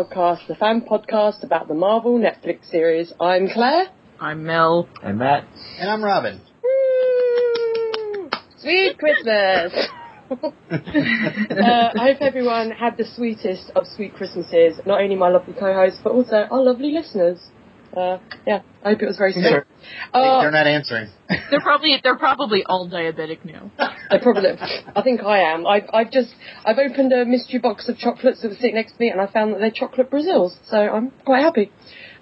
to 0.00 0.08
the 0.08 0.14
podcast, 0.14 0.46
the 0.46 0.54
fan 0.54 0.80
podcast 0.82 1.42
about 1.42 1.68
the 1.68 1.74
Marvel 1.74 2.18
Netflix 2.18 2.70
series. 2.70 3.12
I'm 3.20 3.48
Claire. 3.48 3.86
I'm 4.18 4.44
Mel. 4.44 4.88
I'm 5.02 5.18
Matt. 5.18 5.44
And 5.78 5.90
I'm 5.90 6.02
Robin. 6.02 6.40
Woo! 6.62 8.30
Sweet 8.58 8.98
Christmas! 8.98 9.88
uh, 10.30 10.40
I 10.70 12.12
hope 12.12 12.22
everyone 12.22 12.70
had 12.70 12.96
the 12.96 13.04
sweetest 13.04 13.72
of 13.74 13.86
sweet 13.86 14.14
Christmases. 14.14 14.80
Not 14.86 15.00
only 15.00 15.16
my 15.16 15.28
lovely 15.28 15.54
co-hosts, 15.54 16.00
but 16.02 16.12
also 16.12 16.46
our 16.50 16.62
lovely 16.62 16.92
listeners. 16.92 17.38
Uh, 17.96 18.18
yeah, 18.46 18.62
I 18.84 18.90
hope 18.90 19.02
it 19.02 19.06
was 19.06 19.16
very 19.16 19.32
sweet. 19.32 19.42
They're, 19.42 19.66
Uh, 20.12 20.40
they're 20.42 20.50
not 20.50 20.66
answering. 20.66 21.08
They're 21.50 21.60
probably 21.60 21.96
they're 22.02 22.16
probably 22.18 22.62
all 22.64 22.88
diabetic 22.88 23.44
now. 23.44 23.70
I 24.10 24.18
probably, 24.18 24.50
I 24.94 25.02
think 25.02 25.22
I 25.22 25.52
am. 25.52 25.66
I've, 25.66 25.84
I've 25.92 26.10
just, 26.10 26.34
I've 26.64 26.78
opened 26.78 27.12
a 27.12 27.24
mystery 27.24 27.58
box 27.58 27.88
of 27.88 27.96
chocolates 27.98 28.42
that 28.42 28.48
was 28.48 28.58
sitting 28.58 28.74
next 28.76 28.92
to 28.92 28.98
me, 29.00 29.10
and 29.10 29.20
I 29.20 29.26
found 29.26 29.52
that 29.54 29.58
they're 29.60 29.70
chocolate 29.72 30.10
Brazils, 30.10 30.56
so 30.68 30.76
I'm 30.76 31.10
quite 31.24 31.42
happy. 31.42 31.72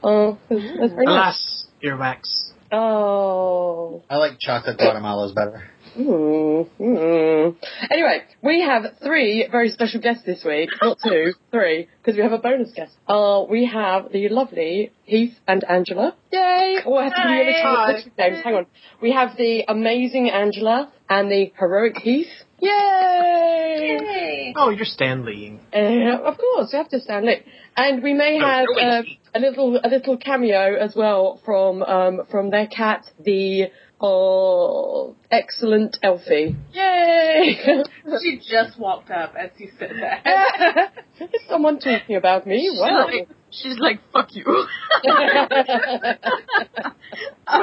Uh, 0.03 0.33
that's, 0.48 0.62
that's 0.81 0.93
very 0.93 1.06
nice. 1.06 1.15
Alas, 1.15 1.67
earwax. 1.84 2.53
Oh. 2.71 4.03
I 4.11 4.17
like 4.17 4.39
chocolate 4.39 4.78
Guatemalas 4.78 5.33
better. 5.34 5.65
Mm, 5.99 6.69
mm. 6.79 7.57
Anyway, 7.91 8.23
we 8.43 8.63
have 8.63 8.85
three 9.03 9.49
very 9.51 9.71
special 9.71 10.01
guests 10.01 10.23
this 10.25 10.45
week. 10.45 10.71
Not 10.81 10.99
two, 11.03 11.33
three, 11.51 11.89
because 12.01 12.17
we 12.17 12.23
have 12.23 12.33
a 12.33 12.39
bonus 12.39 12.71
guest. 12.73 12.93
Uh, 13.09 13.45
we 13.51 13.67
have 13.67 14.13
the 14.13 14.29
lovely 14.29 14.93
Heath 15.05 15.35
and 15.49 15.65
Angela. 15.65 16.15
Yay! 16.33 16.79
Oh, 16.87 16.95
I 16.95 17.05
have 17.05 17.15
to 17.15 17.23
give 17.23 17.47
you 17.47 17.53
a 17.53 17.63
Hi. 17.63 18.05
names. 18.17 18.45
Hang 18.45 18.55
on. 18.55 18.67
We 19.03 19.13
have 19.13 19.37
the 19.37 19.65
amazing 19.67 20.31
Angela 20.31 20.93
and 21.09 21.31
the 21.31 21.53
heroic 21.59 21.97
Heath. 21.97 22.29
Yay! 22.61 24.53
Oh, 24.57 24.71
you're 24.71 24.85
Stanley. 24.85 25.59
Uh, 25.73 26.19
of 26.25 26.39
course, 26.39 26.71
we 26.73 26.79
have 26.79 26.89
to 26.91 27.01
stand 27.01 27.27
lit. 27.27 27.45
And 27.77 28.03
we 28.03 28.12
may 28.15 28.39
have 28.39 28.67
uh, 28.81 29.03
a 29.35 29.41
little 29.41 29.81
a 29.83 29.89
little 29.89 30.17
cameo 30.17 30.75
as 30.75 30.95
well 30.97 31.41
from 31.45 31.83
um, 31.85 32.23
from 32.31 32.51
their 32.51 32.67
cat, 32.67 33.05
the 33.25 33.71
oh 34.01 35.15
excellent 35.31 35.99
Elfie. 36.03 36.57
Yay! 36.73 37.59
She 38.23 38.39
just 38.39 38.79
walked 38.79 39.11
up 39.11 39.35
as 39.39 39.51
you 39.59 39.69
said 39.79 39.91
that. 40.01 40.93
Is 41.21 41.43
someone 41.49 41.79
talking 41.79 42.17
about 42.17 42.47
me? 42.47 42.61
She's 42.71 42.81
Wow. 42.81 43.05
like, 43.07 43.29
she's 43.51 43.79
like, 43.79 44.01
fuck 44.13 44.35
you. 44.35 44.45
I 45.07 46.17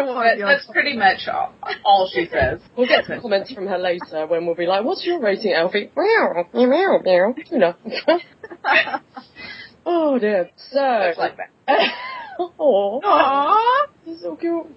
want 0.03 0.15
But 0.15 0.31
to 0.31 0.35
be 0.37 0.43
on 0.43 0.49
that's 0.49 0.67
pretty 0.71 0.95
much 0.95 1.27
all, 1.31 1.53
all 1.83 2.09
she 2.13 2.27
says. 2.31 2.59
We'll 2.77 2.87
get 2.87 3.05
some 3.05 3.21
comments 3.21 3.51
from 3.53 3.65
her 3.67 3.77
later 3.79 4.27
when 4.27 4.45
we'll 4.45 4.55
be 4.55 4.67
like, 4.67 4.83
"What's 4.85 5.03
your 5.05 5.19
rating, 5.19 5.53
Elfie?" 5.53 5.89
Meow, 5.95 6.45
meow, 6.53 6.99
meow. 7.03 7.35
You 7.51 7.57
know. 7.57 7.73
oh 9.85 10.19
dear. 10.19 10.49
So. 10.71 11.01
Just 11.07 11.19
like 11.19 11.37
that. 11.37 11.49
Aw. 12.39 13.01
Aww. 13.01 13.87
This 14.05 14.15
is 14.17 14.21
so 14.21 14.35
cute. 14.35 14.67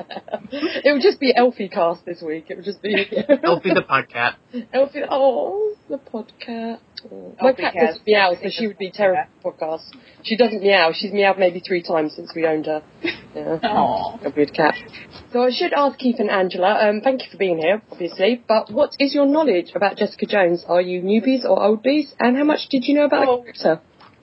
it 0.52 0.92
would 0.92 1.02
just 1.02 1.20
be 1.20 1.34
Elfie 1.34 1.68
cast 1.68 2.04
this 2.04 2.22
week. 2.22 2.46
It 2.48 2.56
would 2.56 2.64
just 2.64 2.82
be 2.82 2.94
Elfie 3.42 3.74
the 3.74 3.82
podcat. 3.88 4.34
Elfie. 4.72 5.02
Oh, 5.10 5.74
the 5.88 5.98
podcast. 5.98 6.78
Oh. 7.10 7.34
My 7.40 7.52
cat 7.52 7.74
doesn't 7.74 8.06
meow, 8.06 8.34
so 8.42 8.48
she 8.50 8.66
would 8.66 8.78
be 8.78 8.90
terrible 8.90 9.24
for 9.42 9.52
podcast. 9.54 9.84
She 10.22 10.36
doesn't 10.36 10.62
meow. 10.62 10.92
She's 10.92 11.12
meowed 11.12 11.38
maybe 11.38 11.60
three 11.60 11.82
times 11.82 12.14
since 12.14 12.32
we 12.34 12.46
owned 12.46 12.66
her. 12.66 12.82
Yeah. 13.32 13.60
Aw. 13.62 14.18
A 14.26 14.30
weird 14.34 14.52
cat. 14.52 14.74
So 15.32 15.44
I 15.44 15.50
should 15.52 15.72
ask 15.72 15.96
Heath 16.00 16.16
and 16.18 16.28
Angela, 16.28 16.88
um, 16.88 17.00
thank 17.00 17.22
you 17.22 17.28
for 17.30 17.36
being 17.38 17.58
here, 17.58 17.80
obviously, 17.92 18.42
but 18.48 18.72
what 18.72 18.90
is 18.98 19.14
your 19.14 19.24
knowledge 19.24 19.70
about 19.76 19.96
Jessica 19.98 20.26
Jones? 20.26 20.64
Are 20.66 20.80
you 20.80 21.00
newbies 21.00 21.44
or 21.44 21.62
old 21.62 21.80
bees? 21.84 22.12
And 22.18 22.36
how 22.36 22.42
much 22.42 22.68
did 22.70 22.86
you 22.88 22.94
know 22.96 23.04
about 23.04 23.28
Oh. 23.28 23.36
the 23.36 23.42
character? 23.44 23.80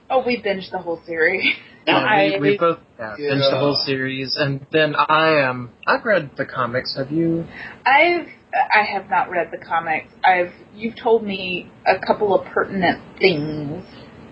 Oh, 0.09 0.25
we 0.25 0.41
binged 0.41 0.71
the 0.71 0.79
whole 0.79 0.99
series. 1.05 1.41
Yeah, 1.87 1.97
I- 1.97 2.37
we, 2.39 2.51
we 2.51 2.57
both 2.57 2.79
yeah, 2.99 3.15
Yeah. 3.17 3.29
finished 3.29 3.49
the 3.51 3.57
whole 3.59 3.75
series, 3.85 4.35
and 4.37 4.65
then 4.71 4.95
I 4.95 5.41
um 5.43 5.71
I've 5.87 6.03
read 6.05 6.31
the 6.35 6.45
comics. 6.45 6.95
Have 6.97 7.11
you? 7.11 7.45
I've 7.85 8.27
I 8.73 8.83
have 8.93 9.09
not 9.09 9.29
read 9.29 9.49
the 9.51 9.57
comics. 9.65 10.11
I've 10.25 10.51
you've 10.75 10.95
told 11.01 11.23
me 11.23 11.69
a 11.85 11.97
couple 12.05 12.35
of 12.37 12.45
pertinent 12.47 12.99
things 13.19 13.85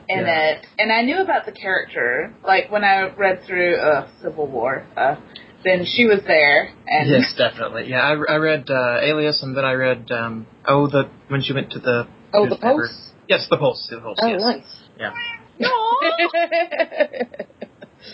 in 0.07 0.19
Yeah. 0.19 0.49
it, 0.51 0.65
and 0.77 0.91
I 0.91 1.01
knew 1.03 1.19
about 1.21 1.45
the 1.45 1.51
character. 1.53 2.33
Like 2.43 2.69
when 2.71 2.83
I 2.83 3.13
read 3.15 3.43
through 3.47 3.77
uh, 3.77 4.07
Civil 4.21 4.47
War, 4.47 4.85
uh, 4.97 5.15
then 5.63 5.85
she 5.85 6.05
was 6.05 6.19
there, 6.27 6.69
and 6.87 7.09
yes, 7.09 7.33
definitely. 7.37 7.87
Yeah, 7.89 8.01
I, 8.01 8.33
I 8.33 8.35
read 8.37 8.69
uh, 8.69 8.99
Alias, 9.01 9.41
and 9.43 9.55
then 9.55 9.63
I 9.65 9.73
read 9.73 10.11
um 10.11 10.45
oh 10.67 10.87
the 10.87 11.09
when 11.29 11.41
she 11.41 11.53
went 11.53 11.71
to 11.71 11.79
the 11.79 12.07
Oh, 12.33 12.43
the 12.43 12.49
newspaper. 12.49 12.87
Pulse? 12.87 13.11
Yes, 13.29 13.47
the 13.49 13.57
Pulse. 13.57 13.87
The 13.89 13.99
Pulse. 14.01 14.19
Oh, 14.21 14.27
yes. 14.27 14.41
nice. 14.41 14.81
Yeah. 14.99 15.11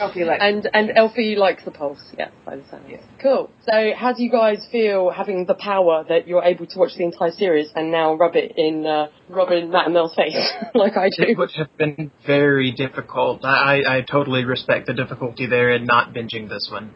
Okay, 0.01 0.23
like 0.23 0.39
and 0.41 0.69
and 0.73 0.91
Elfie 0.95 1.35
likes 1.35 1.65
the 1.65 1.71
pulse, 1.71 1.99
yeah, 2.17 2.29
by 2.45 2.55
the 2.55 2.63
sound. 2.69 2.83
Yes. 2.87 3.03
Cool. 3.21 3.49
So 3.65 3.91
how 3.95 4.13
do 4.13 4.23
you 4.23 4.31
guys 4.31 4.65
feel 4.71 5.09
having 5.09 5.45
the 5.45 5.55
power 5.55 6.05
that 6.07 6.27
you're 6.27 6.43
able 6.43 6.65
to 6.67 6.79
watch 6.79 6.91
the 6.97 7.03
entire 7.03 7.31
series 7.31 7.71
and 7.75 7.91
now 7.91 8.15
rub 8.15 8.35
it 8.35 8.53
in 8.57 8.85
uh, 8.85 9.07
Robin, 9.29 9.71
Matt 9.71 9.85
and 9.85 9.93
Mel's 9.93 10.15
face 10.15 10.35
like 10.75 10.97
I 10.97 11.09
do? 11.09 11.23
It 11.23 11.37
would 11.37 11.51
have 11.57 11.75
been 11.77 12.11
very 12.25 12.71
difficult. 12.71 13.43
I, 13.43 13.81
I, 13.85 13.97
I 13.97 14.01
totally 14.01 14.45
respect 14.45 14.87
the 14.87 14.93
difficulty 14.93 15.45
there 15.47 15.71
in 15.71 15.85
not 15.85 16.13
binging 16.13 16.49
this 16.49 16.69
one. 16.71 16.91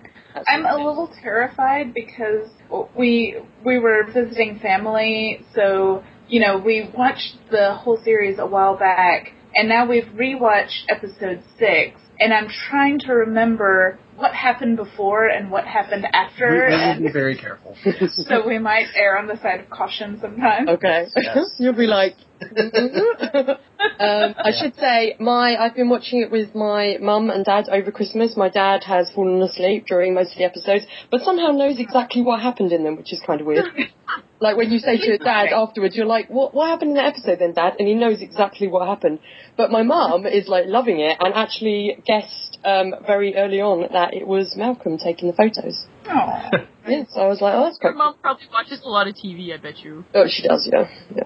I'm 0.48 0.66
a 0.66 0.76
little 0.76 1.10
terrified 1.22 1.94
because 1.94 2.50
we 2.96 3.38
we 3.66 3.80
were 3.80 4.04
visiting 4.14 4.60
family, 4.60 5.46
so 5.54 6.04
you 6.28 6.42
know 6.42 6.58
we 6.58 6.90
watched 6.96 7.38
the 7.52 7.74
whole 7.76 8.00
series 8.04 8.38
a 8.38 8.46
while 8.46 8.78
back, 8.78 9.32
and 9.56 9.70
now 9.70 9.88
we've 9.88 10.10
rewatched 10.16 10.86
episode 10.90 11.42
six, 11.58 12.00
and 12.20 12.34
I'm 12.34 12.48
trying 12.70 13.00
to 13.00 13.14
remember 13.14 14.00
what 14.16 14.34
happened 14.34 14.78
before 14.78 15.28
and 15.28 15.52
what 15.52 15.66
happened 15.66 16.06
after, 16.14 16.50
we 16.50 16.74
will 16.74 16.80
and 16.80 17.04
be 17.06 17.12
very 17.12 17.38
careful. 17.38 17.76
so 18.12 18.46
we 18.48 18.60
might 18.60 18.88
err 18.96 19.18
on 19.18 19.28
the 19.28 19.38
side 19.42 19.60
of 19.60 19.70
caution 19.70 20.18
sometimes. 20.22 20.70
Okay. 20.70 21.06
Yes. 21.16 21.56
You'll 21.58 21.74
be 21.74 21.88
like. 21.88 22.16
um, 22.42 24.36
I 24.38 24.52
should 24.60 24.76
say 24.76 25.16
my 25.20 25.56
I've 25.56 25.76
been 25.76 25.90
watching 25.90 26.22
it 26.22 26.32
with 26.32 26.54
my 26.54 26.98
mum 27.02 27.30
and 27.30 27.46
dad 27.46 27.70
over 27.70 27.92
Christmas. 27.92 28.36
My 28.36 28.50
dad 28.50 28.84
has 28.84 29.10
fallen 29.12 29.42
asleep 29.42 29.86
during 29.88 30.14
most 30.14 30.34
of 30.34 30.38
the 30.38 30.44
episodes, 30.44 30.86
but 31.12 31.22
somehow 31.22 31.52
knows 31.52 31.80
exactly 31.80 32.22
what 32.22 32.42
happened 32.42 32.72
in 32.74 32.84
them, 32.84 32.98
which 32.98 33.14
is 33.14 33.22
kind 33.26 33.40
of 33.40 33.48
weird. 33.48 33.66
like 34.42 34.58
when 34.58 34.70
you 34.72 34.80
say 34.80 34.98
to 34.98 35.06
your 35.06 35.18
dad 35.18 35.48
afterwards, 35.54 35.96
you're 35.96 36.06
like, 36.06 36.30
"What 36.30 36.54
what 36.54 36.70
happened 36.70 36.92
in 36.92 36.98
the 36.98 37.06
episode 37.06 37.40
then, 37.40 37.54
Dad?" 37.54 37.76
And 37.80 37.88
he 37.88 37.96
knows 37.96 38.22
exactly 38.22 38.68
what 38.68 38.88
happened. 38.88 39.20
But 39.56 39.72
my 39.72 39.84
mum 39.84 40.26
is 40.26 40.48
like 40.48 40.66
loving 40.68 41.00
it 41.00 41.18
and 41.20 41.34
actually 41.34 41.98
guessed 42.06 42.45
um, 42.66 42.96
very 43.06 43.36
early 43.36 43.62
on 43.62 43.88
that 43.94 44.14
it 44.14 44.28
was 44.28 44.56
Malcolm 44.58 44.98
taking 44.98 45.30
the 45.30 45.36
photos. 45.36 45.86
Aw. 46.08 46.50
Yeah, 46.88 47.02
so 47.10 47.20
I 47.22 47.28
was 47.28 47.42
like, 47.42 47.56
"Oh, 47.56 47.64
that's 47.64 47.80
Your 47.82 47.94
quite." 47.94 47.98
mom 47.98 48.14
probably 48.22 48.46
watches 48.54 48.80
a 48.86 48.88
lot 48.88 49.08
of 49.08 49.16
TV, 49.16 49.52
I 49.52 49.58
bet 49.58 49.80
you. 49.80 50.06
Oh, 50.14 50.26
she 50.30 50.48
does, 50.48 50.70
yeah, 50.72 50.88
yeah. 51.16 51.24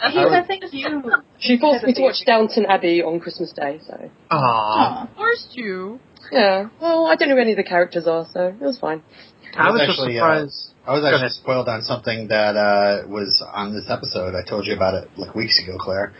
That's 0.00 0.14
Heath, 0.14 0.22
what- 0.22 0.32
I 0.34 0.46
think 0.46 0.62
you. 0.70 1.02
She 1.40 1.58
forced 1.58 1.84
me 1.84 1.94
to 1.94 2.02
watch 2.02 2.22
theory. 2.24 2.26
Downton 2.46 2.66
Abbey 2.66 3.02
on 3.02 3.18
Christmas 3.18 3.52
Day, 3.52 3.80
so 3.84 4.08
Aww. 4.30 5.08
forced 5.16 5.56
you. 5.56 5.98
yeah. 6.30 6.68
Well, 6.80 7.06
I 7.08 7.16
don't 7.16 7.28
know 7.28 7.34
who 7.34 7.40
any 7.40 7.50
of 7.50 7.56
the 7.56 7.64
characters 7.64 8.06
are, 8.06 8.24
so 8.32 8.46
it 8.54 8.60
was 8.60 8.78
fine. 8.78 9.02
I 9.56 9.70
was 9.70 9.80
actually, 9.80 10.14
just 10.14 10.22
uh, 10.22 10.26
surprised. 10.44 10.70
I 10.86 10.92
was 10.92 11.04
actually 11.04 11.28
spoiled 11.30 11.68
on 11.68 11.80
something 11.82 12.28
that 12.28 12.56
uh, 12.56 13.08
was 13.08 13.42
on 13.52 13.72
this 13.72 13.84
episode. 13.88 14.34
I 14.34 14.42
told 14.48 14.66
you 14.66 14.74
about 14.74 14.94
it 14.94 15.08
like 15.16 15.34
weeks 15.34 15.58
ago, 15.62 15.78
Claire. 15.78 16.12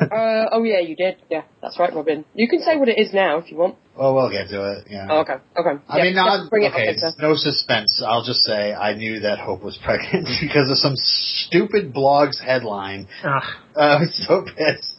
Uh, 0.00 0.48
oh 0.52 0.62
yeah, 0.64 0.80
you 0.80 0.96
did. 0.96 1.16
Yeah, 1.30 1.42
that's 1.60 1.78
right, 1.78 1.92
Robin. 1.94 2.24
You 2.34 2.48
can 2.48 2.60
say 2.62 2.76
what 2.76 2.88
it 2.88 2.98
is 2.98 3.12
now 3.12 3.38
if 3.38 3.50
you 3.50 3.56
want. 3.58 3.76
oh, 3.96 4.14
we'll 4.14 4.30
get 4.30 4.48
to 4.48 4.72
it. 4.72 4.86
Yeah. 4.90 5.06
Oh, 5.10 5.20
okay, 5.20 5.34
okay. 5.58 5.82
I 5.88 5.98
Yeah, 5.98 6.04
mean, 6.04 6.14
not, 6.14 6.48
bring 6.50 6.64
it 6.64 6.72
okay, 6.72 6.88
up 6.88 7.02
later. 7.02 7.12
no 7.20 7.34
suspense. 7.36 8.02
I'll 8.06 8.24
just 8.24 8.40
say 8.40 8.72
I 8.72 8.94
knew 8.94 9.20
that 9.20 9.38
Hope 9.38 9.62
was 9.62 9.78
pregnant 9.84 10.28
because 10.40 10.70
of 10.70 10.78
some 10.78 10.94
stupid 10.96 11.92
blog's 11.92 12.40
headline. 12.40 13.06
Ugh. 13.22 13.42
Uh, 13.76 13.80
I 13.80 14.00
was 14.00 14.24
so 14.26 14.44
pissed. 14.56 14.94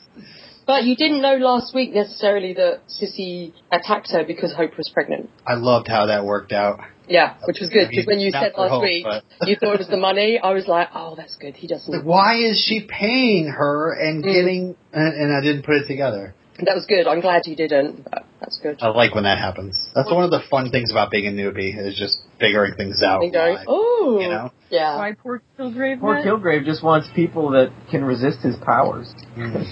But 0.68 0.83
you 0.86 0.95
didn't 0.95 1.21
know 1.21 1.36
last 1.38 1.75
week 1.75 1.94
necessarily 1.94 2.53
that 2.53 2.81
Sissy 2.88 3.53
attacked 3.71 4.12
her 4.12 4.24
because 4.25 4.53
Hope 4.53 4.75
was 4.77 4.89
pregnant. 4.94 5.30
I 5.45 5.56
loved 5.56 5.88
how 5.88 6.07
that 6.07 6.25
worked 6.25 6.51
out. 6.53 6.80
Yeah, 7.07 7.35
which 7.45 7.57
was 7.59 7.69
good 7.69 7.89
because 7.89 8.05
when 8.07 8.19
you 8.19 8.31
said 8.31 8.53
last 8.57 8.69
Hope, 8.69 8.83
week 8.83 9.05
but- 9.05 9.23
you 9.47 9.55
thought 9.55 9.73
it 9.75 9.79
was 9.79 9.87
the 9.87 9.97
money, 9.97 10.39
I 10.39 10.51
was 10.53 10.67
like, 10.67 10.89
oh, 10.95 11.15
that's 11.15 11.35
good. 11.35 11.55
He 11.55 11.67
doesn't. 11.67 12.03
Why 12.05 12.35
is 12.37 12.59
she 12.59 12.81
paying 12.87 13.47
her 13.47 13.93
and 13.93 14.23
Mm. 14.23 14.33
getting? 14.33 14.75
And, 14.93 15.13
and 15.13 15.33
I 15.35 15.41
didn't 15.41 15.63
put 15.65 15.75
it 15.75 15.87
together. 15.87 16.33
That 16.57 16.73
was 16.73 16.85
good. 16.85 17.05
I'm 17.05 17.19
glad 17.19 17.47
you 17.47 17.55
didn't. 17.55 18.05
But 18.09 18.23
that's 18.39 18.57
good. 18.63 18.77
I 18.81 18.87
like 18.87 19.13
when 19.13 19.25
that 19.25 19.37
happens. 19.39 19.77
That's 19.93 20.09
one 20.09 20.23
of 20.23 20.31
the 20.31 20.39
fun 20.49 20.71
things 20.71 20.89
about 20.89 21.11
being 21.11 21.27
a 21.27 21.31
newbie 21.31 21.77
is 21.77 21.97
just 21.99 22.19
figuring 22.39 22.75
things 22.75 23.03
out. 23.03 23.21
And 23.23 23.33
going, 23.33 23.57
oh, 23.67 24.19
you 24.21 24.29
know. 24.29 24.51
yeah. 24.69 24.95
Why 24.97 25.13
poor 25.21 25.41
Kilgrave 25.59 25.99
Poor 25.99 26.15
met? 26.15 26.25
Kilgrave 26.25 26.63
just 26.63 26.81
wants 26.81 27.09
people 27.13 27.51
that 27.51 27.71
can 27.91 28.05
resist 28.05 28.39
his 28.39 28.55
powers. 28.55 29.13
Mm. 29.37 29.67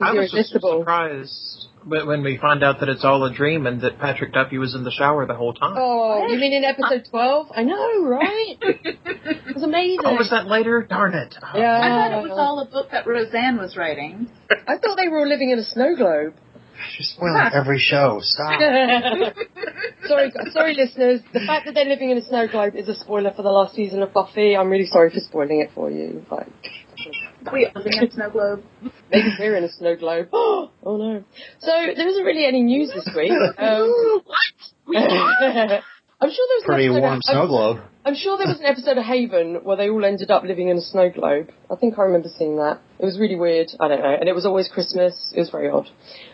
I 0.00 0.12
was 0.14 0.30
just 0.32 0.50
surprised 0.52 1.61
But 1.61 1.61
when 1.86 2.22
we 2.22 2.38
find 2.38 2.62
out 2.62 2.80
that 2.80 2.88
it's 2.88 3.04
all 3.04 3.24
a 3.24 3.32
dream 3.34 3.66
and 3.66 3.80
that 3.82 3.98
Patrick 3.98 4.32
Duffy 4.32 4.58
was 4.58 4.74
in 4.74 4.84
the 4.84 4.90
shower 4.90 5.26
the 5.26 5.34
whole 5.34 5.52
time. 5.54 5.74
Oh, 5.76 6.26
you 6.28 6.38
mean 6.38 6.52
in 6.52 6.64
episode 6.64 7.06
12? 7.10 7.46
I 7.54 7.62
know, 7.62 8.04
right? 8.04 8.56
It 8.60 9.54
was 9.54 9.62
amazing. 9.62 10.00
Oh, 10.04 10.14
was 10.16 10.30
that 10.30 10.46
later? 10.46 10.82
Darn 10.88 11.14
it. 11.14 11.34
Yeah. 11.54 11.78
I 11.80 11.88
thought 11.88 12.18
it 12.18 12.28
was 12.28 12.38
all 12.38 12.60
a 12.60 12.66
book 12.70 12.88
that 12.92 13.06
Roseanne 13.06 13.58
was 13.58 13.76
writing. 13.76 14.28
I 14.50 14.78
thought 14.78 14.96
they 14.96 15.08
were 15.08 15.20
all 15.20 15.28
living 15.28 15.50
in 15.50 15.58
a 15.58 15.64
snow 15.64 15.94
globe. 15.96 16.34
You're 16.98 17.06
spoiling 17.14 17.50
every 17.54 17.78
show. 17.78 18.18
Stop. 18.22 18.58
sorry, 20.08 20.32
sorry, 20.50 20.74
listeners. 20.74 21.20
The 21.32 21.40
fact 21.46 21.66
that 21.66 21.74
they're 21.74 21.84
living 21.84 22.10
in 22.10 22.18
a 22.18 22.24
snow 22.26 22.48
globe 22.48 22.74
is 22.74 22.88
a 22.88 22.94
spoiler 22.96 23.32
for 23.34 23.42
the 23.42 23.50
last 23.50 23.74
season 23.76 24.02
of 24.02 24.12
Buffy. 24.12 24.56
I'm 24.56 24.68
really 24.68 24.86
sorry 24.86 25.10
for 25.10 25.20
spoiling 25.20 25.60
it 25.60 25.70
for 25.74 25.90
you. 25.90 26.24
Like, 26.30 26.48
We 27.52 27.66
are 27.66 27.72
living 27.74 27.98
in 27.98 28.08
a 28.08 28.12
snow 28.12 28.30
globe. 28.30 28.62
maybe 29.10 29.28
we're 29.38 29.56
in 29.56 29.64
a 29.64 29.72
snow 29.72 29.96
globe. 29.96 30.28
oh 30.32 30.70
no. 30.84 31.24
So 31.60 31.70
there 31.70 32.08
isn't 32.08 32.24
really 32.24 32.46
any 32.46 32.62
news 32.62 32.92
this 32.94 33.08
week. 33.16 33.32
Um, 33.58 34.22
I'm 36.22 36.30
sure 36.30 36.46
there 36.46 36.56
was 36.56 36.64
an 36.64 36.74
Pretty 36.74 36.86
episode 36.86 37.00
warm 37.00 37.16
of, 37.16 37.22
snow 37.24 37.42
I'm, 37.42 37.48
globe. 37.48 37.78
I'm 38.04 38.14
sure 38.14 38.38
there 38.38 38.46
was 38.46 38.60
an 38.60 38.66
episode 38.66 38.96
of 38.96 39.04
Haven 39.04 39.64
where 39.64 39.76
they 39.76 39.90
all 39.90 40.04
ended 40.04 40.30
up 40.30 40.44
living 40.44 40.68
in 40.68 40.76
a 40.76 40.80
snow 40.80 41.10
globe. 41.10 41.50
I 41.68 41.74
think 41.74 41.98
I 41.98 42.02
remember 42.02 42.28
seeing 42.38 42.58
that. 42.58 42.80
It 43.00 43.04
was 43.04 43.18
really 43.18 43.34
weird. 43.34 43.70
I 43.80 43.88
don't 43.88 44.00
know. 44.00 44.14
And 44.14 44.28
it 44.28 44.34
was 44.34 44.46
always 44.46 44.68
Christmas. 44.68 45.32
It 45.34 45.40
was 45.40 45.50
very 45.50 45.68
odd. 45.68 45.88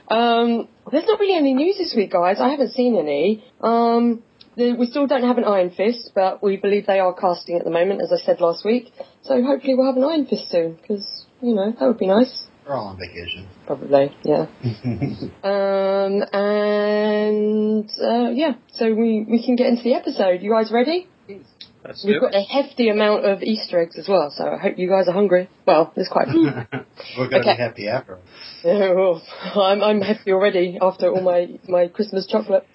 Um, 0.08 0.68
there's 0.92 1.06
not 1.06 1.18
really 1.18 1.36
any 1.38 1.54
news 1.54 1.78
this 1.78 1.94
week, 1.96 2.12
guys. 2.12 2.36
I 2.38 2.50
haven't 2.50 2.72
seen 2.72 2.98
any. 2.98 3.42
Um, 3.62 4.22
the, 4.27 4.27
we 4.58 4.86
still 4.86 5.06
don't 5.06 5.22
have 5.22 5.38
an 5.38 5.44
Iron 5.44 5.70
Fist, 5.70 6.10
but 6.14 6.42
we 6.42 6.56
believe 6.56 6.86
they 6.86 6.98
are 6.98 7.14
casting 7.14 7.56
at 7.56 7.64
the 7.64 7.70
moment, 7.70 8.02
as 8.02 8.12
I 8.12 8.16
said 8.24 8.40
last 8.40 8.64
week. 8.64 8.92
So 9.22 9.42
hopefully 9.42 9.74
we'll 9.74 9.86
have 9.86 9.96
an 9.96 10.04
Iron 10.04 10.26
Fist 10.26 10.50
soon, 10.50 10.74
because, 10.74 11.24
you 11.40 11.54
know, 11.54 11.72
that 11.78 11.86
would 11.86 11.98
be 11.98 12.06
nice. 12.08 12.44
We're 12.66 12.74
all 12.74 12.88
on 12.88 12.98
vacation. 12.98 13.48
Probably, 13.66 14.14
yeah. 14.24 14.46
Um, 15.42 16.22
and, 16.32 17.90
uh, 18.02 18.30
yeah, 18.30 18.54
so 18.72 18.92
we, 18.94 19.24
we 19.28 19.42
can 19.44 19.56
get 19.56 19.68
into 19.68 19.82
the 19.84 19.94
episode. 19.94 20.42
You 20.42 20.50
guys 20.50 20.70
ready? 20.72 21.06
Let's 21.84 22.04
We've 22.04 22.16
do 22.16 22.20
got 22.20 22.34
it. 22.34 22.38
a 22.38 22.42
hefty 22.42 22.88
amount 22.88 23.24
of 23.24 23.42
Easter 23.42 23.80
eggs 23.80 23.96
as 23.96 24.08
well, 24.08 24.32
so 24.36 24.44
I 24.44 24.58
hope 24.58 24.78
you 24.78 24.88
guys 24.88 25.06
are 25.08 25.12
hungry. 25.12 25.48
Well, 25.66 25.92
there's 25.94 26.08
quite. 26.08 26.26
We're 27.16 27.28
gonna 27.28 27.38
Okay. 27.40 27.54
be 27.56 27.62
happy 27.62 27.88
after. 27.88 28.18
Yeah, 28.64 28.92
well, 28.94 29.22
I'm, 29.54 29.82
I'm 29.82 30.00
hefty 30.00 30.32
already 30.32 30.78
after 30.82 31.10
all 31.10 31.22
my, 31.22 31.46
my 31.68 31.86
Christmas 31.88 32.26
chocolate. 32.26 32.66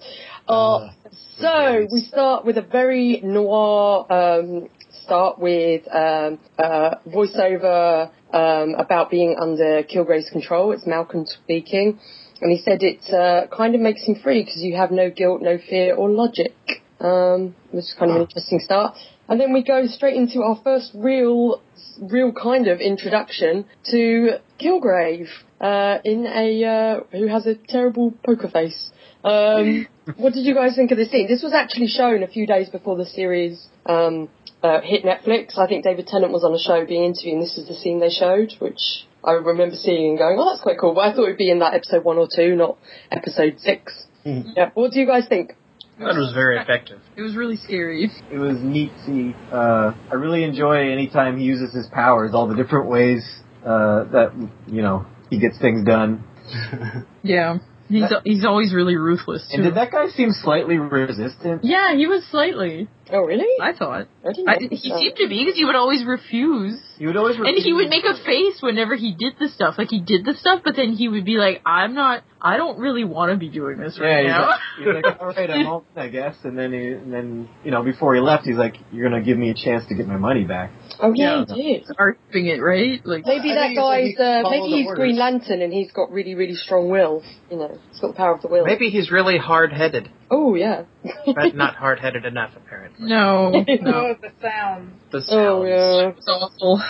Uh, 0.46 0.52
Uh, 0.52 0.90
so 1.38 1.86
we 1.90 2.00
start 2.00 2.44
with 2.44 2.58
a 2.58 2.62
very 2.62 3.20
noir 3.22 4.06
um, 4.12 4.68
start 5.04 5.38
with 5.38 5.82
um, 5.88 6.38
uh, 6.58 6.94
voiceover 7.08 8.10
um, 8.32 8.74
about 8.74 9.10
being 9.10 9.36
under 9.38 9.82
Kilgrave's 9.82 10.30
control. 10.30 10.72
It's 10.72 10.86
Malcolm 10.86 11.26
speaking, 11.26 11.98
and 12.40 12.50
he 12.52 12.58
said 12.58 12.82
it 12.82 13.12
uh, 13.12 13.46
kind 13.54 13.74
of 13.74 13.80
makes 13.80 14.02
him 14.04 14.16
free 14.22 14.42
because 14.44 14.62
you 14.62 14.76
have 14.76 14.90
no 14.90 15.10
guilt, 15.10 15.42
no 15.42 15.58
fear, 15.58 15.94
or 15.94 16.10
logic. 16.10 16.54
Um, 17.00 17.54
which 17.70 17.84
is 17.84 17.94
kind 17.98 18.12
of 18.12 18.16
an 18.16 18.22
interesting 18.22 18.60
start. 18.60 18.96
And 19.28 19.38
then 19.38 19.52
we 19.52 19.62
go 19.62 19.86
straight 19.86 20.16
into 20.16 20.42
our 20.42 20.58
first 20.64 20.92
real, 20.94 21.60
real 22.00 22.32
kind 22.32 22.66
of 22.66 22.80
introduction 22.80 23.66
to 23.90 24.38
Kilgrave 24.58 25.28
uh, 25.64 25.98
in 26.04 26.26
a 26.26 26.64
uh, 26.64 27.00
who 27.10 27.26
has 27.26 27.46
a 27.46 27.54
terrible 27.54 28.12
poker 28.24 28.48
face. 28.48 28.90
Um, 29.24 29.86
what 30.16 30.34
did 30.34 30.44
you 30.44 30.54
guys 30.54 30.76
think 30.76 30.90
of 30.90 30.98
this 30.98 31.10
scene? 31.10 31.26
This 31.26 31.42
was 31.42 31.54
actually 31.54 31.86
shown 31.86 32.22
a 32.22 32.28
few 32.28 32.46
days 32.46 32.68
before 32.68 32.98
the 32.98 33.06
series 33.06 33.66
um, 33.86 34.28
uh, 34.62 34.82
hit 34.82 35.04
Netflix. 35.04 35.56
I 35.56 35.66
think 35.66 35.84
David 35.84 36.06
Tennant 36.06 36.32
was 36.32 36.44
on 36.44 36.52
a 36.52 36.58
show 36.58 36.84
being 36.86 37.04
interviewed, 37.04 37.34
and 37.34 37.42
this 37.42 37.56
is 37.56 37.66
the 37.66 37.74
scene 37.74 37.98
they 37.98 38.10
showed, 38.10 38.52
which 38.58 39.06
I 39.24 39.32
remember 39.32 39.74
seeing 39.74 40.10
and 40.10 40.18
going, 40.18 40.36
"Oh, 40.38 40.50
that's 40.50 40.60
quite 40.60 40.78
cool." 40.78 40.92
But 40.92 41.00
I 41.00 41.14
thought 41.14 41.24
it'd 41.24 41.38
be 41.38 41.50
in 41.50 41.60
that 41.60 41.72
episode 41.72 42.04
one 42.04 42.18
or 42.18 42.28
two, 42.28 42.54
not 42.56 42.76
episode 43.10 43.58
six. 43.58 44.06
Hmm. 44.22 44.42
Yeah. 44.54 44.70
What 44.74 44.92
do 44.92 45.00
you 45.00 45.06
guys 45.06 45.26
think? 45.28 45.54
That 45.98 46.16
was 46.16 46.32
very 46.34 46.58
effective. 46.58 47.00
It 47.16 47.22
was 47.22 47.36
really 47.36 47.56
scary. 47.56 48.10
It 48.30 48.36
was 48.36 48.58
neat 48.60 48.90
to 48.90 49.04
see. 49.06 49.36
Uh, 49.50 49.94
I 50.10 50.14
really 50.16 50.42
enjoy 50.42 50.90
anytime 50.90 51.38
he 51.38 51.44
uses 51.44 51.72
his 51.72 51.86
powers, 51.86 52.32
all 52.34 52.48
the 52.48 52.56
different 52.56 52.88
ways 52.88 53.24
uh, 53.64 54.04
that 54.10 54.32
you 54.66 54.82
know 54.82 55.06
he 55.30 55.38
gets 55.38 55.58
things 55.58 55.84
done. 55.84 56.24
Yeah. 57.22 57.58
He's 57.86 58.10
he's 58.24 58.44
always 58.46 58.72
really 58.72 58.96
ruthless 58.96 59.46
too. 59.48 59.56
And 59.56 59.64
did 59.64 59.74
that 59.74 59.92
guy 59.92 60.08
seem 60.08 60.30
slightly 60.32 60.78
resistant? 60.78 61.64
yeah, 61.64 61.94
he 61.94 62.06
was 62.06 62.24
slightly. 62.30 62.88
Oh, 63.12 63.20
really? 63.20 63.44
I 63.60 63.74
thought. 63.76 64.08
I 64.26 64.32
didn't 64.32 64.48
I, 64.48 64.56
he 64.74 64.88
that. 64.88 64.98
seemed 64.98 65.16
to 65.16 65.28
be 65.28 65.44
because 65.44 65.54
he 65.58 65.66
would 65.66 65.74
always 65.76 66.02
refuse, 66.02 66.80
He 66.96 67.06
would 67.06 67.16
always 67.18 67.36
and 67.36 67.56
he 67.62 67.74
would 67.74 67.90
make 67.90 68.04
a 68.04 68.16
face 68.24 68.62
whenever 68.62 68.96
he 68.96 69.14
did 69.14 69.34
the 69.38 69.48
stuff. 69.48 69.74
Like 69.76 69.88
he 69.90 70.00
did 70.00 70.24
the 70.24 70.32
stuff, 70.32 70.62
but 70.64 70.76
then 70.76 70.92
he 70.94 71.08
would 71.08 71.26
be 71.26 71.36
like, 71.36 71.60
"I'm 71.66 71.94
not. 71.94 72.24
I 72.40 72.56
don't 72.56 72.78
really 72.78 73.04
want 73.04 73.32
to 73.32 73.36
be 73.36 73.50
doing 73.50 73.76
this 73.76 73.98
Yeah, 74.00 74.06
right 74.06 74.24
he's 74.24 74.32
now." 74.32 74.46
like, 74.48 74.60
he's 74.78 75.04
like, 75.04 75.16
all 75.20 75.26
right, 75.28 75.50
I'm 75.50 75.66
all, 75.66 75.84
I 75.94 76.08
guess. 76.08 76.36
And 76.44 76.56
then, 76.58 76.72
he, 76.72 76.86
and 76.88 77.12
then, 77.12 77.48
you 77.64 77.70
know, 77.70 77.82
before 77.82 78.14
he 78.14 78.22
left, 78.22 78.44
he's 78.46 78.56
like, 78.56 78.76
"You're 78.92 79.08
gonna 79.10 79.22
give 79.22 79.36
me 79.36 79.50
a 79.50 79.54
chance 79.54 79.86
to 79.88 79.94
get 79.94 80.06
my 80.08 80.16
money 80.16 80.44
back." 80.44 80.70
Oh, 81.00 81.12
yeah, 81.14 81.44
Yeah. 81.48 81.54
he 81.54 81.62
did. 81.78 81.86
Arguing 81.98 82.46
it, 82.48 82.60
right? 82.62 83.00
Like 83.04 83.24
Maybe 83.26 83.50
I 83.50 83.54
that 83.54 83.60
think 83.68 83.78
it's 83.78 83.82
like 83.82 84.04
guy's, 84.04 84.16
he 84.16 84.22
uh, 84.46 84.50
maybe 84.50 84.66
he's 84.68 84.86
orders. 84.86 84.98
Green 84.98 85.16
Lantern 85.16 85.62
and 85.62 85.72
he's 85.72 85.92
got 85.92 86.10
really, 86.10 86.34
really 86.34 86.54
strong 86.54 86.88
will. 86.90 87.22
You 87.50 87.56
know, 87.58 87.78
he's 87.90 88.00
got 88.00 88.08
the 88.08 88.14
power 88.14 88.34
of 88.34 88.42
the 88.42 88.48
will. 88.48 88.64
Maybe 88.64 88.90
he's 88.90 89.10
really 89.10 89.38
hard-headed, 89.38 90.10
Oh, 90.30 90.54
yeah. 90.54 90.84
but 91.26 91.54
not 91.54 91.74
hard-headed 91.76 92.24
enough, 92.24 92.52
apparently. 92.56 93.08
no, 93.08 93.50
no, 93.80 94.14
the 94.20 94.30
sound. 94.40 94.92
The 95.12 95.20
sounds. 95.22 95.28
Oh, 95.30 95.64
yeah. 95.64 96.08
it's 96.16 96.26
awful. 96.28 96.82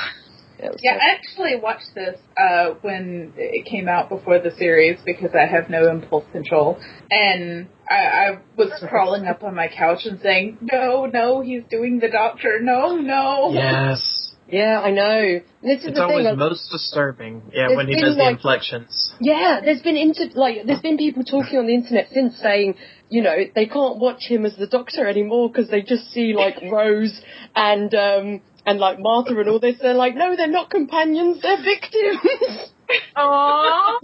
Yeah, 0.64 0.70
was 0.70 0.80
Yeah, 0.82 0.94
so- 0.94 1.00
I 1.00 1.14
actually 1.14 1.56
watched 1.60 1.94
this 1.94 2.18
uh, 2.40 2.74
when 2.82 3.32
it 3.36 3.66
came 3.66 3.88
out 3.88 4.08
before 4.08 4.38
the 4.38 4.50
series 4.56 4.98
because 5.04 5.30
I 5.34 5.46
have 5.46 5.68
no 5.68 5.88
impulse 5.88 6.24
control, 6.32 6.78
and 7.10 7.68
I, 7.88 7.94
I 7.94 8.38
was 8.56 8.70
crawling 8.88 9.26
up 9.26 9.42
on 9.44 9.54
my 9.54 9.68
couch 9.68 10.00
and 10.04 10.18
saying, 10.20 10.58
"No, 10.62 11.06
no, 11.06 11.40
he's 11.42 11.62
doing 11.70 11.98
the 12.00 12.08
doctor. 12.08 12.60
No, 12.60 12.96
no." 12.96 13.50
Yes. 13.52 14.34
yeah, 14.48 14.80
I 14.80 14.90
know. 14.90 15.40
This 15.62 15.80
is 15.80 15.86
It's 15.88 15.96
the 15.98 16.02
always 16.04 16.24
thing. 16.26 16.32
I- 16.32 16.48
most 16.48 16.70
disturbing. 16.70 17.42
Yeah, 17.52 17.68
There's 17.68 17.76
when 17.76 17.88
he 17.88 17.94
been, 17.94 18.04
does 18.04 18.16
the 18.16 18.28
inflections. 18.28 19.12
Yeah, 19.20 19.60
there's 19.64 19.82
been 19.82 19.96
inter- 19.96 20.30
like 20.34 20.66
there's 20.66 20.80
been 20.80 20.96
people 20.96 21.24
talking 21.24 21.58
on 21.58 21.66
the 21.66 21.74
internet 21.74 22.08
since 22.12 22.36
saying, 22.38 22.74
you 23.10 23.22
know, 23.22 23.36
they 23.54 23.66
can't 23.66 23.98
watch 23.98 24.22
him 24.26 24.44
as 24.46 24.56
the 24.56 24.66
Doctor 24.66 25.06
anymore 25.06 25.48
because 25.50 25.68
they 25.70 25.82
just 25.82 26.10
see 26.12 26.34
like 26.34 26.56
Rose 26.72 27.20
and 27.54 27.94
um 27.94 28.40
and 28.66 28.78
like 28.78 28.98
Martha 28.98 29.38
and 29.38 29.48
all 29.48 29.60
this. 29.60 29.76
They're 29.80 29.94
like, 29.94 30.14
no, 30.14 30.36
they're 30.36 30.46
not 30.46 30.70
companions, 30.70 31.42
they're 31.42 31.62
victims. 31.62 32.70
Aww. 33.16 33.94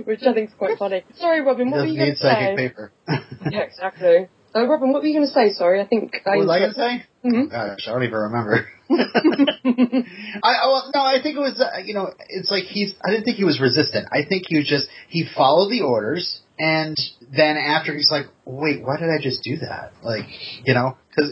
Which 0.06 0.22
I 0.22 0.32
think 0.32 0.50
is 0.50 0.54
quite 0.56 0.78
funny. 0.78 1.04
Sorry, 1.16 1.40
Robin, 1.40 1.70
what 1.70 1.80
were 1.80 1.86
you 1.86 1.98
going 1.98 2.12
to 2.12 2.16
say? 2.16 2.28
psychic 2.28 2.56
paper. 2.56 2.92
Yeah, 3.50 3.60
exactly. 3.60 4.28
Uh, 4.54 4.66
Robin, 4.66 4.92
what 4.92 5.02
were 5.02 5.08
you 5.08 5.16
going 5.18 5.26
to 5.26 5.32
say? 5.32 5.52
Sorry, 5.52 5.80
I 5.80 5.86
think 5.86 6.12
I. 6.26 6.36
what 6.36 6.46
was 6.46 6.50
I 6.50 6.58
gonna 6.58 6.74
say? 6.74 7.04
Mhm. 7.24 7.46
Oh, 7.46 7.48
gosh, 7.48 7.86
I 7.86 7.92
don't 7.92 8.02
even 8.02 8.18
remember. 8.18 8.68
I 8.90 10.66
well, 10.66 10.90
no, 10.92 11.00
I 11.00 11.18
think 11.22 11.36
it 11.36 11.40
was 11.40 11.60
uh, 11.60 11.78
you 11.84 11.94
know 11.94 12.12
it's 12.28 12.50
like 12.50 12.64
he's 12.64 12.92
I 13.04 13.10
didn't 13.10 13.24
think 13.24 13.36
he 13.36 13.44
was 13.44 13.60
resistant. 13.60 14.08
I 14.10 14.24
think 14.28 14.44
he 14.48 14.58
was 14.58 14.66
just 14.66 14.88
he 15.08 15.24
followed 15.36 15.70
the 15.70 15.82
orders 15.82 16.40
and 16.58 16.96
then 17.30 17.56
after 17.56 17.94
he's 17.94 18.10
like, 18.10 18.26
wait, 18.44 18.82
why 18.84 18.96
did 18.98 19.08
I 19.08 19.22
just 19.22 19.42
do 19.44 19.58
that? 19.58 19.92
Like 20.02 20.24
you 20.64 20.74
know 20.74 20.96
because 21.08 21.30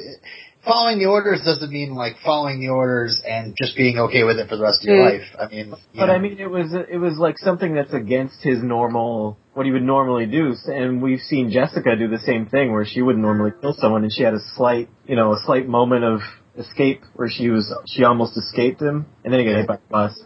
following 0.68 0.98
the 0.98 1.06
orders 1.06 1.40
doesn't 1.44 1.70
mean 1.70 1.94
like 1.94 2.16
following 2.25 2.60
the 2.60 2.68
orders 2.68 3.20
and 3.26 3.54
just 3.56 3.76
being 3.76 3.98
okay 3.98 4.25
with 4.25 4.38
it 4.38 4.48
for 4.48 4.56
the 4.56 4.62
rest 4.62 4.82
of 4.82 4.88
your 4.88 5.02
life. 5.02 5.22
I 5.38 5.48
mean, 5.48 5.68
you 5.68 5.76
But 6.00 6.06
know, 6.06 6.12
I 6.12 6.18
mean, 6.18 6.38
it 6.38 6.50
was 6.50 6.72
it 6.72 6.98
was 6.98 7.16
like 7.18 7.38
something 7.38 7.75
that's 7.75 7.92
against 7.92 8.42
his 8.42 8.62
normal 8.62 9.38
what 9.54 9.66
he 9.66 9.72
would 9.72 9.82
normally 9.82 10.26
do. 10.26 10.54
And 10.66 11.02
we've 11.02 11.20
seen 11.20 11.50
Jessica 11.50 11.96
do 11.96 12.08
the 12.08 12.18
same 12.18 12.46
thing, 12.46 12.72
where 12.72 12.84
she 12.84 13.02
wouldn't 13.02 13.22
normally 13.25 13.52
kill 13.60 13.75
someone, 13.78 14.02
and 14.04 14.12
she 14.12 14.22
had 14.22 14.34
a 14.34 14.40
slight, 14.54 14.88
you 15.06 15.16
know, 15.16 15.32
a 15.32 15.38
slight 15.44 15.66
moment 15.66 16.04
of 16.04 16.20
escape 16.56 17.02
where 17.14 17.28
she 17.28 17.48
was 17.48 17.72
she 17.87 18.04
almost 18.04 18.37
escaped 18.37 18.80
him, 18.80 19.06
and 19.25 19.32
then 19.32 19.40
he 19.40 19.46
got 19.46 19.56
hit 19.56 19.66
by 19.66 19.75
a 19.76 19.90
bus. 19.90 20.20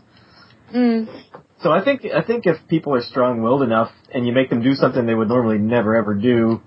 Mm. 0.75 1.07
So 1.63 1.71
I 1.71 1.85
think 1.85 2.05
I 2.05 2.23
think 2.23 2.47
if 2.47 2.57
people 2.69 2.95
are 2.95 3.03
strong-willed 3.03 3.63
enough, 3.63 3.93
and 4.13 4.27
you 4.27 4.33
make 4.33 4.51
them 4.51 4.63
do 4.63 4.75
something 4.75 5.07
they 5.07 5.15
would 5.15 5.29
normally 5.29 5.59
never 5.59 5.95
ever 5.95 6.15
do, 6.15 6.61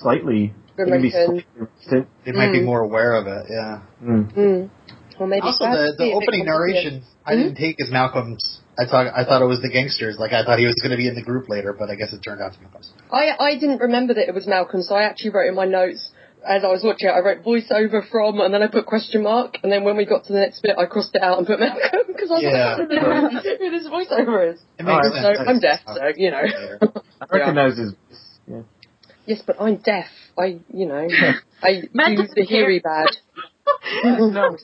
slightly, 0.00 0.52
they 0.76 0.84
can 0.84 1.02
be 1.02 1.08
Reluctant. 1.08 1.26
slightly 1.26 1.44
resistant. 1.56 2.08
they 2.24 2.32
might 2.32 2.52
be 2.52 2.60
Mm. 2.60 2.64
more 2.64 2.80
aware 2.80 3.14
of 3.14 3.26
it. 3.26 3.46
Yeah. 3.50 3.80
Mm. 4.02 4.32
Mm. 4.34 4.70
Or 5.18 5.26
maybe 5.26 5.42
Also, 5.42 5.64
the, 5.64 5.94
the 5.96 6.12
opening 6.12 6.44
more 6.44 6.62
obvious. 6.62 6.84
narration 6.84 7.02
I 7.24 7.34
didn't 7.36 7.54
take 7.56 7.80
as 7.80 7.90
Malcolm's. 7.90 8.60
I 8.78 8.84
thought 8.84 9.06
I 9.16 9.24
thought 9.24 9.40
it 9.40 9.46
was 9.46 9.62
the 9.62 9.70
gangsters. 9.70 10.18
Like 10.18 10.32
I 10.34 10.44
thought 10.44 10.58
he 10.58 10.66
was 10.66 10.74
going 10.82 10.90
to 10.90 10.98
be 10.98 11.08
in 11.08 11.14
the 11.14 11.22
group 11.22 11.48
later, 11.48 11.72
but 11.72 11.88
I 11.88 11.94
guess 11.94 12.12
it 12.12 12.20
turned 12.20 12.42
out 12.42 12.52
to 12.52 12.58
be 12.58 12.64
Malcolm's. 12.66 12.92
I 13.10 13.32
I 13.38 13.54
didn't 13.58 13.80
remember 13.80 14.12
that 14.14 14.28
it 14.28 14.34
was 14.34 14.46
Malcolm, 14.46 14.82
so 14.82 14.94
I 14.94 15.04
actually 15.04 15.30
wrote 15.30 15.48
in 15.48 15.54
my 15.54 15.64
notes 15.64 16.10
as 16.46 16.62
I 16.62 16.68
was 16.68 16.84
watching 16.84 17.08
it. 17.08 17.12
I 17.12 17.20
wrote 17.20 17.42
voiceover 17.42 18.06
from, 18.08 18.38
and 18.40 18.52
then 18.52 18.62
I 18.62 18.66
put 18.68 18.84
question 18.84 19.22
mark, 19.22 19.56
and 19.62 19.72
then 19.72 19.82
when 19.82 19.96
we 19.96 20.04
got 20.04 20.24
to 20.26 20.32
the 20.34 20.40
next 20.40 20.60
bit, 20.62 20.76
I 20.78 20.84
crossed 20.84 21.14
it 21.14 21.22
out 21.22 21.38
and 21.38 21.46
put 21.46 21.58
Malcolm 21.64 22.04
because 22.06 22.30
I 22.30 22.34
was 22.34 22.42
Yeah. 22.42 22.76
like, 22.76 22.90
I 22.92 22.94
don't 22.94 23.32
who 23.58 23.70
this 23.70 23.86
voiceover 23.88 24.52
is. 24.52 24.60
It 24.78 24.84
Oh, 24.86 24.92
I 24.92 25.02
makes 25.02 25.08
So 25.08 25.22
sense. 25.34 25.38
I'm 25.48 25.58
deaf, 25.60 25.80
so 25.86 26.02
you 26.14 26.30
know. 26.30 26.42
Later. 26.44 26.78
I 27.22 27.36
recognize 27.38 27.78
his. 27.78 27.94
Yeah. 28.46 28.60
Yes, 29.24 29.40
but 29.46 29.56
I'm 29.58 29.76
deaf. 29.78 30.06
I, 30.38 30.58
you 30.72 30.86
know, 30.86 31.06
I 31.62 31.82
Matt 31.92 32.10
use 32.12 32.20
doesn't 32.20 32.34
the 32.34 32.44
heary 32.44 32.80
bad. 32.80 33.06
no, 34.04 34.56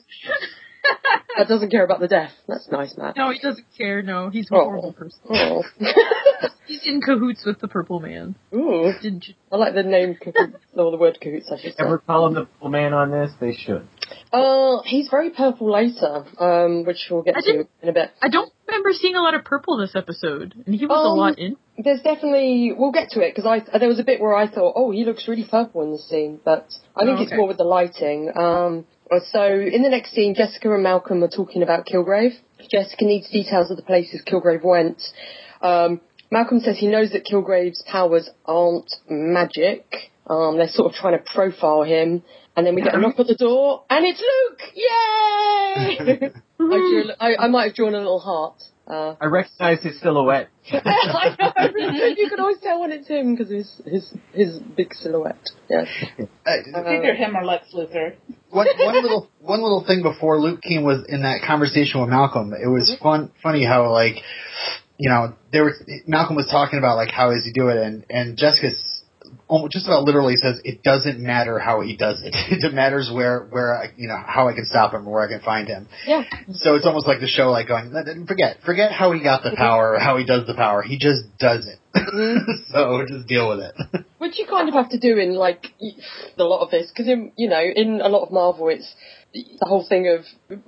That 1.37 1.47
doesn't 1.47 1.71
care 1.71 1.83
about 1.83 1.99
the 1.99 2.07
death. 2.07 2.31
That's 2.47 2.67
nice, 2.71 2.95
Matt. 2.97 3.15
No, 3.17 3.31
he 3.31 3.39
doesn't 3.39 3.65
care. 3.77 4.01
No, 4.03 4.29
he's 4.29 4.51
a 4.51 4.55
Oh. 4.55 4.63
horrible 4.65 4.93
person. 4.93 5.19
Oh. 5.29 5.63
He's 5.79 5.89
he's 6.67 6.87
in 6.87 7.01
cahoots 7.01 7.43
with 7.45 7.59
the 7.59 7.67
Purple 7.67 7.99
Man. 7.99 8.35
Ooh, 8.53 8.91
Didn't 9.01 9.27
you? 9.27 9.33
I 9.51 9.55
like 9.57 9.73
the 9.73 9.83
name 9.83 10.15
cahoots, 10.15 10.57
or 10.75 10.91
the 10.91 10.97
word 10.97 11.17
cahoots, 11.19 11.49
I 11.51 11.59
should. 11.59 11.73
Ever 11.79 11.97
call 11.99 12.27
him 12.27 12.33
the 12.35 12.41
purple 12.45 12.69
man 12.69 12.93
on 12.93 13.09
this? 13.11 13.31
They 13.39 13.53
should. 13.55 13.87
Uh, 14.31 14.81
he's 14.85 15.07
very 15.09 15.31
purple 15.31 15.71
later, 15.71 16.25
um, 16.39 16.83
which 16.85 17.07
we'll 17.09 17.23
get 17.23 17.37
I 17.37 17.41
to 17.41 17.67
in 17.81 17.89
a 17.89 17.93
bit. 17.93 18.11
I 18.21 18.29
don't 18.29 18.52
remember 18.73 18.93
seeing 18.93 19.15
a 19.15 19.21
lot 19.21 19.33
of 19.35 19.43
purple 19.45 19.77
this 19.77 19.95
episode, 19.95 20.53
and 20.65 20.73
he 20.75 20.85
was 20.85 20.97
a 20.97 21.09
Um, 21.09 21.17
lot 21.17 21.39
in. 21.39 21.55
There's 21.77 22.01
definitely, 22.01 22.73
we'll 22.77 22.91
get 22.91 23.09
to 23.11 23.21
it, 23.21 23.33
because 23.35 23.45
I, 23.45 23.77
there 23.77 23.87
was 23.89 23.99
a 23.99 24.03
bit 24.03 24.19
where 24.21 24.35
I 24.35 24.47
thought, 24.47 24.73
oh, 24.75 24.91
he 24.91 25.05
looks 25.05 25.27
really 25.27 25.43
purple 25.49 25.81
in 25.81 25.91
the 25.91 25.97
scene, 25.97 26.39
but 26.43 26.67
I 26.95 27.05
think 27.05 27.19
Oh, 27.19 27.23
it's 27.23 27.33
more 27.33 27.47
with 27.47 27.57
the 27.57 27.63
lighting. 27.63 28.31
Um, 28.35 28.85
so 29.31 29.43
in 29.43 29.81
the 29.83 29.89
next 29.89 30.11
scene, 30.13 30.35
Jessica 30.35 30.73
and 30.73 30.83
Malcolm 30.83 31.23
are 31.23 31.29
talking 31.29 31.63
about 31.63 31.85
Kilgrave. 31.85 32.33
Jessica 32.71 33.05
needs 33.05 33.29
details 33.29 33.69
of 33.71 33.77
the 33.77 33.83
places 33.83 34.21
Kilgrave 34.25 34.63
went. 34.63 35.01
Um, 35.61 36.01
Malcolm 36.31 36.59
says 36.61 36.77
he 36.77 36.87
knows 36.87 37.11
that 37.11 37.25
Kilgrave's 37.25 37.83
powers 37.87 38.29
aren't 38.45 38.91
magic. 39.09 39.85
Um, 40.27 40.57
they're 40.57 40.67
sort 40.69 40.91
of 40.91 40.95
trying 40.95 41.17
to 41.17 41.23
profile 41.23 41.83
him. 41.83 42.23
And 42.55 42.65
then 42.67 42.75
we 42.75 42.81
get 42.81 42.93
a 42.95 42.99
knock 43.01 43.19
at 43.19 43.27
the 43.27 43.35
door, 43.35 43.83
and 43.89 44.05
it's 44.05 44.21
Luke! 44.21 44.61
Yay! 44.75 46.31
I, 46.71 46.77
drew, 46.77 47.09
a- 47.09 47.23
I, 47.23 47.45
I 47.45 47.47
might 47.47 47.65
have 47.67 47.75
drawn 47.75 47.93
a 47.93 47.97
little 47.97 48.19
heart. 48.19 48.61
Uh, 48.85 49.15
I 49.21 49.27
recognize 49.27 49.81
his 49.81 49.99
silhouette. 50.01 50.49
I 50.73 51.35
know. 51.39 52.05
You 52.17 52.27
can 52.29 52.39
always 52.39 52.59
tell 52.61 52.81
when 52.81 52.91
it's 52.91 53.07
him 53.07 53.33
because 53.33 53.49
his 53.49 53.81
his 53.85 54.13
his 54.33 54.59
big 54.59 54.93
silhouette. 54.93 55.39
Yeah. 55.69 55.85
Uh, 56.19 56.51
Either 56.75 57.13
him 57.15 57.37
or 57.37 57.45
Lex 57.45 57.67
Luthor. 57.73 58.15
one, 58.49 58.67
one 58.77 59.01
little 59.01 59.29
one 59.39 59.61
little 59.61 59.85
thing 59.87 60.01
before 60.03 60.37
Luke 60.37 60.61
King 60.61 60.83
was 60.83 61.05
in 61.07 61.21
that 61.21 61.41
conversation 61.47 62.01
with 62.01 62.09
Malcolm. 62.09 62.51
It 62.53 62.67
was 62.67 62.93
fun, 63.01 63.31
funny 63.41 63.63
how 63.63 63.89
like, 63.89 64.15
you 64.97 65.09
know, 65.09 65.33
there 65.53 65.63
was 65.63 65.81
Malcolm 66.05 66.35
was 66.35 66.47
talking 66.47 66.77
about 66.77 66.97
like 66.97 67.09
how 67.09 67.31
does 67.31 67.45
he 67.45 67.53
do 67.53 67.69
it, 67.69 67.77
and 67.77 68.05
and 68.09 68.37
Jessica's 68.37 68.92
almost 69.53 69.71
just 69.71 69.85
about 69.85 70.03
literally 70.03 70.35
says 70.35 70.59
it 70.63 70.81
doesn't 70.81 71.19
matter 71.19 71.59
how 71.59 71.81
he 71.81 71.95
does 71.95 72.21
it. 72.23 72.33
it 72.49 72.73
matters 72.73 73.11
where 73.13 73.45
where 73.51 73.75
I, 73.75 73.93
you 73.95 74.07
know 74.07 74.17
how 74.17 74.49
I 74.49 74.53
can 74.53 74.65
stop 74.65 74.93
him 74.93 75.07
or 75.07 75.11
where 75.13 75.25
I 75.27 75.27
can 75.27 75.41
find 75.41 75.67
him. 75.67 75.87
Yeah. 76.07 76.23
So 76.53 76.75
it's 76.75 76.87
almost 76.87 77.05
like 77.05 77.19
the 77.19 77.27
show 77.27 77.51
like 77.51 77.67
going 77.67 77.93
"Let- 77.93 78.07
forget 78.27 78.57
forget 78.65 78.91
how 78.91 79.11
he 79.11 79.21
got 79.21 79.43
the 79.43 79.53
power 79.55 79.93
or 79.93 79.99
how 79.99 80.17
he 80.17 80.25
does 80.25 80.47
the 80.47 80.55
power. 80.55 80.81
He 80.81 80.97
just 80.97 81.21
does 81.37 81.67
it. 81.67 81.79
Mm-hmm. 82.13 82.71
so 82.73 83.05
just 83.07 83.27
deal 83.27 83.49
with 83.49 83.59
it. 83.59 84.05
Which 84.17 84.37
you 84.37 84.45
kind 84.47 84.67
of 84.67 84.75
have 84.75 84.89
to 84.89 84.99
do 84.99 85.17
in 85.17 85.35
like 85.35 85.67
a 86.37 86.43
lot 86.43 86.61
of 86.61 86.71
this 86.71 86.91
because 86.91 87.07
in 87.07 87.31
you 87.37 87.49
know 87.49 87.61
in 87.61 88.01
a 88.01 88.07
lot 88.07 88.23
of 88.23 88.31
Marvel 88.31 88.69
it's 88.69 88.93
the 89.33 89.65
whole 89.65 89.85
thing 89.87 90.07
of 90.07 90.25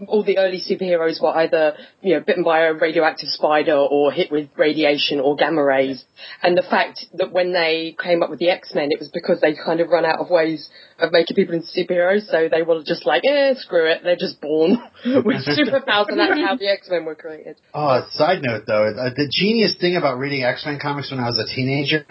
all 0.07 0.23
the 0.23 0.39
early 0.39 0.59
superheroes 0.59 1.21
were 1.21 1.35
either 1.37 1.75
you 2.01 2.15
know 2.15 2.23
bitten 2.25 2.43
by 2.43 2.65
a 2.65 2.73
radioactive 2.73 3.29
spider 3.29 3.75
or 3.75 4.11
hit 4.11 4.31
with 4.31 4.49
radiation 4.57 5.19
or 5.19 5.35
gamma 5.35 5.63
rays, 5.63 6.03
and 6.41 6.57
the 6.57 6.63
fact 6.63 7.05
that 7.13 7.31
when 7.31 7.53
they 7.53 7.95
came 8.01 8.23
up 8.23 8.29
with 8.29 8.39
the 8.39 8.49
X 8.49 8.73
Men, 8.73 8.89
it 8.91 8.99
was 8.99 9.09
because 9.13 9.39
they 9.39 9.53
kind 9.53 9.81
of 9.81 9.89
run 9.89 10.03
out 10.03 10.19
of 10.19 10.29
ways 10.31 10.67
of 10.97 11.11
making 11.11 11.35
people 11.35 11.53
into 11.53 11.67
superheroes, 11.67 12.25
so 12.25 12.49
they 12.49 12.63
were 12.63 12.81
just 12.83 13.05
like, 13.05 13.21
eh, 13.25 13.53
screw 13.57 13.85
it, 13.91 14.01
they're 14.03 14.15
just 14.15 14.41
born 14.41 14.71
with 15.05 15.45
superpowers, 15.45 16.09
and 16.09 16.19
that's 16.19 16.39
how 16.39 16.55
the 16.55 16.67
X 16.67 16.87
Men 16.89 17.05
were 17.05 17.15
created. 17.15 17.57
Oh, 17.73 18.01
side 18.11 18.41
note 18.41 18.63
though, 18.65 18.87
uh, 18.87 19.09
the 19.15 19.29
genius 19.31 19.75
thing 19.79 19.95
about 19.95 20.17
reading 20.17 20.43
X 20.43 20.65
Men 20.65 20.79
comics 20.81 21.11
when 21.11 21.19
I 21.19 21.27
was 21.27 21.37
a 21.37 21.55
teenager 21.55 22.03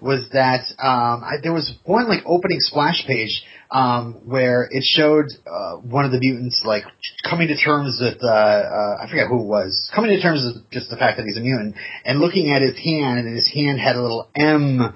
was 0.00 0.28
that 0.32 0.66
um, 0.82 1.22
I, 1.22 1.34
there 1.42 1.52
was 1.52 1.72
one 1.84 2.08
like 2.08 2.22
opening 2.26 2.58
splash 2.58 3.04
page 3.06 3.44
um, 3.72 4.14
where 4.24 4.66
it 4.70 4.82
showed 4.84 5.26
uh, 5.46 5.76
one 5.76 6.04
of 6.04 6.10
the 6.10 6.18
mutants 6.18 6.62
like 6.64 6.82
coming 7.28 7.48
to 7.48 7.56
terms 7.56 7.98
with 8.00 8.18
uh, 8.22 8.26
uh, 8.26 8.96
I 9.00 9.06
forget 9.08 9.28
who 9.28 9.40
it 9.40 9.46
was 9.46 9.90
coming 9.94 10.10
to 10.10 10.20
terms 10.20 10.42
with 10.44 10.68
just 10.70 10.90
the 10.90 10.96
fact 10.96 11.18
that 11.18 11.26
he's 11.26 11.36
a 11.36 11.40
mutant 11.40 11.76
and 12.04 12.18
looking 12.18 12.50
at 12.50 12.62
his 12.62 12.76
hand 12.76 13.26
and 13.26 13.36
his 13.36 13.48
hand 13.52 13.78
had 13.78 13.96
a 13.96 14.02
little 14.02 14.28
M 14.34 14.94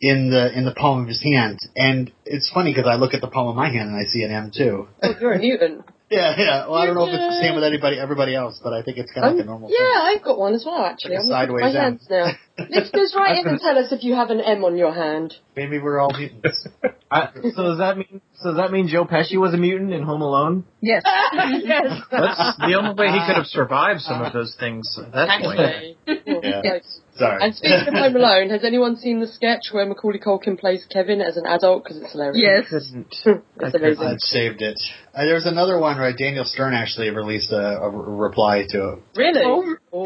in 0.00 0.30
the 0.30 0.56
in 0.56 0.64
the 0.64 0.74
palm 0.74 1.02
of 1.02 1.08
his 1.08 1.22
hand 1.22 1.58
and 1.76 2.12
it's 2.24 2.50
funny 2.52 2.72
because 2.74 2.88
I 2.90 2.96
look 2.96 3.14
at 3.14 3.20
the 3.20 3.28
palm 3.28 3.48
of 3.48 3.56
my 3.56 3.68
hand 3.70 3.90
and 3.90 3.96
I 3.96 4.04
see 4.04 4.22
an 4.24 4.32
M 4.32 4.50
too. 4.54 4.88
Oh, 5.02 5.14
you're 5.20 5.32
a 5.34 5.38
mutant. 5.38 5.84
Yeah, 6.08 6.36
yeah. 6.38 6.66
Well, 6.68 6.76
I 6.76 6.86
don't 6.86 6.94
know 6.94 7.08
if 7.08 7.14
it's 7.14 7.34
the 7.34 7.42
same 7.42 7.56
with 7.56 7.64
anybody, 7.64 7.98
everybody 7.98 8.36
else, 8.36 8.60
but 8.62 8.72
I 8.72 8.82
think 8.82 8.96
it's 8.96 9.10
kind 9.10 9.26
of 9.26 9.34
like 9.34 9.42
a 9.42 9.44
normal. 9.44 9.68
thing. 9.68 9.76
yeah, 9.76 10.02
I've 10.02 10.22
got 10.22 10.38
one 10.38 10.54
as 10.54 10.64
well, 10.64 10.84
actually. 10.84 11.16
Like 11.16 11.24
I'm 11.24 11.30
sideways 11.30 11.62
my 11.62 11.70
hands 11.82 12.06
now. 12.08 12.30
Listeners, 12.58 13.14
write 13.16 13.38
in 13.38 13.46
and 13.46 13.60
tell 13.60 13.78
us 13.78 13.92
if 13.92 14.02
you 14.02 14.14
have 14.14 14.30
an 14.30 14.40
M 14.40 14.64
on 14.64 14.76
your 14.76 14.92
hand. 14.92 15.34
Maybe 15.54 15.78
we're 15.78 15.98
all 15.98 16.10
mutants. 16.16 16.66
I, 17.10 17.28
so 17.54 17.62
does 17.62 17.78
that 17.78 17.96
mean? 17.96 18.20
So 18.34 18.50
does 18.50 18.56
that 18.58 18.72
mean 18.72 18.88
Joe 18.88 19.04
Pesci 19.04 19.36
was 19.38 19.54
a 19.54 19.56
mutant 19.56 19.92
in 19.92 20.02
Home 20.02 20.22
Alone? 20.22 20.64
Yes. 20.80 21.02
yes. 21.34 22.02
That's 22.10 22.56
the 22.58 22.74
only 22.78 22.94
way 22.94 23.12
he 23.12 23.20
could 23.26 23.36
have 23.36 23.46
survived 23.46 24.00
some 24.00 24.22
of 24.22 24.32
those 24.32 24.56
things 24.58 24.98
at 24.98 25.12
that 25.12 25.40
point. 25.42 25.60
Actually. 25.60 25.96
Yeah. 26.06 26.60
Yes. 26.64 27.00
Sorry. 27.16 27.38
And 27.42 27.54
speaking 27.54 27.88
of 27.88 27.94
Home 27.94 28.16
Alone, 28.16 28.50
has 28.50 28.64
anyone 28.64 28.96
seen 28.96 29.20
the 29.20 29.26
sketch 29.26 29.70
where 29.72 29.86
Macaulay 29.86 30.18
Culkin 30.18 30.58
plays 30.58 30.84
Kevin 30.90 31.20
as 31.20 31.36
an 31.36 31.46
adult? 31.46 31.84
Because 31.84 31.98
it's 32.02 32.12
hilarious. 32.12 32.40
Yes. 32.42 32.68
Couldn't. 32.68 33.42
It's 33.58 33.74
I 33.74 33.78
amazing. 33.78 34.06
I've 34.06 34.20
saved 34.20 34.60
it. 34.60 34.78
Uh, 35.14 35.24
there 35.24 35.34
was 35.34 35.46
another 35.46 35.78
one 35.78 35.98
where 35.98 36.12
Daniel 36.14 36.44
Stern 36.44 36.74
actually 36.74 37.08
released 37.10 37.50
a, 37.52 37.80
a 37.80 37.88
reply 37.90 38.64
to 38.68 38.88
it. 38.92 38.98
Really? 39.16 39.42
Oh, 39.44 39.76
Oh, 39.96 40.04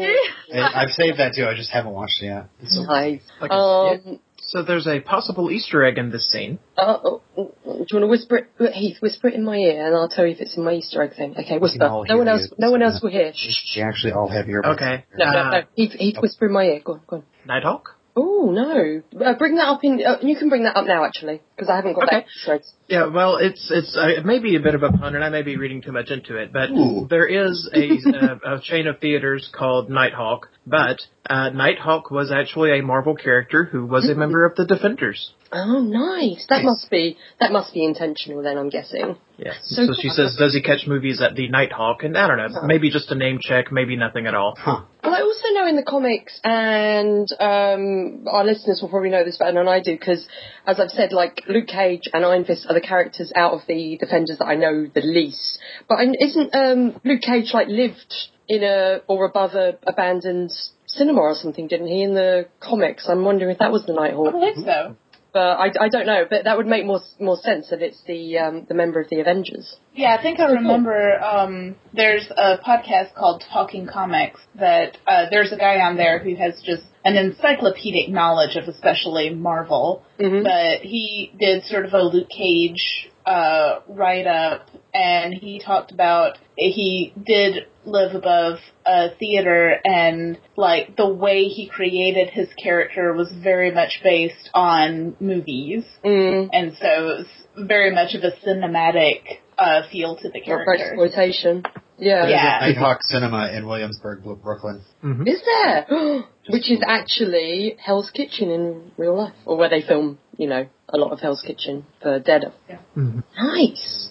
I've 0.53 0.89
saved 0.91 1.17
that 1.19 1.33
too. 1.35 1.45
I 1.45 1.53
just 1.55 1.69
haven't 1.69 1.91
watched 1.91 2.21
it 2.21 2.27
yet. 2.27 2.40
It's 2.61 2.75
so- 2.75 2.83
nice. 2.83 3.21
Like, 3.39 3.51
Um, 3.51 4.19
So 4.43 4.63
there's 4.63 4.87
a 4.87 4.99
possible 4.99 5.49
Easter 5.51 5.83
egg 5.85 5.97
in 5.97 6.09
this 6.11 6.29
scene. 6.29 6.57
uh, 6.77 6.97
oh, 7.05 7.21
oh, 7.37 7.51
do 7.65 7.69
you 7.69 7.75
want 7.75 7.87
to 8.03 8.07
whisper 8.07 8.47
it, 8.59 8.73
Heath? 8.73 8.97
Whisper 8.99 9.27
it 9.29 9.35
in 9.35 9.45
my 9.45 9.55
ear, 9.55 9.85
and 9.85 9.95
I'll 9.95 10.09
tell 10.09 10.25
you 10.25 10.31
if 10.33 10.41
it's 10.41 10.57
in 10.57 10.63
my 10.63 10.73
Easter 10.73 11.01
egg 11.03 11.13
thing. 11.15 11.35
Okay, 11.37 11.57
whisper. 11.57 11.77
No 11.87 11.97
one 12.17 12.27
hear 12.27 12.35
else. 12.35 12.51
No 12.57 12.71
one 12.71 12.81
else 12.81 13.01
will 13.01 13.11
hear. 13.11 13.31
Shh. 13.33 13.77
We 13.77 13.81
actually 13.83 14.13
all 14.13 14.27
have 14.27 14.47
earbuds. 14.47 14.73
Okay. 14.73 15.05
No, 15.15 15.31
no, 15.31 15.49
no. 15.51 15.61
Heath, 15.75 15.93
Heath, 15.93 16.17
whisper 16.19 16.47
in 16.47 16.53
my 16.53 16.63
ear. 16.65 16.81
Go 16.83 16.93
on, 16.93 17.01
go 17.07 17.15
on. 17.17 17.23
Nighthawk? 17.45 17.95
Oh 18.15 18.51
no! 18.51 19.01
Uh, 19.25 19.33
bring 19.37 19.55
that 19.55 19.67
up 19.67 19.83
in. 19.83 20.01
Uh, 20.05 20.17
you 20.21 20.35
can 20.35 20.49
bring 20.49 20.63
that 20.63 20.75
up 20.75 20.85
now, 20.85 21.05
actually, 21.05 21.41
because 21.55 21.69
I 21.69 21.77
haven't 21.77 21.93
got 21.93 22.03
Okay. 22.05 22.17
that 22.17 22.25
straight. 22.29 22.61
Yeah, 22.87 23.07
well, 23.07 23.37
it's 23.37 23.69
it's 23.71 23.95
uh, 23.95 24.07
it 24.07 24.25
may 24.25 24.39
be 24.39 24.57
a 24.57 24.59
bit 24.59 24.75
of 24.75 24.83
a 24.83 24.91
pun, 24.91 25.15
and 25.15 25.23
I 25.23 25.29
may 25.29 25.43
be 25.43 25.55
reading 25.55 25.81
too 25.81 25.93
much 25.93 26.09
into 26.09 26.35
it, 26.35 26.51
but 26.51 26.71
Ooh. 26.71 27.07
there 27.09 27.25
is 27.25 27.69
a, 27.73 27.99
a, 28.09 28.55
a 28.57 28.61
chain 28.61 28.87
of 28.87 28.99
theaters 28.99 29.49
called 29.53 29.89
Nighthawk, 29.89 30.49
but 30.67 30.99
uh, 31.29 31.49
Nighthawk 31.51 32.11
was 32.11 32.31
actually 32.31 32.77
a 32.77 32.83
Marvel 32.83 33.15
character 33.15 33.63
who 33.63 33.85
was 33.85 34.09
a 34.09 34.15
member 34.15 34.45
of 34.45 34.55
the 34.55 34.65
Defenders. 34.65 35.31
Oh, 35.53 35.81
nice. 35.81 36.45
That 36.49 36.57
Nice. 36.57 36.65
must 36.65 36.89
be 36.89 37.17
that 37.39 37.51
must 37.51 37.73
be 37.73 37.83
intentional. 37.83 38.41
Then 38.41 38.57
I'm 38.57 38.69
guessing. 38.69 39.17
Yes. 39.37 39.57
So 39.63 39.85
So, 39.87 39.93
she 39.99 40.09
says, 40.09 40.35
does 40.37 40.53
he 40.53 40.61
catch 40.61 40.87
movies 40.87 41.21
at 41.21 41.35
the 41.35 41.49
Nighthawk? 41.49 42.03
And 42.03 42.17
I 42.17 42.27
don't 42.27 42.37
know, 42.37 42.61
maybe 42.63 42.89
just 42.89 43.11
a 43.11 43.15
name 43.15 43.39
check, 43.41 43.71
maybe 43.71 43.95
nothing 43.97 44.27
at 44.27 44.35
all. 44.35 44.53
Huh. 44.57 44.81
Well, 45.03 45.13
I 45.13 45.21
also 45.21 45.47
know 45.53 45.67
in 45.67 45.75
the 45.75 45.83
comics, 45.83 46.39
and 46.43 47.27
um, 47.39 48.27
our 48.29 48.45
listeners 48.45 48.79
will 48.81 48.89
probably 48.89 49.09
know 49.09 49.23
this 49.25 49.37
better 49.37 49.53
than 49.57 49.67
I 49.67 49.81
do, 49.81 49.93
because 49.97 50.25
as 50.65 50.79
I've 50.79 50.91
said, 50.91 51.11
like 51.11 51.41
Luke 51.49 51.67
Cage 51.67 52.03
and 52.13 52.23
Iron 52.23 52.45
Fist 52.45 52.65
are 52.69 52.73
the 52.75 52.81
characters 52.81 53.31
out 53.35 53.53
of 53.53 53.61
the 53.67 53.97
Defenders 53.99 54.37
that 54.37 54.45
I 54.45 54.55
know 54.55 54.85
the 54.93 55.01
least. 55.01 55.59
But 55.89 55.97
isn't 56.19 56.55
um, 56.55 57.01
Luke 57.03 57.21
Cage 57.21 57.49
like 57.53 57.67
lived 57.67 58.13
in 58.47 58.63
a 58.63 59.01
or 59.07 59.25
above 59.25 59.55
a 59.55 59.77
abandoned 59.87 60.51
cinema 60.85 61.19
or 61.21 61.35
something? 61.35 61.67
Didn't 61.67 61.87
he 61.87 62.03
in 62.03 62.13
the 62.13 62.47
comics? 62.59 63.07
I'm 63.09 63.25
wondering 63.25 63.51
if 63.51 63.57
that 63.59 63.71
was 63.71 63.85
the 63.85 63.93
Nighthawk. 63.93 64.35
I 64.35 64.39
Nighthawk. 64.39 64.53
believe 64.55 64.65
so. 64.65 64.95
But 65.33 65.39
I, 65.39 65.71
I 65.79 65.89
don't 65.89 66.05
know. 66.05 66.25
But 66.29 66.43
that 66.43 66.57
would 66.57 66.67
make 66.67 66.85
more 66.85 66.99
more 67.19 67.37
sense 67.37 67.69
that 67.69 67.81
it's 67.81 68.01
the 68.05 68.37
um, 68.37 68.65
the 68.67 68.73
member 68.73 68.99
of 68.99 69.07
the 69.09 69.19
Avengers. 69.21 69.77
Yeah, 69.93 70.15
I 70.17 70.21
think 70.21 70.39
I 70.39 70.51
remember. 70.51 71.19
Um, 71.21 71.75
there's 71.93 72.29
a 72.35 72.57
podcast 72.57 73.13
called 73.15 73.43
Talking 73.51 73.87
Comics 73.87 74.41
that 74.55 74.97
uh, 75.07 75.25
there's 75.31 75.51
a 75.51 75.57
guy 75.57 75.79
on 75.79 75.95
there 75.97 76.19
who 76.19 76.35
has 76.35 76.61
just 76.65 76.83
an 77.03 77.15
encyclopedic 77.15 78.09
knowledge 78.09 78.55
of 78.55 78.67
especially 78.67 79.29
Marvel. 79.29 80.03
Mhm. 80.19 80.43
But 80.43 80.85
he 80.85 81.31
did 81.39 81.63
sort 81.65 81.85
of 81.85 81.93
a 81.93 82.03
Luke 82.03 82.29
Cage 82.29 83.09
uh, 83.25 83.79
write 83.87 84.27
up, 84.27 84.67
and 84.93 85.33
he 85.33 85.59
talked 85.59 85.91
about 85.91 86.37
he 86.55 87.13
did 87.25 87.65
live 87.85 88.13
above 88.15 88.59
a 88.85 89.09
theater, 89.19 89.75
and 89.83 90.37
like 90.57 90.95
the 90.95 91.07
way 91.07 91.45
he 91.45 91.67
created 91.67 92.29
his 92.29 92.47
character 92.61 93.13
was 93.13 93.31
very 93.43 93.71
much 93.71 93.99
based 94.03 94.49
on 94.53 95.15
movies, 95.19 95.83
Mm. 96.03 96.49
and 96.53 96.73
so 96.79 96.87
it 96.87 97.01
was 97.19 97.27
very 97.67 97.91
much 97.93 98.13
of 98.15 98.23
a 98.23 98.31
cinematic 98.45 99.39
uh, 99.57 99.81
feel 99.91 100.15
to 100.15 100.29
the 100.29 100.39
Or 100.47 100.63
character. 100.65 100.73
exploitation. 100.85 101.63
Yeah. 101.99 102.21
There's 102.21 102.31
Yeah. 102.31 102.63
a 102.65 102.73
Nighthawk 102.73 102.99
Cinema 103.03 103.51
in 103.53 103.67
Williamsburg, 103.67 104.23
Bro- 104.23 104.37
Brooklyn. 104.37 104.81
hmm 105.01 105.27
Is 105.27 105.39
there? 105.45 105.85
Which 106.49 106.71
is 106.71 106.79
actually 106.87 107.75
Hell's 107.79 108.09
Kitchen 108.09 108.49
in 108.49 108.91
real 108.97 109.15
life, 109.15 109.33
or 109.45 109.57
where 109.57 109.69
they 109.69 109.81
film, 109.83 110.17
you 110.41 110.47
know, 110.47 110.67
a 110.89 110.97
lot 110.97 111.11
of 111.11 111.19
Hell's 111.19 111.43
Kitchen 111.45 111.85
for 112.01 112.19
Dead. 112.19 112.51
hmm 112.95 113.19
Nice. 113.37 114.09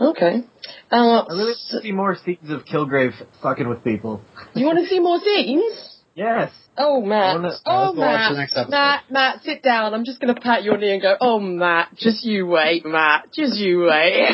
Okay. 0.00 0.42
Uh, 0.90 0.96
I 0.96 1.26
really 1.28 1.44
want 1.44 1.58
to 1.70 1.80
see 1.82 1.92
more 1.92 2.16
scenes 2.24 2.48
of 2.50 2.64
Kilgrave 2.64 3.12
fucking 3.42 3.68
with 3.68 3.84
people. 3.84 4.22
you 4.54 4.64
want 4.64 4.78
to 4.78 4.86
see 4.86 5.00
more 5.00 5.20
scenes? 5.20 5.98
Yes. 6.14 6.50
Oh, 6.78 7.02
Matt. 7.02 7.36
Wanna- 7.36 7.52
oh, 7.66 7.92
let's 7.94 7.98
watch 7.98 7.98
Matt. 7.98 8.32
the 8.32 8.38
next 8.38 8.52
episode. 8.56 8.70
Matt, 8.70 9.02
Matt, 9.10 9.42
sit 9.42 9.62
down. 9.62 9.92
I'm 9.92 10.04
just 10.06 10.18
going 10.18 10.34
to 10.34 10.40
pat 10.40 10.64
your 10.64 10.78
knee 10.78 10.92
and 10.94 11.02
go, 11.02 11.14
oh, 11.20 11.38
Matt, 11.40 11.88
just 11.96 12.24
you 12.24 12.46
wait, 12.46 12.86
Matt. 12.86 13.32
Just 13.34 13.56
you 13.58 13.80
wait. 13.80 14.30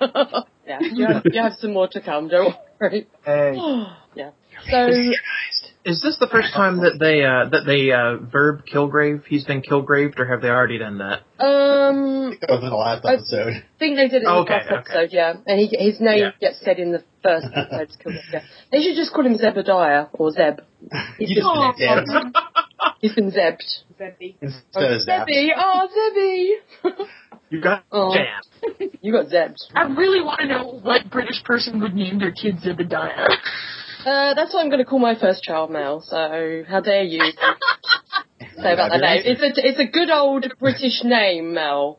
yeah, 0.00 0.78
you 0.80 1.06
have, 1.06 1.22
you 1.26 1.42
have 1.42 1.52
some 1.60 1.74
more 1.74 1.88
to 1.88 2.00
come, 2.00 2.28
don't 2.28 2.54
worry. 2.80 3.06
Hey. 3.22 3.54
yeah. 4.14 4.30
So, 4.70 4.88
Is 5.84 6.02
this 6.02 6.18
the 6.20 6.26
first 6.26 6.52
time 6.52 6.78
that 6.82 6.98
they 7.00 7.24
uh, 7.24 7.48
that 7.48 7.64
they 7.64 7.90
uh, 7.90 8.18
verb 8.30 8.64
Kilgrave? 8.66 9.24
He's 9.24 9.44
been 9.46 9.62
Kilgraved, 9.62 10.20
or 10.20 10.26
have 10.26 10.42
they 10.42 10.48
already 10.48 10.76
done 10.78 10.98
that? 10.98 11.20
Um, 11.42 12.36
That 12.40 12.50
was 12.50 12.62
in 12.62 12.68
the 12.68 12.76
last 12.76 13.04
I- 13.06 13.14
episode. 13.14 13.52
I 13.54 13.64
think 13.78 13.96
they 13.96 14.08
did 14.08 14.22
it 14.22 14.24
in 14.24 14.28
Okay, 14.28 14.48
the 14.48 14.52
last 14.52 14.66
okay. 14.66 14.76
episode, 14.98 15.08
yeah. 15.12 15.34
And 15.46 15.58
he, 15.58 15.66
his 15.78 15.98
name 16.00 16.18
Yeah. 16.18 16.30
gets 16.38 16.60
said 16.62 16.78
in 16.78 16.92
the 16.92 17.02
first 17.22 17.46
episode. 17.54 17.88
to 17.88 17.98
kill 18.02 18.12
him, 18.12 18.18
yeah. 18.30 18.42
They 18.70 18.82
should 18.82 18.94
just 18.96 19.12
call 19.14 19.24
him 19.24 19.38
Zebediah 19.38 20.08
or 20.12 20.30
Zeb. 20.32 20.60
You 21.18 21.34
just 21.34 21.46
Aw. 21.46 21.72
been 21.72 22.04
dead. 22.04 22.32
He's 23.00 23.14
been 23.14 23.30
zebbed. 23.30 23.64
Zebby. 23.98 24.36
Instead 24.42 24.84
of 24.84 25.00
zapped. 25.08 25.28
Zebby, 25.28 25.48
oh 25.56 25.88
Zebby. 25.96 26.94
You 27.48 27.60
got 27.62 27.84
Oh. 27.92 28.14
jammed. 28.14 28.98
you 29.00 29.12
got 29.12 29.28
zebbed. 29.28 29.60
I 29.74 29.82
really 29.84 30.20
want 30.22 30.40
to 30.40 30.46
know 30.46 30.78
what 30.82 31.10
British 31.10 31.42
person 31.44 31.80
would 31.80 31.94
name 31.94 32.18
their 32.18 32.32
kid 32.32 32.56
Zebediah. 32.58 33.28
Uh, 34.04 34.34
that's 34.34 34.52
what 34.54 34.60
I'm 34.60 34.68
going 34.70 34.78
to 34.78 34.84
call 34.84 34.98
my 34.98 35.14
first 35.18 35.42
child, 35.42 35.70
Mel. 35.70 36.00
So 36.00 36.62
how 36.68 36.80
dare 36.80 37.02
you 37.02 37.20
say 38.56 38.72
about 38.72 38.90
that 38.90 39.00
name? 39.00 39.22
It's 39.24 39.42
a 39.42 39.66
it's 39.66 39.78
a 39.78 39.86
good 39.86 40.10
old 40.10 40.46
British 40.58 41.02
name, 41.04 41.54
Mel. 41.54 41.98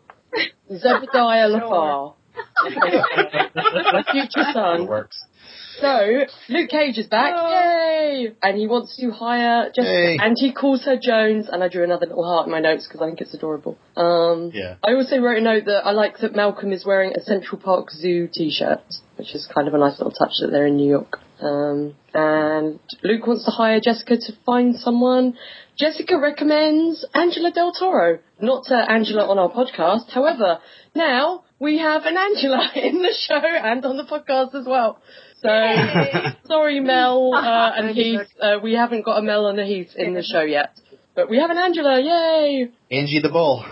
Zebediah 0.71 1.49
Lafar. 1.51 2.13
My 2.63 4.03
future 4.11 4.41
It 4.49 4.53
son. 4.53 4.87
works. 4.87 5.23
So 5.79 6.25
Luke 6.49 6.69
Cage 6.69 6.97
is 6.99 7.07
back, 7.07 7.33
yay! 7.35 8.31
And 8.43 8.57
he 8.57 8.67
wants 8.67 8.97
to 8.97 9.09
hire 9.09 9.71
Jessica, 9.73 9.91
Yay. 9.91 10.17
and 10.21 10.35
he 10.39 10.53
calls 10.53 10.83
her 10.85 10.95
Jones. 11.01 11.47
And 11.51 11.63
I 11.63 11.69
drew 11.69 11.83
another 11.83 12.05
little 12.05 12.23
heart 12.23 12.45
in 12.45 12.51
my 12.51 12.59
notes 12.59 12.87
because 12.87 13.01
I 13.01 13.07
think 13.07 13.19
it's 13.21 13.33
adorable. 13.33 13.77
Um, 13.97 14.51
Yeah. 14.53 14.75
I 14.83 14.93
also 14.93 15.17
wrote 15.19 15.39
a 15.39 15.41
note 15.41 15.65
that 15.65 15.83
I 15.85 15.91
like 15.91 16.19
that 16.19 16.35
Malcolm 16.35 16.71
is 16.71 16.85
wearing 16.85 17.13
a 17.15 17.21
Central 17.21 17.59
Park 17.59 17.89
Zoo 17.89 18.29
T-shirt, 18.31 18.81
which 19.15 19.33
is 19.33 19.47
kind 19.53 19.67
of 19.67 19.73
a 19.73 19.79
nice 19.79 19.97
little 19.97 20.11
touch 20.11 20.33
that 20.41 20.49
they're 20.51 20.67
in 20.67 20.75
New 20.77 20.89
York. 20.89 21.19
Um, 21.41 21.95
and 22.13 22.79
Luke 23.03 23.25
wants 23.25 23.45
to 23.45 23.51
hire 23.51 23.79
Jessica 23.79 24.17
to 24.17 24.33
find 24.45 24.75
someone. 24.75 25.37
Jessica 25.77 26.19
recommends 26.19 27.05
Angela 27.13 27.51
Del 27.51 27.73
Toro, 27.73 28.19
not 28.39 28.69
uh, 28.69 28.75
Angela 28.75 29.27
on 29.27 29.39
our 29.39 29.49
podcast. 29.49 30.11
However, 30.11 30.59
now 30.93 31.43
we 31.59 31.79
have 31.79 32.03
an 32.05 32.17
Angela 32.17 32.69
in 32.75 33.01
the 33.01 33.15
show 33.27 33.41
and 33.41 33.83
on 33.85 33.97
the 33.97 34.03
podcast 34.03 34.53
as 34.53 34.67
well. 34.67 34.99
So 35.41 35.49
sorry, 36.47 36.79
Mel 36.79 37.31
uh, 37.33 37.71
and 37.75 37.95
Heath, 37.95 38.27
uh, 38.39 38.57
we 38.61 38.73
haven't 38.73 39.03
got 39.03 39.17
a 39.17 39.21
Mel 39.23 39.47
and 39.47 39.59
a 39.59 39.65
Heath 39.65 39.95
in 39.95 40.13
the 40.13 40.23
show 40.23 40.41
yet, 40.41 40.79
but 41.15 41.29
we 41.29 41.39
have 41.39 41.49
an 41.49 41.57
Angela. 41.57 41.99
Yay! 41.99 42.69
Angie 42.91 43.21
the 43.21 43.29
Bull. 43.29 43.65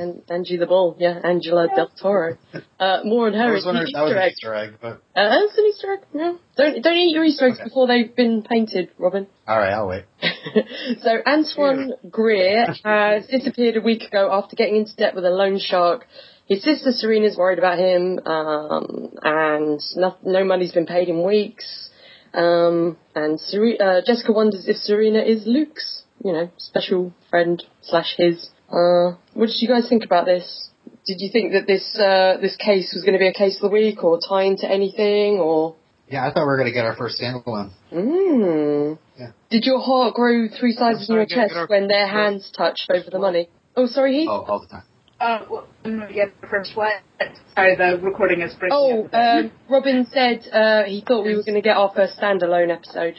And 0.00 0.22
Angie 0.30 0.56
the 0.56 0.66
Bull, 0.66 0.96
yeah, 0.98 1.18
Angela 1.24 1.66
Del 1.74 1.90
Toro. 2.00 2.36
Uh, 2.78 3.00
more 3.04 3.26
on 3.26 3.34
I 3.34 3.46
her 3.46 3.52
was 3.52 3.64
in 3.64 3.68
wondering 3.68 3.88
if 3.88 3.94
that 3.94 4.02
was 4.02 4.12
Easter 4.12 4.18
an 4.18 4.22
egg. 4.22 4.32
Easter 4.32 4.54
egg, 4.54 4.70
but 4.80 4.92
Uh, 5.20 5.28
that's 5.40 5.58
an 5.58 5.64
Easter 5.66 5.92
egg. 5.92 5.98
Yeah. 6.14 6.32
Don't 6.56 6.82
don't 6.82 6.96
eat 6.96 7.14
your 7.14 7.24
Easter 7.24 7.46
eggs 7.48 7.56
Okay. 7.56 7.64
before 7.64 7.86
they've 7.88 8.14
been 8.14 8.42
painted, 8.42 8.90
Robin. 8.98 9.26
all 9.46 9.58
right, 9.58 9.72
I'll 9.72 9.88
wait. 9.88 10.04
so 11.02 11.10
Antoine 11.26 11.92
Greer 12.10 12.66
has 12.84 13.26
disappeared 13.26 13.76
a 13.76 13.80
week 13.80 14.02
ago 14.02 14.28
after 14.32 14.56
getting 14.56 14.76
into 14.76 14.94
debt 14.96 15.14
with 15.14 15.24
a 15.24 15.30
loan 15.30 15.58
shark. 15.58 16.06
His 16.46 16.62
sister 16.62 16.92
Serena's 16.92 17.36
worried 17.36 17.58
about 17.58 17.78
him, 17.78 18.20
um, 18.24 19.10
and 19.22 19.80
no, 19.96 20.16
no 20.24 20.44
money's 20.44 20.72
been 20.72 20.86
paid 20.86 21.08
in 21.08 21.22
weeks. 21.22 21.90
Um, 22.32 22.96
and 23.14 23.38
Sere- 23.40 23.76
uh, 23.80 24.00
Jessica 24.06 24.32
wonders 24.32 24.68
if 24.68 24.76
Serena 24.76 25.20
is 25.20 25.46
Luke's, 25.46 26.04
you 26.24 26.32
know, 26.32 26.50
special 26.58 27.12
friend 27.30 27.62
slash 27.82 28.14
his. 28.16 28.50
Uh, 28.70 29.16
what 29.34 29.46
did 29.46 29.56
you 29.60 29.68
guys 29.68 29.88
think 29.88 30.04
about 30.04 30.26
this? 30.26 30.68
Did 31.06 31.20
you 31.20 31.30
think 31.32 31.52
that 31.52 31.66
this 31.66 31.96
uh, 31.98 32.36
this 32.40 32.56
case 32.56 32.92
was 32.94 33.02
going 33.02 33.14
to 33.14 33.18
be 33.18 33.28
a 33.28 33.32
case 33.32 33.56
of 33.56 33.62
the 33.62 33.68
week, 33.68 34.04
or 34.04 34.18
tie 34.20 34.42
into 34.44 34.70
anything, 34.70 35.38
or? 35.38 35.74
Yeah, 36.10 36.26
I 36.26 36.32
thought 36.32 36.42
we 36.42 36.46
were 36.46 36.56
gonna 36.58 36.72
get 36.72 36.84
our 36.86 36.96
first 36.96 37.20
standalone. 37.20 37.70
Mm. 37.92 38.98
Yeah. 39.18 39.32
Did 39.50 39.64
your 39.64 39.78
heart 39.80 40.14
grow 40.14 40.48
three 40.48 40.72
sizes 40.72 41.08
in 41.08 41.14
your 41.16 41.24
get- 41.26 41.34
get 41.34 41.48
chest 41.48 41.54
our- 41.56 41.66
when 41.66 41.86
their 41.88 42.06
hands 42.06 42.50
touched 42.56 42.90
over 42.90 43.10
the 43.10 43.18
money? 43.18 43.48
Oh, 43.76 43.86
sorry, 43.86 44.20
Heath. 44.20 44.28
Oh, 44.30 44.44
all 44.48 44.60
the 44.60 44.66
time. 44.66 44.82
Uh, 45.20 45.40
well, 45.50 45.66
when 45.82 46.06
we 46.06 46.14
get 46.14 46.30
the 46.40 46.46
first 46.46 46.76
what? 46.76 46.92
Sorry, 47.54 47.74
the 47.76 47.98
recording 48.00 48.40
is 48.40 48.54
breaking 48.54 48.78
Oh, 48.78 49.04
up. 49.06 49.14
um, 49.14 49.50
Robin 49.68 50.06
said 50.12 50.46
uh, 50.52 50.84
he 50.84 51.00
thought 51.06 51.24
we 51.24 51.34
were 51.34 51.42
going 51.42 51.56
to 51.56 51.60
get 51.60 51.76
our 51.76 51.90
first 51.94 52.18
standalone 52.18 52.70
episode. 52.72 53.14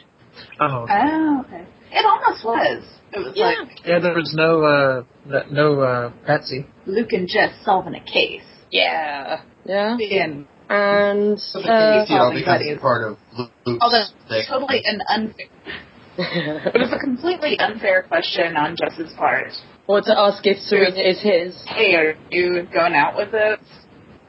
Oh, 0.58 0.86
Oh, 0.88 1.44
okay. 1.46 1.64
It 1.92 2.04
almost 2.04 2.44
was. 2.44 2.82
It 3.12 3.18
was 3.18 3.32
Yeah. 3.34 3.46
like 3.46 3.84
yeah. 3.86 3.98
There 3.98 4.14
was 4.14 4.32
no 4.34 4.62
uh, 4.64 5.02
no- 5.26 5.46
no 5.50 5.80
uh, 5.80 6.10
Patsy. 6.26 6.66
Luke 6.86 7.12
and 7.12 7.28
Jess 7.28 7.52
solving 7.64 7.94
a 7.94 8.00
case. 8.04 8.42
Yeah. 8.70 9.42
Yeah. 9.64 9.96
And 9.98 10.46
And 10.68 11.38
So 11.40 11.60
the 11.60 11.68
uh, 11.68 12.04
case, 12.06 12.10
you 12.10 12.38
because 12.38 12.60
it's 12.62 12.80
part 12.80 13.02
of 13.10 13.18
Luke's 13.66 13.82
although 13.82 14.04
thing. 14.28 14.44
totally 14.48 14.82
an 14.84 15.00
unfair, 15.08 15.46
it 16.18 16.78
was 16.80 16.92
a 16.92 16.98
completely 16.98 17.58
unfair 17.58 18.04
question 18.04 18.56
on 18.56 18.76
Jess's 18.76 19.12
part. 19.16 19.50
or 19.88 20.00
to 20.00 20.12
ask 20.18 20.46
if 20.46 20.58
Serena 20.62 21.00
is 21.00 21.20
his. 21.20 21.56
Hey, 21.66 21.94
are 21.96 22.14
you 22.30 22.66
going 22.72 22.94
out 22.94 23.16
with 23.16 23.32
this 23.32 23.58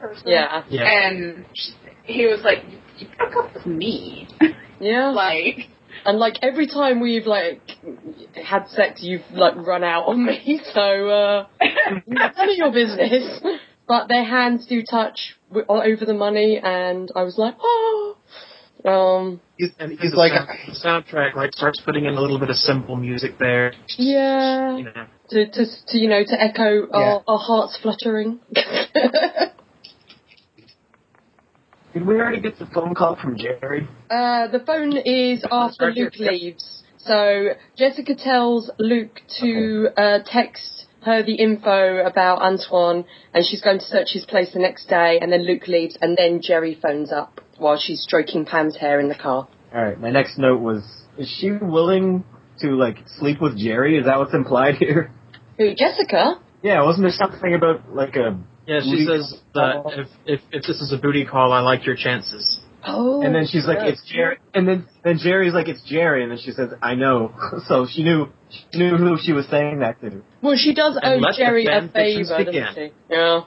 person? 0.00 0.22
Yeah. 0.26 0.64
Yeah. 0.68 0.82
And 0.82 1.46
she, 1.54 1.72
he 2.04 2.26
was 2.26 2.40
like, 2.42 2.64
"You 2.98 3.06
broke 3.16 3.36
up 3.44 3.54
with 3.54 3.66
me." 3.66 4.26
Yeah. 4.80 5.10
like, 5.14 5.68
And 6.04 6.18
like 6.18 6.34
every 6.42 6.66
time 6.66 7.00
we've 7.00 7.26
like 7.26 7.60
had 8.34 8.68
sex, 8.68 9.00
you've 9.02 9.22
like 9.32 9.54
run 9.56 9.84
out 9.84 10.04
on 10.08 10.24
me. 10.24 10.60
So 10.74 11.08
uh, 11.08 11.46
none 12.06 12.48
of 12.50 12.56
your 12.56 12.72
business. 12.72 13.40
But 13.88 14.08
their 14.08 14.24
hands 14.24 14.66
do 14.66 14.82
touch 14.88 15.36
w- 15.52 15.66
over 15.68 16.04
the 16.04 16.14
money, 16.14 16.58
and 16.62 17.10
I 17.16 17.22
was 17.24 17.36
like, 17.36 17.56
oh. 17.60 18.16
Um. 18.84 19.40
He's, 19.58 19.70
And 19.78 19.98
he's 19.98 20.14
like, 20.14 20.32
sound- 20.82 21.04
soundtrack 21.06 21.34
like 21.36 21.52
starts 21.52 21.80
putting 21.84 22.04
in 22.06 22.14
a 22.14 22.20
little 22.20 22.38
bit 22.38 22.50
of 22.50 22.56
simple 22.56 22.96
music 22.96 23.38
there. 23.38 23.74
Yeah. 23.98 24.76
You 24.76 24.84
know. 24.84 25.06
To, 25.30 25.46
to, 25.50 25.66
to 25.88 25.98
you 25.98 26.08
know, 26.08 26.22
to 26.24 26.40
echo 26.40 26.86
Yeah. 26.90 26.96
our, 26.96 27.22
our 27.28 27.38
hearts 27.38 27.78
fluttering. 27.82 28.40
Did 31.92 32.06
we 32.06 32.14
already 32.14 32.40
get 32.40 32.58
the 32.58 32.66
phone 32.66 32.94
call 32.94 33.16
from 33.16 33.36
Jerry? 33.36 33.86
Uh, 34.08 34.48
the 34.48 34.62
phone 34.66 34.96
is 34.96 35.44
after 35.50 35.86
right 35.86 35.94
here, 35.94 36.04
Luke 36.04 36.18
yep. 36.18 36.32
leaves. 36.32 36.82
So 36.98 37.50
Jessica 37.76 38.14
tells 38.14 38.70
Luke 38.78 39.20
to 39.40 39.88
uh, 39.96 40.18
text 40.24 40.86
her 41.02 41.22
the 41.22 41.34
info 41.34 41.98
about 41.98 42.40
Antoine, 42.40 43.04
and 43.34 43.44
she's 43.44 43.60
going 43.60 43.78
to 43.78 43.84
search 43.84 44.08
his 44.12 44.24
place 44.24 44.52
the 44.52 44.60
next 44.60 44.86
day. 44.86 45.18
And 45.20 45.30
then 45.30 45.44
Luke 45.44 45.68
leaves, 45.68 45.98
and 46.00 46.16
then 46.16 46.40
Jerry 46.40 46.78
phones 46.80 47.12
up 47.12 47.40
while 47.58 47.78
she's 47.78 48.02
stroking 48.02 48.46
Pam's 48.46 48.76
hair 48.76 48.98
in 49.00 49.08
the 49.08 49.14
car. 49.14 49.48
All 49.74 49.82
right. 49.82 50.00
My 50.00 50.10
next 50.10 50.38
note 50.38 50.60
was: 50.60 50.82
Is 51.18 51.28
she 51.40 51.50
willing 51.50 52.24
to 52.60 52.68
like 52.68 52.98
sleep 53.18 53.40
with 53.40 53.58
Jerry? 53.58 53.98
Is 53.98 54.06
that 54.06 54.18
what's 54.18 54.34
implied 54.34 54.76
here? 54.76 55.12
Who? 55.58 55.74
Jessica? 55.74 56.40
Yeah. 56.62 56.84
Wasn't 56.84 57.04
there 57.04 57.12
something 57.12 57.54
about 57.54 57.94
like 57.94 58.16
a? 58.16 58.38
Yeah, 58.66 58.80
she 58.82 59.06
says 59.06 59.40
that 59.54 59.82
if, 59.86 60.08
if 60.24 60.40
if 60.52 60.62
this 60.62 60.80
is 60.80 60.92
a 60.92 60.98
booty 60.98 61.24
call, 61.24 61.52
I 61.52 61.60
like 61.60 61.84
your 61.84 61.96
chances. 61.96 62.60
Oh. 62.84 63.22
And 63.22 63.34
then 63.34 63.46
she's 63.46 63.66
like, 63.66 63.78
yes. 63.80 63.92
"It's 63.92 64.10
Jerry." 64.10 64.38
And 64.54 64.66
then 64.66 64.86
then 65.04 65.18
Jerry's 65.18 65.54
like, 65.54 65.68
"It's 65.68 65.82
Jerry." 65.82 66.22
And 66.22 66.30
then 66.30 66.38
she 66.38 66.52
says, 66.52 66.70
"I 66.80 66.94
know." 66.94 67.32
so 67.66 67.86
she 67.90 68.02
knew 68.02 68.28
she 68.50 68.78
knew 68.78 68.96
who 68.96 69.18
she 69.20 69.32
was 69.32 69.46
saying 69.46 69.80
that 69.80 70.00
to. 70.00 70.22
Well, 70.42 70.56
she 70.56 70.74
does 70.74 70.98
And 71.00 71.14
owe 71.14 71.26
let 71.26 71.36
Jerry 71.36 71.66
a 71.66 71.88
favour, 71.88 72.44
doesn't 72.44 72.74
she? 72.74 72.92
Yeah. 73.10 73.42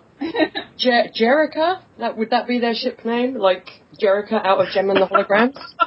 Jer- 0.78 1.10
Jerica? 1.18 1.82
That 2.00 2.18
would 2.18 2.30
that 2.30 2.48
be 2.48 2.60
their 2.60 2.76
ship 2.76 3.04
name? 3.06 3.36
Like 3.36 3.68
Jerica 4.02 4.34
out 4.34 4.60
of 4.60 4.68
Jem 4.74 4.90
and 4.90 5.02
the 5.02 5.08
Holograms? 5.08 5.58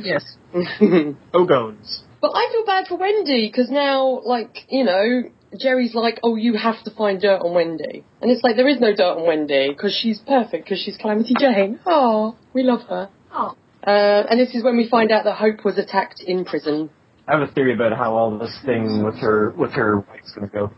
Yes. 0.00 0.24
but 0.52 2.30
I 2.34 2.48
feel 2.52 2.64
bad 2.66 2.86
for 2.88 2.96
Wendy 2.96 3.48
because 3.48 3.70
now, 3.70 4.20
like, 4.24 4.64
you 4.68 4.84
know, 4.84 5.22
Jerry's 5.56 5.94
like, 5.94 6.20
oh, 6.22 6.36
you 6.36 6.54
have 6.54 6.82
to 6.84 6.90
find 6.90 7.20
dirt 7.20 7.40
on 7.40 7.54
Wendy, 7.54 8.04
and 8.20 8.30
it's 8.30 8.42
like 8.42 8.56
there 8.56 8.68
is 8.68 8.80
no 8.80 8.94
dirt 8.94 9.16
on 9.18 9.26
Wendy 9.26 9.68
because 9.70 9.96
she's 9.98 10.18
perfect 10.18 10.64
because 10.64 10.80
she's 10.82 10.96
Calamity 10.96 11.34
Jane. 11.38 11.78
Oh, 11.86 12.36
we 12.52 12.62
love 12.62 12.82
her. 12.88 13.08
Oh. 13.32 13.56
Uh, 13.86 14.26
and 14.28 14.38
this 14.38 14.54
is 14.54 14.62
when 14.62 14.76
we 14.76 14.88
find 14.88 15.10
out 15.10 15.24
that 15.24 15.36
Hope 15.36 15.64
was 15.64 15.78
attacked 15.78 16.20
in 16.20 16.44
prison. 16.44 16.90
I 17.26 17.38
have 17.38 17.48
a 17.48 17.52
theory 17.52 17.74
about 17.74 17.96
how 17.96 18.14
all 18.14 18.38
this 18.38 18.56
thing 18.64 19.04
with 19.04 19.16
her 19.16 19.50
with 19.50 19.72
her 19.72 20.00
wife's 20.00 20.32
gonna 20.32 20.48
go. 20.48 20.70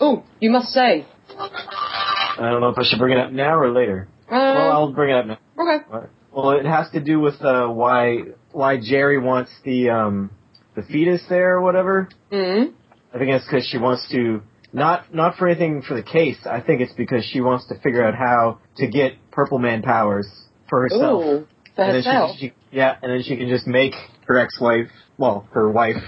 Oh, 0.00 0.24
you 0.40 0.50
must 0.50 0.68
say. 0.68 1.06
I 1.38 2.48
don't 2.50 2.60
know 2.60 2.68
if 2.68 2.78
I 2.78 2.82
should 2.84 2.98
bring 2.98 3.16
it 3.16 3.20
up 3.20 3.32
now 3.32 3.58
or 3.58 3.70
later. 3.72 4.08
Uh, 4.28 4.34
well, 4.34 4.70
I'll 4.70 4.92
bring 4.92 5.10
it 5.10 5.18
up 5.18 5.26
now. 5.26 5.38
okay. 5.58 6.06
Well, 6.32 6.50
it 6.52 6.64
has 6.64 6.90
to 6.92 7.00
do 7.00 7.20
with 7.20 7.40
uh, 7.42 7.68
why 7.68 8.18
why 8.52 8.78
Jerry 8.80 9.18
wants 9.18 9.50
the 9.64 9.90
um 9.90 10.30
the 10.74 10.82
fetus 10.82 11.22
there 11.28 11.56
or 11.56 11.60
whatever. 11.62 12.08
Mm. 12.30 12.72
I 13.14 13.18
think 13.18 13.30
it's 13.30 13.44
because 13.44 13.66
she 13.66 13.78
wants 13.78 14.08
to 14.10 14.42
not 14.72 15.14
not 15.14 15.36
for 15.36 15.48
anything 15.48 15.82
for 15.82 15.94
the 15.94 16.02
case. 16.02 16.38
I 16.46 16.60
think 16.60 16.80
it's 16.80 16.92
because 16.94 17.24
she 17.24 17.40
wants 17.40 17.68
to 17.68 17.78
figure 17.80 18.02
out 18.04 18.14
how 18.14 18.58
to 18.76 18.86
get 18.86 19.12
Purple 19.30 19.58
Man 19.58 19.82
powers 19.82 20.28
for 20.68 20.82
herself. 20.82 21.22
Ooh, 21.24 21.46
for 21.76 21.82
and 21.82 21.94
then 21.94 22.02
herself. 22.02 22.36
she, 22.38 22.48
she 22.48 22.52
yeah, 22.70 22.96
and 23.02 23.12
then 23.12 23.22
she 23.22 23.36
can 23.36 23.48
just 23.48 23.66
make 23.66 23.92
her 24.26 24.38
ex-wife, 24.38 24.88
well, 25.18 25.46
her 25.52 25.70
wife, 25.70 26.02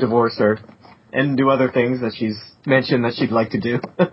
divorce 0.00 0.36
her, 0.38 0.58
and 1.12 1.36
do 1.36 1.48
other 1.48 1.70
things 1.70 2.00
that 2.00 2.12
she's 2.16 2.38
mentioned 2.66 3.04
that 3.04 3.14
she'd 3.16 3.30
like 3.30 3.50
to 3.50 3.60
do. 3.60 3.78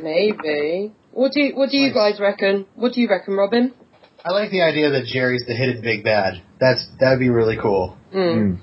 Maybe. 0.00 0.92
What 1.12 1.32
do 1.32 1.40
you, 1.40 1.56
what 1.56 1.70
do 1.70 1.76
you 1.76 1.88
Nice. 1.88 2.12
guys 2.12 2.20
reckon? 2.20 2.66
What 2.74 2.92
do 2.92 3.00
you 3.00 3.08
reckon, 3.08 3.34
Robin? 3.34 3.74
I 4.24 4.30
like 4.32 4.50
the 4.50 4.62
idea 4.62 4.90
that 4.90 5.06
Jerry's 5.06 5.44
the 5.46 5.54
hidden 5.54 5.82
big 5.82 6.04
bad. 6.04 6.42
That's 6.60 6.86
that'd 7.00 7.18
be 7.18 7.28
really 7.28 7.58
cool. 7.60 7.96
Hmm. 8.12 8.54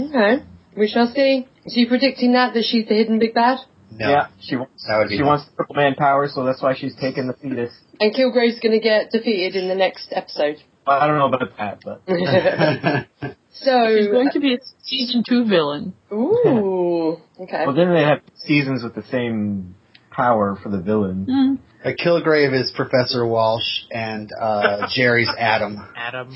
Okay. 0.00 0.42
We 0.76 0.88
shall 0.88 1.12
see. 1.14 1.46
Is 1.64 1.76
you 1.76 1.86
predicting 1.88 2.32
that, 2.32 2.54
that 2.54 2.64
she's 2.64 2.86
the 2.88 2.94
hidden 2.94 3.18
big 3.18 3.34
bad? 3.34 3.58
No, 3.90 4.10
Yeah, 4.10 4.26
she 4.40 4.56
wants. 4.56 4.84
that 4.88 4.98
would 4.98 5.08
be. 5.08 5.16
She 5.16 5.22
wants 5.22 5.44
triple 5.56 5.76
man 5.76 5.94
power, 5.94 6.28
so 6.28 6.44
that's 6.44 6.62
why 6.62 6.74
she's 6.74 6.94
taking 6.96 7.26
the 7.28 7.34
fetus. 7.34 7.72
And 8.00 8.12
Kilgrave's 8.14 8.58
gonna 8.60 8.80
get 8.80 9.10
defeated 9.10 9.54
in 9.54 9.68
the 9.68 9.74
next 9.74 10.08
episode. 10.12 10.56
Well, 10.86 10.98
I 11.00 11.06
don't 11.06 11.18
know 11.18 11.28
about 11.28 11.56
that, 11.56 11.80
but 11.84 12.02
so, 13.52 13.96
She's 13.96 14.08
going 14.08 14.30
to 14.32 14.40
be 14.40 14.54
a 14.54 14.58
season 14.82 15.22
two 15.26 15.44
villain. 15.46 15.94
ooh, 16.12 17.16
okay. 17.40 17.64
well, 17.66 17.74
then 17.74 17.94
they 17.94 18.02
have 18.02 18.20
seasons 18.36 18.82
with 18.82 18.94
the 18.94 19.04
same 19.10 19.76
power 20.10 20.58
for 20.62 20.68
the 20.68 20.80
villain. 20.80 21.26
Mm. 21.26 21.58
Uh, 21.84 21.94
Kilgrave 22.02 22.58
is 22.58 22.70
Professor 22.74 23.26
Walsh, 23.26 23.84
and 23.90 24.30
uh, 24.38 24.88
Jerry's 24.94 25.30
Adam. 25.38 25.78
Adam. 25.96 26.34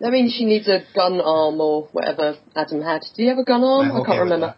That 0.00 0.10
means 0.12 0.32
she 0.32 0.44
needs 0.46 0.66
a 0.68 0.80
gun 0.94 1.20
arm 1.20 1.60
or 1.60 1.88
whatever 1.92 2.36
Adam 2.56 2.80
had. 2.82 3.02
Do 3.14 3.22
you 3.22 3.28
have 3.28 3.38
a 3.38 3.44
gun 3.44 3.62
arm? 3.62 3.90
I'm 3.90 4.02
I 4.02 4.04
can't 4.04 4.08
with 4.08 4.18
remember. 4.32 4.54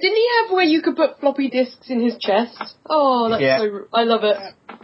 Didn't 0.00 0.14
he 0.16 0.28
have 0.42 0.52
where 0.52 0.64
you 0.64 0.82
could 0.82 0.94
put 0.94 1.18
floppy 1.20 1.48
disks 1.48 1.88
in 1.88 2.00
his 2.02 2.16
chest? 2.20 2.56
Oh, 2.88 3.28
that's 3.30 3.42
Yeah. 3.42 3.58
so. 3.58 3.86
I 3.92 4.02
love 4.04 4.22
it. 4.24 4.36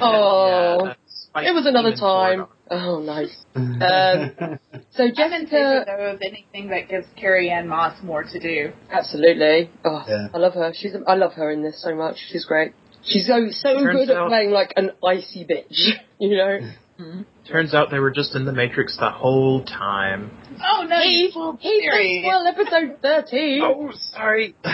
Oh. 0.00 0.94
Yeah, 1.36 1.50
It 1.50 1.54
was 1.54 1.66
another 1.66 1.94
time. 1.96 2.46
Oh, 2.70 3.00
nice. 3.00 3.34
Um, 3.56 4.58
So 4.90 5.04
I'm 5.04 5.14
Jessica, 5.14 5.84
though 5.86 6.06
of 6.14 6.20
anything 6.22 6.68
that 6.70 6.88
gives 6.88 7.06
Carrie-Anne 7.16 7.68
Moss 7.68 8.02
more 8.02 8.24
to 8.24 8.38
do. 8.40 8.72
absolutely. 8.90 9.70
Oh, 9.84 10.04
Yeah. 10.08 10.28
I 10.34 10.38
love 10.38 10.54
her. 10.54 10.72
She's. 10.74 10.94
I 11.06 11.14
love 11.14 11.32
her 11.34 11.50
in 11.50 11.62
this 11.62 11.80
so 11.82 11.94
much. 11.94 12.16
She's 12.30 12.44
great. 12.44 12.72
She's 13.02 13.26
so 13.26 13.48
so 13.50 13.74
Turns 13.74 14.06
good 14.06 14.10
at 14.16 14.28
playing 14.28 14.50
like 14.50 14.72
an 14.76 14.90
icy 15.06 15.44
bitch. 15.44 15.94
You 16.18 16.36
know. 16.36 17.24
Turns 17.50 17.74
out 17.74 17.90
they 17.90 17.98
were 17.98 18.10
just 18.10 18.34
in 18.34 18.44
the 18.46 18.52
Matrix 18.52 18.96
the 18.96 19.10
whole 19.10 19.64
time. 19.64 20.30
Oh 20.64 20.84
no, 20.88 20.98
you 21.00 21.26
He, 21.26 21.30
spoiled 21.30 21.58
the 21.58 21.62
he 21.62 21.80
series. 21.80 22.24
well, 22.26 22.46
episode 22.46 22.98
thirteen. 23.02 23.60
Oh, 23.62 23.90
sorry. 24.12 24.54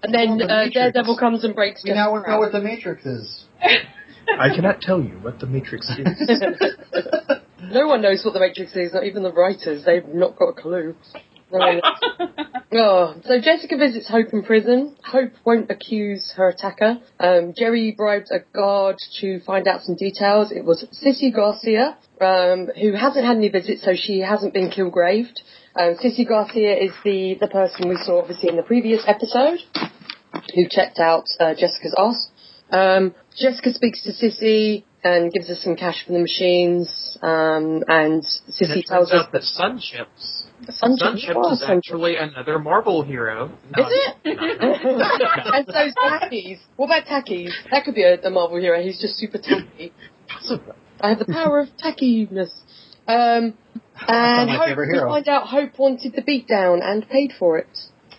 And 0.00 0.14
then 0.14 0.38
the 0.38 0.46
uh, 0.46 0.68
Daredevil 0.72 1.18
comes 1.18 1.44
and 1.44 1.54
breaks 1.54 1.82
we 1.84 1.90
now 1.90 2.14
know 2.26 2.38
what 2.38 2.52
the 2.52 2.60
Matrix 2.60 3.04
is. 3.04 3.44
I 3.60 4.54
cannot 4.54 4.80
tell 4.80 5.02
you 5.02 5.18
what 5.20 5.38
the 5.38 5.46
Matrix 5.46 5.86
is. 5.90 6.06
no 7.70 7.86
one 7.88 8.00
knows 8.00 8.24
what 8.24 8.32
the 8.32 8.40
Matrix 8.40 8.74
is, 8.74 8.94
not 8.94 9.04
even 9.04 9.22
the 9.22 9.32
writers. 9.32 9.84
They've 9.84 10.06
not 10.06 10.36
got 10.38 10.46
a 10.46 10.52
clue. 10.54 10.94
No 11.50 11.58
one 11.58 11.80
knows. 11.80 12.46
oh, 12.72 13.14
so 13.24 13.40
Jessica 13.40 13.76
visits 13.76 14.08
Hope 14.08 14.32
in 14.32 14.42
prison. 14.42 14.96
Hope 15.04 15.32
won't 15.44 15.70
accuse 15.70 16.32
her 16.36 16.48
attacker. 16.48 16.98
Um, 17.18 17.54
Jerry 17.56 17.94
bribed 17.96 18.28
a 18.30 18.40
guard 18.54 18.96
to 19.20 19.40
find 19.40 19.66
out 19.66 19.82
some 19.82 19.96
details. 19.96 20.52
It 20.52 20.64
was 20.64 20.84
Sissy 21.02 21.34
Garcia, 21.34 21.96
um, 22.20 22.68
who 22.80 22.92
hasn't 22.92 23.24
had 23.24 23.36
any 23.36 23.48
visits, 23.48 23.82
so 23.82 23.92
she 23.94 24.20
hasn't 24.20 24.52
been 24.52 24.70
killgraved. 24.70 25.40
Um, 25.76 25.96
Sissy 25.96 26.28
Garcia 26.28 26.76
is 26.76 26.92
the, 27.04 27.36
the 27.40 27.48
person 27.48 27.88
we 27.88 27.96
saw 27.96 28.20
obviously 28.20 28.50
in 28.50 28.56
the 28.56 28.62
previous 28.62 29.02
episode, 29.06 29.58
who 30.54 30.66
checked 30.68 30.98
out 30.98 31.24
uh, 31.40 31.54
Jessica's 31.54 31.94
ass. 31.98 32.28
Um, 32.70 33.14
Jessica 33.36 33.72
speaks 33.72 34.02
to 34.04 34.12
Sissy 34.12 34.84
and 35.02 35.32
gives 35.32 35.48
her 35.48 35.54
some 35.54 35.76
cash 35.76 36.04
for 36.04 36.12
the 36.12 36.18
machines, 36.18 37.16
um, 37.22 37.84
and 37.88 38.14
And 38.14 38.24
Sissy 38.50 38.78
it 38.78 38.86
tells 38.86 39.10
turns 39.10 39.12
us 39.12 39.26
out 39.26 39.32
that 39.32 39.42
Sunships, 39.42 39.86
Sunchips 39.96 40.47
Sunships 40.68 41.34
was 41.34 41.60
is 41.62 41.66
Sunchips. 41.68 41.76
actually 41.78 42.16
another 42.16 42.58
Marvel 42.58 43.02
hero. 43.02 43.46
Is 43.76 43.86
it? 43.88 44.16
not- 44.98 45.54
and 45.54 45.66
so's 45.66 45.94
Tackies. 46.02 46.58
What 46.76 46.86
about 46.86 47.04
Tackies? 47.06 47.50
That 47.70 47.84
could 47.84 47.94
be 47.94 48.02
a, 48.02 48.20
a 48.20 48.30
Marvel 48.30 48.58
hero. 48.60 48.80
He's 48.82 49.00
just 49.00 49.14
super 49.16 49.38
tacky. 49.38 49.92
Possibly. 50.28 50.74
I 51.00 51.10
have 51.10 51.18
the 51.18 51.26
power 51.26 51.60
of 51.60 51.68
tackiness. 51.82 52.50
Um, 53.06 53.54
and 54.06 54.50
Hope, 54.50 54.76
we 54.76 54.98
find 54.98 55.28
out 55.28 55.46
Hope 55.46 55.78
wanted 55.78 56.12
the 56.12 56.22
beatdown 56.22 56.80
and 56.82 57.08
paid 57.08 57.32
for 57.38 57.58
it. 57.58 57.68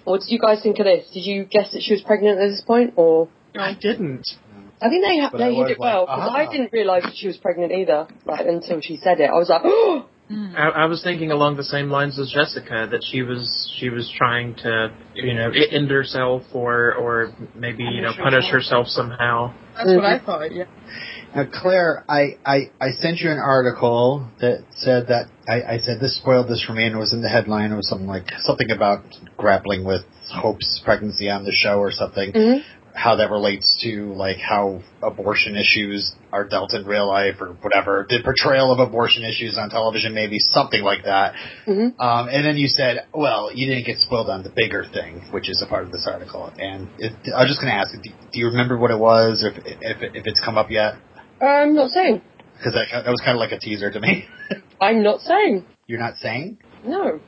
What 0.05 0.21
did 0.21 0.31
you 0.31 0.39
guys 0.39 0.63
think 0.63 0.79
of 0.79 0.85
this? 0.85 1.07
Did 1.13 1.25
you 1.25 1.45
guess 1.45 1.71
that 1.73 1.81
she 1.83 1.93
was 1.93 2.01
pregnant 2.01 2.39
at 2.39 2.47
this 2.49 2.61
point, 2.61 2.93
or 2.95 3.29
I 3.55 3.75
didn't. 3.79 4.27
I 4.81 4.89
think 4.89 5.03
they 5.05 5.19
ha- 5.19 5.29
they 5.37 5.53
hit 5.53 5.57
was 5.57 5.71
it 5.71 5.79
well 5.79 6.05
like, 6.07 6.17
because 6.17 6.29
"Ah." 6.33 6.37
I 6.37 6.51
didn't 6.51 6.71
realise 6.73 7.03
that 7.03 7.13
she 7.15 7.27
was 7.27 7.37
pregnant 7.37 7.71
either. 7.71 8.07
Like 8.25 8.45
until 8.47 8.81
she 8.81 8.97
said 8.97 9.19
it, 9.19 9.29
I 9.29 9.33
was 9.37 9.49
like, 9.49 9.61
oh, 9.65 10.05
I, 10.31 10.69
I 10.69 10.85
was 10.85 11.01
thinking 11.03 11.31
along 11.31 11.57
the 11.57 11.63
same 11.63 11.89
lines 11.89 12.19
as 12.19 12.31
Jessica 12.31 12.87
that 12.91 13.01
she 13.11 13.23
was 13.23 13.73
she 13.79 13.89
was 13.89 14.11
trying 14.15 14.55
to 14.57 14.93
you 15.15 15.33
know 15.33 15.49
end 15.71 15.89
herself 15.89 16.43
or 16.53 16.93
or 16.95 17.33
maybe 17.55 17.83
you 17.83 18.01
know 18.01 18.13
punish 18.15 18.45
herself 18.51 18.87
somehow. 18.87 19.53
That's 19.75 19.95
what 19.95 20.05
I 20.05 20.19
thought. 20.19 20.53
Yeah. 20.53 20.65
Now, 21.35 21.45
Claire, 21.51 22.03
I, 22.09 22.37
I, 22.43 22.71
I 22.81 22.89
sent 22.99 23.19
you 23.19 23.29
an 23.29 23.37
article 23.37 24.27
that 24.41 24.65
said 24.75 25.07
that 25.09 25.27
I, 25.47 25.75
I 25.75 25.79
said 25.79 25.99
this 25.99 26.17
spoiled 26.17 26.49
this 26.49 26.63
for 26.65 26.73
me, 26.73 26.85
and 26.85 26.95
it 26.95 26.97
was 26.97 27.13
in 27.13 27.21
the 27.21 27.29
headline. 27.29 27.71
It 27.71 27.75
was 27.75 27.87
something 27.87 28.07
like 28.07 28.25
something 28.41 28.71
about 28.71 29.03
grappling 29.37 29.85
with 29.85 30.01
Hope's 30.31 30.81
pregnancy 30.83 31.29
on 31.29 31.43
the 31.43 31.51
show 31.51 31.77
or 31.77 31.91
something. 31.91 32.31
Mhm. 32.33 32.63
How 32.95 33.15
that 33.17 33.29
relates 33.31 33.79
to 33.83 34.13
like 34.13 34.37
how 34.37 34.81
abortion 35.01 35.55
issues 35.55 36.13
are 36.31 36.43
dealt 36.47 36.73
in 36.73 36.85
real 36.85 37.07
life 37.07 37.35
or 37.39 37.53
whatever. 37.61 38.05
The 38.09 38.19
portrayal 38.23 38.71
of 38.71 38.79
abortion 38.79 39.23
issues 39.23 39.57
on 39.57 39.69
television, 39.69 40.13
maybe 40.13 40.39
something 40.39 40.81
like 40.83 41.03
that. 41.05 41.33
Mhm. 41.65 41.99
Um, 41.99 42.29
and 42.29 42.45
then 42.45 42.57
you 42.57 42.67
said, 42.67 43.05
well, 43.13 43.51
you 43.53 43.67
didn't 43.67 43.85
get 43.85 43.97
spoiled 43.99 44.29
on 44.29 44.43
the 44.43 44.49
bigger 44.49 44.85
thing, 44.91 45.21
which 45.31 45.49
is 45.49 45.61
a 45.61 45.67
part 45.69 45.83
of 45.85 45.91
this 45.91 46.07
article. 46.11 46.51
And 46.57 46.87
it, 46.97 47.13
I 47.33 47.41
was 47.41 47.49
just 47.49 47.61
going 47.61 47.71
to 47.73 47.77
ask, 47.79 47.91
do, 47.93 48.09
do 48.31 48.39
you 48.39 48.47
remember 48.47 48.77
what 48.77 48.91
it 48.91 48.99
was, 48.99 49.43
or 49.43 49.49
if, 49.49 49.57
if, 49.65 50.15
if 50.15 50.27
it's 50.27 50.41
come 50.43 50.57
up 50.57 50.69
yet? 50.69 50.95
I'm 51.41 51.75
not 51.75 51.91
saying. 51.91 52.21
Because 52.57 52.73
that, 52.73 52.87
that 53.05 53.09
was 53.09 53.21
kind 53.21 53.37
of 53.37 53.39
like 53.39 53.51
a 53.53 53.59
teaser 53.59 53.89
to 53.91 53.99
me. 53.99 54.25
I'm 54.81 55.01
not 55.03 55.21
saying. 55.21 55.65
You're 55.87 55.99
not 55.99 56.17
saying? 56.17 56.57
No. 56.85 57.19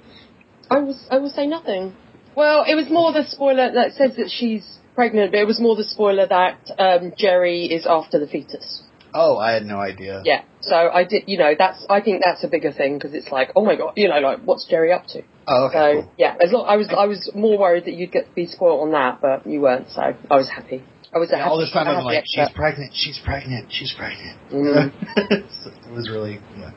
I 0.69 0.79
was 0.79 1.05
I 1.09 1.17
will 1.17 1.29
say 1.29 1.47
nothing. 1.47 1.93
Well, 2.35 2.63
it 2.67 2.75
was 2.75 2.89
more 2.89 3.11
the 3.11 3.25
spoiler 3.27 3.71
that 3.73 3.93
says 3.93 4.15
that 4.17 4.29
she's 4.29 4.79
pregnant, 5.01 5.31
but 5.31 5.39
it 5.39 5.47
was 5.47 5.59
more 5.59 5.75
the 5.75 5.83
spoiler 5.83 6.27
that 6.27 6.59
um, 6.77 7.13
Jerry 7.17 7.65
is 7.65 7.87
after 7.89 8.19
the 8.19 8.27
fetus. 8.27 8.83
Oh, 9.13 9.37
I 9.37 9.51
had 9.53 9.65
no 9.65 9.79
idea. 9.79 10.21
Yeah. 10.23 10.43
So 10.61 10.75
I 10.75 11.03
did, 11.03 11.23
you 11.25 11.39
know, 11.39 11.53
that's 11.57 11.83
I 11.89 12.01
think 12.01 12.21
that's 12.23 12.43
a 12.43 12.47
bigger 12.47 12.71
thing 12.71 12.97
because 12.97 13.13
it's 13.15 13.31
like, 13.31 13.49
oh 13.55 13.65
my 13.65 13.75
god, 13.75 13.93
you 13.97 14.07
know, 14.07 14.19
like 14.19 14.41
what's 14.45 14.67
Jerry 14.69 14.93
up 14.93 15.07
to? 15.07 15.23
Oh, 15.47 15.65
okay. 15.65 15.73
so 15.73 16.01
cool. 16.03 16.13
yeah, 16.17 16.35
as 16.39 16.51
long 16.51 16.65
I 16.67 16.77
was 16.77 16.87
I 16.95 17.07
was 17.07 17.31
more 17.33 17.57
worried 17.57 17.85
that 17.85 17.95
you'd 17.95 18.11
get 18.11 18.33
be 18.35 18.45
spoiled 18.45 18.81
on 18.81 18.91
that, 18.91 19.19
but 19.21 19.47
you 19.47 19.59
weren't. 19.59 19.89
So 19.89 20.01
I 20.01 20.35
was 20.35 20.49
happy. 20.49 20.83
I 21.13 21.17
was 21.17 21.29
Yeah, 21.31 21.39
happy, 21.39 21.49
all 21.49 21.59
this 21.59 21.71
time 21.71 21.87
I'm 21.87 22.05
like, 22.05 22.23
she's 22.25 22.49
pregnant, 22.55 22.91
she's 22.93 23.19
pregnant, 23.19 23.67
she's 23.69 23.93
pregnant. 23.97 24.37
Mm. 24.53 24.93
it 25.17 25.91
was 25.91 26.09
really, 26.09 26.39
yeah. 26.57 26.71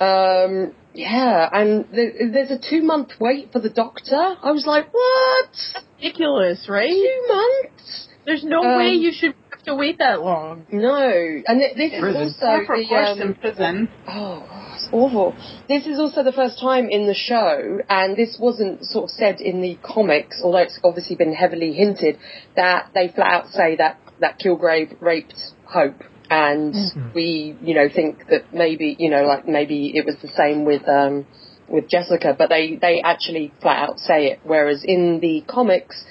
Um, 0.00 0.74
yeah, 0.94 1.48
and 1.52 1.86
th- 1.92 2.14
there's 2.32 2.50
a 2.50 2.58
two 2.58 2.82
month 2.82 3.10
wait 3.20 3.52
for 3.52 3.60
the 3.60 3.68
doctor. 3.70 4.16
I 4.42 4.50
was 4.52 4.64
like, 4.66 4.92
what? 4.92 5.50
Ridiculous, 5.98 6.66
right? 6.68 6.88
Two 6.88 7.24
months? 7.28 8.08
There's 8.24 8.44
no 8.44 8.62
Um, 8.62 8.78
way 8.78 8.90
you 8.94 9.12
should 9.12 9.34
have 9.50 9.62
to 9.64 9.74
wait 9.74 9.98
that 9.98 10.22
long. 10.22 10.66
No, 10.70 11.06
and 11.46 11.60
th- 11.60 11.76
this 11.76 11.92
is 11.92 12.00
Prison. 12.00 12.22
also 12.22 12.46
Or 12.46 12.64
for 12.66 12.76
the 12.78 12.86
course 12.88 13.08
um, 13.10 13.20
in 13.22 13.34
prison. 13.34 13.88
oh, 14.08 14.42
it's 14.74 14.88
awful. 14.92 15.34
This 15.68 15.86
is 15.86 15.98
also 16.00 16.22
the 16.22 16.32
first 16.32 16.58
time 16.60 16.88
in 16.90 17.06
the 17.06 17.14
show, 17.14 17.78
and 17.88 18.16
this 18.16 18.38
wasn't 18.40 18.84
sort 18.84 19.04
of 19.04 19.10
said 19.10 19.40
in 19.40 19.60
the 19.62 19.78
comics, 19.82 20.40
although 20.42 20.58
it's 20.58 20.78
obviously 20.82 21.16
been 21.16 21.34
heavily 21.34 21.72
hinted 21.72 22.18
that 22.56 22.90
they 22.94 23.08
flat 23.08 23.32
out 23.32 23.48
say 23.50 23.76
that 23.76 23.98
that 24.20 24.38
Kilgrave 24.38 24.96
raped 25.00 25.34
Hope, 25.64 26.02
and 26.30 26.74
we, 27.14 27.56
you 27.60 27.74
know, 27.74 27.88
think 27.92 28.26
that 28.28 28.54
maybe, 28.54 28.96
you 28.98 29.10
know, 29.10 29.24
like 29.24 29.46
maybe 29.48 29.92
it 29.94 30.06
was 30.06 30.16
the 30.22 30.28
same 30.28 30.64
with 30.64 30.88
um 30.88 31.26
with 31.68 31.88
Jessica, 31.88 32.34
but 32.38 32.48
they 32.48 32.76
they 32.80 33.00
actually 33.02 33.52
flat 33.60 33.88
out 33.88 33.98
say 33.98 34.26
it. 34.28 34.40
Whereas 34.44 34.84
in 34.84 35.20
the 35.20 35.42
comics, 35.48 36.04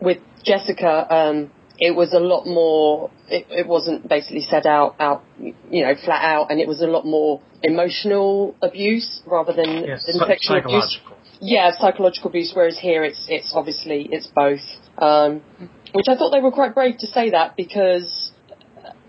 with 0.00 0.18
Jessica, 0.44 1.06
um, 1.14 1.50
it 1.78 1.94
was 1.94 2.12
a 2.12 2.18
lot 2.20 2.46
more. 2.46 3.10
It, 3.28 3.46
it 3.50 3.66
wasn't 3.66 4.08
basically 4.08 4.42
said 4.42 4.66
out, 4.66 4.96
out, 4.98 5.24
you 5.38 5.84
know, 5.84 5.94
flat 6.04 6.24
out, 6.24 6.50
and 6.50 6.60
it 6.60 6.68
was 6.68 6.80
a 6.80 6.86
lot 6.86 7.04
more 7.04 7.40
emotional 7.62 8.54
abuse 8.62 9.22
rather 9.26 9.52
than, 9.52 9.84
Yes, 9.86 10.04
than 10.06 10.26
sexual 10.26 10.58
abuse. 10.58 10.98
psychological. 10.98 11.16
Yeah, 11.40 11.70
psychological 11.78 12.30
abuse. 12.30 12.52
Whereas 12.54 12.78
here, 12.78 13.04
it's 13.04 13.26
it's 13.28 13.52
obviously 13.54 14.08
it's 14.10 14.28
both. 14.28 14.60
Um, 14.98 15.42
which 15.92 16.06
I 16.08 16.16
thought 16.16 16.30
they 16.30 16.40
were 16.40 16.52
quite 16.52 16.74
brave 16.74 16.98
to 16.98 17.06
say 17.06 17.30
that 17.30 17.56
because 17.56 18.23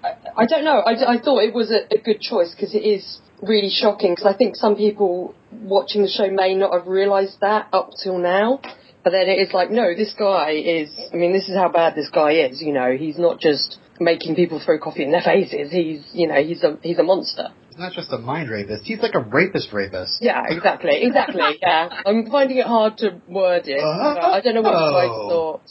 I, 0.06 0.44
I 0.44 0.46
don't 0.46 0.64
know. 0.64 0.80
I, 0.80 1.16
I 1.16 1.20
thought 1.20 1.40
it 1.40 1.54
was 1.54 1.72
a, 1.72 1.94
a 1.94 2.02
good 2.02 2.22
choice 2.22 2.54
because 2.54 2.76
it 2.76 2.84
is 2.84 3.20
really 3.42 3.70
shocking. 3.70 4.14
Because 4.14 4.34
I 4.34 4.38
think 4.38 4.56
some 4.56 4.76
people 4.76 5.36
watching 5.52 6.02
the 6.02 6.10
show 6.10 6.30
may 6.30 6.56
not 6.56 6.74
have 6.74 6.88
realised 6.88 7.38
that 7.42 7.68
up 7.74 7.92
till 8.02 8.18
now. 8.18 8.60
But 9.04 9.12
then 9.12 9.28
it 9.30 9.40
is 9.40 9.54
like, 9.54 9.70
no, 9.70 9.94
this 9.96 10.14
guy 10.18 10.52
is. 10.52 10.90
I 11.14 11.16
mean, 11.16 11.32
this 11.32 11.48
is 11.48 11.56
how 11.56 11.70
bad 11.70 11.96
this 11.96 12.10
guy 12.10 12.32
is. 12.48 12.62
You 12.62 12.74
know, 12.74 12.96
he's 12.98 13.18
not 13.18 13.40
just 13.40 13.78
making 14.00 14.36
people 14.36 14.62
throw 14.64 14.80
coffee 14.80 15.04
in 15.04 15.12
their 15.12 15.22
faces. 15.26 15.72
He's, 15.72 16.04
you 16.14 16.28
know, 16.28 16.42
he's 16.44 16.64
a 16.64 16.78
he's 16.82 16.98
a 16.98 17.04
monster. 17.04 17.50
He's 17.76 17.82
not 17.82 17.92
just 17.92 18.10
a 18.14 18.18
mind 18.18 18.50
rapist, 18.50 18.84
he's 18.86 19.00
like 19.02 19.16
a 19.16 19.20
rapist 19.20 19.74
rapist. 19.74 20.20
Yeah, 20.22 20.44
exactly, 20.48 20.92
exactly. 21.02 21.60
Yeah, 21.62 21.90
I'm 22.06 22.26
finding 22.32 22.58
it 22.58 22.66
hard 22.66 22.98
to 23.00 23.20
word 23.28 23.64
it. 23.66 23.82
but 23.82 24.24
I 24.24 24.40
don't 24.40 24.56
know 24.56 24.62
what 24.62 24.72
you 24.72 24.94
guys 24.94 25.10
Oh. 25.12 25.28
thought. 25.30 25.62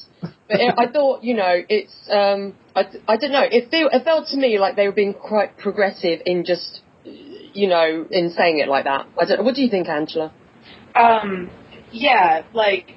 But 0.47 0.61
it, 0.61 0.75
I 0.77 0.87
thought, 0.89 1.25
you 1.25 1.33
know, 1.35 1.63
it's 1.67 1.95
um, 2.11 2.53
I, 2.77 2.85
I 3.09 3.17
don't 3.17 3.33
know. 3.33 3.45
It 3.51 3.71
feel 3.71 3.89
it 3.91 4.05
felt 4.05 4.29
to 4.29 4.37
me 4.37 4.59
like 4.59 4.77
they 4.77 4.87
were 4.87 4.93
being 4.93 5.15
quite 5.15 5.57
progressive 5.57 6.21
in 6.27 6.45
just, 6.45 6.83
you 7.05 7.69
know, 7.69 8.07
in 8.11 8.35
saying 8.37 8.59
it 8.59 8.69
like 8.69 8.85
that. 8.85 9.07
I 9.19 9.25
don't. 9.25 9.43
What 9.43 9.55
do 9.55 9.63
you 9.63 9.71
think, 9.71 9.89
Angela? 9.89 10.31
Um, 10.95 11.51
yeah, 11.91 12.43
like 12.53 12.91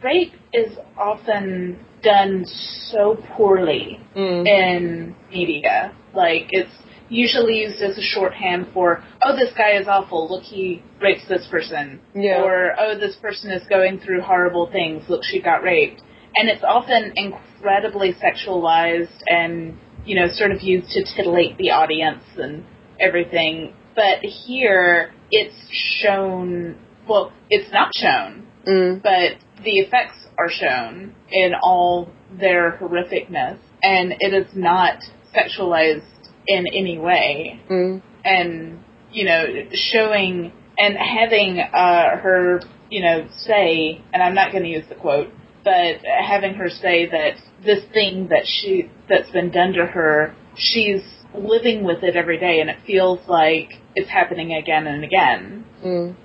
rape 0.00 0.32
is 0.52 0.78
often 0.96 1.80
done 2.04 2.44
so 2.92 3.16
poorly 3.36 3.98
Mm. 4.14 4.46
in 4.46 5.16
media. 5.28 5.92
Like 6.14 6.46
it's 6.50 6.70
usually 7.08 7.58
used 7.60 7.80
as 7.80 7.96
a 7.96 8.02
shorthand 8.02 8.68
for, 8.72 9.02
oh, 9.24 9.36
this 9.36 9.52
guy 9.56 9.78
is 9.78 9.86
awful. 9.88 10.28
Look, 10.30 10.42
he 10.42 10.82
rapes 11.00 11.26
this 11.28 11.46
person. 11.50 12.00
Yeah. 12.14 12.42
Or 12.42 12.74
oh, 12.78 12.98
this 12.98 13.16
person 13.16 13.50
is 13.50 13.66
going 13.68 14.00
through 14.00 14.22
horrible 14.22 14.70
things. 14.70 15.04
Look, 15.08 15.22
she 15.24 15.40
got 15.40 15.62
raped. 15.62 16.02
And 16.36 16.48
it's 16.48 16.62
often 16.62 17.12
incredibly 17.16 18.14
sexualized 18.14 19.22
and 19.28 19.78
you 20.04 20.14
know 20.14 20.28
sort 20.30 20.52
of 20.52 20.62
used 20.62 20.90
to 20.90 21.02
titillate 21.02 21.56
the 21.56 21.70
audience 21.70 22.22
and 22.36 22.64
everything. 23.00 23.74
But 23.96 24.20
here, 24.20 25.12
it's 25.30 25.56
shown. 25.72 26.78
Well, 27.08 27.32
it's 27.48 27.72
not 27.72 27.90
shown 27.94 28.48
Mm. 28.68 29.02
but 29.02 29.38
the 29.64 29.78
effects 29.78 30.26
are 30.36 30.50
shown 30.50 31.14
in 31.30 31.52
all 31.62 32.10
their 32.38 32.72
horrificness, 32.72 33.58
and 33.82 34.14
it 34.20 34.34
is 34.34 34.54
not 34.54 34.98
sexualized 35.34 36.04
in 36.48 36.66
any 36.74 36.98
way. 36.98 37.60
Mm. 37.70 38.02
And 38.24 38.84
you 39.12 39.24
know, 39.24 39.44
showing 39.92 40.52
and 40.78 40.96
having 40.96 41.60
uh, 41.60 42.16
her, 42.18 42.60
you 42.90 43.02
know, 43.02 43.28
say, 43.38 44.02
and 44.12 44.22
I'm 44.22 44.34
not 44.34 44.52
going 44.52 44.64
to 44.64 44.68
use 44.68 44.84
the 44.88 44.94
quote, 44.94 45.28
but 45.64 45.96
having 46.04 46.54
her 46.54 46.68
say 46.68 47.06
that 47.10 47.34
this 47.64 47.84
thing 47.92 48.28
that 48.28 48.44
she 48.44 48.90
that's 49.08 49.30
been 49.30 49.50
done 49.50 49.72
to 49.74 49.86
her, 49.86 50.34
she's 50.56 51.02
living 51.34 51.84
with 51.84 52.02
it 52.02 52.16
every 52.16 52.38
day, 52.38 52.60
and 52.60 52.70
it 52.70 52.78
feels 52.86 53.20
like 53.28 53.70
it's 53.94 54.10
happening 54.10 54.54
again 54.54 54.86
and 54.86 55.04
again. 55.04 55.64
Mm. 55.84 56.16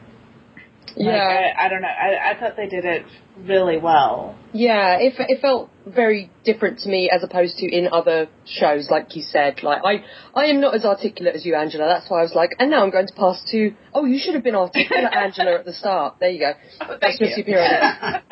Like, 0.95 1.07
Yeah. 1.07 1.51
I, 1.57 1.65
I 1.65 1.69
don't 1.69 1.81
know. 1.81 1.87
I, 1.87 2.31
I 2.31 2.39
thought 2.39 2.55
they 2.55 2.67
did 2.67 2.85
it 2.85 3.03
really 3.37 3.79
well. 3.79 4.37
Yeah, 4.53 4.97
it, 4.99 5.13
it 5.17 5.41
felt 5.41 5.69
very 5.85 6.29
different 6.43 6.79
to 6.79 6.89
me 6.89 7.09
as 7.13 7.23
opposed 7.23 7.57
to 7.57 7.65
in 7.65 7.87
other 7.91 8.27
shows, 8.45 8.89
like 8.89 9.15
you 9.15 9.21
said. 9.21 9.63
Like 9.63 9.81
I, 9.83 10.03
I 10.33 10.45
am 10.45 10.61
not 10.61 10.75
as 10.75 10.85
articulate 10.85 11.35
as 11.35 11.45
you, 11.45 11.55
Angela. 11.55 11.85
That's 11.85 12.09
why 12.09 12.19
I 12.19 12.23
was 12.23 12.33
like, 12.33 12.51
and 12.59 12.71
now 12.71 12.83
I'm 12.83 12.91
going 12.91 13.07
to 13.07 13.13
pass 13.13 13.43
to. 13.51 13.73
Oh, 13.93 14.05
you 14.05 14.19
should 14.19 14.35
have 14.35 14.43
been 14.43 14.55
articulate, 14.55 15.13
Angela, 15.13 15.55
at 15.55 15.65
the 15.65 15.73
start. 15.73 16.15
There 16.19 16.29
you 16.29 16.39
go. 16.39 16.53
That's 17.01 17.19
your 17.19 17.29
superiority. 17.35 17.75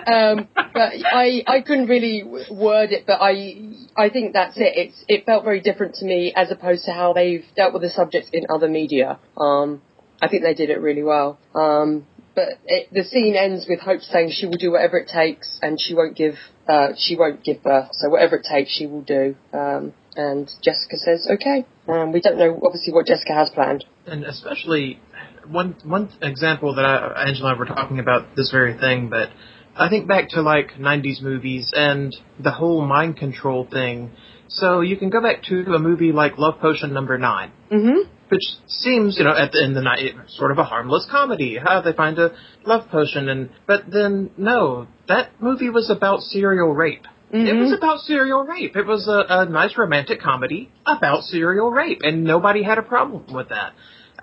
Um, 0.07 0.47
but 0.55 0.93
I, 1.13 1.43
I 1.47 1.61
couldn't 1.61 1.87
really 1.87 2.23
word 2.23 2.91
it, 2.91 3.05
but 3.05 3.21
I, 3.21 3.75
I 3.95 4.09
think 4.09 4.33
that's 4.33 4.57
it. 4.57 4.73
It's, 4.75 5.05
it 5.07 5.25
felt 5.25 5.43
very 5.43 5.61
different 5.61 5.95
to 5.95 6.05
me 6.05 6.33
as 6.35 6.51
opposed 6.51 6.85
to 6.85 6.91
how 6.91 7.13
they've 7.13 7.45
dealt 7.55 7.73
with 7.73 7.81
the 7.81 7.89
subject 7.89 8.29
in 8.33 8.45
other 8.49 8.67
media. 8.67 9.19
Um, 9.37 9.81
I 10.21 10.27
think 10.27 10.43
they 10.43 10.53
did 10.53 10.69
it 10.69 10.79
really 10.79 11.03
well. 11.03 11.39
Um, 11.55 12.05
but 12.35 12.49
it, 12.65 12.87
the 12.91 13.03
scene 13.03 13.35
ends 13.35 13.65
with 13.67 13.79
Hope 13.79 14.01
saying 14.01 14.31
she 14.31 14.45
will 14.45 14.57
do 14.57 14.71
whatever 14.71 14.97
it 14.97 15.09
takes, 15.13 15.59
and 15.61 15.79
she 15.79 15.93
won't 15.93 16.15
give, 16.15 16.35
uh, 16.67 16.89
she 16.97 17.15
won't 17.15 17.43
give 17.43 17.63
birth. 17.63 17.89
So 17.93 18.09
whatever 18.09 18.37
it 18.37 18.45
takes, 18.49 18.71
she 18.71 18.85
will 18.87 19.01
do. 19.01 19.35
Um, 19.53 19.93
and 20.15 20.47
Jessica 20.61 20.97
says, 20.97 21.27
okay. 21.31 21.65
Um, 21.87 22.11
we 22.11 22.21
don't 22.21 22.37
know, 22.37 22.59
obviously, 22.65 22.93
what 22.93 23.05
Jessica 23.07 23.33
has 23.33 23.49
planned. 23.49 23.85
and 24.05 24.23
especially 24.25 24.99
one 25.47 25.75
one 25.83 26.09
example 26.21 26.75
that 26.75 26.85
I, 26.85 27.23
Angela 27.27 27.49
and 27.51 27.57
I 27.57 27.59
were 27.59 27.65
talking 27.65 27.99
about 27.99 28.35
this 28.35 28.51
very 28.51 28.77
thing, 28.77 29.09
but 29.09 29.29
I 29.75 29.89
think 29.89 30.07
back 30.07 30.29
to 30.29 30.41
like 30.41 30.73
'90s 30.73 31.21
movies 31.21 31.71
and 31.75 32.15
the 32.39 32.51
whole 32.51 32.85
mind 32.85 33.17
control 33.17 33.67
thing. 33.69 34.11
So 34.49 34.81
you 34.81 34.97
can 34.97 35.09
go 35.09 35.21
back 35.21 35.43
to 35.43 35.61
a 35.73 35.79
movie 35.79 36.11
like 36.11 36.37
Love 36.37 36.59
Potion 36.59 36.93
Number 36.93 37.17
Nine, 37.17 37.51
Mm-hmm. 37.71 38.09
Which 38.31 38.43
seems, 38.67 39.17
you 39.17 39.25
know, 39.25 39.35
at 39.35 39.51
the 39.51 39.61
end 39.61 39.71
of 39.71 39.75
the 39.75 39.81
night, 39.81 40.13
sort 40.29 40.51
of 40.51 40.57
a 40.57 40.63
harmless 40.63 41.05
comedy. 41.11 41.59
How 41.61 41.81
they 41.81 41.91
find 41.91 42.17
a 42.17 42.31
love 42.65 42.89
potion, 42.89 43.27
and 43.27 43.49
but 43.67 43.83
then 43.91 44.31
no, 44.37 44.87
that 45.09 45.31
movie 45.41 45.69
was 45.69 45.89
about 45.89 46.21
serial 46.21 46.73
rape. 46.73 47.05
It 47.33 47.57
was 47.57 47.71
mm-hmm. 47.71 47.73
about 47.75 47.99
serial 47.99 48.43
rape. 48.43 48.75
It 48.75 48.85
was 48.85 49.07
a, 49.07 49.41
a 49.41 49.45
nice 49.45 49.77
romantic 49.77 50.21
comedy 50.21 50.69
about 50.85 51.23
serial 51.23 51.71
rape, 51.71 51.99
and 52.03 52.23
nobody 52.23 52.63
had 52.63 52.77
a 52.77 52.81
problem 52.81 53.33
with 53.33 53.49
that 53.49 53.73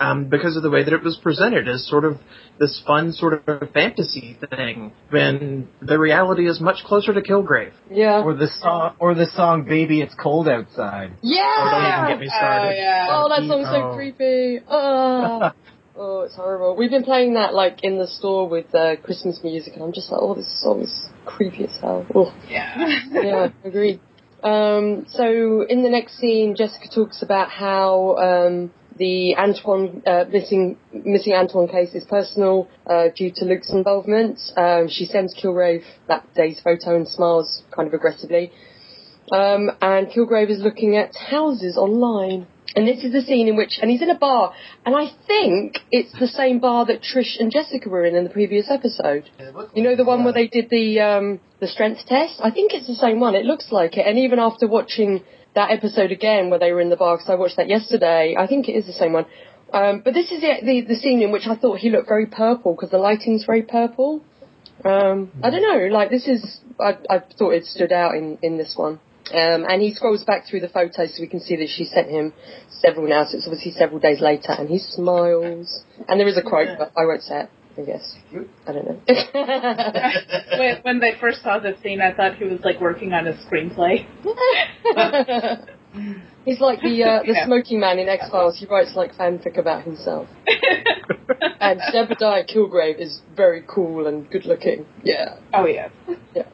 um, 0.01 0.27
because 0.29 0.57
of 0.57 0.63
the 0.63 0.71
way 0.71 0.85
that 0.85 0.93
it 0.93 1.03
was 1.03 1.19
presented 1.23 1.69
as 1.69 1.87
sort 1.89 2.05
of 2.05 2.19
this 2.59 2.83
fun 2.87 3.13
sort 3.13 3.43
of 3.49 3.71
fantasy 3.73 4.37
thing. 4.51 4.93
When 5.11 5.69
the 5.81 5.99
reality 5.99 6.49
is 6.49 6.61
much 6.61 6.85
closer 6.85 7.13
to 7.13 7.21
Kilgrave. 7.21 7.73
Yeah. 7.91 8.23
Or 8.23 8.35
the 8.35 8.49
song, 8.49 8.95
or 8.99 9.15
the 9.15 9.27
song 9.27 9.65
"Baby 9.65 10.01
It's 10.01 10.15
Cold 10.15 10.49
Outside." 10.49 11.13
yeah! 11.23 11.55
Oh, 11.59 11.71
don't 11.71 11.99
even 12.05 12.09
get 12.15 12.21
me 12.21 12.29
started. 12.29 12.69
Oh 12.69 12.77
yeah. 12.77 13.07
Oh, 13.11 13.29
that 13.29 13.49
song's 13.49 13.69
so 13.69 13.91
Oh. 13.91 13.95
creepy. 13.95 14.61
Oh. 14.69 15.51
oh, 15.97 16.21
it's 16.23 16.37
horrible. 16.37 16.77
We've 16.77 16.91
been 16.91 17.05
playing 17.05 17.35
that 17.35 17.55
like 17.55 17.83
in 17.83 17.99
the 17.99 18.07
store 18.07 18.49
with 18.49 18.75
uh, 18.75 18.97
Christmas 19.03 19.41
music, 19.43 19.75
and 19.75 19.83
I'm 19.83 19.93
just 19.93 20.11
like, 20.11 20.21
oh, 20.23 20.35
this 20.35 20.63
song 20.63 20.83
is 20.83 21.09
creepy 21.27 21.65
as 21.65 21.77
hell. 21.81 22.07
Ugh. 22.15 22.33
Yeah. 22.49 23.01
yeah, 23.11 23.49
agreed. 23.65 24.01
Um, 24.43 25.07
so 25.09 25.63
in 25.69 25.83
the 25.83 25.91
next 25.91 26.19
scene, 26.19 26.55
Jessica 26.57 26.87
talks 26.95 27.23
about 27.23 27.51
how 27.51 28.17
um, 28.19 28.71
the 28.99 29.37
Antoine 29.37 30.03
uh, 30.07 30.25
missing 30.31 30.77
missing 30.93 31.33
Antoine 31.33 31.69
case 31.69 31.95
is 31.95 32.05
personal 32.05 32.69
uh, 32.87 33.09
due 33.15 33.31
to 33.37 33.45
Luke's 33.45 33.71
involvement. 33.71 34.39
Um, 34.57 34.89
she 34.89 35.07
sends 35.07 35.35
Kilgrave 35.35 35.85
that 36.09 36.35
day's 36.35 36.61
photo 36.61 36.97
and 36.97 37.09
smiles 37.09 37.63
kind 37.75 37.89
of 37.89 37.95
aggressively. 37.95 38.53
Um, 39.31 39.71
and 39.81 40.09
Kilgrave 40.09 40.51
is 40.51 40.61
looking 40.61 40.97
at 40.97 41.15
houses 41.15 41.77
online. 41.77 42.47
And 42.77 42.87
this 42.87 43.03
is 43.03 43.13
the 43.13 43.23
scene 43.23 43.49
in 43.49 43.57
which, 43.57 43.79
and 43.81 43.91
he's 43.91 44.03
in 44.03 44.11
a 44.11 44.19
bar, 44.19 44.53
and 44.85 44.95
I 44.95 45.11
think 45.27 45.79
it's 45.91 46.13
the 46.21 46.27
same 46.27 46.59
bar 46.59 46.85
that 46.85 47.01
Trish 47.01 47.41
and 47.41 47.51
Jessica 47.51 47.89
were 47.89 48.05
in 48.05 48.15
in 48.15 48.25
the 48.25 48.31
previous 48.31 48.71
episode. 48.71 49.31
You 49.75 49.83
know 49.83 49.97
the 49.97 50.05
one 50.05 50.23
where 50.23 50.35
they 50.35 50.49
did 50.49 50.69
the 50.69 51.01
um, 51.01 51.41
the 51.61 51.67
strength 51.67 52.05
test? 52.07 52.39
I 52.41 52.51
think 52.51 52.75
it's 52.75 52.87
the 52.87 52.95
same 52.95 53.21
one. 53.21 53.35
It 53.35 53.47
looks 53.47 53.73
like 53.73 53.97
it. 53.97 54.07
And 54.07 54.19
even 54.19 54.39
after 54.39 54.69
watching 54.69 55.25
that 55.59 55.71
episode 55.79 56.13
again 56.13 56.51
where 56.51 56.59
they 56.59 56.73
were 56.73 56.81
in 56.81 56.91
the 56.95 56.97
bar, 56.97 57.17
because 57.17 57.31
I 57.31 57.35
watched 57.35 57.59
that 57.61 57.69
yesterday, 57.69 58.37
I 58.39 58.47
think 58.47 58.69
it 58.69 58.77
is 58.81 58.87
the 58.87 58.99
same 59.03 59.13
one. 59.13 59.27
Um, 59.73 60.01
but 60.05 60.15
this 60.15 60.31
is 60.33 60.41
the, 60.41 60.53
the 60.69 60.77
the 60.93 60.99
scene 61.03 61.21
in 61.21 61.31
which 61.31 61.47
I 61.47 61.57
thought 61.57 61.79
he 61.85 61.91
looked 61.91 62.09
very 62.09 62.27
purple 62.27 62.75
because 62.75 62.91
the 62.91 63.03
lighting's 63.09 63.45
very 63.45 63.63
purple. 63.63 64.23
Um, 64.85 65.31
I 65.43 65.51
don't 65.51 65.67
know. 65.71 65.81
Like 65.99 66.11
this 66.11 66.27
is, 66.35 66.61
I, 66.81 66.97
I 67.11 67.19
thought 67.39 67.53
it 67.59 67.65
stood 67.67 67.93
out 67.93 68.15
in 68.15 68.39
in 68.43 68.57
this 68.57 68.75
one. 68.77 69.01
Um, 69.43 69.67
and 69.69 69.83
he 69.83 69.93
scrolls 69.93 70.25
back 70.25 70.47
through 70.47 70.61
the 70.61 70.71
photos 70.71 71.15
so 71.15 71.21
we 71.21 71.27
can 71.35 71.41
see 71.41 71.57
that 71.57 71.69
she 71.69 71.85
sent 71.85 72.09
him 72.09 72.33
several 72.71 73.07
now. 73.07 73.25
So 73.27 73.37
it's 73.37 73.47
obviously 73.47 73.73
several 73.73 74.01
days 74.01 74.21
later, 74.23 74.53
and 74.53 74.71
he 74.71 74.79
smiles. 74.79 75.85
And 76.09 76.19
there 76.19 76.29
is 76.29 76.39
a 76.39 76.43
quote, 76.43 76.79
but 76.79 76.93
I 76.97 77.05
won't 77.05 77.23
say 77.23 77.43
it. 77.43 77.51
I 77.79 77.83
guess. 77.83 78.17
I 78.67 78.73
don't 78.73 78.87
know. 78.87 79.01
when, 80.59 80.77
when 80.83 80.99
they 81.01 81.13
first 81.21 81.43
saw 81.43 81.59
the 81.61 81.77
scene, 81.83 82.01
I 82.01 82.13
thought 82.13 82.35
he 82.37 82.45
was 82.45 82.61
like 82.65 82.81
working 82.81 83.13
on 83.13 83.27
a 83.29 83.35
screenplay. 83.35 84.07
He's 86.45 86.61
like 86.61 86.81
the 86.81 87.03
uh, 87.05 87.23
the 87.23 87.33
Yeah. 87.35 87.47
smoking 87.47 87.81
man 87.81 87.99
in 87.99 88.09
X 88.09 88.29
Files. 88.31 88.59
He 88.59 88.67
writes 88.67 88.93
like 88.97 89.15
fanfic 89.15 89.59
about 89.59 89.85
himself. 89.85 90.29
And 91.61 91.81
Zebediah 91.93 92.49
Kilgrave 92.49 92.99
is 93.01 93.21
very 93.37 93.63
cool 93.69 94.07
and 94.07 94.29
good 94.31 94.47
looking. 94.47 94.87
Yeah, 95.03 95.37
oh 95.53 95.67
yeah. 95.67 95.89
yeah. 96.35 96.45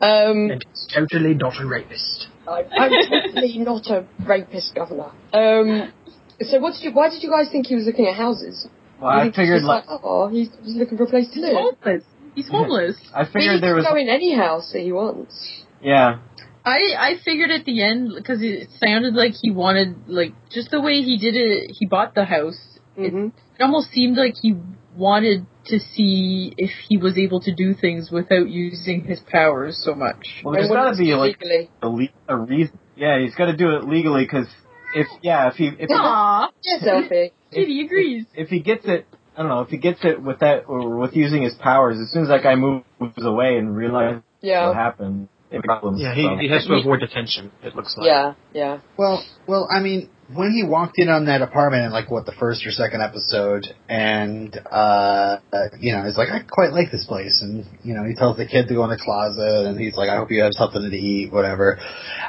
um, 0.00 0.50
And 0.50 0.64
he's 0.70 0.86
totally 0.94 1.34
not 1.34 1.60
a 1.60 1.66
rapist. 1.66 2.28
I, 2.46 2.62
I'm 2.78 2.92
totally 3.08 3.58
not 3.58 3.86
a 3.88 4.06
rapist, 4.24 4.74
Governor. 4.74 5.10
Um, 5.32 5.92
so 6.40 6.58
what 6.60 6.74
did 6.74 6.82
you? 6.84 6.92
Why 6.92 7.08
did 7.10 7.22
you 7.22 7.30
guys 7.30 7.48
think 7.50 7.66
he 7.66 7.74
was 7.74 7.84
looking 7.86 8.06
at 8.06 8.14
houses? 8.14 8.68
Well, 9.02 9.10
I 9.10 9.32
figured 9.32 9.62
like, 9.64 9.88
like, 9.88 10.00
oh, 10.04 10.28
he's, 10.28 10.48
he's 10.62 10.76
looking 10.76 10.96
for 10.96 11.04
a 11.04 11.08
place 11.08 11.26
to 11.28 11.34
He's 11.34 11.42
live. 11.42 11.54
homeless. 11.54 12.04
He's 12.36 12.48
homeless. 12.48 12.96
I 13.12 13.24
But 13.24 13.26
he 13.26 13.32
figured 13.32 13.62
there 13.62 13.74
can 13.74 13.76
was, 13.82 13.86
go 13.90 13.96
in 13.96 14.08
any 14.08 14.36
house 14.36 14.70
that 14.72 14.80
he 14.80 14.92
wants. 14.92 15.64
yeah. 15.82 16.18
I 16.64 16.78
I 16.96 17.14
figured 17.24 17.50
at 17.50 17.64
the 17.64 17.82
end 17.82 18.12
because 18.16 18.38
it 18.40 18.68
sounded 18.78 19.14
like 19.14 19.32
he 19.42 19.50
wanted 19.50 20.08
like 20.08 20.32
just 20.52 20.70
the 20.70 20.80
way 20.80 21.02
he 21.02 21.18
did 21.18 21.34
it. 21.34 21.72
He 21.76 21.86
bought 21.86 22.14
the 22.14 22.24
house. 22.24 22.60
hmm 22.94 23.26
It 23.58 23.60
almost 23.60 23.90
seemed 23.90 24.16
like 24.16 24.34
he 24.40 24.54
wanted 24.96 25.44
to 25.66 25.80
see 25.80 26.54
if 26.56 26.70
he 26.88 26.98
was 26.98 27.18
able 27.18 27.40
to 27.40 27.52
do 27.52 27.74
things 27.74 28.12
without 28.12 28.48
using 28.48 29.02
his 29.02 29.18
powers 29.18 29.82
so 29.84 29.96
much. 29.96 30.42
Well, 30.44 30.54
there's 30.54 30.68
got 30.68 30.92
to 30.92 30.96
be 30.96 31.14
like 31.14 31.40
legally. 31.40 31.70
a, 31.82 31.88
le- 31.88 32.08
a 32.28 32.36
reason. 32.36 32.78
Yeah, 32.94 33.18
he's 33.20 33.34
got 33.34 33.46
to 33.46 33.56
do 33.56 33.70
it 33.76 33.84
legally 33.84 34.24
because 34.24 34.46
if 34.94 35.08
yeah, 35.20 35.48
if 35.48 35.54
he 35.54 35.66
if 35.66 35.88
he, 35.88 35.94
Aww, 35.94 36.48
Selfie. 37.52 37.54
Kitty 37.54 37.84
agrees. 37.84 38.24
if 38.34 38.48
he 38.48 38.60
gets 38.60 38.84
it, 38.86 39.06
I 39.36 39.40
don't 39.42 39.48
know, 39.48 39.60
if 39.60 39.68
he 39.68 39.78
gets 39.78 40.00
it 40.04 40.22
with 40.22 40.40
that 40.40 40.64
or 40.66 40.96
with 40.98 41.14
using 41.16 41.42
his 41.42 41.54
powers, 41.54 41.98
as 41.98 42.12
soon 42.12 42.22
as 42.22 42.28
that 42.28 42.42
guy 42.42 42.54
moves 42.54 42.82
away 43.18 43.56
and 43.58 43.74
realizes 43.74 44.22
what 44.40 44.48
Yeah. 44.48 44.74
happened, 44.74 45.28
it 45.50 45.62
problems. 45.64 46.00
Yeah, 46.00 46.14
he, 46.14 46.22
so. 46.24 46.36
he 46.38 46.48
has 46.48 46.66
to 46.66 46.74
avoid 46.74 47.00
detention. 47.00 47.50
It 47.62 47.74
looks 47.76 47.94
like. 47.96 48.06
Yeah, 48.06 48.34
yeah. 48.52 48.80
Well, 48.96 49.22
well, 49.46 49.68
I 49.70 49.80
mean, 49.80 50.08
when 50.34 50.52
he 50.52 50.64
walked 50.64 50.94
in 50.98 51.08
on 51.08 51.26
that 51.26 51.42
apartment 51.42 51.84
in 51.84 51.92
like 51.92 52.10
what 52.10 52.26
the 52.26 52.32
first 52.32 52.66
or 52.66 52.70
second 52.70 53.02
episode, 53.02 53.66
and 53.88 54.54
uh, 54.70 55.38
you 55.78 55.92
know, 55.92 56.04
he's 56.04 56.16
like, 56.16 56.28
I 56.30 56.40
quite 56.48 56.72
like 56.72 56.90
this 56.90 57.04
place, 57.06 57.40
and 57.42 57.64
you 57.82 57.94
know, 57.94 58.04
he 58.04 58.14
tells 58.14 58.36
the 58.36 58.46
kid 58.46 58.68
to 58.68 58.74
go 58.74 58.84
in 58.84 58.90
the 58.90 58.98
closet, 58.98 59.66
and 59.66 59.78
he's 59.78 59.96
like, 59.96 60.08
I 60.08 60.16
hope 60.16 60.30
you 60.30 60.42
have 60.42 60.52
something 60.54 60.82
to 60.82 60.96
eat, 60.96 61.32
whatever. 61.32 61.78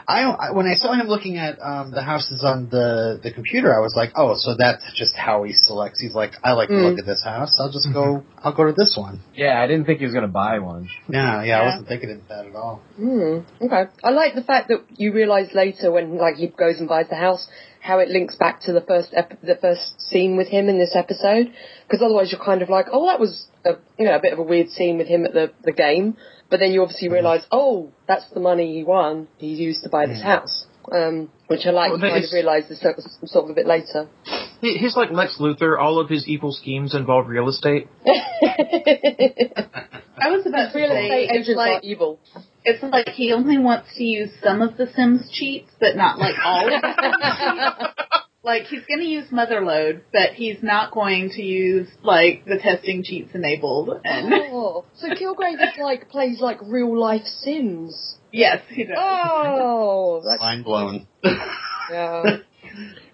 I, 0.08 0.24
I 0.24 0.52
when 0.52 0.66
I 0.68 0.76
saw 0.76 0.94
him 0.94 1.08
looking 1.08 1.38
at 1.38 1.60
um, 1.62 1.92
the 1.92 2.04
houses 2.04 2.44
on 2.44 2.70
the 2.70 3.20
the 3.22 3.32
computer, 3.32 3.74
I 3.74 3.80
was 3.80 3.94
like, 3.96 4.12
oh, 4.16 4.36
so 4.38 4.56
that's 4.58 4.84
just 4.96 5.16
how 5.16 5.44
he 5.44 5.54
selects. 5.54 6.00
He's 6.02 6.14
like, 6.16 6.34
I 6.44 6.54
like 6.54 6.70
to 6.70 6.76
Mm. 6.76 6.84
look 6.90 7.00
at 7.00 7.06
this 7.06 7.24
house. 7.24 7.58
I'll 7.60 7.72
just 7.72 7.88
go. 7.94 8.24
I'll 8.44 8.54
go 8.56 8.66
to 8.66 8.74
this 8.74 8.96
one. 8.98 9.22
Yeah, 9.34 9.62
I 9.62 9.68
didn't 9.68 9.86
think 9.86 10.00
he 10.00 10.06
was 10.06 10.14
gonna 10.14 10.28
buy 10.28 10.60
one. 10.60 10.90
Yeah, 11.08 11.44
yeah, 11.44 11.62
I 11.62 11.66
wasn't 11.66 11.88
thinking 11.88 12.12
of 12.12 12.28
that 12.30 12.46
at 12.48 12.56
all. 12.56 12.82
Hmm. 12.98 13.40
Okay. 13.62 13.84
I 14.04 14.10
like 14.10 14.36
the 14.36 14.44
fact 14.44 14.68
that 14.70 14.84
you 14.98 15.14
realise 15.14 15.54
later 15.54 15.92
when 15.92 16.18
like 16.18 16.36
he 16.36 16.48
goes 16.48 16.80
and 16.80 16.90
buys 16.90 17.08
the 17.10 17.16
house 17.16 17.48
how 17.84 18.00
it 18.00 18.08
links 18.10 18.36
back 18.36 18.62
to 18.62 18.72
the 18.74 18.82
first 18.82 19.10
ep- 19.14 19.40
the 19.42 19.58
first 19.62 20.00
scene 20.10 20.38
with 20.38 20.48
him 20.48 20.70
in 20.70 20.80
this 20.80 20.96
episode 20.96 21.52
because 21.86 22.02
otherwise 22.02 22.32
you're 22.32 22.44
kind 22.44 22.62
of 22.62 22.70
like 22.70 22.86
oh 22.92 23.06
that 23.08 23.20
was 23.20 23.48
a 23.66 23.72
you 24.00 24.06
know 24.06 24.16
a 24.16 24.22
bit 24.22 24.32
of 24.34 24.40
a 24.40 24.44
weird 24.44 24.70
scene 24.70 24.98
with 24.98 25.08
him 25.08 25.26
at 25.26 25.34
the 25.34 25.52
the 25.64 25.74
game 25.74 26.16
but 26.50 26.60
then 26.62 26.72
you 26.72 26.82
obviously 26.82 27.10
realise 27.10 27.44
oh 27.52 27.92
that's 28.08 28.26
the 28.34 28.40
money 28.40 28.74
he 28.78 28.84
won 28.84 29.28
he 29.38 29.48
used 29.48 29.84
to 29.84 29.90
buy 29.90 30.06
this 30.06 30.22
house 30.22 30.66
um 30.92 31.30
which 31.48 31.66
I 31.66 31.72
like 31.72 31.92
Well, 31.92 32.00
to 32.00 32.10
kind 32.10 32.24
of 32.24 32.30
realise 32.34 32.68
this 32.70 32.80
sort 33.26 33.46
of, 33.46 33.52
a 33.52 33.54
bit 33.54 33.68
later. 33.68 34.08
He's 34.62 34.96
like 34.96 35.12
Lex 35.12 35.38
Luthor. 35.40 35.78
All 35.80 36.00
of 36.00 36.10
his 36.10 36.28
evil 36.28 36.52
schemes 36.52 36.96
involve 36.96 37.28
real 37.28 37.48
estate. 37.50 37.88
I 38.06 38.10
was 40.30 40.46
about 40.48 40.72
to 40.72 40.78
Real 40.78 40.90
say 40.90 41.06
estate 41.06 41.30
it's 41.30 41.32
agents 41.32 41.50
are 41.52 41.56
like 41.56 41.84
evil. 41.84 42.20
It's 42.66 42.82
like 42.84 43.10
he 43.10 43.34
only 43.34 43.58
wants 43.58 43.90
to 43.98 44.04
use 44.04 44.30
some 44.44 44.62
of 44.62 44.78
the 44.78 44.88
Sims 44.96 45.30
cheats, 45.32 45.72
but 45.80 45.96
not 45.96 46.18
like 46.20 46.36
all 46.44 46.74
of 46.74 46.82
the 46.82 46.94
Sims 47.02 47.22
cheats. 47.40 48.10
Like 48.46 48.64
he's 48.64 48.86
going 48.86 49.00
to 49.00 49.06
use 49.06 49.30
Motherlode, 49.32 50.02
but 50.12 50.32
he's 50.36 50.62
not 50.62 50.92
going 50.92 51.30
to 51.32 51.42
use 51.42 51.88
like 52.04 52.44
the 52.46 52.58
testing 52.62 53.02
cheats 53.04 53.32
enabled. 53.34 53.90
And 54.04 54.34
Oh, 54.34 54.84
so 54.96 55.08
Kilgrave 55.10 55.62
is 55.62 55.78
like 55.82 56.10
plays 56.10 56.42
like 56.42 56.58
real 56.62 56.98
life 57.00 57.26
Sims. 57.26 58.18
yes, 58.34 58.62
he 58.70 58.84
does. 58.84 58.98
Oh, 59.00 60.22
that's 60.26 60.42
Mind 60.42 60.66
blown. 60.66 61.08
yeah. 61.90 62.24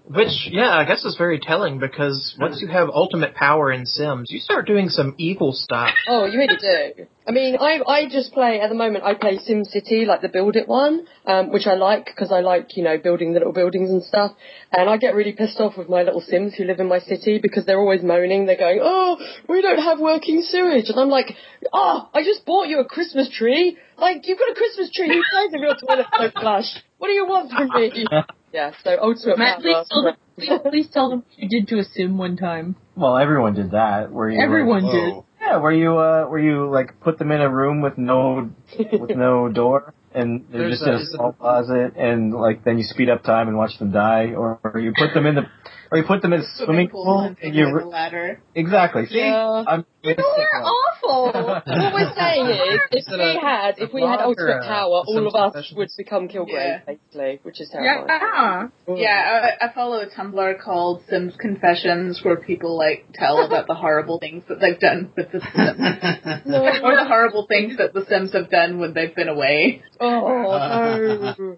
Which, 0.09 0.47
yeah, 0.49 0.75
I 0.75 0.85
guess 0.85 1.05
is 1.05 1.15
very 1.17 1.39
telling 1.39 1.77
because 1.77 2.35
once 2.39 2.61
you 2.61 2.67
have 2.67 2.89
ultimate 2.89 3.35
power 3.35 3.71
in 3.71 3.85
Sims, 3.85 4.31
you 4.31 4.39
start 4.39 4.65
doing 4.65 4.89
some 4.89 5.13
evil 5.19 5.53
stuff. 5.53 5.91
Oh, 6.07 6.25
you 6.25 6.39
really 6.39 6.57
do. 6.57 7.05
I 7.27 7.31
mean, 7.31 7.57
I 7.59 7.79
I 7.87 8.09
just 8.09 8.33
play 8.33 8.59
at 8.59 8.69
the 8.69 8.75
moment. 8.75 9.03
I 9.03 9.13
play 9.13 9.37
Sim 9.37 9.65
City, 9.65 10.05
like 10.05 10.21
the 10.21 10.29
Build 10.29 10.55
It 10.55 10.67
one, 10.67 11.05
um, 11.27 11.51
which 11.51 11.67
I 11.67 11.75
like 11.75 12.07
because 12.07 12.31
I 12.31 12.39
like 12.39 12.75
you 12.75 12.83
know 12.83 12.97
building 12.97 13.33
the 13.33 13.39
little 13.39 13.53
buildings 13.53 13.91
and 13.91 14.01
stuff. 14.01 14.31
And 14.71 14.89
I 14.89 14.97
get 14.97 15.13
really 15.13 15.33
pissed 15.33 15.59
off 15.59 15.77
with 15.77 15.89
my 15.89 16.01
little 16.01 16.21
Sims 16.21 16.55
who 16.55 16.63
live 16.63 16.79
in 16.79 16.87
my 16.87 17.01
city 17.01 17.37
because 17.39 17.67
they're 17.67 17.79
always 17.79 18.01
moaning. 18.01 18.47
They're 18.47 18.57
going, 18.57 18.79
"Oh, 18.81 19.17
we 19.47 19.61
don't 19.61 19.77
have 19.77 19.99
working 19.99 20.41
sewage," 20.41 20.89
and 20.89 20.99
I'm 20.99 21.09
like, 21.09 21.35
"Oh, 21.71 22.09
I 22.15 22.23
just 22.23 22.47
bought 22.47 22.67
you 22.67 22.79
a 22.79 22.85
Christmas 22.85 23.29
tree. 23.29 23.77
Like 23.95 24.27
you've 24.27 24.39
got 24.39 24.49
a 24.49 24.55
Christmas 24.55 24.89
tree. 24.89 25.09
Who 25.09 25.21
cares 25.21 25.53
if 25.53 25.61
your 25.61 25.75
toilet's 25.75 26.09
so 26.17 26.31
flush? 26.41 26.83
What 26.97 27.09
do 27.09 27.13
you 27.13 27.27
want 27.27 27.51
from 27.51 27.69
me?" 27.75 28.07
Yeah. 28.51 28.71
So 28.83 28.97
ultimate 29.01 29.37
Matt, 29.37 29.59
please 29.61 29.87
tell 29.89 30.03
them. 30.03 30.15
Please, 30.37 30.59
please 30.69 30.87
tell 30.91 31.09
them 31.09 31.19
what 31.19 31.37
you 31.37 31.49
did 31.49 31.67
to 31.69 31.79
a 31.79 31.83
sim 31.83 32.17
one 32.17 32.37
time. 32.37 32.75
Well, 32.95 33.17
everyone 33.17 33.53
did 33.55 33.71
that. 33.71 34.11
Where 34.11 34.29
you 34.29 34.41
Everyone 34.41 34.83
like, 34.83 34.93
did. 34.93 35.13
Yeah, 35.41 35.57
where 35.57 35.71
you 35.71 35.97
uh, 35.97 36.25
where 36.25 36.39
you 36.39 36.69
like 36.69 36.99
put 37.01 37.17
them 37.17 37.31
in 37.31 37.41
a 37.41 37.49
room 37.49 37.81
with 37.81 37.97
no 37.97 38.49
with 38.77 39.15
no 39.15 39.49
door, 39.53 39.93
and 40.13 40.45
they're 40.51 40.61
There's 40.61 40.79
just 40.79 40.83
in 40.87 40.93
a- 40.93 40.97
a 40.97 41.05
small 41.05 41.31
closet, 41.33 41.93
and 41.97 42.33
like 42.33 42.63
then 42.63 42.77
you 42.77 42.83
speed 42.83 43.09
up 43.09 43.23
time 43.23 43.47
and 43.47 43.57
watch 43.57 43.77
them 43.79 43.91
die, 43.91 44.33
or, 44.35 44.59
or 44.63 44.79
you 44.79 44.93
put 44.97 45.13
them 45.13 45.25
in 45.25 45.35
the 45.35 45.43
or 45.91 45.97
you 45.97 46.03
put 46.05 46.21
them 46.21 46.33
in 46.33 46.41
a 46.41 46.45
swimming 46.55 46.89
pool, 46.89 47.19
and 47.19 47.27
and 47.29 47.37
take 47.37 47.53
you 47.53 47.65
the 47.79 47.85
ladder. 47.85 48.41
exactly 48.55 49.05
see. 49.07 49.17
Yeah. 49.19 49.63
I'm 49.67 49.85
You're 50.03 50.15
awful. 50.19 51.25
what 51.33 51.65
we're 51.65 52.13
saying 52.15 52.45
is, 52.47 52.79
if 52.91 53.05
we 53.09 53.19
a- 53.19 53.39
had, 53.39 53.75
if 53.79 53.93
we 53.93 54.01
had 54.01 54.19
vlog 54.19 54.23
ultimate 54.25 54.63
power, 54.63 55.03
all 55.07 55.27
of 55.27 55.35
us 55.35 55.51
Confessions? 55.53 55.77
would 55.77 55.89
become 55.97 56.27
Kilgrave, 56.27 56.47
Yeah. 56.53 56.79
basically, 56.85 57.39
which 57.43 57.59
is 57.59 57.69
terrifying. 57.69 58.07
Yeah. 58.07 58.95
Yeah, 58.95 59.49
I, 59.61 59.65
I 59.65 59.73
follow 59.73 59.99
a 60.01 60.07
Tumblr 60.07 60.61
called 60.61 61.01
Sims 61.09 61.33
Confessions 61.39 62.21
where 62.23 62.37
people 62.37 62.77
like 62.77 63.07
tell 63.13 63.43
about 63.45 63.67
the 63.67 63.75
horrible 63.75 64.19
things 64.21 64.43
that 64.47 64.59
they've 64.59 64.79
done 64.79 65.11
with 65.17 65.31
the 65.31 65.39
Sims. 65.41 66.45
No. 66.45 66.63
or 66.83 66.95
the 66.95 67.05
horrible 67.05 67.45
things 67.47 67.77
that 67.77 67.93
the 67.93 68.05
Sims 68.07 68.33
have 68.33 68.49
done 68.49 68.79
when 68.79 68.93
they've 68.93 69.15
been 69.15 69.29
away. 69.29 69.81
Oh 69.99 71.35
no. 71.37 71.57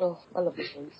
Oh, 0.00 0.18
I 0.34 0.40
love 0.40 0.56
this 0.56 0.68
one. 0.76 0.90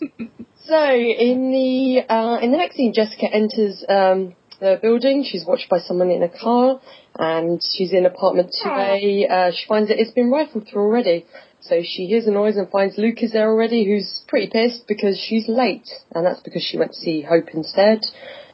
So 0.65 0.93
in 0.93 1.53
the 1.53 2.13
uh, 2.13 2.39
in 2.43 2.51
the 2.51 2.57
next 2.59 2.77
scene, 2.77 2.93
Jessica 2.93 3.27
enters 3.33 3.85
um, 3.89 4.35
the 4.61 4.79
building. 4.83 5.25
She's 5.25 5.47
watched 5.47 5.69
by 5.71 5.79
someone 5.79 6.11
in 6.11 6.23
a 6.23 6.29
car, 6.29 6.81
and 7.17 7.63
she's 7.63 7.93
in 7.93 8.07
apartment 8.07 8.55
two 8.61 8.69
A. 8.69 9.27
Uh, 9.29 9.51
she 9.55 9.67
finds 9.69 9.89
that 9.89 10.01
it's 10.01 10.11
been 10.11 10.31
rifled 10.31 10.67
through 10.69 10.83
already. 10.83 11.27
So 11.61 11.83
she 11.83 12.07
hears 12.07 12.27
a 12.27 12.31
noise 12.33 12.57
and 12.57 12.69
finds 12.71 12.99
Luke 12.99 13.23
is 13.23 13.33
there 13.33 13.49
already, 13.49 13.85
who's 13.85 14.25
pretty 14.27 14.49
pissed 14.49 14.87
because 14.89 15.19
she's 15.19 15.49
late, 15.49 15.89
and 16.15 16.27
that's 16.27 16.41
because 16.41 16.63
she 16.63 16.77
went 16.77 16.93
to 16.93 16.99
see 16.99 17.23
Hope 17.23 17.49
instead. 17.55 18.01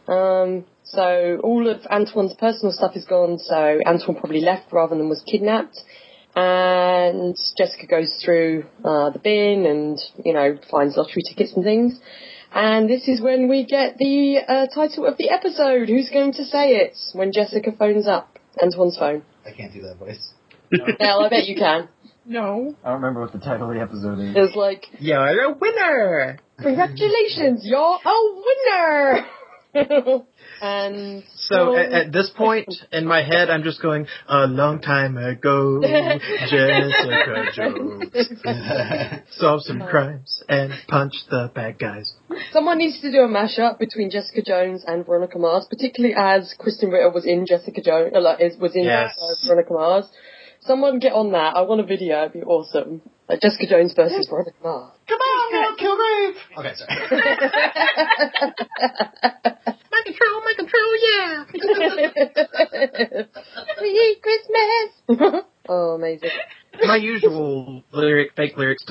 Um, 0.09 0.67
so 0.85 1.41
all 1.43 1.69
of 1.69 1.81
Antoine's 1.91 2.35
personal 2.35 2.73
stuff 2.73 2.97
is 2.97 3.07
gone. 3.07 3.39
So 3.39 3.81
Antoine 3.87 4.17
probably 4.17 4.41
left 4.41 4.73
rather 4.73 4.95
than 4.95 5.09
was 5.09 5.23
kidnapped 5.27 5.81
and 6.37 7.37
Jessica 7.57 7.87
goes 7.87 8.21
through 8.25 8.65
uh, 8.85 9.11
the 9.11 9.19
bin 9.19 9.67
and 9.67 9.99
you 10.25 10.33
know 10.33 10.59
finds 10.71 10.97
lottery 10.97 11.23
tickets 11.29 11.53
and 11.55 11.65
things. 11.65 11.99
And 12.53 12.89
this 12.89 13.09
is 13.09 13.21
when 13.21 13.49
we 13.49 13.65
get 13.65 13.99
the 13.99 14.39
uh, 14.47 14.67
title 14.73 15.07
of 15.07 15.17
the 15.19 15.31
episode. 15.31 15.89
Who's 15.89 16.09
going 16.11 16.33
to 16.35 16.45
say 16.45 16.77
it? 16.77 16.97
When 17.13 17.33
Jessica 17.33 17.73
phones 17.77 18.07
up 18.07 18.39
Antoine's 18.63 18.97
phone. 18.97 19.23
I 19.47 19.51
can't 19.53 19.73
do 19.73 19.83
that 19.83 19.99
voice. 19.99 20.33
Well, 20.99 21.25
I 21.25 21.29
bet 21.29 21.47
you 21.47 21.55
can. 21.57 21.89
No. 22.27 22.75
I 22.83 22.89
don't 22.89 23.01
remember 23.01 23.21
what 23.21 23.33
the 23.33 23.39
title 23.39 23.69
of 23.69 23.77
the 23.77 23.81
episode 23.81 24.19
is. 24.19 24.33
It's 24.35 24.57
like, 24.57 24.87
You're 24.99 25.45
a 25.45 25.53
winner! 25.53 26.39
congratulations, 26.61 27.63
you're 27.65 27.99
a 28.05 28.19
winner. 28.35 29.27
And 30.63 31.25
So 31.35 31.77
at, 31.77 31.93
at 31.93 32.13
this 32.13 32.31
point 32.37 32.73
in 32.93 33.07
my 33.07 33.23
head, 33.23 33.51
I'm 33.51 33.63
just 33.65 33.83
going, 33.83 34.07
a 34.29 34.47
long 34.47 34.81
time 34.81 35.17
ago, 35.17 35.81
Jessica 36.51 37.51
Jones 37.55 38.05
solved 39.33 39.65
some 39.65 39.81
crimes 39.81 40.43
and 40.49 40.73
punched 40.89 41.25
the 41.31 41.51
bad 41.55 41.79
guys. 41.79 42.13
Someone 42.53 42.79
needs 42.79 43.01
to 43.01 43.11
do 43.11 43.19
a 43.19 43.29
mashup 43.29 43.79
between 43.79 44.11
Jessica 44.11 44.43
Jones 44.43 44.85
and 44.87 45.05
Veronica 45.05 45.39
Mars, 45.39 45.67
particularly 45.69 46.15
as 46.17 46.55
Krysten 46.59 46.93
Ritter 46.93 47.11
was 47.11 47.27
in 47.27 47.47
Jessica 47.47 47.83
Jones, 47.83 48.13
uh, 48.15 48.21
like, 48.21 48.39
was 48.61 48.75
in 48.75 48.85
Yes. 48.85 49.17
Veronica 49.47 49.73
Mars. 49.73 50.07
Someone 50.61 50.99
get 50.99 51.13
on 51.13 51.33
that. 51.33 51.57
I 51.57 51.63
want 51.63 51.81
a 51.81 51.85
video. 51.85 52.21
It'd 52.23 52.33
be 52.33 52.43
awesome. 52.43 53.03
Like 53.29 53.41
Jessica 53.41 53.67
Jones 53.67 53.93
versus 53.97 54.27
Veronica 54.29 54.57
Mars. 54.63 54.93
Come 55.09 55.19
on, 55.21 55.77
Kilgrave! 55.79 56.35
Okay, 56.59 56.75
sorry. 56.77 56.95
My 59.91 60.03
control, 60.05 60.43
my 60.45 60.55
control, 60.57 60.91
yeah! 61.09 61.45
we 63.81 63.89
eat 63.89 64.21
Christmas. 64.23 64.91
oh, 65.69 65.95
amazing. 65.95 66.31
My 66.83 66.97
usual 66.97 67.33
lyric, 67.33 67.41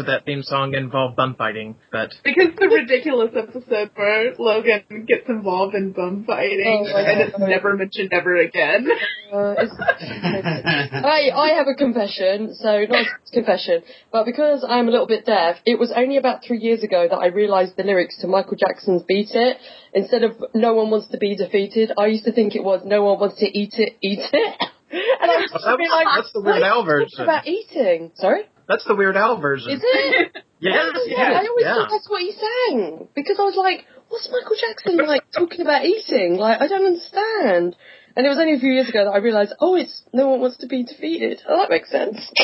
fake 0.04 0.08
lyrics 0.08 0.08
to 0.08 0.12
that 0.12 0.26
theme 0.26 0.44
song 0.44 0.74
involve 0.76 1.16
bum 1.16 1.36
fighting, 1.36 1.76
but 1.92 2.10
Because 2.24 2.56
the 2.58 2.68
ridiculous 2.68 3.32
episode 3.36 3.92
where 3.96 4.34
Logan 4.38 5.06
gets 5.08 5.28
involved 5.30 5.76
in 5.76 5.92
bum 5.92 6.24
fighting 6.26 6.88
Oh 6.92 6.98
and 6.98 7.22
it's 7.22 7.38
God. 7.38 7.48
never 7.50 7.76
mentioned 7.76 8.10
ever 8.14 8.36
again. 8.38 8.88
Uh, 9.32 9.56
I, 9.58 11.30
I 11.34 11.54
have 11.58 11.68
a 11.68 11.76
confession, 11.76 12.54
so 12.56 12.86
not 12.90 13.06
a 13.08 13.32
confession, 13.34 13.84
but 14.12 14.26
because 14.26 14.66
I'm 14.68 14.88
a 14.88 14.92
little 14.92 15.08
bit 15.08 15.26
deaf, 15.26 15.58
it 15.66 15.80
was 15.80 15.92
only 15.96 16.18
about 16.18 16.44
three 16.46 16.60
years 16.60 16.84
ago 16.84 17.08
that 17.10 17.18
I 17.18 17.28
realised 17.28 17.76
the 17.78 17.84
lyrics 17.84 18.20
to 18.22 18.28
Michael 18.28 18.58
Jackson's 18.58 19.04
Beat 19.04 19.30
It. 19.32 19.58
Instead 19.94 20.24
of 20.24 20.32
No 20.54 20.74
one 20.74 20.90
wants 20.90 21.08
to 21.10 21.18
be 21.18 21.36
defeated, 21.36 21.92
I 21.98 22.08
used 22.08 22.26
to 22.26 22.32
think 22.32 22.56
it 22.56 22.64
was 22.64 22.82
No 22.86 23.04
one 23.04 23.20
wants 23.20 23.38
to 23.40 23.46
eat 23.46 23.74
it, 23.78 23.94
eat 24.02 24.20
it. 24.32 24.56
And 24.94 25.32
I 25.32 25.40
used 25.40 25.54
to 25.54 25.76
be 25.76 25.88
like, 25.90 26.06
that's 26.16 26.32
the 26.34 26.42
Weird 26.42 26.62
Al 26.62 26.80
what 26.82 26.86
version. 26.86 27.22
about 27.24 27.48
eating? 27.48 28.12
Sorry? 28.14 28.44
That's 28.68 28.86
the 28.86 28.96
Weird 28.96 29.18
Al 29.18 29.40
version. 29.40 29.72
Is 29.72 29.82
it? 29.84 30.38
Yes, 30.64 30.96
Yeah, 31.08 31.18
yes, 31.18 31.44
I 31.44 31.48
always 31.50 31.66
yeah. 31.66 31.74
thought 31.76 31.90
that's 31.92 32.10
what 32.10 32.22
he 32.22 32.32
sang 32.32 33.10
because 33.14 33.38
I 33.38 33.44
was 33.44 33.58
like, 33.58 33.86
"What's 34.08 34.30
Michael 34.32 34.56
Jackson 34.56 34.96
like 35.06 35.24
talking 35.36 35.60
about 35.60 35.84
eating? 35.84 36.38
Like, 36.38 36.62
I 36.62 36.68
don't 36.70 36.86
understand." 36.86 37.76
And 38.16 38.26
it 38.26 38.30
was 38.30 38.38
only 38.38 38.54
a 38.54 38.60
few 38.60 38.72
years 38.72 38.88
ago 38.88 39.04
that 39.04 39.12
I 39.12 39.18
realised, 39.18 39.54
oh, 39.60 39.76
it's 39.76 40.04
no 40.14 40.30
one 40.30 40.40
wants 40.40 40.58
to 40.60 40.68
be 40.68 40.84
defeated. 40.84 41.42
Oh, 41.50 41.58
that 41.58 41.70
makes 41.70 41.90
sense. 41.92 42.32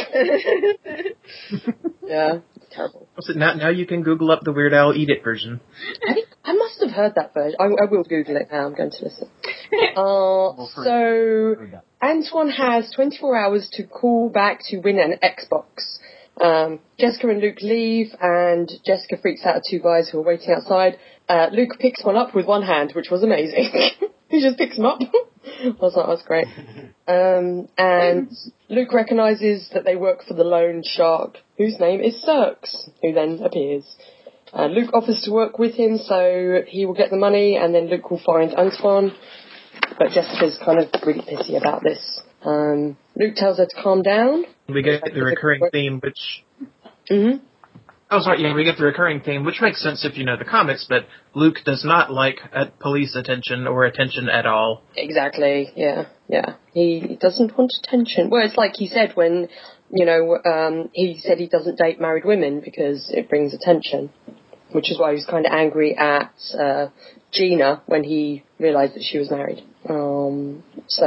yeah, 2.06 2.40
it's 2.56 2.66
terrible. 2.72 3.08
So 3.20 3.34
now, 3.34 3.54
now 3.54 3.70
you 3.70 3.86
can 3.86 4.04
Google 4.04 4.32
up 4.32 4.42
the 4.44 4.52
Weird 4.52 4.74
Al 4.74 4.94
Eat 4.96 5.10
It 5.10 5.24
version. 5.24 5.62
I 6.08 6.14
think 6.14 6.28
I 6.44 6.54
must 6.54 6.82
have 6.82 6.92
heard 6.92 7.14
that 7.16 7.34
version. 7.34 7.56
I, 7.60 7.66
I 7.66 7.86
will 7.90 8.04
Google 8.04 8.36
it 8.38 8.48
now. 8.52 8.66
I'm 8.66 8.76
going 8.76 8.92
to 8.92 9.04
listen. 9.04 9.30
Uh, 9.96 10.66
so 10.84 11.56
Antoine 12.02 12.50
has 12.50 12.92
24 12.96 13.38
hours 13.38 13.70
to 13.74 13.84
call 13.84 14.30
back 14.30 14.62
to 14.66 14.80
win 14.80 14.98
an 14.98 15.20
Xbox. 15.22 16.00
Um, 16.40 16.80
Jessica 16.98 17.30
and 17.30 17.42
Luke 17.42 17.62
leave, 17.62 18.14
and 18.22 18.70
Jessica 18.86 19.18
freaks 19.22 19.46
out 19.46 19.58
at 19.58 19.64
two 19.70 19.80
guys 19.80 20.10
who 20.10 20.20
are 20.20 20.24
waiting 20.24 20.52
outside. 20.52 20.98
uh, 21.28 21.48
Luke 21.52 21.78
picks 21.80 22.04
one 22.04 22.16
up 22.16 22.34
with 22.34 22.46
one 22.46 22.64
hand, 22.64 22.94
which 22.96 23.10
was 23.12 23.24
amazing. 23.24 23.70
he 24.30 24.42
just 24.42 24.58
picks 24.58 24.78
them 24.78 24.86
up. 24.86 25.00
I 25.64 25.74
was 25.82 25.96
like, 25.96 26.08
that's 26.08 26.24
great. 26.24 26.48
Um, 27.10 27.70
and 27.76 28.30
Luke 28.70 28.94
recognises 28.94 29.68
that 29.74 29.84
they 29.84 29.96
work 29.96 30.20
for 30.28 30.36
the 30.36 30.44
loan 30.44 30.84
shark, 30.86 31.40
whose 31.58 31.80
name 31.80 32.02
is 32.02 32.24
Cirx, 32.24 32.88
who 33.02 33.14
then 33.14 33.42
appears. 33.44 33.84
Uh, 34.54 34.68
Luke 34.68 34.92
offers 34.94 35.24
to 35.24 35.32
work 35.32 35.58
with 35.58 35.74
him, 35.74 35.98
so 35.98 36.62
he 36.68 36.86
will 36.86 36.94
get 36.94 37.10
the 37.10 37.18
money, 37.18 37.56
and 37.56 37.74
then 37.74 37.90
Luke 37.90 38.12
will 38.12 38.22
find 38.24 38.54
Antoine. 38.54 39.12
But 39.98 40.12
Jessica's 40.12 40.60
kind 40.64 40.78
of 40.78 40.90
really 41.04 41.22
pissy 41.22 41.58
about 41.58 41.82
this. 41.82 42.22
Um, 42.44 42.98
Luke 43.16 43.36
tells 43.36 43.58
her 43.58 43.66
to 43.66 43.82
calm 43.82 44.02
down. 44.02 44.46
We 44.68 44.82
get 44.82 45.04
the 45.04 45.22
recurring 45.22 45.62
theme, 45.72 46.00
which 46.02 46.44
hmm 47.10 47.38
Oh, 48.12 48.22
sorry. 48.22 48.42
Yeah, 48.42 48.56
we 48.56 48.64
get 48.64 48.78
the 48.78 48.86
recurring 48.86 49.22
theme, 49.22 49.46
which 49.46 49.62
makes 49.62 49.84
sense 49.84 50.04
if 50.04 50.18
you 50.18 50.26
know 50.26 50.36
the 50.36 50.46
comics. 50.46 50.88
But 50.90 51.06
Luke 51.36 51.58
does 51.64 51.86
not 51.86 52.12
like 52.12 52.40
uh, 52.52 52.66
police 52.80 53.16
attention 53.16 53.68
or 53.68 53.86
attention 53.86 54.30
at 54.30 54.48
all. 54.48 54.82
Exactly. 54.96 55.70
Yeah. 55.76 56.06
Yeah. 56.28 56.56
He 56.74 57.18
doesn't 57.22 57.56
want 57.56 57.72
attention. 57.84 58.32
Well, 58.32 58.44
it's 58.44 58.58
like 58.58 58.74
he 58.76 58.88
said 58.88 59.12
when, 59.14 59.48
you 59.92 60.06
know, 60.06 60.40
um, 60.44 60.90
he 60.92 61.20
said 61.20 61.38
he 61.38 61.48
doesn't 61.48 61.78
date 61.78 62.02
married 62.02 62.26
women 62.26 62.62
because 62.62 63.12
it 63.12 63.30
brings 63.30 63.54
attention, 63.54 64.10
which 64.72 64.90
is 64.90 65.00
why 65.00 65.12
he 65.12 65.16
was 65.16 65.28
kind 65.30 65.46
of 65.46 65.52
angry 65.52 65.96
at 65.96 66.34
uh, 66.60 66.88
Gina 67.32 67.84
when 67.86 68.04
he 68.04 68.44
realised 68.58 68.96
that 68.96 69.04
she 69.04 69.20
was 69.20 69.30
married. 69.30 69.64
Um, 69.88 70.64
so 70.88 71.06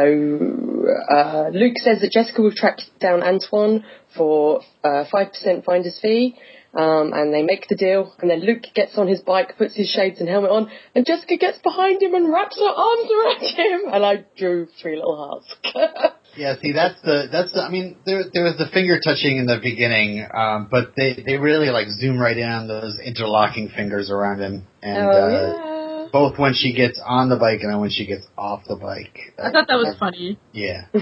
uh, 0.88 1.50
Luke 1.52 1.78
says 1.78 2.00
that 2.00 2.10
Jessica 2.12 2.42
will 2.42 2.54
track 2.54 2.78
down 3.00 3.22
Antoine 3.22 3.84
for 4.16 4.62
uh, 4.84 5.04
five 5.10 5.28
percent 5.28 5.64
finder's 5.64 5.98
fee. 6.00 6.36
Um, 6.74 7.12
and 7.12 7.34
they 7.34 7.42
make 7.42 7.68
the 7.68 7.76
deal, 7.76 8.14
and 8.18 8.30
then 8.30 8.40
Luke 8.40 8.62
gets 8.74 8.96
on 8.96 9.06
his 9.06 9.20
bike, 9.20 9.58
puts 9.58 9.76
his 9.76 9.90
shades 9.90 10.20
and 10.20 10.26
helmet 10.26 10.50
on, 10.50 10.70
and 10.94 11.04
Jessica 11.04 11.36
gets 11.36 11.58
behind 11.58 12.02
him 12.02 12.14
and 12.14 12.32
wraps 12.32 12.58
her 12.58 12.64
arms 12.64 13.10
around 13.12 13.42
him, 13.42 13.80
and 13.92 14.02
I 14.02 14.24
drew 14.38 14.68
three 14.80 14.96
little 14.96 15.16
hearts. 15.16 16.14
Yeah, 16.34 16.54
see, 16.62 16.72
that's 16.72 17.00
the 17.02 17.28
that's 17.30 17.52
the. 17.52 17.60
I 17.60 17.68
mean, 17.68 17.98
there 18.06 18.22
there 18.32 18.44
was 18.44 18.56
the 18.56 18.66
finger 18.72 18.98
touching 19.04 19.36
in 19.36 19.44
the 19.44 19.58
beginning, 19.62 20.26
um, 20.32 20.68
but 20.70 20.96
they 20.96 21.12
they 21.12 21.36
really 21.36 21.68
like 21.68 21.88
zoom 21.88 22.18
right 22.18 22.36
in 22.36 22.48
on 22.48 22.68
those 22.68 22.98
interlocking 23.04 23.68
fingers 23.68 24.10
around 24.10 24.40
him, 24.40 24.66
and 24.82 25.06
oh 25.06 25.10
uh, 25.10 25.28
yeah. 25.28 25.81
Both 26.12 26.38
when 26.38 26.52
she 26.54 26.74
gets 26.74 27.00
on 27.04 27.28
the 27.30 27.36
bike 27.36 27.60
and 27.62 27.80
when 27.80 27.90
she 27.90 28.06
gets 28.06 28.26
off 28.36 28.62
the 28.68 28.76
bike. 28.76 29.18
I 29.38 29.50
thought 29.50 29.66
that 29.68 29.76
was 29.76 29.96
funny. 29.98 30.38
Yeah, 30.52 30.84
I 30.94 30.98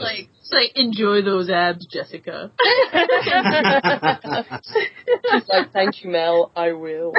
Like, 0.00 0.28
it's 0.40 0.52
like 0.52 0.72
enjoy 0.76 1.22
those 1.22 1.50
abs, 1.50 1.86
Jessica. 1.86 2.50
She's 5.30 5.48
like, 5.48 5.72
thank 5.72 6.02
you, 6.02 6.10
Mel. 6.10 6.50
I 6.56 6.72
will. 6.72 7.12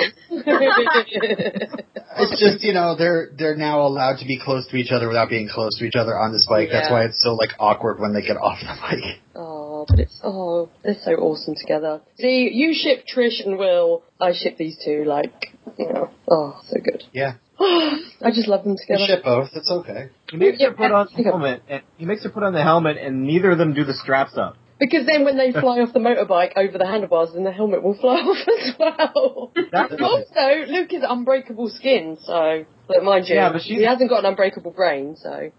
it's 2.18 2.40
just 2.40 2.64
you 2.64 2.74
know 2.74 2.96
they're 2.98 3.30
they're 3.38 3.56
now 3.56 3.82
allowed 3.82 4.18
to 4.20 4.26
be 4.26 4.40
close 4.44 4.68
to 4.70 4.78
each 4.78 4.92
other 4.92 5.08
without 5.08 5.30
being 5.30 5.48
close 5.48 5.78
to 5.78 5.86
each 5.86 5.96
other 5.96 6.18
on 6.18 6.32
this 6.34 6.48
bike. 6.50 6.70
That's 6.72 6.90
why 6.90 7.06
it's 7.06 7.22
so 7.24 7.36
like 7.36 7.52
awkward 7.60 8.00
when 8.00 8.14
they 8.14 8.22
get 8.22 8.38
off 8.38 8.60
the 8.60 8.76
bike. 8.82 9.20
oh, 9.36 9.59
but 9.88 10.00
it's 10.00 10.20
oh, 10.24 10.70
they're 10.84 10.98
so 11.04 11.12
awesome 11.14 11.56
together. 11.56 12.02
See, 12.18 12.50
you 12.54 12.74
ship 12.74 13.06
Trish 13.08 13.46
and 13.46 13.58
Will. 13.58 14.04
I 14.20 14.34
ship 14.34 14.58
these 14.58 14.78
two. 14.84 15.04
Like, 15.06 15.54
you 15.78 15.92
know, 15.92 16.10
oh, 16.30 16.60
so 16.68 16.78
good. 16.84 17.04
Yeah, 17.14 17.34
I 17.60 18.32
just 18.34 18.48
love 18.48 18.64
them 18.64 18.76
they 18.76 18.96
together. 18.96 19.06
ship 19.16 19.24
both. 19.24 19.50
It's 19.54 19.70
okay. 19.70 20.10
He 20.32 20.38
makes 20.38 20.62
her 20.62 20.72
put 20.72 20.92
on 20.92 21.08
the 21.16 21.24
helmet, 21.24 21.64
and 21.70 21.82
he 21.98 22.06
makes 22.06 22.24
her 22.24 22.30
put 22.30 22.44
on 22.44 22.54
the 22.54 22.64
helmet, 22.64 22.98
and 22.98 23.24
neither 23.24 23.52
of 23.52 23.58
them 23.58 23.74
do 23.74 23.84
the 23.86 23.94
straps 23.94 24.38
up. 24.38 24.58
Because 24.80 25.06
then 25.06 25.26
when 25.26 25.36
they 25.38 25.52
fly 25.60 25.80
off 25.82 25.92
the 25.92 26.00
motorbike 26.00 26.54
over 26.56 26.78
the 26.78 26.86
handlebars, 26.86 27.32
then 27.34 27.44
the 27.44 27.52
helmet 27.52 27.84
will 27.84 27.98
fly 28.00 28.16
off 28.22 28.48
as 28.48 28.74
well. 28.80 29.52
Also, 30.02 30.72
Luke 30.72 30.94
is 30.94 31.04
unbreakable 31.08 31.70
skin, 31.70 32.18
so 32.22 32.66
but 32.88 33.04
mind 33.04 33.26
you, 33.28 33.36
Yeah, 33.36 33.52
but 33.52 33.62
she's- 33.62 33.80
he 33.80 33.86
hasn't 33.86 34.10
got 34.10 34.20
an 34.20 34.26
unbreakable 34.28 34.72
brain, 34.72 35.16
so 35.18 35.52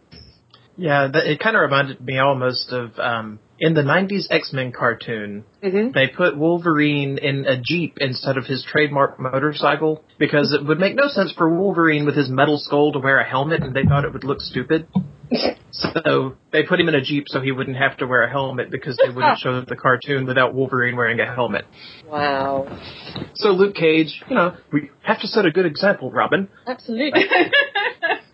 Yeah, 0.76 1.08
that, 1.12 1.26
it 1.30 1.38
kind 1.38 1.54
of 1.54 1.60
reminded 1.62 2.00
me 2.00 2.18
almost 2.18 2.72
of 2.72 2.98
um, 2.98 3.38
in 3.60 3.74
the 3.74 3.82
'90s 3.82 4.26
X-Men 4.30 4.72
cartoon. 4.72 5.44
hmm 5.62 5.90
They 5.92 6.08
put 6.08 6.36
Wolverine 6.36 7.18
in 7.18 7.44
a 7.46 7.60
jeep 7.62 7.98
instead 8.00 8.36
of 8.38 8.46
his 8.46 8.64
trademark 8.64 9.20
motorcycle 9.20 10.02
because 10.18 10.52
it 10.52 10.66
would 10.66 10.78
make 10.80 10.94
no 10.96 11.08
sense 11.08 11.32
for 11.32 11.48
Wolverine 11.54 12.06
with 12.06 12.16
his 12.16 12.28
metal 12.28 12.58
skull 12.58 12.92
to 12.92 12.98
wear 12.98 13.20
a 13.20 13.28
helmet, 13.28 13.62
and 13.62 13.74
they 13.74 13.84
thought 13.84 14.04
it 14.04 14.12
would 14.12 14.24
look 14.24 14.40
stupid. 14.40 14.88
So 15.72 16.34
they 16.52 16.64
put 16.64 16.80
him 16.80 16.88
in 16.88 16.94
a 16.96 17.00
jeep 17.00 17.24
so 17.28 17.40
he 17.40 17.52
wouldn't 17.52 17.76
have 17.76 17.96
to 17.98 18.06
wear 18.06 18.22
a 18.22 18.30
helmet 18.30 18.70
because 18.70 18.96
they 18.96 19.08
wouldn't 19.14 19.38
show 19.38 19.60
the 19.60 19.76
cartoon 19.76 20.26
without 20.26 20.54
Wolverine 20.54 20.96
wearing 20.96 21.20
a 21.20 21.32
helmet. 21.32 21.64
wow, 22.08 22.66
So 23.34 23.50
Luke 23.50 23.76
Cage, 23.76 24.20
you 24.28 24.34
know, 24.34 24.56
we 24.72 24.90
have 25.02 25.20
to 25.20 25.28
set 25.28 25.46
a 25.46 25.50
good 25.52 25.66
example, 25.66 26.10
Robin. 26.10 26.48
absolutely. 26.66 27.22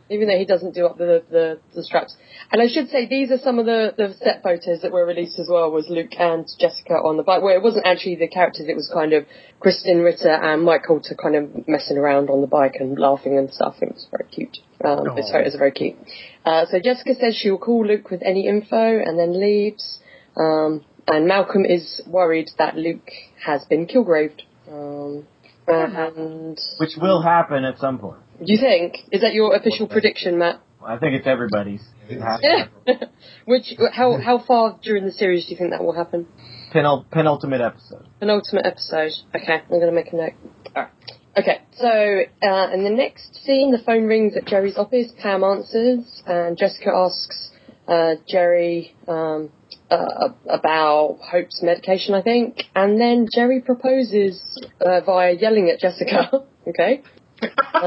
Even 0.09 0.29
though 0.29 0.39
he 0.39 0.45
doesn't 0.45 0.75
do 0.75 0.87
up 0.87 0.99
the, 0.99 1.25
the 1.31 1.59
the 1.75 1.83
straps, 1.83 2.15
and 2.53 2.63
I 2.63 2.69
should 2.69 2.89
say 2.91 3.07
these 3.07 3.31
are 3.33 3.39
some 3.39 3.59
of 3.59 3.67
the 3.67 3.93
the 3.97 4.15
set 4.23 4.43
photos 4.43 4.83
that 4.83 4.93
were 4.93 5.05
released 5.05 5.39
as 5.39 5.49
well. 5.51 5.71
Was 5.71 5.89
Luke 5.89 6.13
and 6.19 6.47
Jessica 6.61 6.95
on 6.95 7.17
the 7.17 7.25
bike? 7.25 7.43
Where 7.43 7.57
it 7.57 7.63
wasn't 7.63 7.87
actually 7.87 8.17
the 8.17 8.29
characters; 8.29 8.67
it 8.69 8.77
was 8.77 8.89
kind 8.93 9.13
of 9.13 9.27
Krysten 9.61 10.05
Ritter 10.05 10.31
and 10.31 10.63
Mike 10.63 10.83
Colter 10.87 11.17
kind 11.17 11.35
of 11.35 11.69
messing 11.69 11.99
around 11.99 12.31
on 12.31 12.41
the 12.41 12.47
bike 12.47 12.77
and 12.79 12.99
laughing 12.99 13.37
and 13.37 13.53
stuff. 13.53 13.77
It 13.83 13.93
was 13.93 14.07
very 14.11 14.31
cute. 14.31 14.59
Um, 14.85 15.05
Those 15.17 15.31
Aw. 15.31 15.33
photos 15.33 15.55
are 15.57 15.59
very 15.59 15.73
cute. 15.73 15.97
Uh, 16.45 16.67
so 16.67 16.79
Jessica 16.79 17.15
says 17.15 17.35
she 17.35 17.51
will 17.51 17.59
call 17.59 17.85
Luke 17.85 18.11
with 18.11 18.23
any 18.25 18.47
info 18.47 18.99
and 18.99 19.19
then 19.19 19.41
leaves. 19.41 19.99
Um, 20.37 20.85
and 21.09 21.27
Malcolm 21.27 21.65
is 21.65 22.01
worried 22.07 22.51
that 22.59 22.77
Luke 22.77 23.11
has 23.45 23.65
been 23.65 23.87
killgraved. 23.87 24.43
Um, 24.71 25.27
and 25.69 26.59
Which 26.79 26.97
will 27.01 27.23
happen 27.23 27.65
at 27.65 27.79
some 27.79 27.99
point. 27.99 28.19
Do 28.39 28.53
you 28.53 28.59
think 28.59 28.97
is 29.13 29.21
that 29.23 29.35
your 29.35 29.55
official 29.55 29.87
prediction, 29.87 30.39
Matt? 30.39 30.61
I 30.85 30.99
think 30.99 31.15
it's 31.15 31.27
everybody's. 31.27 31.83
It 32.09 32.21
Yeah. 32.43 32.67
Which 33.45 33.75
how 33.93 34.19
how 34.19 34.39
far 34.39 34.79
during 34.83 35.05
the 35.05 35.13
series 35.13 35.47
do 35.47 35.53
you 35.53 35.57
think 35.57 35.71
that 35.71 35.83
will 35.83 35.95
happen? 35.95 36.27
Penul- 36.73 37.05
penultimate 37.11 37.61
episode. 37.61 38.07
Penultimate 38.21 38.67
episode. 38.67 39.13
Okay, 39.35 39.63
I'm 39.63 39.69
going 39.69 39.87
to 39.87 39.93
make 39.93 40.13
a 40.13 40.17
note. 40.17 40.33
Alright. 40.77 40.93
Okay, 41.39 41.61
so 41.77 41.87
uh, 41.89 42.73
in 42.73 42.85
the 42.85 42.91
next 42.91 43.45
scene, 43.45 43.71
the 43.71 43.79
phone 43.85 44.07
rings 44.07 44.37
at 44.37 44.47
Jerry's 44.47 44.77
office. 44.77 45.13
Pam 45.21 45.45
answers, 45.45 46.23
and 46.27 46.57
Jessica 46.57 46.91
asks 46.95 47.51
uh, 47.89 48.15
Jerry 48.27 48.95
um, 49.07 49.51
uh, 49.91 50.29
about 50.49 51.19
Hope's 51.21 51.63
medication, 51.63 52.15
I 52.15 52.23
think, 52.23 52.63
and 52.75 53.01
then 53.01 53.29
Jerry 53.33 53.61
proposes 53.61 54.43
uh, 54.81 55.01
via 55.03 55.33
yelling 55.33 55.69
at 55.71 55.79
Jessica. 55.79 56.31
okay, 56.69 57.03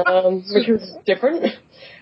um, 0.06 0.44
which 0.52 0.68
was 0.68 0.96
different. 1.06 1.44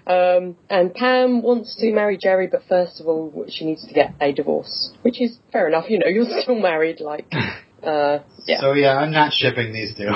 Um, 0.07 0.57
and 0.71 0.95
Pam 0.95 1.43
wants 1.43 1.77
to 1.77 1.93
marry 1.93 2.17
Jerry, 2.17 2.47
but 2.47 2.63
first 2.69 3.01
of 3.01 3.07
all, 3.07 3.45
she 3.49 3.67
needs 3.67 3.87
to 3.87 3.93
get 3.93 4.15
a 4.21 4.33
divorce, 4.33 4.93
which 5.03 5.21
is 5.21 5.39
fair 5.53 5.69
enough. 5.69 5.85
You 5.89 5.99
know, 5.99 6.07
you're 6.07 6.27
still 6.41 6.59
married, 6.59 7.01
like, 7.01 7.27
uh, 7.83 8.21
yeah. 8.47 8.61
So 8.61 8.73
yeah, 8.73 8.97
I'm 8.97 9.13
not 9.13 9.33
shipping 9.33 9.73
these 9.73 9.95
two. 9.97 10.11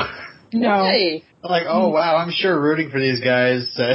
No. 0.55 0.85
Hey. 0.85 1.25
I'm 1.45 1.51
like, 1.51 1.65
oh 1.69 1.89
wow, 1.89 2.17
I'm 2.17 2.31
sure 2.31 2.61
rooting 2.61 2.91
for 2.91 3.01
these 3.01 3.21
guys. 3.21 3.69
Uh, 3.77 3.95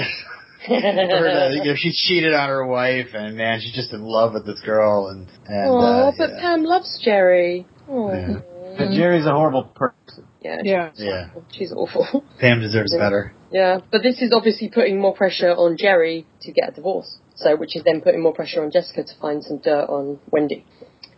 for 0.68 0.74
you 0.74 1.64
know, 1.64 1.76
she 1.78 1.94
cheated 1.94 2.34
on 2.34 2.50
her 2.50 2.66
wife, 2.66 3.08
and 3.14 3.38
man, 3.38 3.62
she's 3.62 3.74
just 3.74 3.94
in 3.94 4.04
love 4.04 4.34
with 4.34 4.46
this 4.46 4.60
girl, 4.62 5.08
and 5.08 5.28
and 5.48 5.70
Aw, 5.70 6.10
uh, 6.10 6.12
but 6.18 6.32
yeah. 6.32 6.42
Pam 6.42 6.64
loves 6.64 7.00
Jerry. 7.04 7.66
Aw. 7.88 8.12
Yeah. 8.12 8.40
But 8.78 8.92
Jerry's 8.92 9.26
a 9.26 9.32
horrible 9.32 9.64
person. 9.64 10.27
Yeah, 10.42 10.58
Yeah. 10.64 10.90
yeah, 10.96 11.28
she's 11.52 11.72
awful. 11.72 12.24
Pam 12.40 12.60
deserves 12.62 12.92
Yeah. 12.94 13.00
better. 13.00 13.34
yeah, 13.52 13.80
but 13.92 14.04
this 14.04 14.22
is 14.22 14.32
obviously 14.34 14.70
putting 14.70 15.00
more 15.00 15.14
pressure 15.16 15.50
on 15.52 15.78
Jerry 15.78 16.26
to 16.42 16.52
get 16.52 16.70
a 16.70 16.72
divorce. 16.74 17.18
So, 17.36 17.56
which 17.56 17.76
is 17.76 17.84
then 17.84 18.02
putting 18.02 18.22
more 18.22 18.34
pressure 18.34 18.64
on 18.64 18.72
Jessica 18.72 19.04
to 19.04 19.14
find 19.22 19.44
some 19.44 19.58
dirt 19.60 19.86
on 19.90 20.20
Wendy. 20.32 20.66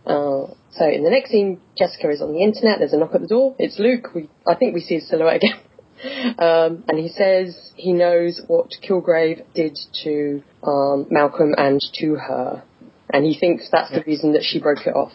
Uh, 0.05 0.47
so 0.71 0.85
in 0.85 1.03
the 1.03 1.09
next 1.09 1.31
scene, 1.31 1.59
Jessica 1.77 2.09
is 2.09 2.21
on 2.21 2.33
the 2.33 2.41
internet. 2.43 2.79
There's 2.79 2.93
a 2.93 2.97
knock 2.97 3.15
at 3.15 3.21
the 3.21 3.27
door. 3.27 3.55
It's 3.59 3.79
Luke. 3.79 4.13
We, 4.13 4.29
I 4.47 4.55
think 4.55 4.73
we 4.73 4.81
see 4.81 4.95
his 4.95 5.07
silhouette 5.07 5.37
again. 5.37 5.59
Um, 6.39 6.85
and 6.87 6.97
he 6.97 7.09
says 7.09 7.73
he 7.75 7.91
knows 7.91 8.39
what 8.47 8.69
Kilgrave 8.81 9.43
did 9.53 9.77
to 10.05 10.41
um, 10.63 11.07
Malcolm 11.11 11.53
and 11.57 11.81
to 11.95 12.15
her, 12.15 12.63
and 13.11 13.25
he 13.25 13.37
thinks 13.37 13.67
that's 13.69 13.91
the 13.91 14.01
reason 14.07 14.31
that 14.31 14.43
she 14.43 14.61
broke 14.61 14.87
it 14.87 14.95
off. 14.95 15.11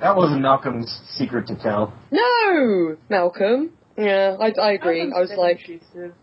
That 0.00 0.16
wasn't 0.16 0.40
Malcolm's 0.42 1.00
secret 1.16 1.46
to 1.48 1.56
tell. 1.56 1.92
No, 2.10 2.96
Malcolm. 3.08 3.70
Yeah, 3.98 4.36
I, 4.40 4.52
I 4.58 4.72
agree. 4.72 5.02
I 5.14 5.20
was 5.20 5.30
like, 5.36 5.58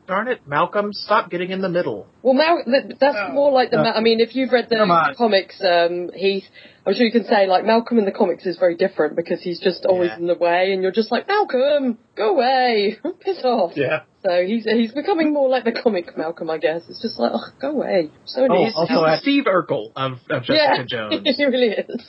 Darn 0.07 0.29
it, 0.29 0.47
Malcolm, 0.47 0.91
stop 0.93 1.29
getting 1.29 1.51
in 1.51 1.61
the 1.61 1.69
middle. 1.69 2.07
well, 2.23 2.33
Mal- 2.33 2.63
th- 2.65 2.97
that's 2.99 3.17
Oh. 3.29 3.33
more 3.33 3.51
like 3.51 3.69
the. 3.69 3.77
No. 3.77 3.83
Ma- 3.83 3.91
I 3.91 4.01
mean, 4.01 4.19
if 4.19 4.35
you've 4.35 4.51
read 4.51 4.67
the 4.69 5.13
comics, 5.15 5.61
um, 5.61 6.09
Heath, 6.15 6.45
I'm 6.87 6.95
sure 6.95 7.05
you 7.05 7.11
can 7.11 7.25
say 7.25 7.45
like 7.45 7.65
Malcolm 7.65 7.99
in 7.99 8.05
the 8.05 8.11
comics 8.11 8.47
is 8.47 8.57
very 8.57 8.75
different 8.77 9.15
because 9.15 9.41
he's 9.43 9.59
just 9.59 9.85
always 9.85 10.09
Yeah. 10.09 10.17
in 10.17 10.25
the 10.27 10.33
way, 10.35 10.73
and 10.73 10.81
you're 10.81 10.93
just 10.93 11.11
like 11.11 11.27
Malcolm, 11.27 11.99
go 12.15 12.29
away, 12.35 12.97
piss 13.19 13.43
off. 13.43 13.73
Yeah. 13.75 14.03
So 14.25 14.43
he's 14.43 14.63
he's 14.63 14.93
becoming 14.93 15.31
more 15.31 15.47
like 15.47 15.63
the 15.65 15.71
comic 15.73 16.17
Malcolm, 16.17 16.49
I 16.49 16.57
guess. 16.57 16.81
It's 16.89 17.01
just 17.01 17.19
like, 17.19 17.31
oh, 17.35 17.45
go 17.61 17.69
away. 17.71 18.09
So 18.25 18.41
Oh, 18.41 18.45
annoying. 18.45 18.71
also 18.75 18.93
He's 18.93 18.99
the 19.01 19.07
at- 19.11 19.19
Steve 19.19 19.43
Urkel 19.45 19.91
of, 19.95 20.13
of 20.31 20.43
Jessica 20.43 20.53
yeah, 20.55 20.83
Jones. 20.89 21.37
he 21.37 21.45
really 21.45 21.67
is. 21.77 22.07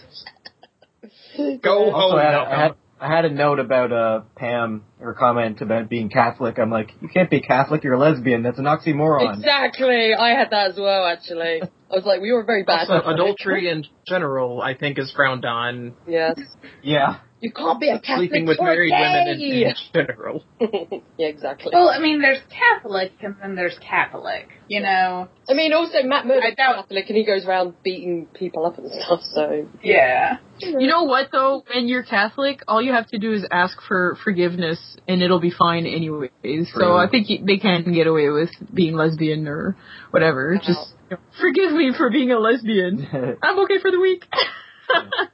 Go 1.62 1.92
Also, 1.92 2.16
home, 2.16 2.18
I 2.18 2.24
had, 2.24 2.34
I, 2.34 2.62
had, 2.62 2.74
I 3.00 3.16
had 3.16 3.24
a 3.24 3.30
note 3.30 3.58
about 3.58 3.92
uh 3.92 4.20
Pam 4.36 4.84
her 5.00 5.14
comment 5.14 5.60
about 5.60 5.88
being 5.88 6.08
Catholic. 6.08 6.58
I'm 6.58 6.70
like, 6.70 6.90
you 7.00 7.08
can't 7.08 7.30
be 7.30 7.40
Catholic. 7.40 7.84
You're 7.84 7.94
a 7.94 7.98
lesbian. 7.98 8.42
That's 8.42 8.58
an 8.58 8.64
oxymoron. 8.64 9.34
Exactly. 9.34 10.14
I 10.14 10.30
had 10.30 10.50
that 10.50 10.70
as 10.72 10.76
well, 10.76 11.06
actually. 11.06 11.62
I 11.62 11.94
was 11.94 12.04
like, 12.04 12.20
we 12.20 12.32
were 12.32 12.44
very 12.44 12.64
bad. 12.64 12.90
Also, 12.90 13.08
adultery 13.08 13.68
in 13.70 13.84
general, 14.06 14.60
I 14.60 14.74
think, 14.74 14.98
is 14.98 15.12
frowned 15.14 15.44
on. 15.44 15.94
Yes. 16.06 16.38
Yeah. 16.82 17.20
You 17.40 17.52
can't 17.52 17.78
be 17.80 17.88
a 17.88 18.00
Catholic 18.00 18.30
Sleeping 18.30 18.46
with 18.46 18.58
or 18.58 18.64
married 18.64 18.90
women 18.92 19.28
in, 19.28 19.38
gay. 19.38 19.64
in 19.66 19.74
general. 19.94 20.44
yeah, 20.60 21.26
exactly. 21.28 21.70
Well, 21.72 21.88
I 21.88 22.00
mean, 22.00 22.20
there's 22.20 22.40
Catholic 22.50 23.12
and 23.20 23.36
then 23.40 23.54
there's 23.54 23.78
Catholic. 23.78 24.48
You 24.66 24.80
know. 24.80 25.28
I 25.48 25.54
mean, 25.54 25.72
also 25.72 26.02
Matt 26.02 26.26
Murdock's 26.26 26.46
I 26.52 26.54
doubt- 26.54 26.76
Catholic, 26.76 27.04
and 27.08 27.16
he 27.16 27.24
goes 27.24 27.44
around 27.46 27.74
beating 27.84 28.26
people 28.34 28.66
up 28.66 28.76
and 28.78 28.90
stuff. 28.90 29.20
So 29.32 29.68
Yeah. 29.82 30.38
You 30.58 30.88
know 30.88 31.04
what 31.04 31.28
though? 31.30 31.62
When 31.72 31.86
you're 31.86 32.02
Catholic, 32.02 32.62
all 32.66 32.82
you 32.82 32.92
have 32.92 33.06
to 33.08 33.18
do 33.18 33.32
is 33.32 33.46
ask 33.50 33.80
for 33.86 34.16
forgiveness, 34.24 34.80
and 35.06 35.22
it'll 35.22 35.40
be 35.40 35.52
fine 35.52 35.86
anyways. 35.86 36.30
So 36.74 36.96
I 36.96 37.08
think 37.08 37.28
they 37.46 37.58
can 37.58 37.92
get 37.94 38.08
away 38.08 38.28
with 38.30 38.50
being 38.74 38.94
lesbian 38.94 39.46
or 39.46 39.76
whatever. 40.10 40.54
Wow. 40.54 40.60
Just 40.66 40.94
you 41.10 41.16
know, 41.16 41.22
forgive 41.40 41.72
me 41.72 41.92
for 41.96 42.10
being 42.10 42.32
a 42.32 42.38
lesbian. 42.40 43.06
I'm 43.42 43.58
okay 43.60 43.78
for 43.80 43.92
the 43.92 44.00
week. 44.00 44.24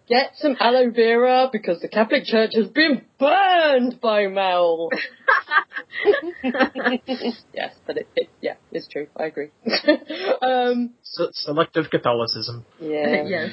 get 0.09 0.33
some 0.37 0.57
aloe 0.61 0.91
vera 0.91 1.49
because 1.53 1.81
the 1.81 1.89
Catholic 1.89 2.25
Church 2.25 2.53
has 2.55 2.69
been 2.69 3.03
burned 3.19 4.01
by 4.01 4.27
Mel. 4.27 4.91
yes, 6.43 7.75
but 7.87 7.97
it, 7.99 8.09
it 8.17 8.29
yeah, 8.41 8.55
it's 8.73 8.89
true. 8.89 9.07
I 9.17 9.25
agree. 9.25 9.49
um, 10.43 10.91
Se- 11.03 11.31
selective 11.33 11.91
Catholicism. 11.91 12.65
yeah. 12.81 13.25
yes. 13.27 13.51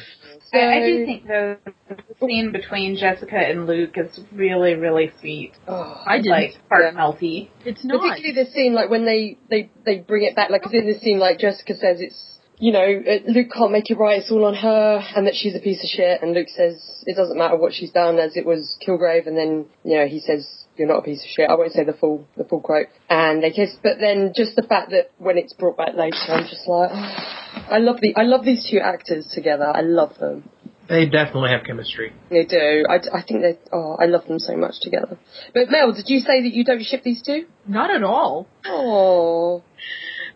So, 0.52 0.58
I, 0.58 0.78
I 0.78 0.80
do 0.86 1.06
think 1.06 1.28
though 1.28 1.58
the 1.88 1.97
scene 2.26 2.52
between 2.52 2.97
Jessica 2.97 3.38
and 3.38 3.68
Luke 3.68 3.95
is 3.95 4.20
really, 4.34 4.74
really 4.76 5.12
sweet. 5.20 5.54
oh, 5.68 6.04
I 6.06 6.18
did. 6.18 6.30
Like 6.30 6.54
heart 6.70 6.93
melty. 6.95 7.49
it's 7.66 7.86
not. 7.86 8.02
particularly 8.02 8.43
the 8.43 8.52
scene 8.52 8.74
like 8.74 8.89
when 8.89 9.06
they 9.06 9.38
they 9.49 9.70
they 9.86 9.99
bring 9.99 10.24
it 10.24 10.36
back 10.36 10.49
like 10.49 10.64
'cause 10.64 10.74
in 10.74 10.86
this 10.86 11.02
scene 11.02 11.20
like 11.20 11.39
Jessica 11.39 11.76
says 11.76 12.02
it's 12.02 12.38
you 12.62 12.72
know 12.72 12.86
uh, 12.86 13.20
Luke 13.28 13.49
can't 13.51 13.72
make 13.72 13.89
it 13.89 13.97
right 13.97 14.22
it's 14.22 14.32
all 14.32 14.45
on 14.45 14.53
her 14.53 15.01
and 15.16 15.26
that 15.26 15.34
she's 15.36 15.55
a 15.55 15.59
piece 15.59 15.84
of 15.84 15.89
shit. 15.89 16.22
And 16.22 16.34
Luke 16.34 16.47
says 16.47 17.03
it 17.05 17.18
doesn't 17.18 17.38
matter 17.38 17.57
what 17.57 17.74
she's 17.74 17.91
done 17.91 18.20
as 18.20 18.38
it 18.38 18.45
was 18.45 18.78
Kilgrave 18.88 19.28
and 19.28 19.36
then 19.36 19.66
you 19.84 19.97
know 19.97 20.07
he 20.07 20.20
says 20.20 20.47
you're 20.78 20.88
not 20.88 20.99
a 20.99 21.01
piece 21.01 21.22
of 21.22 21.28
shit. 21.28 21.49
I 21.49 21.55
won't 21.55 21.74
say 21.74 21.84
the 21.84 21.93
full 21.93 22.28
the 22.38 22.43
full 22.45 22.62
quote. 22.62 22.88
And 23.09 23.43
they 23.43 23.51
kiss. 23.51 23.76
But 23.84 23.97
then 23.99 24.34
just 24.36 24.55
the 24.55 24.62
fact 24.62 24.91
that 24.91 25.12
when 25.18 25.38
it's 25.38 25.53
brought 25.53 25.76
back 25.76 25.95
later 25.95 26.16
I'm 26.30 26.47
just 26.47 26.68
like 26.68 26.91
oh, 26.93 27.76
I 27.76 27.80
love 27.80 27.99
the 27.99 28.16
I 28.16 28.24
love 28.24 28.45
these 28.45 28.70
two 28.70 28.80
actors 28.80 29.28
together. 29.34 29.66
I 29.66 29.82
love 29.82 30.18
them. 30.20 30.47
They 30.88 31.05
definitely 31.05 31.51
have 31.51 31.64
chemistry. 31.66 32.12
they 32.30 32.43
do. 32.45 32.86
I, 32.88 32.95
I 33.18 33.24
think 33.24 33.41
they 33.41 33.57
oh 33.74 33.97
I 33.99 34.05
love 34.05 34.28
them 34.28 34.38
so 34.38 34.55
much 34.55 34.76
together. 34.82 35.18
But 35.55 35.72
Mel 35.72 35.93
did 35.93 36.09
you 36.09 36.20
say 36.20 36.43
that 36.43 36.53
you 36.53 36.64
don't 36.64 36.84
ship 36.84 37.01
these 37.03 37.24
two? 37.24 37.47
Not 37.68 37.89
at 37.89 38.03
all. 38.03 38.47
oh 38.68 39.64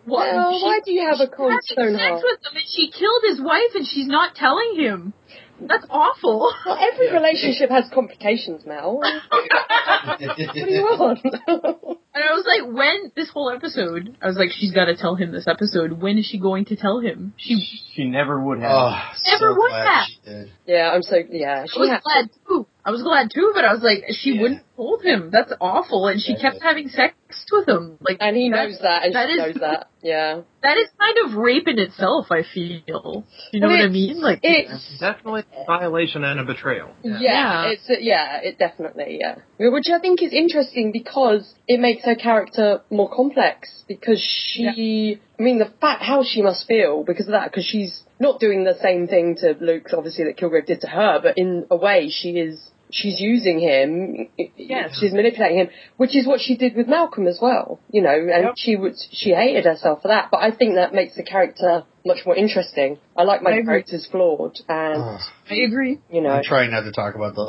What? 0.05 0.33
Well, 0.33 0.57
she- 0.59 0.63
why 0.65 0.79
do 0.85 0.91
you 0.91 1.07
have 1.09 1.19
a 1.19 1.27
cold 1.27 1.53
she's 1.65 1.73
stone 1.73 1.93
having 1.93 1.97
sex 1.99 2.09
heart? 2.09 2.23
with 2.23 2.39
him, 2.51 2.57
and 2.57 2.65
she 2.69 2.91
killed 2.91 3.23
his 3.29 3.41
wife, 3.41 3.71
and 3.75 3.85
she's 3.87 4.07
not 4.07 4.35
telling 4.35 4.75
him. 4.77 5.13
That's 5.59 5.85
awful. 5.89 6.51
Well, 6.65 6.77
every 6.77 7.13
relationship 7.13 7.69
has 7.69 7.85
complications, 7.93 8.65
Mel. 8.65 8.97
what 9.29 10.19
do 10.19 10.25
you 10.69 10.83
want? 10.83 11.19
And 11.23 12.23
I 12.23 12.33
was 12.33 12.45
like, 12.45 12.73
when 12.75 13.11
this 13.15 13.29
whole 13.29 13.49
episode, 13.49 14.17
I 14.21 14.27
was 14.27 14.35
like, 14.37 14.49
she's 14.51 14.73
got 14.73 14.85
to 14.85 14.95
tell 14.97 15.15
him 15.15 15.31
this 15.31 15.47
episode. 15.47 15.93
When 16.01 16.17
is 16.17 16.25
she 16.25 16.39
going 16.39 16.65
to 16.65 16.75
tell 16.75 16.99
him? 16.99 17.33
She 17.37 17.55
she 17.93 18.03
never 18.05 18.39
would 18.41 18.59
have. 18.59 18.71
Oh, 18.71 18.99
Never 19.25 19.53
so 19.53 19.55
would 19.57 19.69
glad 19.69 19.87
have. 19.87 20.05
she 20.07 20.29
did. 20.29 20.51
yeah, 20.67 20.91
I'm 20.93 21.01
so 21.03 21.15
yeah. 21.29 21.63
I 21.63 21.65
She 21.71 21.79
was 21.79 21.89
has 21.89 22.01
glad 22.03 22.29
too. 22.47 22.67
I 22.88 22.91
was 22.91 23.01
glad 23.01 23.31
too, 23.33 23.51
but 23.55 23.65
I 23.65 23.73
was 23.73 23.81
like, 23.81 24.03
she 24.11 24.33
Yeah. 24.36 24.41
wouldn't 24.41 24.61
hold 24.75 25.01
him. 25.03 25.31
That's 25.31 25.51
awful. 25.59 26.05
And 26.07 26.21
she 26.21 26.33
Yeah. 26.33 26.38
kept 26.39 26.61
having 26.61 26.88
sex 26.89 27.15
with 27.51 27.67
him. 27.67 27.97
Like, 28.07 28.17
and 28.19 28.38
he 28.38 28.49
that- 28.49 28.55
knows 28.67 28.79
that, 28.79 29.05
and 29.05 29.15
that 29.15 29.27
she 29.27 29.33
is- 29.33 29.39
knows 29.39 29.55
that. 29.55 29.88
Yeah, 30.03 30.41
That 30.61 30.77
is 30.77 30.88
kind 30.99 31.17
of 31.25 31.36
rape 31.36 31.67
in 31.67 31.79
itself. 31.79 32.31
I 32.31 32.43
feel. 32.43 33.23
You 33.51 33.59
know 33.59 33.67
Well, 33.67 33.77
what 33.77 33.86
I 33.86 33.88
mean? 33.88 34.21
Like, 34.21 34.39
it's 34.43 34.99
Definitely 34.99 35.43
a 35.59 35.65
violation 35.65 36.23
and 36.23 36.39
a 36.39 36.43
betrayal. 36.43 36.89
yeah, 37.03 37.19
Yeah. 37.19 37.65
it's 37.71 37.89
yeah, 37.89 38.38
it 38.43 38.59
definitely 38.59 39.17
yeah. 39.19 39.38
Which 39.57 39.89
I 39.89 39.97
think 39.97 40.21
is 40.21 40.31
interesting 40.31 40.91
because 40.91 41.55
it 41.67 41.79
makes 41.79 42.03
her 42.05 42.13
character 42.15 42.81
more 42.91 43.09
complex 43.09 43.83
because 43.88 44.21
she, 44.21 45.19
I 45.39 45.41
mean, 45.41 45.57
the 45.57 45.65
fact 45.81 46.03
how 46.03 46.21
she 46.23 46.43
must 46.43 46.67
feel 46.67 47.03
because 47.03 47.25
of 47.27 47.31
that 47.31 47.45
because 47.51 47.65
she's 47.65 48.03
not 48.19 48.39
doing 48.39 48.63
the 48.63 48.75
same 48.75 49.07
thing 49.07 49.36
to 49.38 49.55
Luke, 49.59 49.88
obviously 49.91 50.25
that 50.25 50.38
Kilgrave 50.38 50.67
did 50.67 50.81
to 50.81 50.88
her, 50.88 51.19
but 51.21 51.36
in 51.38 51.65
a 51.71 51.75
way 51.75 52.09
she 52.09 52.38
is. 52.38 52.71
She's 52.99 53.19
using 53.19 53.59
him. 53.59 54.29
Yes. 54.55 54.97
She's 54.99 55.11
manipulating 55.11 55.57
him, 55.59 55.69
which 55.97 56.15
is 56.15 56.25
what 56.25 56.39
she 56.39 56.55
did 56.55 56.75
with 56.77 56.87
Malcolm 56.87 57.27
as 57.27 57.39
well. 57.41 57.79
You 57.91 58.01
know, 58.01 58.09
and 58.15 58.43
Yep. 58.45 58.53
she 58.55 58.75
would 58.77 58.95
she 59.11 59.31
hated 59.31 59.65
herself 59.65 60.01
for 60.01 60.07
that. 60.07 60.29
But 60.31 60.37
I 60.41 60.51
think 60.51 60.75
that 60.75 60.93
makes 60.93 61.15
the 61.15 61.23
character 61.23 61.83
much 62.05 62.19
more 62.25 62.35
interesting. 62.35 62.97
I 63.17 63.23
like 63.23 63.41
my 63.41 63.51
I 63.51 63.61
characters 63.63 64.07
flawed, 64.09 64.55
and 64.69 65.01
Ugh. 65.01 65.21
I 65.49 65.55
agree. 65.67 65.99
you 66.09 66.21
know, 66.21 66.29
I'm 66.29 66.43
trying 66.43 66.71
not 66.71 66.81
to 66.81 66.91
talk 66.93 67.15
about 67.15 67.35
the 67.35 67.45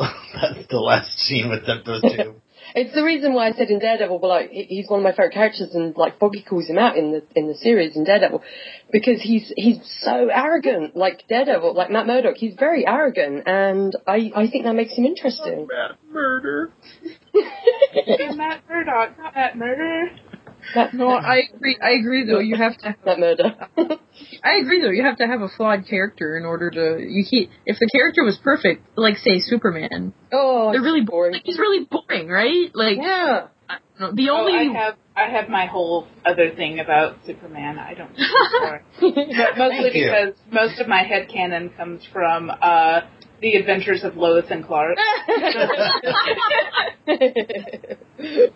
the 0.70 0.78
last 0.80 1.16
scene 1.20 1.48
with 1.48 1.64
them, 1.66 1.82
those 1.86 2.02
two. 2.02 2.34
It's 2.78 2.94
the 2.94 3.02
reason 3.02 3.32
why 3.32 3.48
I 3.48 3.52
said 3.52 3.70
in 3.70 3.78
Daredevil, 3.78 4.18
but 4.18 4.28
like 4.28 4.50
he's 4.50 4.86
one 4.86 5.00
of 5.00 5.04
my 5.04 5.12
favorite 5.12 5.32
characters, 5.32 5.70
and 5.72 5.96
like 5.96 6.18
Foggy 6.18 6.42
calls 6.42 6.68
him 6.68 6.76
out 6.76 6.98
in 6.98 7.10
the 7.10 7.22
in 7.34 7.48
the 7.48 7.54
series 7.54 7.96
in 7.96 8.04
Daredevil, 8.04 8.42
because 8.92 9.22
he's 9.22 9.50
he's 9.56 9.78
so 10.02 10.28
arrogant, 10.30 10.94
like 10.94 11.24
Daredevil, 11.26 11.74
like 11.74 11.90
Matt 11.90 12.06
Murdock. 12.06 12.36
He's 12.36 12.54
very 12.58 12.86
arrogant, 12.86 13.44
and 13.46 13.96
I 14.06 14.30
I 14.36 14.50
think 14.50 14.64
that 14.64 14.74
makes 14.74 14.92
him 14.92 15.06
interesting. 15.06 15.66
Matt 15.66 15.96
Murder. 16.10 16.70
Matt 18.36 18.62
Murdock, 18.68 19.18
not 19.18 19.34
Matt 19.34 19.56
Murder. 19.56 20.10
Matt, 20.74 20.94
No, 20.94 21.08
I 21.10 21.42
agree. 21.54 21.76
I 21.82 21.90
agree 21.92 22.24
though. 22.24 22.38
You 22.40 22.56
have 22.56 22.76
to. 22.78 22.96
Matt 23.04 23.18
Murder. 23.20 23.56
I 24.44 24.56
agree 24.60 24.80
though. 24.82 24.90
You 24.90 25.04
have 25.04 25.18
to 25.18 25.26
have 25.26 25.40
a 25.42 25.48
flawed 25.48 25.86
character 25.88 26.36
in 26.36 26.44
order 26.44 26.70
to. 26.70 26.98
You 27.00 27.24
can't. 27.30 27.50
If 27.66 27.78
the 27.78 27.88
character 27.92 28.24
was 28.24 28.36
perfect, 28.42 28.86
like 28.96 29.16
say 29.18 29.40
Superman, 29.40 30.12
oh, 30.32 30.72
they're 30.72 30.82
really 30.82 31.02
boring. 31.02 31.34
Like, 31.34 31.42
he's 31.44 31.58
really 31.58 31.84
boring, 31.90 32.28
right? 32.28 32.70
Like, 32.74 32.98
Yeah. 32.98 33.48
I 33.68 33.78
don't 33.98 34.10
know. 34.10 34.12
The 34.14 34.30
Oh, 34.30 34.38
only. 34.38 34.52
I 34.52 34.72
have 34.84 34.94
I 35.16 35.30
have 35.30 35.48
my 35.48 35.66
whole 35.66 36.06
other 36.24 36.50
thing 36.54 36.78
about 36.78 37.16
Superman. 37.26 37.78
I 37.78 37.94
don't. 37.94 38.08
think 38.14 38.28
it's 38.28 39.00
boring. 39.00 39.34
But 39.36 39.58
mostly 39.58 39.78
Thank 39.82 39.94
you. 39.96 40.04
because 40.04 40.34
most 40.52 40.78
of 40.80 40.86
my 40.88 41.02
headcanon 41.02 41.76
comes 41.76 42.02
from 42.12 42.50
uh, 42.50 43.00
the 43.40 43.54
Adventures 43.54 44.02
of 44.04 44.16
Lois 44.16 44.46
and 44.50 44.64
Clark. 44.64 44.96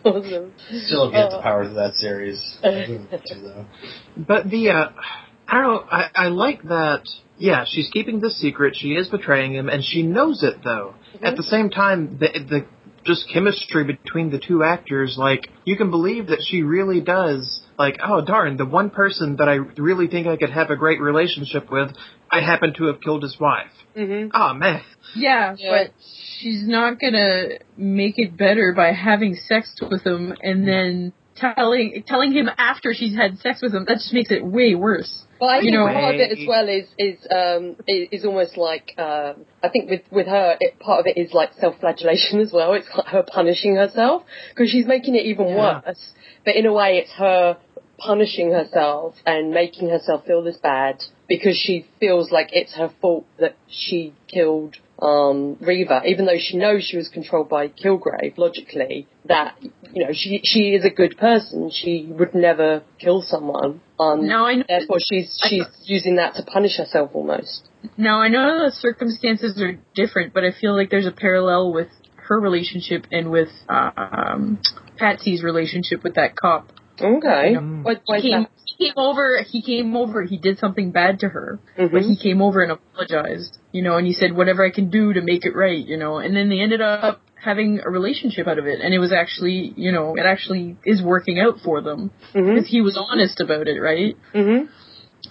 awesome. 0.04 0.52
Still 0.86 1.10
get 1.10 1.30
the 1.30 1.36
Oh. 1.38 1.42
powers 1.42 1.68
of 1.68 1.74
that 1.74 1.94
series. 1.96 2.40
I 2.64 2.86
do 2.86 3.06
too, 3.28 3.40
though. 3.42 3.66
But 4.16 4.48
the, 4.50 4.70
uh, 4.70 4.88
I 5.48 5.60
don't 5.60 5.62
know, 5.74 5.84
I, 5.90 6.10
I 6.14 6.28
like 6.28 6.62
that, 6.64 7.02
yeah, 7.38 7.64
she's 7.66 7.88
keeping 7.92 8.20
this 8.20 8.38
secret, 8.40 8.74
she 8.76 8.92
is 8.94 9.08
betraying 9.08 9.54
him, 9.54 9.68
and 9.68 9.82
she 9.84 10.02
knows 10.02 10.42
it 10.42 10.62
though. 10.64 10.94
At 11.22 11.36
the 11.36 11.42
same 11.42 11.70
time, 11.70 12.18
the, 12.18 12.28
the, 12.48 12.66
just 13.04 13.28
chemistry 13.32 13.84
between 13.84 14.30
the 14.30 14.38
two 14.38 14.62
actors, 14.62 15.16
like, 15.18 15.48
you 15.64 15.76
can 15.76 15.90
believe 15.90 16.28
that 16.28 16.42
she 16.46 16.62
really 16.62 17.00
does, 17.00 17.59
like, 17.84 17.96
oh 18.08 18.20
darn, 18.32 18.56
the 18.64 18.66
one 18.80 18.90
person 19.02 19.28
that 19.38 19.48
I 19.54 19.56
really 19.88 20.06
think 20.12 20.26
I 20.26 20.36
could 20.42 20.50
have 20.60 20.70
a 20.70 20.76
great 20.84 21.00
relationship 21.10 21.64
with, 21.76 21.88
I 22.30 22.38
happen 22.52 22.70
to 22.78 22.82
have 22.90 22.98
killed 23.04 23.22
his 23.28 23.36
wife. 23.46 23.74
hmm 23.96 24.26
Oh 24.40 24.52
man. 24.64 24.82
yeah, 25.16 25.54
Yeah. 25.58 25.70
but 25.74 25.86
she's 26.38 26.62
not 26.76 27.00
gonna 27.02 27.32
make 27.76 28.14
it 28.24 28.30
better 28.46 28.66
by 28.82 28.88
having 28.92 29.32
sex 29.50 29.62
with 29.90 30.02
him 30.10 30.22
and 30.48 30.58
then 30.72 31.12
telling 31.36 31.86
telling 32.06 32.32
him 32.32 32.46
after 32.70 32.88
she's 32.98 33.14
had 33.22 33.38
sex 33.38 33.54
with 33.62 33.72
him. 33.74 33.84
That 33.88 33.98
just 34.04 34.12
makes 34.18 34.30
it 34.30 34.42
way 34.44 34.74
worse. 34.74 35.12
Well, 35.40 35.48
I 35.48 35.56
You 35.56 35.62
think 35.62 35.74
know- 35.76 35.86
part 36.00 36.14
of 36.14 36.20
it 36.20 36.30
as 36.36 36.42
well 36.52 36.66
is 36.68 36.86
is 37.06 37.16
um 37.40 37.62
is, 37.88 38.02
is 38.16 38.22
almost 38.28 38.54
like 38.68 38.86
um 38.98 39.34
I 39.66 39.68
think 39.72 39.88
with 39.92 40.02
with 40.18 40.26
her 40.36 40.56
it, 40.60 40.78
part 40.86 40.98
of 41.00 41.06
it 41.06 41.16
is 41.22 41.32
like 41.40 41.50
self-flagellation 41.64 42.40
as 42.40 42.52
well. 42.52 42.74
It's 42.74 42.86
like 42.94 43.06
her 43.16 43.24
punishing 43.38 43.74
herself 43.76 44.18
because 44.50 44.68
she's 44.70 44.86
making 44.86 45.14
it 45.20 45.24
even 45.32 45.48
Yeah. 45.48 45.80
worse. 45.86 46.04
But 46.44 46.54
in 46.60 46.66
a 46.66 46.72
way, 46.80 46.90
it's 47.00 47.12
her 47.24 47.56
punishing 48.04 48.52
herself 48.52 49.14
and 49.26 49.50
making 49.50 49.88
herself 49.90 50.24
feel 50.26 50.42
this 50.42 50.56
bad 50.56 51.02
because 51.28 51.56
she 51.56 51.86
feels 52.00 52.30
like 52.32 52.48
it's 52.52 52.74
her 52.74 52.90
fault 53.00 53.26
that 53.38 53.56
she 53.68 54.12
killed 54.28 54.76
um 55.00 55.56
Reva, 55.60 56.02
even 56.06 56.26
though 56.26 56.38
she 56.38 56.58
knows 56.58 56.84
she 56.84 56.96
was 56.96 57.08
controlled 57.08 57.48
by 57.48 57.68
Kilgrave. 57.68 58.36
Logically, 58.36 59.06
that 59.26 59.56
you 59.92 60.04
know 60.04 60.12
she 60.12 60.40
she 60.44 60.74
is 60.74 60.84
a 60.84 60.90
good 60.90 61.16
person. 61.16 61.70
She 61.70 62.06
would 62.10 62.34
never 62.34 62.82
kill 62.98 63.22
someone. 63.22 63.80
Um, 63.98 64.26
Now 64.26 64.46
I 64.46 64.56
know. 64.56 64.64
Therefore, 64.68 64.98
she's 65.00 65.40
she's 65.48 65.64
using 65.84 66.16
that 66.16 66.34
to 66.34 66.42
punish 66.42 66.76
herself 66.76 67.10
almost. 67.14 67.68
Now 67.96 68.20
I 68.20 68.28
know 68.28 68.66
the 68.66 68.72
circumstances 68.72 69.60
are 69.60 69.78
different, 69.94 70.34
but 70.34 70.44
I 70.44 70.50
feel 70.60 70.76
like 70.76 70.90
there's 70.90 71.06
a 71.06 71.12
parallel 71.12 71.72
with 71.72 71.88
her 72.28 72.38
relationship 72.38 73.06
and 73.10 73.30
with 73.30 73.48
um, 73.68 74.60
Patsy's 74.98 75.42
relationship 75.42 76.04
with 76.04 76.14
that 76.14 76.36
cop. 76.36 76.72
Okay. 77.00 77.54
Mm. 77.56 77.82
What, 77.84 78.02
He 78.20 78.30
came, 78.30 78.46
he 78.66 78.86
came 78.88 78.94
over. 78.96 79.42
He 79.42 79.62
came 79.62 79.96
over. 79.96 80.22
He 80.24 80.36
did 80.36 80.58
something 80.58 80.90
bad 80.90 81.20
to 81.20 81.28
her, 81.28 81.58
but 81.76 81.90
Mhm. 81.90 82.08
he 82.08 82.16
came 82.16 82.40
over 82.42 82.62
and 82.62 82.72
apologized. 82.72 83.58
You 83.72 83.82
know, 83.82 83.96
and 83.96 84.06
he 84.06 84.12
said 84.12 84.32
whatever 84.36 84.64
I 84.64 84.70
can 84.70 84.90
do 84.90 85.12
to 85.12 85.20
make 85.22 85.44
it 85.44 85.54
right. 85.54 85.84
You 85.84 85.96
know, 85.96 86.18
and 86.18 86.36
then 86.36 86.48
they 86.48 86.60
ended 86.60 86.80
up 86.80 87.20
having 87.34 87.80
a 87.84 87.88
relationship 87.90 88.46
out 88.46 88.58
of 88.58 88.66
it, 88.66 88.80
and 88.82 88.92
it 88.92 88.98
was 88.98 89.12
actually, 89.12 89.72
you 89.76 89.90
know, 89.92 90.14
it 90.14 90.26
actually 90.26 90.76
is 90.84 91.02
working 91.02 91.38
out 91.40 91.58
for 91.64 91.80
them 91.80 92.10
because 92.34 92.66
he 92.68 92.82
was 92.82 92.98
honest 92.98 93.40
about 93.40 93.66
it, 93.66 93.80
right? 93.80 94.14
Mhm. 94.34 94.68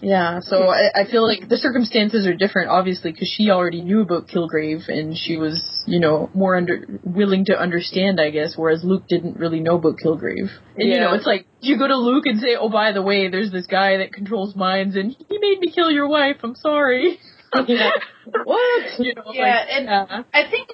Yeah, 0.01 0.39
so 0.41 0.63
hmm. 0.63 0.69
I, 0.69 1.01
I 1.01 1.11
feel 1.11 1.25
like 1.27 1.49
the 1.49 1.57
circumstances 1.57 2.25
are 2.25 2.33
different, 2.33 2.69
obviously, 2.69 3.11
because 3.11 3.33
she 3.35 3.49
already 3.49 3.81
knew 3.81 4.01
about 4.01 4.27
Kilgrave 4.27 4.87
and 4.87 5.17
she 5.17 5.37
was, 5.37 5.61
you 5.85 5.99
know, 5.99 6.29
more 6.33 6.55
under 6.55 6.85
willing 7.03 7.45
to 7.45 7.59
understand, 7.59 8.19
I 8.19 8.29
guess, 8.29 8.53
whereas 8.55 8.83
Luke 8.83 9.03
didn't 9.07 9.37
really 9.37 9.59
know 9.59 9.75
about 9.75 9.95
Kilgrave. 10.03 10.49
And 10.77 10.89
you 10.89 10.99
know, 10.99 11.13
it's 11.13 11.25
like 11.25 11.45
you 11.61 11.77
go 11.77 11.87
to 11.87 11.97
Luke 11.97 12.25
and 12.25 12.39
say, 12.39 12.55
"Oh, 12.59 12.69
by 12.69 12.91
the 12.93 13.01
way, 13.01 13.29
there's 13.29 13.51
this 13.51 13.67
guy 13.67 13.97
that 13.97 14.13
controls 14.13 14.55
minds, 14.55 14.95
and 14.95 15.11
he 15.11 15.37
made 15.37 15.59
me 15.59 15.71
kill 15.73 15.91
your 15.91 16.07
wife. 16.07 16.37
I'm 16.43 16.55
sorry." 16.55 17.19
Yeah. 17.67 17.91
What? 18.43 18.99
You 18.99 19.15
know, 19.15 19.23
Yeah, 19.33 19.41
like, 19.41 19.67
and- 19.71 19.85
yeah. 19.85 20.23
I 20.33 20.49
think 20.51 20.69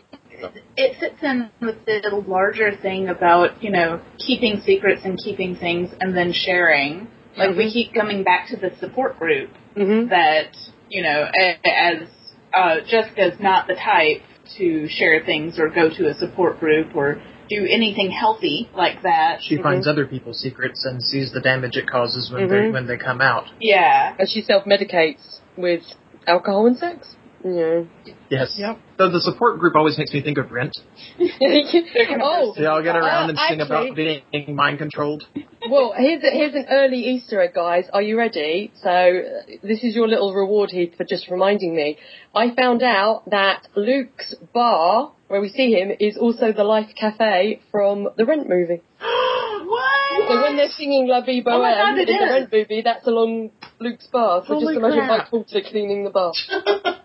it 0.76 1.00
fits 1.00 1.24
in 1.24 1.50
with 1.62 1.86
the 1.86 2.24
larger 2.28 2.76
thing 2.76 3.08
about, 3.08 3.64
you 3.64 3.72
know, 3.72 4.02
keeping 4.18 4.62
secrets 4.66 5.02
and 5.06 5.18
keeping 5.18 5.56
things 5.56 5.90
and 6.02 6.16
then 6.16 6.34
sharing. 6.34 7.08
Like, 7.38 7.56
we 7.56 7.72
keep 7.72 7.94
coming 7.94 8.24
back 8.24 8.50
to 8.50 8.56
the 8.58 8.72
support 8.80 9.20
group 9.20 9.50
Mhm. 9.76 10.10
that, 10.10 10.56
you 10.90 11.04
know, 11.04 11.30
a- 11.38 11.58
as 11.68 12.08
uh, 12.54 12.80
Jessica's 12.88 13.38
not 13.40 13.68
the 13.68 13.76
type 13.76 14.22
to 14.58 14.88
share 14.88 15.20
things 15.26 15.60
or 15.60 15.68
go 15.70 15.90
to 15.90 16.08
a 16.08 16.14
support 16.14 16.58
group 16.60 16.96
or 16.96 17.20
do 17.50 17.68
anything 17.70 18.10
healthy 18.12 18.70
like 18.74 19.02
that. 19.04 19.40
She 19.44 19.58
finds 19.58 19.88
other 19.88 20.06
people's 20.06 20.40
secrets 20.40 20.86
and 20.86 21.04
sees 21.04 21.32
the 21.34 21.42
damage 21.42 21.76
it 21.76 21.86
causes 21.88 22.32
when 22.32 22.48
they 22.48 22.56
Mhm. 22.56 22.72
when 22.74 22.88
they 22.88 22.98
come 22.98 23.20
out. 23.20 23.46
Yeah. 23.60 24.14
And 24.18 24.30
she 24.30 24.42
self-medicates 24.42 25.42
with 25.58 25.84
alcohol 26.26 26.68
and 26.68 26.78
sex. 26.78 27.18
Yeah. 27.48 27.84
Yes. 28.32 28.56
Yep. 28.58 28.80
So 28.98 29.12
the 29.12 29.20
support 29.20 29.60
group 29.60 29.76
always 29.76 30.00
makes 30.00 30.12
me 30.12 30.22
think 30.24 30.40
of 30.40 30.52
Rent. 30.52 30.76
oh, 31.20 32.54
They 32.58 32.66
all 32.66 32.82
get 32.82 32.96
around 32.96 33.26
Uh, 33.26 33.30
and 33.30 33.38
sing 33.38 33.62
actually- 33.62 33.90
about 33.90 33.96
being 33.96 34.56
mind 34.56 34.80
controlled. 34.80 35.24
well, 35.70 35.94
here's 35.96 36.24
a, 36.24 36.32
here's 36.32 36.56
an 36.56 36.66
early 36.72 36.98
Easter 37.06 37.40
egg, 37.42 37.54
guys. 37.54 37.86
Are 37.94 38.02
you 38.02 38.18
ready? 38.18 38.72
So 38.82 38.90
uh, 38.90 39.52
this 39.62 39.84
is 39.84 39.96
your 39.96 40.08
little 40.08 40.34
reward, 40.34 40.72
Heath, 40.72 40.96
for 40.98 41.04
just 41.04 41.30
reminding 41.30 41.76
me. 41.76 41.98
I 42.34 42.56
found 42.56 42.82
out 42.82 43.30
that 43.30 43.68
Luke's 43.76 44.34
bar, 44.52 45.12
where 45.28 45.40
we 45.40 45.50
see 45.50 45.72
him, 45.74 45.92
is 46.00 46.18
also 46.18 46.52
the 46.52 46.64
Life 46.64 46.90
Cafe 47.00 47.62
from 47.72 48.08
the 48.18 48.26
Rent 48.26 48.50
movie. 48.50 48.82
what? 49.00 49.92
So 50.28 50.42
when 50.42 50.56
they're 50.58 50.70
singing 50.72 51.08
La 51.08 51.22
Vie 51.22 51.42
Oh 51.46 51.60
God, 51.60 51.62
Boheme 51.62 52.00
it 52.00 52.10
in 52.10 52.18
the. 52.18 52.26
Rent 52.26 52.52
movie, 52.52 52.82
that's 52.84 53.06
along 53.06 53.52
Luke's 53.80 54.08
bar. 54.08 54.42
So 54.48 54.56
Holy 54.56 54.74
just 54.74 54.78
imagine 54.78 55.00
crap. 55.06 55.20
Mike 55.20 55.30
Colter 55.30 55.62
cleaning 55.70 56.04
the 56.06 56.10
bar. 56.10 56.32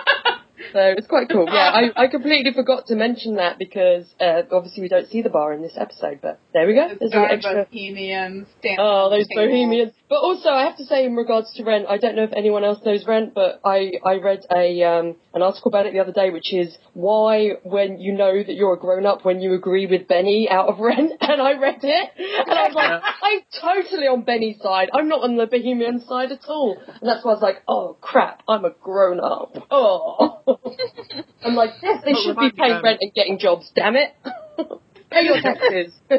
So 0.73 0.79
it's 0.97 1.07
quite 1.07 1.29
cool. 1.29 1.45
Yeah, 1.47 1.71
I, 1.73 2.03
I 2.03 2.07
completely 2.07 2.53
forgot 2.53 2.87
to 2.87 2.95
mention 2.95 3.35
that 3.35 3.57
because 3.57 4.05
uh, 4.19 4.43
obviously 4.51 4.81
we 4.81 4.89
don't 4.89 5.07
see 5.07 5.21
the 5.21 5.29
bar 5.29 5.53
in 5.53 5.61
this 5.61 5.77
episode, 5.77 6.19
but 6.21 6.39
there 6.53 6.67
we 6.67 6.73
go. 6.73 6.89
There's 6.99 7.13
an 7.13 7.25
extra. 7.29 7.65
Bohemians. 7.65 8.47
Oh, 8.77 9.09
those 9.09 9.27
bohemians. 9.33 9.93
But 10.09 10.17
also, 10.17 10.49
I 10.49 10.63
have 10.63 10.77
to 10.77 10.85
say, 10.85 11.05
in 11.05 11.15
regards 11.15 11.53
to 11.53 11.63
Rent, 11.63 11.85
I 11.87 11.97
don't 11.97 12.15
know 12.15 12.23
if 12.23 12.33
anyone 12.35 12.63
else 12.63 12.79
knows 12.85 13.05
Rent, 13.05 13.33
but 13.33 13.61
I, 13.63 13.91
I 14.05 14.15
read 14.15 14.45
a 14.51 14.83
um, 14.83 15.15
an 15.33 15.41
article 15.41 15.69
about 15.69 15.85
it 15.85 15.93
the 15.93 15.99
other 15.99 16.11
day, 16.11 16.29
which 16.29 16.53
is 16.53 16.77
why, 16.93 17.51
when 17.63 17.99
you 17.99 18.13
know 18.13 18.43
that 18.43 18.53
you're 18.53 18.73
a 18.73 18.79
grown 18.79 19.05
up, 19.05 19.23
when 19.23 19.39
you 19.39 19.53
agree 19.53 19.85
with 19.85 20.07
Benny 20.07 20.49
out 20.49 20.67
of 20.67 20.79
Rent, 20.79 21.13
and 21.21 21.41
I 21.41 21.57
read 21.57 21.79
it, 21.81 22.09
and 22.17 22.51
I 22.51 22.67
was 22.67 22.75
like, 22.75 23.01
I'm 23.23 23.41
totally 23.61 24.07
on 24.07 24.23
Benny's 24.23 24.61
side. 24.61 24.89
I'm 24.93 25.07
not 25.07 25.21
on 25.21 25.37
the 25.37 25.47
bohemian 25.47 26.01
side 26.01 26.31
at 26.31 26.45
all. 26.47 26.77
And 26.87 27.09
that's 27.09 27.23
why 27.23 27.31
I 27.31 27.33
was 27.33 27.41
like, 27.41 27.63
oh 27.67 27.97
crap, 28.01 28.43
I'm 28.47 28.65
a 28.65 28.71
grown 28.71 29.19
up. 29.19 29.55
Oh. 29.71 30.50
I'm 31.43 31.55
like, 31.55 31.71
yes, 31.81 32.01
they 32.05 32.13
Oh, 32.15 32.23
should 32.23 32.37
be 32.37 32.51
paying 32.51 32.73
um, 32.73 32.83
rent 32.83 32.99
and 33.01 33.13
getting 33.13 33.39
jobs. 33.39 33.71
Damn 33.75 33.95
it. 33.95 34.13
Pay 35.11 35.23
your 35.23 35.41
taxes. 35.41 35.93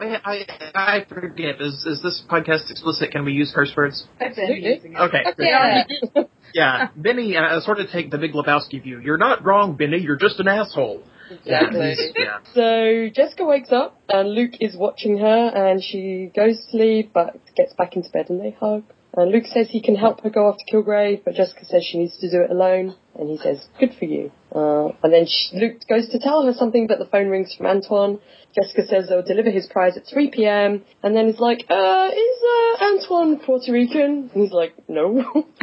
I, 0.00 0.16
I 0.24 0.46
I 0.74 1.04
forget. 1.08 1.60
Is 1.60 1.86
is 1.86 2.02
this 2.02 2.20
podcast 2.28 2.68
explicit? 2.68 3.12
Can 3.12 3.24
we 3.24 3.32
use 3.32 3.52
curse 3.54 3.72
words? 3.76 4.06
I've 4.20 4.30
Absolutely. 4.30 4.96
Okay. 4.96 5.24
yeah. 5.38 5.84
Yeah, 6.54 6.90
Benny, 6.94 7.36
uh, 7.36 7.58
sort 7.62 7.80
of 7.80 7.88
take 7.90 8.12
the 8.12 8.18
Big 8.18 8.32
Lebowski 8.32 8.80
view. 8.80 9.00
You're 9.00 9.18
not 9.18 9.44
wrong, 9.44 9.74
Benny. 9.74 9.98
You're 9.98 10.14
just 10.14 10.38
an 10.38 10.46
asshole. 10.46 11.02
Exactly. 11.28 11.96
yeah. 12.16 12.38
So 12.54 13.08
Jessica 13.12 13.44
wakes 13.44 13.72
up 13.72 14.00
and 14.08 14.30
Luke 14.30 14.52
is 14.60 14.76
watching 14.76 15.18
her 15.18 15.48
and 15.48 15.82
she 15.82 16.30
goes 16.36 16.56
to 16.58 16.70
sleep 16.70 17.10
but 17.12 17.40
gets 17.56 17.72
back 17.74 17.96
into 17.96 18.08
bed 18.10 18.30
and 18.30 18.40
they 18.40 18.52
hug. 18.52 18.84
And 19.16 19.30
Luke 19.30 19.44
says 19.46 19.68
he 19.70 19.80
can 19.80 19.94
help 19.94 20.22
her 20.22 20.30
go 20.30 20.48
after 20.48 20.64
Kilgrave, 20.70 21.22
but 21.24 21.34
Jessica 21.34 21.64
says 21.64 21.84
she 21.84 21.98
needs 21.98 22.16
to 22.18 22.30
do 22.30 22.42
it 22.42 22.50
alone. 22.50 22.96
And 23.16 23.28
he 23.28 23.38
says, 23.38 23.64
good 23.78 23.94
for 23.96 24.06
you. 24.06 24.32
Uh, 24.52 24.88
and 25.04 25.12
then 25.12 25.26
she, 25.28 25.56
Luke 25.56 25.82
goes 25.88 26.08
to 26.08 26.18
tell 26.18 26.44
her 26.44 26.52
something, 26.52 26.88
but 26.88 26.98
the 26.98 27.06
phone 27.06 27.28
rings 27.28 27.54
from 27.54 27.66
Antoine. 27.66 28.18
Jessica 28.56 28.86
says 28.86 29.08
they'll 29.08 29.22
deliver 29.22 29.50
his 29.50 29.66
prize 29.66 29.96
at 29.96 30.04
3pm. 30.06 30.82
And 31.02 31.16
then 31.16 31.26
is 31.26 31.38
like, 31.38 31.64
uh, 31.70 32.10
is 32.12 32.80
uh, 32.80 32.84
Antoine 32.84 33.38
Puerto 33.38 33.70
Rican? 33.72 34.30
And 34.34 34.42
he's 34.42 34.52
like, 34.52 34.74
no. 34.88 35.46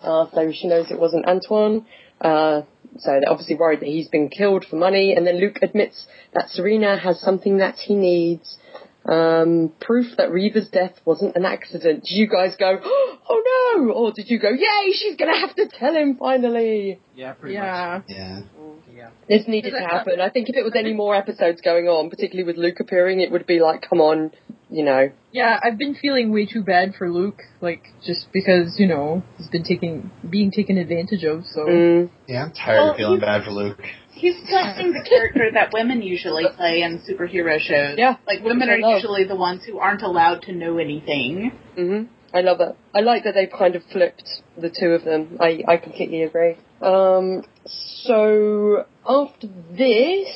Uh, 0.00 0.26
so 0.32 0.52
she 0.52 0.68
knows 0.68 0.92
it 0.92 1.00
wasn't 1.00 1.26
Antoine. 1.26 1.84
Uh, 2.20 2.62
so 2.98 3.10
they're 3.10 3.28
obviously 3.28 3.56
worried 3.56 3.80
that 3.80 3.88
he's 3.88 4.08
been 4.08 4.28
killed 4.28 4.64
for 4.64 4.76
money. 4.76 5.12
And 5.12 5.26
then 5.26 5.40
Luke 5.40 5.58
admits 5.60 6.06
that 6.34 6.50
Serena 6.50 6.96
has 6.96 7.20
something 7.20 7.58
that 7.58 7.74
he 7.74 7.96
needs. 7.96 8.56
Um, 9.08 9.72
proof 9.80 10.16
that 10.18 10.30
Reva's 10.30 10.68
death 10.68 10.92
wasn't 11.06 11.34
an 11.34 11.46
accident. 11.46 12.04
Did 12.04 12.14
you 12.14 12.28
guys 12.28 12.54
go, 12.58 12.78
oh 12.84 13.76
no? 13.78 13.92
Or 13.92 14.12
did 14.12 14.28
you 14.28 14.38
go, 14.38 14.50
yay, 14.50 14.92
she's 14.92 15.16
gonna 15.16 15.38
have 15.38 15.54
to 15.56 15.68
tell 15.68 15.94
him 15.94 16.16
finally? 16.18 17.00
Yeah, 17.14 17.32
pretty 17.32 17.54
Yeah. 17.54 18.02
Yeah. 18.06 18.40
yeah. 18.94 19.08
This 19.28 19.48
needed 19.48 19.70
to 19.70 19.80
happen. 19.80 20.20
I 20.20 20.28
think 20.28 20.48
if 20.50 20.56
it 20.56 20.62
was 20.62 20.74
any 20.76 20.92
more 20.92 21.14
episodes 21.14 21.60
going 21.62 21.86
on, 21.86 22.10
particularly 22.10 22.46
with 22.46 22.56
Luke 22.56 22.80
appearing, 22.80 23.20
it 23.20 23.30
would 23.30 23.46
be 23.46 23.60
like, 23.60 23.86
come 23.88 24.00
on, 24.00 24.32
you 24.68 24.84
know. 24.84 25.10
Yeah, 25.32 25.58
I've 25.62 25.78
been 25.78 25.94
feeling 25.94 26.32
way 26.32 26.46
too 26.46 26.62
bad 26.62 26.94
for 26.94 27.10
Luke, 27.10 27.40
like 27.60 27.84
just 28.04 28.26
because 28.32 28.76
you 28.78 28.86
know 28.86 29.22
he's 29.38 29.48
been 29.48 29.64
taking 29.64 30.10
being 30.28 30.50
taken 30.50 30.76
advantage 30.76 31.24
of. 31.24 31.44
So 31.46 31.64
Mm. 31.66 32.10
Yeah, 32.26 32.44
I'm 32.44 32.52
tired 32.52 32.78
Well, 32.78 32.90
of 32.90 32.96
feeling 32.96 33.20
bad 33.20 33.44
for 33.44 33.52
Luke. 33.52 33.82
He's 34.18 34.34
playing 34.48 34.92
the 34.92 35.06
character 35.08 35.50
that 35.54 35.72
women 35.72 36.02
usually 36.02 36.44
play 36.56 36.82
in 36.82 36.98
superhero 37.08 37.58
shows. 37.58 37.96
Yeah. 37.96 38.16
Like 38.26 38.42
women 38.42 38.68
are 38.68 38.78
usually 38.94 39.24
the 39.24 39.36
ones 39.36 39.62
who 39.64 39.78
aren't 39.78 40.02
allowed 40.02 40.42
to 40.42 40.52
know 40.52 40.78
anything. 40.78 41.52
hmm 41.76 42.02
I 42.34 42.42
love 42.42 42.60
it. 42.60 42.76
I 42.94 43.00
like 43.00 43.24
that 43.24 43.32
they've 43.34 43.50
kind 43.50 43.74
of 43.74 43.82
flipped 43.90 44.28
the 44.56 44.68
two 44.68 44.88
of 44.88 45.02
them. 45.04 45.38
I, 45.40 45.62
I 45.66 45.78
completely 45.78 46.22
agree. 46.24 46.56
Um, 46.82 47.42
so 48.02 48.84
after 49.08 49.46
this, 49.70 50.28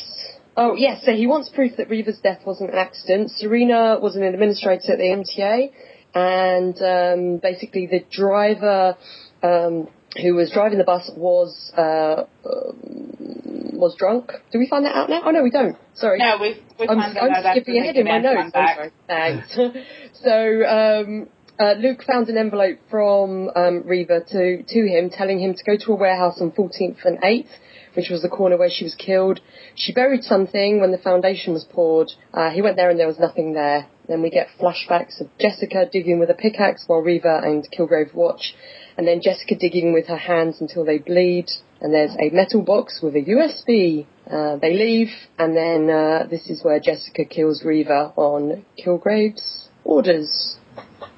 oh 0.56 0.74
yes, 0.74 1.02
so 1.04 1.12
he 1.12 1.26
wants 1.26 1.50
proof 1.50 1.76
that 1.76 1.90
Reva's 1.90 2.18
death 2.22 2.40
wasn't 2.46 2.70
an 2.70 2.78
accident. 2.78 3.30
Serena 3.32 3.98
was 4.00 4.16
an 4.16 4.22
administrator 4.22 4.92
at 4.92 4.98
the 4.98 5.04
MTA, 5.04 5.70
and 6.14 6.76
um, 6.82 7.36
basically 7.42 7.86
the 7.86 8.04
driver 8.10 8.96
um, 9.42 9.88
who 10.20 10.34
was 10.34 10.50
driving 10.50 10.78
the 10.78 10.84
bus 10.84 11.10
was 11.16 11.72
uh, 11.76 12.24
was 12.44 13.96
drunk. 13.98 14.32
Do 14.52 14.58
we 14.58 14.68
find 14.68 14.84
that 14.84 14.94
out 14.94 15.08
now? 15.08 15.22
Oh 15.24 15.30
no, 15.30 15.42
we 15.42 15.50
don't. 15.50 15.76
Sorry. 15.94 16.18
No, 16.18 16.38
we 16.40 16.60
I'm, 16.86 16.98
I'm 16.98 17.52
skipping 17.52 17.78
ahead 17.78 17.96
in 17.96 18.06
my 18.06 18.18
notes. 18.18 18.52
Sorry. 18.52 18.90
Thanks. 19.06 19.54
so 20.22 20.64
um, 20.64 21.28
uh, 21.58 21.74
Luke 21.78 22.02
found 22.04 22.28
an 22.28 22.38
envelope 22.38 22.78
from 22.90 23.50
um, 23.54 23.82
Reva 23.86 24.20
to 24.28 24.62
to 24.62 24.80
him, 24.86 25.10
telling 25.10 25.40
him 25.40 25.54
to 25.54 25.64
go 25.64 25.76
to 25.76 25.92
a 25.92 25.96
warehouse 25.96 26.40
on 26.40 26.52
14th 26.52 27.04
and 27.04 27.20
8th, 27.20 27.50
which 27.94 28.08
was 28.10 28.22
the 28.22 28.28
corner 28.28 28.56
where 28.56 28.70
she 28.70 28.84
was 28.84 28.94
killed. 28.94 29.40
She 29.74 29.92
buried 29.92 30.24
something 30.24 30.80
when 30.80 30.92
the 30.92 30.98
foundation 30.98 31.52
was 31.52 31.64
poured. 31.64 32.10
Uh, 32.32 32.50
he 32.50 32.62
went 32.62 32.76
there 32.76 32.90
and 32.90 32.98
there 32.98 33.06
was 33.06 33.18
nothing 33.18 33.52
there. 33.52 33.86
Then 34.08 34.22
we 34.22 34.30
get 34.30 34.48
flashbacks 34.60 35.20
of 35.20 35.28
Jessica 35.38 35.88
digging 35.90 36.18
with 36.18 36.30
a 36.30 36.34
pickaxe 36.34 36.84
while 36.86 37.00
Reva 37.00 37.40
and 37.44 37.66
Kilgrave 37.70 38.14
watch, 38.14 38.54
and 38.96 39.06
then 39.06 39.20
Jessica 39.22 39.54
digging 39.54 39.92
with 39.92 40.06
her 40.06 40.16
hands 40.16 40.60
until 40.60 40.84
they 40.84 40.98
bleed. 40.98 41.46
And 41.80 41.92
there's 41.92 42.16
a 42.18 42.30
metal 42.30 42.62
box 42.62 43.00
with 43.02 43.14
a 43.14 43.22
USB. 43.22 44.06
Uh, 44.30 44.56
they 44.56 44.72
leave, 44.72 45.08
and 45.38 45.56
then 45.56 45.90
uh, 45.90 46.26
this 46.30 46.48
is 46.48 46.62
where 46.62 46.78
Jessica 46.78 47.24
kills 47.24 47.64
Reva 47.64 48.12
on 48.16 48.64
Kilgrave's 48.78 49.68
orders. 49.84 50.56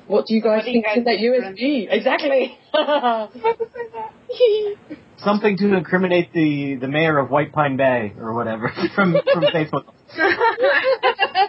What 0.06 0.26
do 0.26 0.34
you 0.34 0.42
guys 0.42 0.58
What 0.58 0.64
do 0.64 0.70
you 0.70 0.82
think 0.82 0.86
guys 0.86 0.96
in 0.96 1.04
that 1.04 1.18
USB? 1.18 1.86
Exactly. 1.90 2.58
Something 5.24 5.56
to 5.58 5.74
incriminate 5.74 6.32
the, 6.32 6.76
the 6.80 6.88
mayor 6.88 7.18
of 7.18 7.30
White 7.30 7.52
Pine 7.52 7.76
Bay 7.76 8.12
or 8.18 8.34
whatever 8.34 8.70
from 8.94 9.16
from 9.32 9.44
Facebook. 9.44 9.84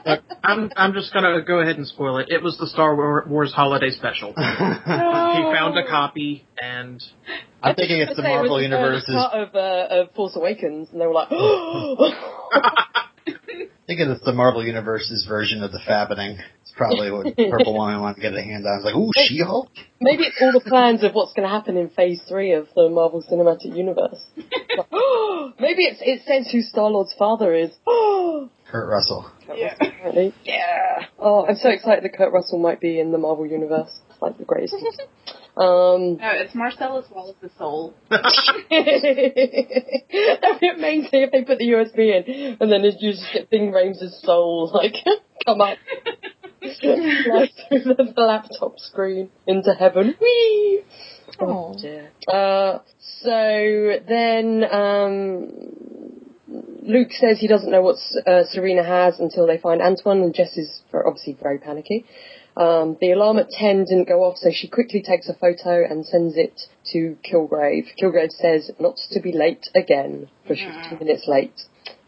Look, 0.06 0.24
I'm 0.44 0.72
I'm 0.76 0.94
just 0.94 1.14
gonna 1.14 1.42
go 1.42 1.60
ahead 1.60 1.78
and 1.78 1.88
spoil 1.88 2.18
it. 2.20 2.28
It 2.30 2.42
was 2.42 2.58
the 2.58 2.68
Star 2.68 2.96
Wars 3.28 3.54
Holiday 3.54 3.90
Special. 3.92 4.34
He 5.36 5.42
found 5.54 5.78
a 5.78 5.86
copy, 5.86 6.46
and 6.62 7.04
I'm 7.62 7.76
thinking 7.76 8.00
it's 8.00 8.16
the 8.16 8.22
Say 8.22 8.30
it 8.30 8.42
was 8.42 8.50
Marvel 8.50 8.62
Universe's. 8.62 9.14
part 9.14 9.34
of, 9.34 9.56
uh, 9.56 9.88
of 9.90 10.14
Force 10.14 10.36
Awakens, 10.38 10.90
and 10.92 11.02
they 11.02 11.06
were 11.06 11.14
like, 11.14 11.28
thinking 13.88 14.10
it's 14.10 14.24
the 14.24 14.34
Marvel 14.34 14.64
Universe's 14.64 15.26
version 15.28 15.64
of 15.64 15.72
the 15.72 15.80
Fappening. 15.80 16.38
It's 16.76 16.78
probably 16.78 17.10
what 17.10 17.38
Purple 17.38 17.74
Woman 17.74 18.02
wanted 18.02 18.16
to 18.16 18.22
get 18.22 18.34
a 18.34 18.42
hand 18.42 18.66
on. 18.68 18.76
It's 18.76 18.86
like, 18.86 18.96
ooh, 18.96 19.10
She 19.16 19.40
Hulk. 19.40 19.70
Maybe 20.02 20.24
it's 20.24 20.36
all 20.42 20.52
the 20.52 20.60
plans 20.60 21.04
of 21.06 21.14
what's 21.14 21.32
going 21.32 21.48
to 21.48 21.54
happen 21.54 21.78
in 21.78 21.88
Phase 21.90 22.22
Three 22.28 22.52
of 22.52 22.68
the 22.76 22.90
Marvel 22.90 23.24
Cinematic 23.24 23.74
Universe. 23.76 24.22
Like, 24.36 24.92
maybe 25.60 25.86
it's 25.88 26.02
it 26.02 26.24
says 26.28 26.52
who 26.52 26.62
Star 26.62 26.90
Lord's 26.90 27.16
father 27.18 27.56
is. 27.56 27.72
Kurt 27.88 28.90
Russell. 28.90 29.32
Yeah. 29.56 29.76
Apparently. 29.80 30.34
Yeah. 30.44 31.06
Oh, 31.18 31.46
I'm 31.48 31.56
so 31.56 31.70
excited 31.70 32.04
that 32.04 32.14
Kurt 32.18 32.34
Russell 32.34 32.60
might 32.60 32.82
be 32.82 33.00
in 33.00 33.14
the 33.14 33.18
Marvel 33.20 33.46
Universe. 33.48 33.98
It's 34.10 34.22
like 34.22 34.38
the 34.38 34.44
greatest. 34.44 34.76
um, 35.56 36.18
No, 36.18 36.32
it's 36.34 36.54
Marcellus 36.54 37.06
Wallace's 37.10 37.52
soul. 37.58 37.94
that'd 38.10 38.20
be 40.60 40.70
amazing 40.76 41.10
if 41.22 41.32
they 41.32 41.44
put 41.44 41.58
the 41.60 41.70
USB 41.70 42.28
in 42.28 42.58
and 42.60 42.70
then 42.70 42.84
you 42.84 43.12
just 43.14 43.24
get 43.32 43.50
Ving 43.50 43.72
Rhames' 43.72 44.20
soul 44.24 44.72
like 44.74 44.96
come 45.46 45.62
up, 45.62 45.78
fly 46.74 47.52
through 47.70 47.96
the, 47.96 48.14
laptop 48.16 48.80
screen 48.80 49.30
into 49.48 49.74
heaven. 49.74 50.16
Whee! 50.20 50.84
Oh 51.40 51.76
dear. 51.80 52.12
Uh, 52.28 52.80
so 53.22 54.00
then 54.08 54.64
um, 54.72 55.52
Luke 56.84 57.12
says 57.12 57.40
he 57.40 57.48
doesn't 57.48 57.72
know 57.72 57.82
what 57.82 57.98
uh, 58.28 58.44
Serena 58.52 58.84
has 58.84 59.20
until 59.20 59.48
they 59.48 59.58
find 59.58 59.82
Antoine, 59.82 60.22
and 60.22 60.34
Jess 60.34 60.56
is 60.58 60.82
obviously 60.94 61.38
very 61.42 61.58
panicky. 61.58 62.06
Um, 62.58 62.96
the 63.02 63.12
alarm 63.12 63.38
at 63.38 63.50
10 63.50 63.86
didn't 63.86 64.08
go 64.08 64.24
off, 64.24 64.38
so 64.38 64.50
she 64.54 64.70
quickly 64.70 65.02
takes 65.02 65.28
a 65.28 65.34
photo 65.34 65.84
and 65.84 66.06
sends 66.06 66.38
it 66.38 66.62
to 66.94 67.18
Kilgrave. 67.30 67.88
Kilgrave 68.02 68.32
says 68.32 68.72
not 68.80 68.98
to 69.12 69.20
be 69.20 69.34
late 69.34 69.68
again, 69.76 70.30
for 70.48 70.56
she's 70.56 70.74
two 70.90 70.98
minutes 70.98 71.26
late. 71.28 71.60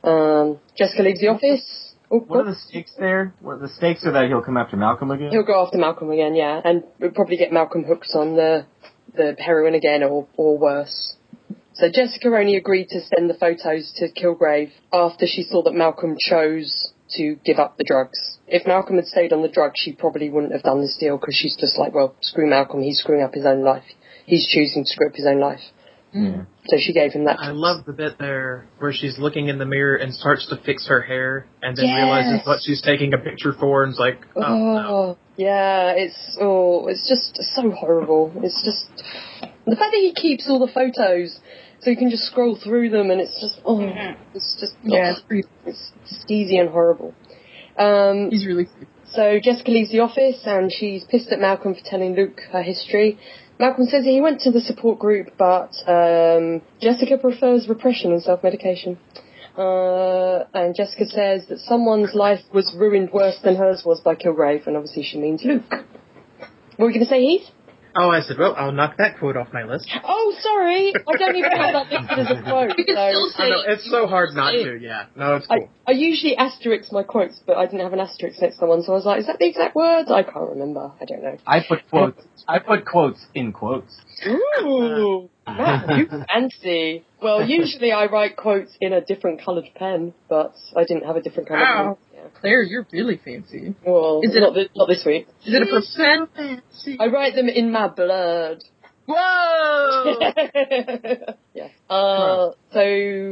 Um, 0.03 0.59
Jessica 0.77 1.03
leaves 1.03 1.19
the 1.19 1.27
office. 1.27 1.86
Oh, 2.09 2.19
What 2.19 2.39
are 2.39 2.51
the 2.51 2.55
stakes 2.55 2.93
there? 2.97 3.33
What 3.41 3.59
the 3.59 3.67
stakes 3.67 4.05
are 4.05 4.13
that 4.13 4.27
he'll 4.27 4.41
come 4.41 4.57
after 4.57 4.77
Malcolm 4.77 5.11
again? 5.11 5.29
He'll 5.29 5.45
go 5.45 5.61
after 5.63 5.77
Malcolm 5.77 6.09
again, 6.09 6.35
yeah, 6.35 6.61
and 6.63 6.83
we'll 6.99 7.11
probably 7.11 7.37
get 7.37 7.51
Malcolm 7.51 7.83
hooked 7.83 8.11
on 8.13 8.35
the 8.35 8.65
the 9.13 9.35
heroin 9.39 9.73
again, 9.73 10.03
or 10.03 10.27
or 10.37 10.57
worse. 10.57 11.15
So 11.73 11.89
Jessica 11.93 12.29
only 12.29 12.55
agreed 12.55 12.87
to 12.89 13.01
send 13.01 13.29
the 13.29 13.35
photos 13.35 13.93
to 13.97 14.09
Kilgrave 14.11 14.71
after 14.91 15.27
she 15.27 15.43
saw 15.43 15.61
that 15.63 15.73
Malcolm 15.73 16.15
chose 16.19 16.91
to 17.11 17.35
give 17.45 17.59
up 17.59 17.77
the 17.77 17.83
drugs. 17.83 18.39
If 18.47 18.65
Malcolm 18.65 18.95
had 18.95 19.05
stayed 19.05 19.31
on 19.33 19.41
the 19.41 19.47
drugs, 19.47 19.79
she 19.79 19.91
probably 19.93 20.29
wouldn't 20.29 20.53
have 20.53 20.63
done 20.63 20.81
this 20.81 20.97
deal 20.99 21.17
because 21.17 21.35
she's 21.35 21.55
just 21.55 21.77
like, 21.77 21.93
well, 21.93 22.15
screw 22.21 22.49
Malcolm, 22.49 22.81
he's 22.81 22.99
screwing 22.99 23.23
up 23.23 23.33
his 23.33 23.45
own 23.45 23.63
life. 23.63 23.83
He's 24.25 24.47
choosing 24.47 24.85
to 24.85 24.89
screw 24.89 25.07
up 25.07 25.15
his 25.15 25.27
own 25.27 25.39
life. 25.39 25.61
Yeah. 26.13 26.43
So 26.67 26.77
she 26.79 26.93
gave 26.93 27.11
him 27.13 27.25
that. 27.25 27.37
I 27.39 27.51
love 27.51 27.85
the 27.85 27.93
bit 27.93 28.17
there 28.17 28.65
where 28.79 28.91
she's 28.93 29.17
looking 29.19 29.47
in 29.49 29.57
the 29.57 29.65
mirror 29.65 29.95
and 29.95 30.13
starts 30.13 30.47
to 30.49 30.57
fix 30.57 30.87
her 30.87 31.01
hair, 31.01 31.45
and 31.61 31.75
then 31.77 31.85
Yes. 31.85 31.95
realizes 31.95 32.45
what 32.47 32.59
she's 32.63 32.81
taking 32.81 33.13
a 33.13 33.17
picture 33.17 33.53
for, 33.53 33.83
and 33.83 33.93
is 33.93 33.99
like, 33.99 34.19
oh, 34.35 34.41
no. 34.41 34.85
Oh, 34.87 35.17
yeah, 35.37 35.91
it's 35.95 36.37
oh, 36.41 36.87
it's 36.87 37.07
just 37.07 37.37
so 37.55 37.69
horrible. 37.71 38.31
It's 38.43 38.61
just 38.63 38.87
the 39.65 39.75
fact 39.75 39.91
that 39.91 40.01
he 40.01 40.13
keeps 40.13 40.49
all 40.49 40.59
the 40.59 40.71
photos 40.71 41.39
so 41.81 41.89
you 41.91 41.97
can 41.97 42.09
just 42.09 42.23
scroll 42.23 42.55
through 42.61 42.89
them, 42.89 43.11
and 43.11 43.21
it's 43.21 43.39
just 43.39 43.61
oh, 43.65 43.79
it's 44.33 44.57
just 44.59 44.73
Yeah, 44.83 45.09
oh, 45.09 45.11
it's 45.11 45.21
pretty. 45.21 45.47
it's 45.65 45.91
steezy 46.09 46.59
and 46.59 46.69
horrible. 46.69 47.13
Um, 47.77 48.31
He's 48.31 48.45
really 48.47 48.65
creepy. 48.65 48.91
so 49.11 49.39
Jessica 49.41 49.69
leaves 49.69 49.91
the 49.91 49.99
office 49.99 50.41
and 50.45 50.71
she's 50.71 51.03
pissed 51.03 51.31
at 51.31 51.39
Malcolm 51.39 51.75
for 51.75 51.81
telling 51.85 52.15
Luke 52.15 52.39
her 52.51 52.63
history. 52.63 53.19
Malcolm 53.59 53.85
says 53.87 54.03
he 54.03 54.21
went 54.21 54.41
to 54.41 54.51
the 54.51 54.61
support 54.61 54.99
group, 54.99 55.29
but 55.37 55.71
um, 55.87 56.61
Jessica 56.79 57.17
prefers 57.17 57.67
repression 57.67 58.11
and 58.11 58.21
self-medication. 58.21 58.99
Uh, 59.57 60.43
and 60.53 60.75
Jessica 60.75 61.07
says 61.07 61.47
that 61.47 61.59
someone's 61.59 62.13
life 62.13 62.41
was 62.53 62.75
ruined 62.77 63.11
worse 63.11 63.39
than 63.43 63.55
hers 63.55 63.81
was 63.83 63.99
by 64.01 64.13
Kilgrave, 64.13 64.67
and 64.67 64.77
obviously 64.77 65.03
she 65.03 65.17
means 65.17 65.43
Luke. 65.43 65.63
What 65.69 66.77
were 66.77 66.87
we 66.87 66.93
going 66.93 67.05
to 67.05 67.09
say, 67.09 67.21
Heath? 67.21 67.49
Oh, 67.99 68.11
I 68.11 68.21
said, 68.21 68.37
well, 68.37 68.53
I'll 68.55 68.71
knock 68.71 68.97
that 68.97 69.17
quote 69.17 69.35
off 69.35 69.47
my 69.51 69.63
list. 69.63 69.89
Oh, 70.03 70.35
sorry, 70.39 70.93
I 70.95 71.17
don't 71.17 71.35
even 71.35 71.51
have 71.51 71.73
that 71.73 71.91
listed 71.91 72.19
as 72.19 72.29
a 72.37 72.41
quote. 72.49 72.77
You 72.77 72.85
can 72.85 72.95
so- 72.95 73.09
still 73.09 73.29
say 73.31 73.43
I 73.43 73.49
know, 73.49 73.63
it's 73.67 73.89
so 73.89 74.05
hard 74.07 74.29
not 74.33 74.51
to, 74.51 74.77
yeah. 74.79 75.05
No, 75.15 75.35
it's 75.37 75.47
cool. 75.47 75.67
I 75.87 75.91
usually 75.91 76.35
asterisk 76.37 76.91
my 76.91 77.01
quotes, 77.03 77.39
but 77.47 77.57
I 77.57 77.65
didn't 77.65 77.81
have 77.81 77.93
an 77.93 77.99
asterisk 77.99 78.39
next 78.41 78.57
to 78.59 78.65
one, 78.67 78.83
so 78.83 78.91
I 78.91 78.95
was 78.95 79.05
like, 79.05 79.19
is 79.21 79.27
that 79.27 79.39
the 79.39 79.47
exact 79.47 79.75
words? 79.75 80.11
I 80.11 80.21
can't 80.23 80.49
remember. 80.49 80.91
I 81.01 81.05
don't 81.05 81.23
know. 81.23 81.37
I 81.47 81.59
put 81.67 81.79
quotes. 81.89 82.21
I 82.47 82.59
put 82.59 82.85
quotes 82.85 83.25
in 83.33 83.51
quotes. 83.51 83.95
Ooh, 84.27 85.29
Matt, 85.47 85.97
you 85.97 86.07
fancy. 86.27 87.03
Well, 87.21 87.43
usually 87.47 87.91
I 87.91 88.05
write 88.07 88.35
quotes 88.35 88.75
in 88.81 88.93
a 88.93 89.01
different 89.01 89.41
coloured 89.43 89.69
pen, 89.75 90.13
but 90.29 90.53
I 90.75 90.83
didn't 90.83 91.05
have 91.05 91.15
a 91.15 91.21
different 91.21 91.47
colour 91.49 91.61
Wow. 91.61 91.83
pen. 91.85 92.06
Yeah. 92.33 92.39
Claire, 92.39 92.63
you're 92.63 92.87
really 92.91 93.17
fancy. 93.23 93.75
Well, 93.85 94.21
Is 94.23 94.35
it 94.35 94.39
not, 94.39 94.53
thi- 94.53 94.69
not 94.75 94.87
this 94.87 95.03
week. 95.05 95.27
Is 95.45 95.53
it 95.53 95.61
a 95.61 95.65
percent? 95.65 96.29
Fancy. 96.35 96.97
I 96.99 97.07
write 97.07 97.35
them 97.35 97.47
in 97.49 97.71
my 97.71 97.87
blood. 97.87 98.63
Whoa! 99.09 100.17
yeah. 101.53 101.67
Uh, 101.89 102.51
so 102.73 102.81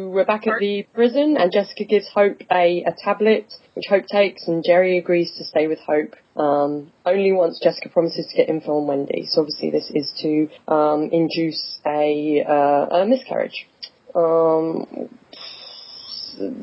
we're 0.10 0.24
back 0.26 0.48
at 0.48 0.60
the 0.60 0.88
prison, 0.94 1.36
and 1.38 1.52
Jessica 1.52 1.84
gives 1.84 2.08
Hope 2.14 2.38
a, 2.50 2.84
a 2.88 2.96
tablet, 3.04 3.54
which 3.74 3.84
Hope 3.90 4.06
takes, 4.08 4.48
and 4.48 4.64
Jerry 4.66 4.98
agrees 4.98 5.34
to 5.38 5.44
stay 5.44 5.68
with 5.68 5.80
Hope. 5.80 6.16
Um, 6.38 6.94
only 7.06 7.34
once 7.34 7.60
Jessica 7.62 7.90
promises 7.90 8.26
to 8.30 8.38
get 8.38 8.48
info 8.48 8.78
on 8.78 8.88
Wendy. 8.88 9.26
So 9.30 9.42
obviously 9.42 9.70
this 9.70 9.92
is 9.94 10.14
to 10.22 10.50
um, 10.74 11.10
induce 11.12 11.80
a, 11.86 12.44
uh, 12.48 12.96
a 13.02 13.06
miscarriage. 13.06 13.68
Um, 14.16 15.10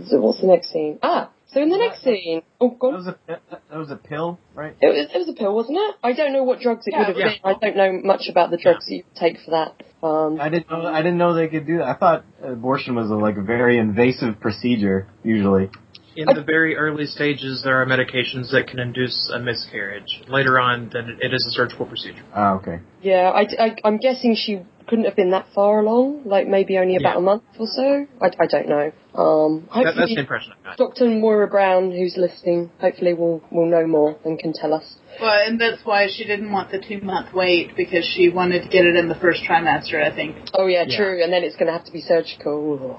so 0.09 0.21
what's 0.21 0.41
the 0.41 0.47
next 0.47 0.71
scene? 0.73 0.99
Ah, 1.03 1.31
so 1.53 1.61
in 1.61 1.69
the 1.69 1.77
next 1.77 2.03
scene, 2.03 2.43
oh, 2.61 2.71
go 2.71 2.89
on. 2.89 2.93
That 2.93 2.99
was 2.99 3.07
a 3.07 3.41
that 3.71 3.79
was 3.79 3.91
a 3.91 3.97
pill, 3.97 4.39
right? 4.55 4.75
It 4.81 4.87
was, 4.87 5.09
it 5.15 5.19
was 5.19 5.29
a 5.29 5.35
pill, 5.35 5.55
wasn't 5.55 5.79
it? 5.79 5.97
I 6.03 6.15
don't 6.15 6.33
know 6.33 6.45
what 6.45 6.61
drugs 6.61 6.87
it 6.87 6.93
Yeah, 6.93 6.99
would 7.01 7.09
have 7.09 7.17
yeah. 7.17 7.25
been. 7.25 7.39
I 7.45 7.55
don't 7.61 7.77
know 7.77 8.01
much 8.03 8.29
about 8.31 8.51
the 8.51 8.57
drugs 8.57 8.87
that 8.87 8.95
you 8.95 9.05
take 9.15 9.37
for 9.45 9.51
that. 9.51 9.83
Um, 10.07 10.41
I 10.41 10.49
didn't 10.49 10.71
know. 10.71 10.87
I 10.87 11.03
didn't 11.03 11.19
know 11.19 11.35
they 11.35 11.49
could 11.49 11.67
do 11.67 11.79
that. 11.79 11.89
I 11.89 11.95
thought 11.95 12.25
abortion 12.43 12.95
was 12.95 13.11
a 13.11 13.15
like 13.15 13.37
a 13.37 13.43
very 13.43 13.79
invasive 13.79 14.41
procedure 14.41 15.09
usually. 15.23 15.71
In 16.15 16.27
the 16.27 16.43
very 16.43 16.77
early 16.77 17.07
stages, 17.07 17.63
there 17.65 17.81
are 17.81 17.87
medications 17.87 18.53
that 18.53 18.67
can 18.69 18.79
induce 18.79 19.31
a 19.35 19.39
miscarriage. 19.39 20.23
Later 20.29 20.61
on, 20.61 20.91
then 20.93 21.19
it 21.21 21.33
is 21.33 21.47
a 21.49 21.53
surgical 21.53 21.87
procedure. 21.87 22.23
Ah, 22.35 22.55
okay. 22.57 22.81
yeah, 23.01 23.31
I, 23.35 23.47
I, 23.59 23.77
I, 23.83 23.89
am 23.89 23.97
guessing 23.97 24.37
she 24.37 24.61
couldn't 24.89 25.05
have 25.05 25.17
been 25.17 25.31
that 25.31 25.47
far 25.55 25.81
along, 25.81 26.23
like 26.25 26.47
maybe 26.49 26.79
only 26.79 26.97
about 26.97 27.15
Yeah. 27.15 27.19
a 27.19 27.21
month 27.23 27.43
or 27.59 27.67
so. 27.67 28.07
I, 28.21 28.27
I 28.41 28.47
don't 28.47 28.69
know. 28.69 28.93
Um, 29.15 29.69
That, 29.75 29.85
that's 29.85 29.97
hopefully, 29.99 30.15
the 30.15 30.21
impression 30.21 30.53
I 30.53 30.65
got. 30.69 30.77
Dr. 30.79 31.07
Moira 31.11 31.47
Brown, 31.49 31.91
who's 31.91 32.17
listening, 32.17 32.71
hopefully 32.81 33.15
will 33.15 33.43
will 33.51 33.67
know 33.67 33.87
more 33.87 34.17
and 34.25 34.39
can 34.39 34.53
tell 34.53 34.73
us. 34.75 34.97
Well, 35.21 35.35
and 35.47 35.61
that's 35.61 35.85
why 35.85 36.09
she 36.09 36.25
didn't 36.25 36.51
want 36.51 36.71
the 36.71 36.79
two 36.79 37.01
month 37.01 37.35
wait 37.35 37.77
because 37.77 38.05
she 38.15 38.29
wanted 38.31 38.63
to 38.63 38.69
get 38.69 38.85
it 38.87 38.97
in 38.97 39.09
the 39.09 39.15
first 39.17 39.43
trimester, 39.49 40.03
I 40.03 40.15
think. 40.15 40.37
Oh 40.55 40.67
yeah, 40.67 40.85
Yeah. 40.87 40.97
true. 40.97 41.23
And 41.23 41.33
then 41.33 41.43
it's 41.45 41.57
going 41.57 41.67
to 41.67 41.73
have 41.73 41.85
to 41.85 41.93
be 41.93 42.01
surgical. 42.01 42.99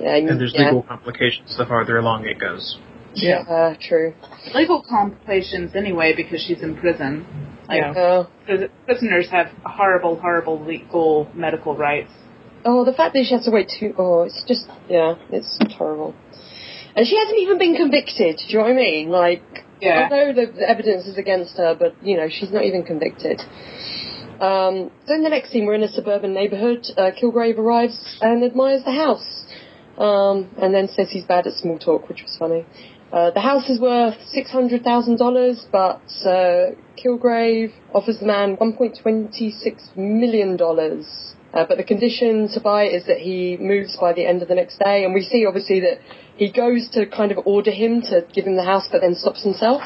Yeah, 0.00 0.16
And 0.16 0.40
there's 0.40 0.52
yeah. 0.54 0.66
legal 0.66 0.82
complications 0.82 1.54
the 1.56 1.66
farther 1.66 1.98
along 1.98 2.26
it 2.26 2.38
goes. 2.40 2.78
Yeah, 3.16 3.74
true. 3.80 4.12
Legal 4.54 4.82
complications 4.88 5.76
anyway 5.76 6.14
because 6.16 6.42
she's 6.44 6.62
in 6.62 6.76
prison. 6.76 7.24
Like, 7.68 7.78
Yeah. 7.80 7.90
Uh, 7.92 8.26
pris- 8.46 8.70
prisoners 8.86 9.28
have 9.30 9.48
horrible, 9.64 10.16
horrible 10.16 10.62
legal 10.64 11.28
medical 11.34 11.76
rights. 11.76 12.10
Oh, 12.64 12.84
the 12.84 12.92
fact 12.92 13.14
that 13.14 13.24
she 13.26 13.34
has 13.34 13.44
to 13.44 13.50
wait 13.50 13.70
two 13.78 13.94
oh, 13.98 14.22
it's 14.22 14.42
just 14.46 14.66
yeah, 14.88 15.16
it's 15.30 15.58
horrible. 15.76 16.14
And 16.96 17.06
she 17.06 17.18
hasn't 17.18 17.38
even 17.38 17.58
been 17.58 17.74
convicted. 17.74 18.36
Do 18.38 18.44
you 18.48 18.58
know 18.58 18.64
what 18.64 18.70
I 18.72 18.74
mean? 18.76 19.08
Like, 19.10 19.42
Yeah. 19.80 20.06
I 20.06 20.08
know 20.08 20.32
the, 20.32 20.46
the 20.52 20.68
evidence 20.68 21.06
is 21.06 21.18
against 21.18 21.56
her, 21.56 21.74
but 21.74 21.94
you 22.02 22.16
know 22.16 22.28
she's 22.30 22.50
not 22.52 22.64
even 22.64 22.82
convicted. 22.84 23.40
Um, 24.40 24.90
so 25.06 25.14
in 25.14 25.22
the 25.22 25.28
next 25.30 25.50
scene, 25.50 25.66
we're 25.66 25.74
in 25.74 25.82
a 25.82 25.88
suburban 25.88 26.34
neighbourhood. 26.34 26.86
Uh, 26.96 27.10
Kilgrave 27.12 27.58
arrives 27.58 28.18
and 28.20 28.42
admires 28.42 28.82
the 28.84 28.92
house, 28.92 29.44
um, 29.98 30.48
and 30.60 30.74
then 30.74 30.88
says 30.88 31.08
he's 31.10 31.24
bad 31.24 31.46
at 31.46 31.54
small 31.54 31.78
talk, 31.78 32.08
which 32.08 32.22
was 32.22 32.36
funny. 32.38 32.64
Uh, 33.14 33.30
the 33.30 33.40
house 33.40 33.70
is 33.70 33.78
worth 33.78 34.16
six 34.26 34.50
hundred 34.50 34.82
thousand 34.82 35.18
dollars, 35.18 35.66
but 35.70 36.02
uh, 36.26 36.74
Kilgrave 36.98 37.72
offers 37.94 38.18
the 38.18 38.26
man 38.26 38.56
one 38.56 38.72
point 38.72 38.98
twenty 39.00 39.52
six 39.52 39.88
million 39.94 40.56
dollars. 40.56 41.06
Uh, 41.52 41.64
but 41.68 41.76
the 41.76 41.84
condition 41.84 42.48
to 42.52 42.60
buy 42.60 42.82
is 42.88 43.06
that 43.06 43.18
he 43.18 43.56
moves 43.60 43.96
by 44.00 44.12
the 44.12 44.26
end 44.26 44.42
of 44.42 44.48
the 44.48 44.54
next 44.56 44.80
day, 44.80 45.04
and 45.04 45.14
we 45.14 45.22
see 45.22 45.46
obviously 45.46 45.78
that 45.78 46.00
he 46.36 46.50
goes 46.50 46.88
to 46.90 47.06
kind 47.06 47.30
of 47.30 47.38
order 47.46 47.70
him 47.70 48.02
to 48.02 48.26
give 48.34 48.46
him 48.46 48.56
the 48.56 48.64
house, 48.64 48.88
but 48.90 49.00
then 49.00 49.14
stops 49.14 49.44
himself. 49.44 49.82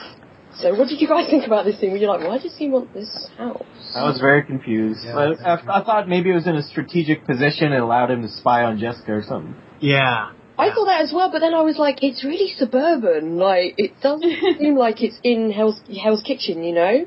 So, 0.57 0.75
what 0.75 0.89
did 0.89 0.99
you 0.99 1.07
guys 1.07 1.29
think 1.29 1.47
about 1.47 1.67
this 1.67 1.79
scene? 1.79 1.91
Were 1.91 1.99
you 1.99 2.09
like, 2.09 2.27
why 2.27 2.39
does 2.39 2.57
he 2.57 2.71
want 2.71 2.95
this 2.95 3.29
house? 3.37 3.63
I 3.95 4.05
was 4.05 4.19
very 4.19 4.43
confused. 4.43 5.01
Yeah, 5.05 5.13
But 5.13 5.37
that's 5.45 5.69
I, 5.69 5.83
I 5.83 5.85
thought 5.85 6.09
maybe 6.09 6.31
it 6.31 6.35
was 6.35 6.47
in 6.47 6.57
a 6.57 6.63
strategic 6.63 7.27
position 7.27 7.75
and 7.75 7.83
allowed 7.83 8.11
him 8.11 8.23
to 8.23 8.29
spy 8.31 8.65
on 8.65 8.79
Jessica 8.79 9.13
or 9.13 9.23
something. 9.23 9.55
Yeah. 9.81 10.33
I 10.59 10.71
thought 10.75 10.87
that 10.87 11.03
as 11.03 11.13
well, 11.15 11.31
but 11.31 11.39
then 11.41 11.55
I 11.55 11.63
was 11.63 11.79
like, 11.79 12.03
it's 12.03 12.25
really 12.25 12.53
suburban. 12.57 13.37
Like, 13.39 13.75
it 13.79 13.93
doesn't 14.03 14.33
seem 14.59 14.77
like 14.77 15.03
it's 15.03 15.19
in 15.23 15.51
Hell's, 15.53 15.81
Hell's 16.03 16.23
Kitchen, 16.23 16.63
you 16.65 16.75
know? 16.75 17.07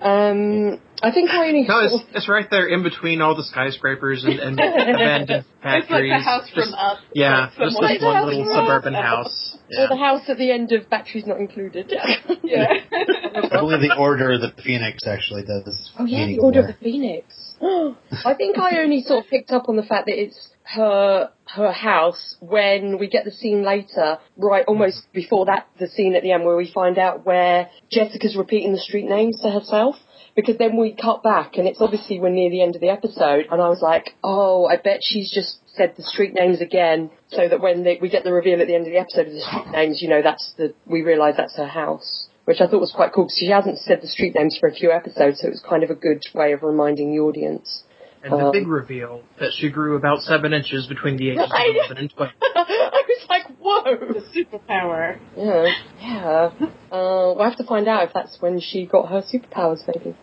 Um, 0.00 0.78
I 1.02 1.10
think 1.10 1.30
I 1.30 1.48
only 1.48 1.62
No, 1.66 1.80
it's, 1.80 1.92
sort 1.92 2.04
it's 2.14 2.28
right 2.28 2.46
there 2.50 2.66
in 2.68 2.82
between 2.82 3.22
all 3.22 3.34
the 3.34 3.42
skyscrapers 3.44 4.24
and, 4.24 4.38
and 4.40 4.60
abandoned 4.60 5.30
It's 5.30 5.46
like 5.64 5.82
factories. 5.88 6.12
the 6.12 6.18
house 6.24 6.44
Just- 6.54 6.70
from 6.70 6.74
Up. 6.74 6.98
Yeah, 7.14 7.40
like 7.40 7.50
just 7.58 7.76
someone- 7.76 7.92
this 7.94 8.02
one 8.02 8.26
little 8.26 8.44
suburban 8.54 8.94
Up. 8.94 9.04
house. 9.04 9.58
or 9.78 9.88
the 9.88 9.96
house 9.96 10.22
at 10.28 10.36
the 10.38 10.50
end 10.52 10.72
of 10.72 10.88
Batteries 10.90 11.26
Not 11.26 11.38
Included. 11.38 11.92
Yeah. 12.44 12.66
I 12.92 13.58
believe 13.60 13.80
the 13.80 13.96
Order 13.98 14.32
of 14.32 14.40
the 14.40 14.52
Phoenix 14.62 15.02
actually 15.06 15.42
does. 15.44 15.90
Oh 15.98 16.04
yeah, 16.04 16.20
the 16.20 16.26
meaning 16.26 16.40
Order 16.40 16.60
of 16.60 16.66
the 16.68 16.74
Phoenix. 16.74 17.54
I 17.60 18.34
think 18.34 18.56
I 18.58 18.78
only 18.78 19.02
sort 19.02 19.24
of 19.24 19.30
picked 19.30 19.50
up 19.50 19.68
on 19.68 19.76
the 19.76 19.82
fact 19.82 20.06
that 20.06 20.14
it's 20.20 20.50
her 20.74 21.30
her 21.54 21.70
house 21.70 22.36
when 22.40 22.98
we 22.98 23.08
get 23.08 23.24
the 23.24 23.30
scene 23.30 23.62
later, 23.62 24.18
right 24.36 24.64
almost 24.66 24.98
mm-hmm. 24.98 25.12
before 25.14 25.46
that 25.46 25.68
the 25.78 25.88
scene 25.88 26.14
at 26.16 26.22
the 26.22 26.32
end 26.32 26.44
where 26.44 26.56
we 26.56 26.70
find 26.72 26.98
out 26.98 27.24
where 27.24 27.70
Jessica's 27.90 28.36
repeating 28.36 28.72
the 28.72 28.78
street 28.78 29.08
names 29.08 29.40
to 29.42 29.50
herself. 29.50 29.96
Because 30.34 30.58
then 30.58 30.76
we 30.76 30.92
cut 30.92 31.22
back 31.22 31.56
and 31.56 31.66
it's 31.66 31.80
obviously 31.80 32.20
we're 32.20 32.28
near 32.28 32.50
the 32.50 32.60
end 32.60 32.74
of 32.74 32.82
the 32.82 32.90
episode 32.90 33.46
and 33.50 33.62
I 33.62 33.70
was 33.70 33.80
like, 33.80 34.16
oh, 34.22 34.66
I 34.66 34.76
bet 34.76 35.00
she's 35.00 35.32
just 35.32 35.60
said 35.66 35.94
the 35.96 36.02
street 36.02 36.34
names 36.34 36.60
again 36.60 37.10
so 37.28 37.48
that 37.48 37.62
when 37.62 37.84
they, 37.84 37.98
we 38.02 38.10
get 38.10 38.22
the 38.22 38.32
reveal 38.32 38.60
at 38.60 38.66
the 38.66 38.74
end 38.74 38.86
of 38.86 38.92
the 38.92 38.98
episode 38.98 39.28
of 39.28 39.32
the 39.32 39.40
street 39.40 39.68
names, 39.72 40.02
you 40.02 40.10
know, 40.10 40.20
that's 40.20 40.52
the, 40.58 40.74
we 40.84 41.00
realise 41.00 41.36
that's 41.38 41.56
her 41.56 41.66
house 41.66 42.28
which 42.44 42.60
I 42.60 42.68
thought 42.68 42.80
was 42.80 42.92
quite 42.94 43.12
cool 43.12 43.24
because 43.24 43.38
she 43.38 43.50
hasn't 43.50 43.78
said 43.78 44.00
the 44.00 44.06
street 44.06 44.34
names 44.36 44.56
for 44.58 44.68
a 44.68 44.72
few 44.72 44.92
episodes, 44.92 45.40
so 45.40 45.48
it 45.48 45.50
was 45.50 45.64
kind 45.68 45.82
of 45.82 45.90
a 45.90 45.96
good 45.96 46.24
way 46.32 46.52
of 46.52 46.62
reminding 46.62 47.10
the 47.10 47.18
audience. 47.18 47.82
And 48.26 48.40
the 48.40 48.46
Um, 48.46 48.52
big 48.52 48.66
reveal 48.66 49.22
that 49.38 49.52
she 49.56 49.70
grew 49.70 49.96
about 49.96 50.20
seven 50.22 50.52
inches 50.52 50.86
between 50.86 51.16
the 51.16 51.30
ages 51.30 51.44
of 51.44 51.50
Right. 51.52 51.76
11 51.76 51.96
and 51.98 52.10
12. 52.10 52.30
I 52.42 53.02
was 53.08 53.26
like, 53.28 53.46
whoa! 53.58 53.96
the 54.12 54.24
superpower. 54.34 55.18
Yeah, 55.36 55.72
yeah. 56.00 56.50
Uh, 56.90 57.32
we'll 57.34 57.44
have 57.44 57.56
to 57.56 57.64
find 57.64 57.86
out 57.88 58.04
if 58.08 58.12
that's 58.12 58.36
when 58.40 58.60
she 58.60 58.86
got 58.86 59.08
her 59.10 59.22
superpowers, 59.22 59.80
maybe. 59.86 60.16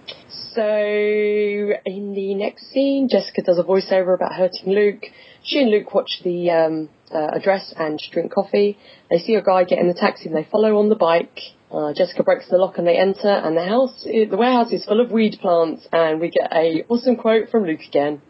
So, 0.54 0.66
in 1.86 2.14
the 2.14 2.36
next 2.36 2.68
scene, 2.72 3.08
Jessica 3.10 3.41
does 3.41 3.58
a 3.58 3.64
voiceover 3.64 4.14
about 4.16 4.34
hurting 4.34 4.74
Luke. 4.74 5.04
She 5.43 5.60
and 5.60 5.72
Luke 5.72 5.93
watch 5.93 6.22
the 6.24 6.49
um, 6.51 6.89
uh, 7.14 7.28
address 7.34 7.74
and 7.78 7.99
drink 8.12 8.34
coffee. 8.34 8.78
They 9.10 9.18
see 9.20 9.36
a 9.36 9.41
guy 9.41 9.64
get 9.64 9.80
in 9.80 9.88
the 9.88 9.93
taxi 9.93 10.28
and 10.28 10.36
they 10.36 10.47
follow 10.51 10.78
on 10.80 10.89
the 10.89 10.95
bike. 10.95 11.39
Uh, 11.74 11.91
Jessica 11.93 12.21
breaks 12.24 12.47
the 12.49 12.57
lock 12.57 12.78
and 12.78 12.86
they 12.86 12.97
enter, 12.97 13.30
and 13.30 13.57
the 13.57 13.65
house, 13.65 14.05
i 14.07 14.26
the 14.30 14.38
warehouse 14.38 14.71
is 14.71 14.86
full 14.86 15.01
of 15.01 15.11
weed 15.11 15.39
plants, 15.41 15.88
and 15.91 16.21
we 16.21 16.30
get 16.30 16.53
a 16.53 16.86
awesome 16.88 17.15
quote 17.15 17.49
from 17.49 17.63
Luke 17.63 17.80
again. 17.88 18.21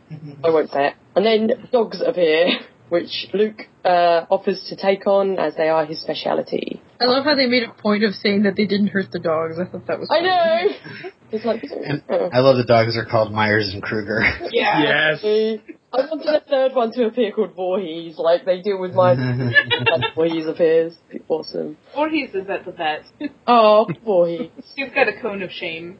I 0.44 0.50
won't 0.50 0.70
say 0.70 0.88
it. 0.88 0.94
And 1.16 1.26
then 1.26 1.68
dogs 1.72 2.02
appear, 2.02 2.60
which 2.90 3.28
Luke 3.34 3.64
uh, 3.84 4.26
offers 4.30 4.64
to 4.70 4.78
take 4.78 5.06
on 5.08 5.38
as 5.40 5.56
they 5.56 5.68
are 5.68 5.86
his 5.86 6.00
speciality. 6.00 6.82
I 7.02 7.06
love 7.06 7.26
how 7.26 7.36
they 7.36 7.48
made 7.48 7.64
a 7.64 7.74
point 7.74 8.06
of 8.06 8.14
saying 8.14 8.44
that 8.44 8.56
they 8.56 8.66
didn't 8.66 8.88
hurt 8.88 9.12
the 9.12 9.20
dogs. 9.20 9.56
I 9.60 9.66
thought 9.66 9.88
that 9.88 10.00
was 10.00 10.10
I 10.10 10.22
know. 10.22 11.10
It's 11.34 11.46
like, 11.46 11.64
oh. 12.10 12.30
I 12.32 12.42
love 12.42 12.58
the 12.58 12.64
dogs 12.64 12.96
are 12.96 13.06
called 13.06 13.34
Myers 13.34 13.72
and 13.74 13.82
Kruger. 13.82 14.22
Yeah. 14.52 15.18
Yes. 15.24 15.60
I 15.94 16.08
wanted 16.10 16.28
a 16.28 16.40
third 16.50 16.74
one 16.74 16.92
to 16.94 17.06
appear 17.06 17.32
called 17.32 17.54
Voorhees, 17.56 18.18
like 18.18 18.46
they 18.46 18.62
do 18.62 18.80
with 18.80 18.94
my 18.94 19.14
Voorhees 20.16 20.48
appears. 20.48 20.96
Awesome. 21.28 21.78
Voorhees 21.94 22.34
is 22.34 22.50
at 22.50 22.66
the 22.66 22.72
vet. 22.72 23.04
Oh, 23.46 23.88
Voorhees. 24.04 24.50
You've 24.76 24.94
got 24.94 25.08
a 25.08 25.22
cone 25.22 25.44
of 25.44 25.52
shame. 25.52 26.00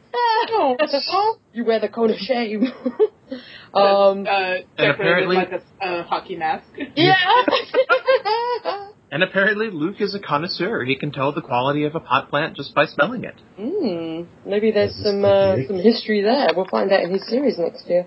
you 1.52 1.64
wear 1.64 1.78
the 1.80 1.88
cone 1.88 2.10
of 2.10 2.16
shame. 2.16 2.64
um, 3.74 4.26
uh, 4.26 4.56
decorated 4.76 4.90
apparently- 4.94 5.36
like 5.36 5.52
a 5.52 5.84
uh, 5.86 6.02
hockey 6.04 6.36
mask. 6.36 6.66
yeah. 6.96 7.14
And 9.12 9.22
apparently 9.22 9.70
Luke 9.70 10.00
is 10.00 10.12
a 10.12 10.18
connoisseur. 10.18 10.82
He 10.84 10.96
can 10.96 11.12
tell 11.12 11.30
the 11.32 11.40
quality 11.40 11.84
of 11.84 11.94
a 11.94 12.00
pot 12.00 12.30
plant 12.30 12.56
just 12.56 12.74
by 12.74 12.86
smelling 12.86 13.22
it. 13.22 13.36
mm, 13.56 14.26
maybe 14.44 14.72
there's 14.72 14.90
This 14.90 14.98
is 14.98 15.04
some 15.04 15.24
uh, 15.24 15.54
some 15.68 15.78
history 15.78 16.20
there. 16.22 16.48
We'll 16.56 16.66
find 16.66 16.90
out 16.90 17.04
in 17.04 17.12
his 17.12 17.24
series 17.28 17.56
next 17.56 17.86
year. 17.88 18.06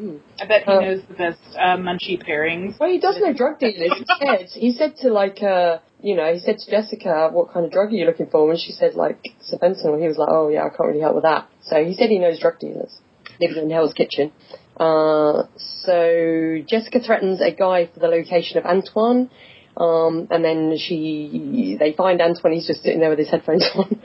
Mm. 0.00 0.20
I 0.40 0.46
bet 0.46 0.62
he 0.64 0.72
Uh, 0.72 0.80
knows 0.80 1.02
the 1.08 1.14
best 1.14 1.40
uh, 1.58 1.76
munchie 1.76 2.18
pairings. 2.26 2.78
Well, 2.80 2.90
he 2.90 2.98
does 2.98 3.18
know 3.20 3.32
drug 3.34 3.58
dealers. 3.58 3.92
He 3.98 4.04
said 4.26 4.46
he 4.64 4.72
said 4.72 4.96
to 5.02 5.10
like 5.10 5.42
uh 5.42 5.78
you 6.00 6.14
know 6.16 6.32
he 6.32 6.38
said 6.40 6.56
to 6.58 6.70
Jessica, 6.70 7.28
"What 7.32 7.52
kind 7.52 7.66
of 7.66 7.72
drug 7.72 7.88
are 7.92 7.96
you 7.96 8.06
looking 8.06 8.26
for?" 8.26 8.50
And 8.50 8.58
she 8.58 8.72
said 8.72 8.94
like 8.94 9.18
Serpentinol. 9.48 10.00
He 10.00 10.08
was 10.08 10.16
like, 10.16 10.30
"Oh 10.30 10.48
yeah, 10.48 10.64
I 10.64 10.70
can't 10.70 10.88
really 10.88 11.00
help 11.00 11.16
with 11.16 11.24
that." 11.24 11.48
So 11.62 11.84
he 11.84 11.94
said 11.94 12.08
he 12.08 12.18
knows 12.18 12.40
drug 12.40 12.58
dealers. 12.58 12.98
Living 13.40 13.64
in 13.64 13.70
Hell's 13.70 13.92
Kitchen. 13.94 14.32
Uh, 14.78 15.44
so 15.56 16.58
Jessica 16.66 17.00
threatens 17.00 17.40
a 17.40 17.52
guy 17.52 17.86
for 17.92 18.00
the 18.00 18.08
location 18.08 18.58
of 18.58 18.64
Antoine. 18.64 19.30
Um, 19.76 20.26
and 20.30 20.44
then 20.44 20.76
she, 20.76 21.76
they 21.78 21.92
find 21.92 22.20
Antoine, 22.20 22.52
he's 22.52 22.66
just 22.66 22.82
sitting 22.82 23.00
there 23.00 23.08
with 23.08 23.18
his 23.18 23.30
headphones 23.30 23.64
on. 23.74 24.00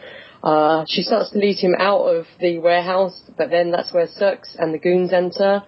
Uh, 0.45 0.85
she 0.87 1.01
starts 1.01 1.31
to 1.31 1.39
lead 1.39 1.57
him 1.57 1.73
out 1.79 2.01
of 2.01 2.25
the 2.39 2.59
warehouse, 2.59 3.19
but 3.35 3.49
then 3.49 3.71
that's 3.71 3.91
where 3.91 4.07
Cirques 4.07 4.55
and 4.59 4.75
the 4.75 4.77
goons 4.77 5.11
enter. 5.11 5.63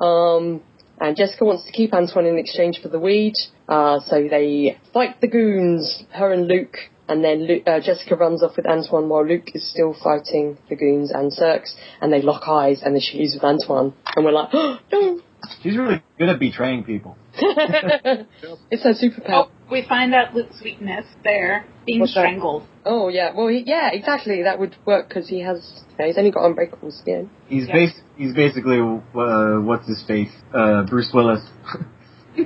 Um, 0.00 0.62
and 0.98 1.14
Jessica 1.14 1.44
wants 1.44 1.64
to 1.66 1.72
keep 1.72 1.92
Antoine 1.92 2.24
in 2.24 2.38
exchange 2.38 2.80
for 2.82 2.88
the 2.88 2.98
weed, 2.98 3.34
uh, 3.68 4.00
so 4.06 4.26
they 4.28 4.78
fight 4.94 5.20
the 5.20 5.28
goons, 5.28 6.02
her 6.12 6.32
and 6.32 6.48
Luke, 6.48 6.78
and 7.08 7.22
then 7.22 7.46
Lu 7.46 7.60
uh, 7.66 7.80
Jessica 7.80 8.16
runs 8.16 8.42
off 8.42 8.56
with 8.56 8.66
Antoine 8.66 9.10
while 9.10 9.26
Luke 9.26 9.50
is 9.54 9.70
still 9.70 9.94
fighting 10.02 10.56
the 10.70 10.76
goons 10.76 11.12
and 11.12 11.30
Cirques, 11.30 11.76
and 12.00 12.10
they 12.10 12.22
lock 12.22 12.48
eyes, 12.48 12.80
and 12.82 12.94
then 12.94 13.02
she 13.02 13.18
leaves 13.18 13.34
with 13.34 13.44
Antoine, 13.44 13.92
and 14.16 14.24
we're 14.24 14.32
like, 14.32 14.48
oh, 14.54 14.78
no! 14.92 15.20
She's 15.62 15.76
really 15.76 16.02
good 16.18 16.30
at 16.30 16.40
betraying 16.40 16.84
people. 16.84 17.18
it's 17.34 18.82
her 18.82 18.94
superpower. 18.94 19.50
We 19.70 19.84
find 19.88 20.14
out 20.14 20.34
Luke's 20.34 20.60
weakness 20.62 21.04
there, 21.24 21.64
being 21.86 22.00
What's 22.00 22.14
that? 22.14 22.20
strangled. 22.20 22.64
Oh 22.84 23.08
yeah, 23.08 23.32
well 23.36 23.48
he, 23.48 23.64
yeah, 23.66 23.90
exactly. 23.92 24.42
That 24.44 24.58
would 24.58 24.76
work 24.84 25.08
because 25.08 25.28
he 25.28 25.40
has. 25.42 25.82
Yeah, 25.98 26.06
he's 26.06 26.18
only 26.18 26.30
got 26.30 26.46
unbreakable 26.46 26.92
skin. 26.92 27.30
He's 27.48 27.66
Yeah. 27.66 27.74
bas- 27.74 28.00
he's 28.16 28.34
basically 28.34 28.78
uh, 28.78 29.60
what's 29.60 29.88
his 29.88 30.02
face? 30.06 30.30
Uh, 30.54 30.84
Bruce 30.84 31.10
Willis. 31.12 31.40
he 32.36 32.42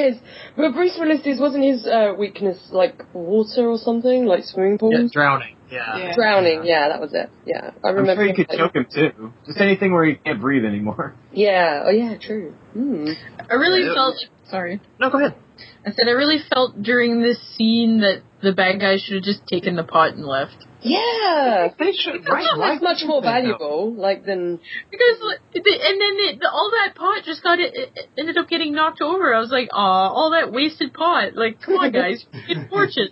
is. 0.00 0.16
But 0.56 0.72
Bruce 0.72 0.96
Willis 0.98 1.20
is 1.26 1.38
wasn't 1.38 1.64
his 1.64 1.86
uh, 1.86 2.14
weakness 2.18 2.58
like 2.72 3.02
water 3.12 3.68
or 3.68 3.78
something, 3.78 4.24
like 4.24 4.44
swimming 4.44 4.78
pools? 4.78 4.94
Yeah, 4.96 5.08
drowning. 5.12 5.56
Yeah. 5.70 5.96
Yeah. 5.98 6.14
Drowning. 6.16 6.64
Yeah, 6.64 6.88
that 6.88 7.00
was 7.00 7.12
it. 7.14 7.30
Yeah, 7.44 7.70
I 7.84 7.88
I'm 7.88 7.94
remember. 7.96 8.22
sure 8.22 8.26
you 8.28 8.34
could 8.34 8.48
like- 8.48 8.58
choke 8.58 8.74
him 8.74 8.86
too. 8.92 9.32
Just 9.46 9.60
anything 9.60 9.92
where 9.92 10.04
he 10.06 10.14
can't 10.16 10.40
breathe 10.40 10.64
anymore. 10.64 11.14
Yeah. 11.32 11.84
Oh 11.86 11.90
yeah. 11.90 12.16
True. 12.20 12.54
Hmm. 12.72 13.06
I 13.50 13.54
really 13.54 13.86
felt. 13.94 14.16
Sorry. 14.48 14.80
No, 14.98 15.10
go 15.10 15.18
ahead. 15.18 15.34
I 15.86 15.90
said 15.90 16.08
I 16.08 16.12
really 16.12 16.38
felt 16.52 16.82
during 16.82 17.20
this 17.20 17.38
scene 17.56 18.00
that 18.00 18.22
the 18.42 18.52
bad 18.52 18.80
guys 18.80 19.02
should 19.02 19.16
have 19.16 19.24
just 19.24 19.46
taken 19.46 19.76
the 19.76 19.84
pot 19.84 20.14
and 20.14 20.24
left. 20.24 20.66
Yeah. 20.82 21.68
They 21.78 21.92
should. 21.92 22.26
Right, 22.26 22.46
that's 22.58 22.82
much 22.82 23.02
more 23.04 23.20
valuable, 23.20 23.92
like 23.94 24.24
than 24.24 24.58
Because 24.90 25.20
like, 25.22 25.40
the, 25.52 25.60
and 25.60 26.00
then 26.00 26.16
the, 26.16 26.38
the, 26.40 26.50
all 26.50 26.70
that 26.70 26.94
pot 26.94 27.22
just 27.24 27.42
got 27.42 27.60
it, 27.60 27.74
it 27.74 28.08
ended 28.18 28.38
up 28.38 28.48
getting 28.48 28.72
knocked 28.72 29.02
over. 29.02 29.34
I 29.34 29.40
was 29.40 29.50
like, 29.50 29.68
aw, 29.72 30.08
all 30.08 30.30
that 30.30 30.52
wasted 30.52 30.94
pot. 30.94 31.34
Like, 31.34 31.60
come 31.60 31.74
on, 31.74 31.92
guys, 31.92 32.24
get 32.48 32.70
fortune. 32.70 33.10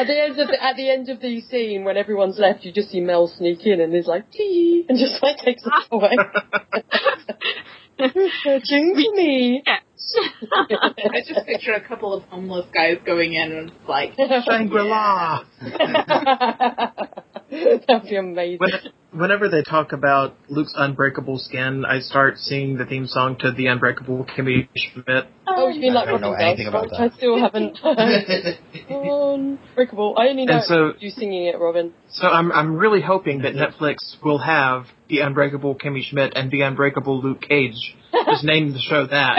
at 0.00 0.06
the 0.06 0.22
end 0.22 0.38
of 0.38 0.48
the, 0.48 0.62
at 0.62 0.76
the 0.76 0.90
end 0.90 1.08
of 1.08 1.20
the 1.20 1.40
scene 1.42 1.84
when 1.84 1.96
everyone's 1.96 2.38
left, 2.38 2.64
you 2.64 2.72
just 2.72 2.90
see 2.90 3.00
Mel 3.00 3.28
sneak 3.28 3.64
in 3.64 3.80
and 3.80 3.92
he's 3.94 4.06
like 4.06 4.30
tee 4.30 4.84
and 4.88 4.98
just 4.98 5.22
like 5.22 5.38
takes 5.38 5.62
it 5.64 5.72
away. 5.90 6.16
Who's 7.98 8.32
searching 8.44 8.94
for 8.94 9.16
me? 9.16 9.62
I 9.66 11.20
just 11.26 11.46
picture 11.46 11.72
a 11.72 11.80
couple 11.86 12.14
of 12.14 12.22
homeless 12.24 12.66
guys 12.72 12.98
going 13.04 13.34
in 13.34 13.52
and 13.52 13.70
it's 13.70 13.88
like, 13.88 14.14
Shangri-La. 14.16 15.44
That'd 17.88 18.02
be 18.10 18.16
amazing. 18.16 18.58
When, 18.58 19.20
whenever 19.20 19.48
they 19.48 19.62
talk 19.62 19.92
about 19.92 20.34
Luke's 20.48 20.74
unbreakable 20.76 21.38
skin, 21.38 21.84
I 21.84 22.00
start 22.00 22.36
singing 22.38 22.76
the 22.76 22.84
theme 22.84 23.06
song 23.06 23.36
to 23.40 23.52
the 23.52 23.66
Unbreakable 23.66 24.26
Kimmy 24.26 24.68
Schmidt. 24.76 25.26
Oh, 25.46 25.68
you 25.68 25.80
mean 25.80 25.94
like 25.94 26.08
I 26.08 26.10
don't 26.10 26.20
know 26.20 26.32
anything 26.34 26.66
about 26.66 26.82
which 26.82 26.90
that. 26.92 27.12
I 27.12 27.16
still 27.16 27.38
haven't 27.38 27.78
heard. 27.82 28.58
Unbreakable. 28.90 30.14
I 30.18 30.28
only 30.28 30.44
know 30.44 30.56
And 30.56 30.64
so- 30.64 30.92
you 30.98 31.10
singing 31.10 31.46
it, 31.46 31.58
Robin. 31.58 31.92
So 32.10 32.26
I'm 32.26 32.52
I'm 32.52 32.76
really 32.76 33.00
hoping 33.00 33.42
that 33.42 33.54
Netflix 33.54 33.96
will 34.22 34.38
have 34.38 34.84
the 35.08 35.20
Unbreakable 35.20 35.74
Kimmy 35.76 36.02
Schmidt 36.02 36.32
and 36.36 36.50
the 36.50 36.62
Unbreakable 36.62 37.20
Luke 37.22 37.40
Cage. 37.42 37.96
Just 38.12 38.44
name 38.44 38.72
the 38.72 38.78
show 38.80 39.06
that, 39.06 39.38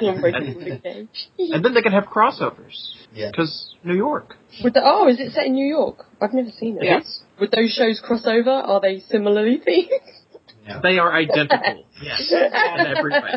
The 0.00 0.08
Unbreakable 0.08 0.60
Luke 0.62 0.82
Cage. 0.82 1.28
and 1.38 1.64
then 1.64 1.74
they 1.74 1.82
can 1.82 1.92
have 1.92 2.04
crossovers. 2.04 2.76
Yeah. 3.12 3.30
Because 3.30 3.74
New 3.84 3.94
York. 3.96 4.36
Would 4.62 4.74
the, 4.74 4.82
oh, 4.84 5.08
is 5.08 5.18
it 5.20 5.32
set 5.32 5.46
in 5.46 5.52
New 5.54 5.66
York? 5.66 6.04
I've 6.20 6.32
never 6.34 6.50
seen 6.50 6.76
it. 6.78 6.84
Yes. 6.84 7.20
Would 7.40 7.50
those 7.50 7.70
shows 7.70 8.00
crossover? 8.06 8.66
Are 8.66 8.80
they 8.80 9.00
similarly 9.00 9.60
themed? 9.68 9.88
No. 10.66 10.80
They 10.82 10.98
are 10.98 11.12
identical. 11.12 11.86
yes. 12.02 12.32
In 12.32 12.96
every 12.96 13.12
way. 13.12 13.34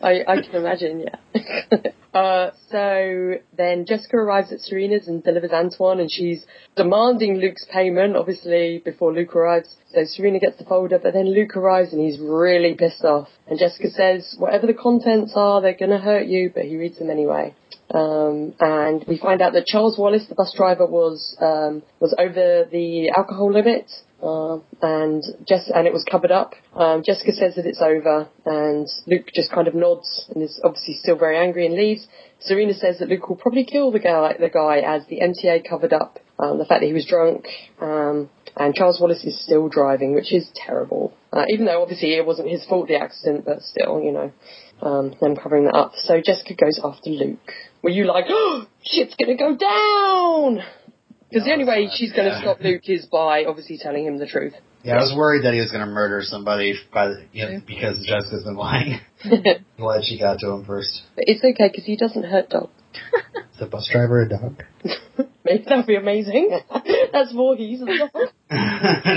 I, 0.00 0.22
I 0.28 0.42
can 0.42 0.54
imagine, 0.54 1.04
yeah. 1.04 1.90
uh, 2.14 2.50
so 2.70 3.34
then 3.56 3.84
Jessica 3.86 4.16
arrives 4.16 4.52
at 4.52 4.60
Serena's 4.60 5.08
and 5.08 5.24
delivers 5.24 5.50
Antoine, 5.50 5.98
and 5.98 6.10
she's 6.10 6.44
demanding 6.76 7.38
Luke's 7.38 7.66
payment, 7.72 8.16
obviously, 8.16 8.80
before 8.84 9.12
Luke 9.12 9.34
arrives. 9.34 9.74
So 9.92 10.02
Serena 10.04 10.38
gets 10.38 10.58
the 10.58 10.64
folder, 10.64 10.98
but 10.98 11.14
then 11.14 11.34
Luke 11.34 11.56
arrives 11.56 11.92
and 11.92 12.00
he's 12.00 12.20
really 12.20 12.74
pissed 12.74 13.04
off. 13.04 13.28
And 13.48 13.58
Jessica 13.58 13.90
says, 13.90 14.36
whatever 14.38 14.66
the 14.66 14.74
contents 14.74 15.32
are, 15.34 15.60
they're 15.60 15.76
gonna 15.76 15.98
hurt 16.00 16.26
you, 16.26 16.52
but 16.54 16.64
he 16.64 16.76
reads 16.76 16.98
them 16.98 17.10
anyway. 17.10 17.54
Um, 17.90 18.54
and 18.58 19.04
we 19.06 19.18
find 19.18 19.40
out 19.40 19.52
that 19.52 19.66
Charles 19.66 19.96
Wallace, 19.98 20.26
the 20.28 20.34
bus 20.34 20.52
driver, 20.56 20.86
was 20.86 21.36
um, 21.40 21.82
was 22.00 22.14
over 22.18 22.66
the 22.70 23.10
alcohol 23.16 23.52
limit. 23.52 23.90
Um, 24.26 24.64
and 24.82 25.22
Jess, 25.46 25.70
and 25.72 25.86
it 25.86 25.92
was 25.92 26.04
covered 26.10 26.32
up. 26.32 26.54
Um, 26.74 27.02
Jessica 27.04 27.32
says 27.32 27.54
that 27.54 27.66
it's 27.66 27.80
over, 27.80 28.28
and 28.44 28.88
Luke 29.06 29.28
just 29.34 29.52
kind 29.52 29.68
of 29.68 29.74
nods 29.74 30.26
and 30.34 30.42
is 30.42 30.60
obviously 30.64 30.94
still 30.94 31.16
very 31.16 31.38
angry 31.38 31.66
and 31.66 31.76
leaves. 31.76 32.06
Serena 32.40 32.74
says 32.74 32.98
that 32.98 33.08
Luke 33.08 33.28
will 33.28 33.36
probably 33.36 33.64
kill 33.64 33.92
the 33.92 34.00
guy, 34.00 34.34
the 34.38 34.50
guy 34.50 34.78
as 34.78 35.06
the 35.06 35.20
MTA 35.20 35.68
covered 35.68 35.92
up 35.92 36.18
um, 36.38 36.58
the 36.58 36.64
fact 36.64 36.80
that 36.80 36.86
he 36.86 36.92
was 36.92 37.06
drunk. 37.06 37.46
Um, 37.80 38.28
and 38.56 38.74
Charles 38.74 39.00
Wallace 39.00 39.24
is 39.24 39.42
still 39.42 39.68
driving, 39.68 40.14
which 40.14 40.32
is 40.32 40.48
terrible. 40.54 41.12
Uh, 41.32 41.44
even 41.48 41.66
though 41.66 41.82
obviously 41.82 42.14
it 42.14 42.24
wasn't 42.24 42.48
his 42.48 42.64
fault 42.64 42.88
the 42.88 42.96
accident, 42.96 43.44
but 43.44 43.60
still, 43.62 44.00
you 44.02 44.12
know, 44.12 44.32
um, 44.80 45.14
them 45.20 45.36
covering 45.36 45.64
that 45.64 45.74
up. 45.74 45.92
So 45.96 46.20
Jessica 46.24 46.54
goes 46.54 46.80
after 46.82 47.10
Luke. 47.10 47.52
Were 47.82 47.90
you 47.90 48.04
like, 48.04 48.26
oh, 48.28 48.66
shit's 48.84 49.14
gonna 49.16 49.36
go 49.36 49.56
down? 49.56 50.64
Because 51.36 51.46
the 51.46 51.52
only 51.52 51.66
way 51.66 51.88
she's 51.92 52.12
going 52.12 52.24
to 52.28 52.34
Yeah. 52.34 52.40
stop 52.40 52.60
Luke 52.62 52.88
is 52.88 53.04
by 53.12 53.44
obviously 53.44 53.76
telling 53.76 54.06
him 54.06 54.16
the 54.18 54.26
truth. 54.26 54.54
Yeah, 54.82 54.94
I 54.94 55.02
was 55.02 55.12
worried 55.14 55.44
that 55.44 55.52
he 55.52 55.60
was 55.60 55.70
going 55.70 55.84
to 55.84 55.90
murder 55.90 56.22
somebody 56.22 56.72
by 56.94 57.08
the, 57.08 57.24
you 57.32 57.44
know, 57.44 57.60
because 57.66 57.98
Jessica's 58.06 58.44
been 58.44 58.54
lying. 58.56 59.00
but 59.24 59.58
Glad 59.76 60.04
she 60.04 60.18
got 60.18 60.38
to 60.38 60.50
him 60.52 60.64
first. 60.64 61.02
But 61.14 61.24
it's 61.26 61.44
okay 61.44 61.68
because 61.68 61.84
he 61.84 61.96
doesn't 61.96 62.22
hurt 62.24 62.48
dogs. 62.48 62.70
Is 63.52 63.58
the 63.60 63.66
bus 63.66 63.86
driver 63.92 64.22
a 64.22 64.28
dog? 64.30 64.62
Maybe 65.44 65.64
that 65.68 65.76
would 65.76 65.86
be 65.86 65.96
amazing. 65.96 66.58
That's 67.12 67.32
Voorhees. 67.32 67.80
the 67.80 67.86
dog. 67.86 68.10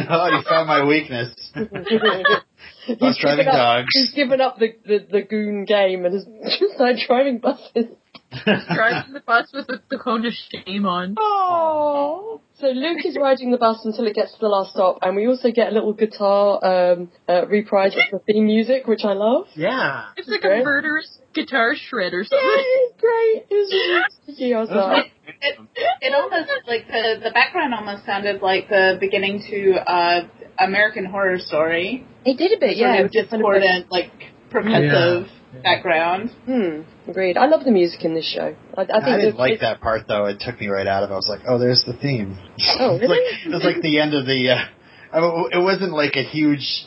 oh, 0.09 0.27
you 0.35 0.43
found 0.49 0.67
my 0.67 0.83
weakness. 0.85 1.33
He's 1.53 2.97
Bus 2.97 3.17
driving 3.21 3.45
given 3.45 3.47
up- 3.47 3.53
dogs. 3.53 3.87
He's 3.93 4.11
given 4.11 4.41
up 4.41 4.57
the, 4.59 4.73
the, 4.85 5.05
the 5.11 5.21
goon 5.21 5.65
game 5.65 6.05
and 6.05 6.13
has 6.13 6.25
just 6.59 6.73
started 6.75 6.99
driving 7.07 7.37
buses. 7.39 7.85
Driving 8.45 9.13
the 9.13 9.21
bus 9.25 9.49
with 9.53 9.67
the, 9.67 9.81
the 9.89 9.97
cone 9.97 10.25
of 10.25 10.33
shame 10.33 10.85
on. 10.85 11.15
Oh. 11.17 12.41
So 12.59 12.67
Luke 12.67 13.05
is 13.05 13.17
riding 13.19 13.51
the 13.51 13.57
bus 13.57 13.79
until 13.85 14.05
it 14.05 14.15
gets 14.15 14.33
to 14.33 14.37
the 14.39 14.47
last 14.49 14.71
stop, 14.71 14.99
and 15.01 15.15
we 15.15 15.25
also 15.27 15.49
get 15.51 15.69
a 15.69 15.71
little 15.71 15.93
guitar 15.93 16.59
um, 16.63 17.09
uh, 17.27 17.47
reprise 17.47 17.93
of 17.95 18.03
the 18.11 18.19
theme 18.33 18.45
music, 18.45 18.85
which 18.85 19.03
I 19.05 19.13
love. 19.13 19.47
Yeah. 19.55 20.09
It's 20.17 20.27
like 20.27 20.41
Great. 20.41 20.61
a 20.61 20.63
murderous 20.65 21.19
guitar 21.33 21.73
shred 21.75 22.13
or 22.13 22.23
something. 22.25 22.37
Yay, 22.47 22.99
great! 22.99 23.45
It 23.49 23.55
was 23.55 23.71
really 23.71 24.03
sticky. 24.33 24.53
I 24.53 24.59
was 24.59 24.69
like, 24.69 25.11
It, 25.41 25.57
it 26.01 26.13
almost 26.13 26.49
like 26.67 26.87
the 26.87 27.21
the 27.23 27.31
background 27.31 27.73
almost 27.73 28.03
sounded 28.05 28.41
like 28.41 28.67
the 28.67 28.97
beginning 28.99 29.41
to 29.49 29.73
uh 29.89 30.27
American 30.59 31.05
Horror 31.05 31.37
Story. 31.39 32.05
it 32.25 32.37
did 32.37 32.51
a 32.51 32.59
bit, 32.59 32.75
yeah. 32.77 32.97
Sort 32.97 32.99
it 32.99 32.99
of 32.99 33.05
was 33.05 33.15
like- 33.15 33.29
discordant, 33.31 33.91
like 33.91 34.11
percussive 34.51 35.29
background. 35.63 36.31
Hmm, 36.45 36.81
agreed. 37.09 37.37
I 37.37 37.47
love 37.47 37.63
the 37.65 37.71
music 37.71 38.03
in 38.05 38.13
this 38.15 38.25
show. 38.25 38.55
I, 38.77 38.81
I 38.81 38.85
think 38.85 39.03
I 39.03 39.17
didn't 39.17 39.37
like 39.37 39.59
that 39.61 39.81
part 39.81 40.07
though. 40.07 40.25
It 40.25 40.39
took 40.39 40.59
me 40.59 40.67
right 40.67 40.87
out 40.87 41.03
of 41.03 41.09
it. 41.09 41.13
I 41.13 41.15
was 41.17 41.27
like, 41.27 41.41
oh, 41.47 41.57
there's 41.59 41.83
the 41.85 41.93
theme. 41.93 42.37
Oh, 42.79 42.95
It's 43.01 43.01
like, 43.01 43.09
really? 43.09 43.45
it 43.45 43.53
was 43.53 43.63
like 43.63 43.81
the 43.81 43.99
end 43.99 44.13
of 44.13 44.25
the. 44.25 44.49
Uh, 44.51 45.15
I 45.17 45.19
mean, 45.21 45.49
it 45.51 45.63
wasn't 45.63 45.91
like 45.93 46.15
a 46.15 46.23
huge. 46.23 46.85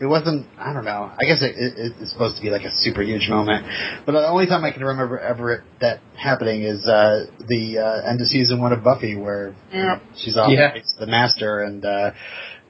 It 0.00 0.06
wasn't. 0.06 0.46
I 0.58 0.72
don't 0.72 0.84
know. 0.86 1.10
I 1.12 1.24
guess 1.28 1.42
it, 1.42 1.54
it, 1.56 1.92
it's 2.00 2.12
supposed 2.12 2.36
to 2.36 2.42
be 2.42 2.48
like 2.50 2.62
a 2.64 2.70
super 2.72 3.02
huge 3.02 3.28
moment, 3.28 3.66
but 4.06 4.12
the 4.12 4.26
only 4.26 4.46
time 4.46 4.64
I 4.64 4.72
can 4.72 4.82
remember 4.82 5.18
ever 5.18 5.52
it, 5.52 5.60
that 5.80 6.00
happening 6.16 6.62
is 6.62 6.86
uh, 6.86 7.26
the 7.46 7.78
uh, 7.78 8.08
end 8.10 8.20
of 8.20 8.26
season 8.26 8.60
one 8.60 8.72
of 8.72 8.82
Buffy, 8.82 9.14
where 9.14 9.54
Yeah. 9.72 10.00
she's 10.16 10.36
off 10.38 10.50
Yeah. 10.50 10.70
against 10.70 10.98
the 10.98 11.06
master, 11.06 11.60
and 11.60 11.84
uh, 11.84 12.12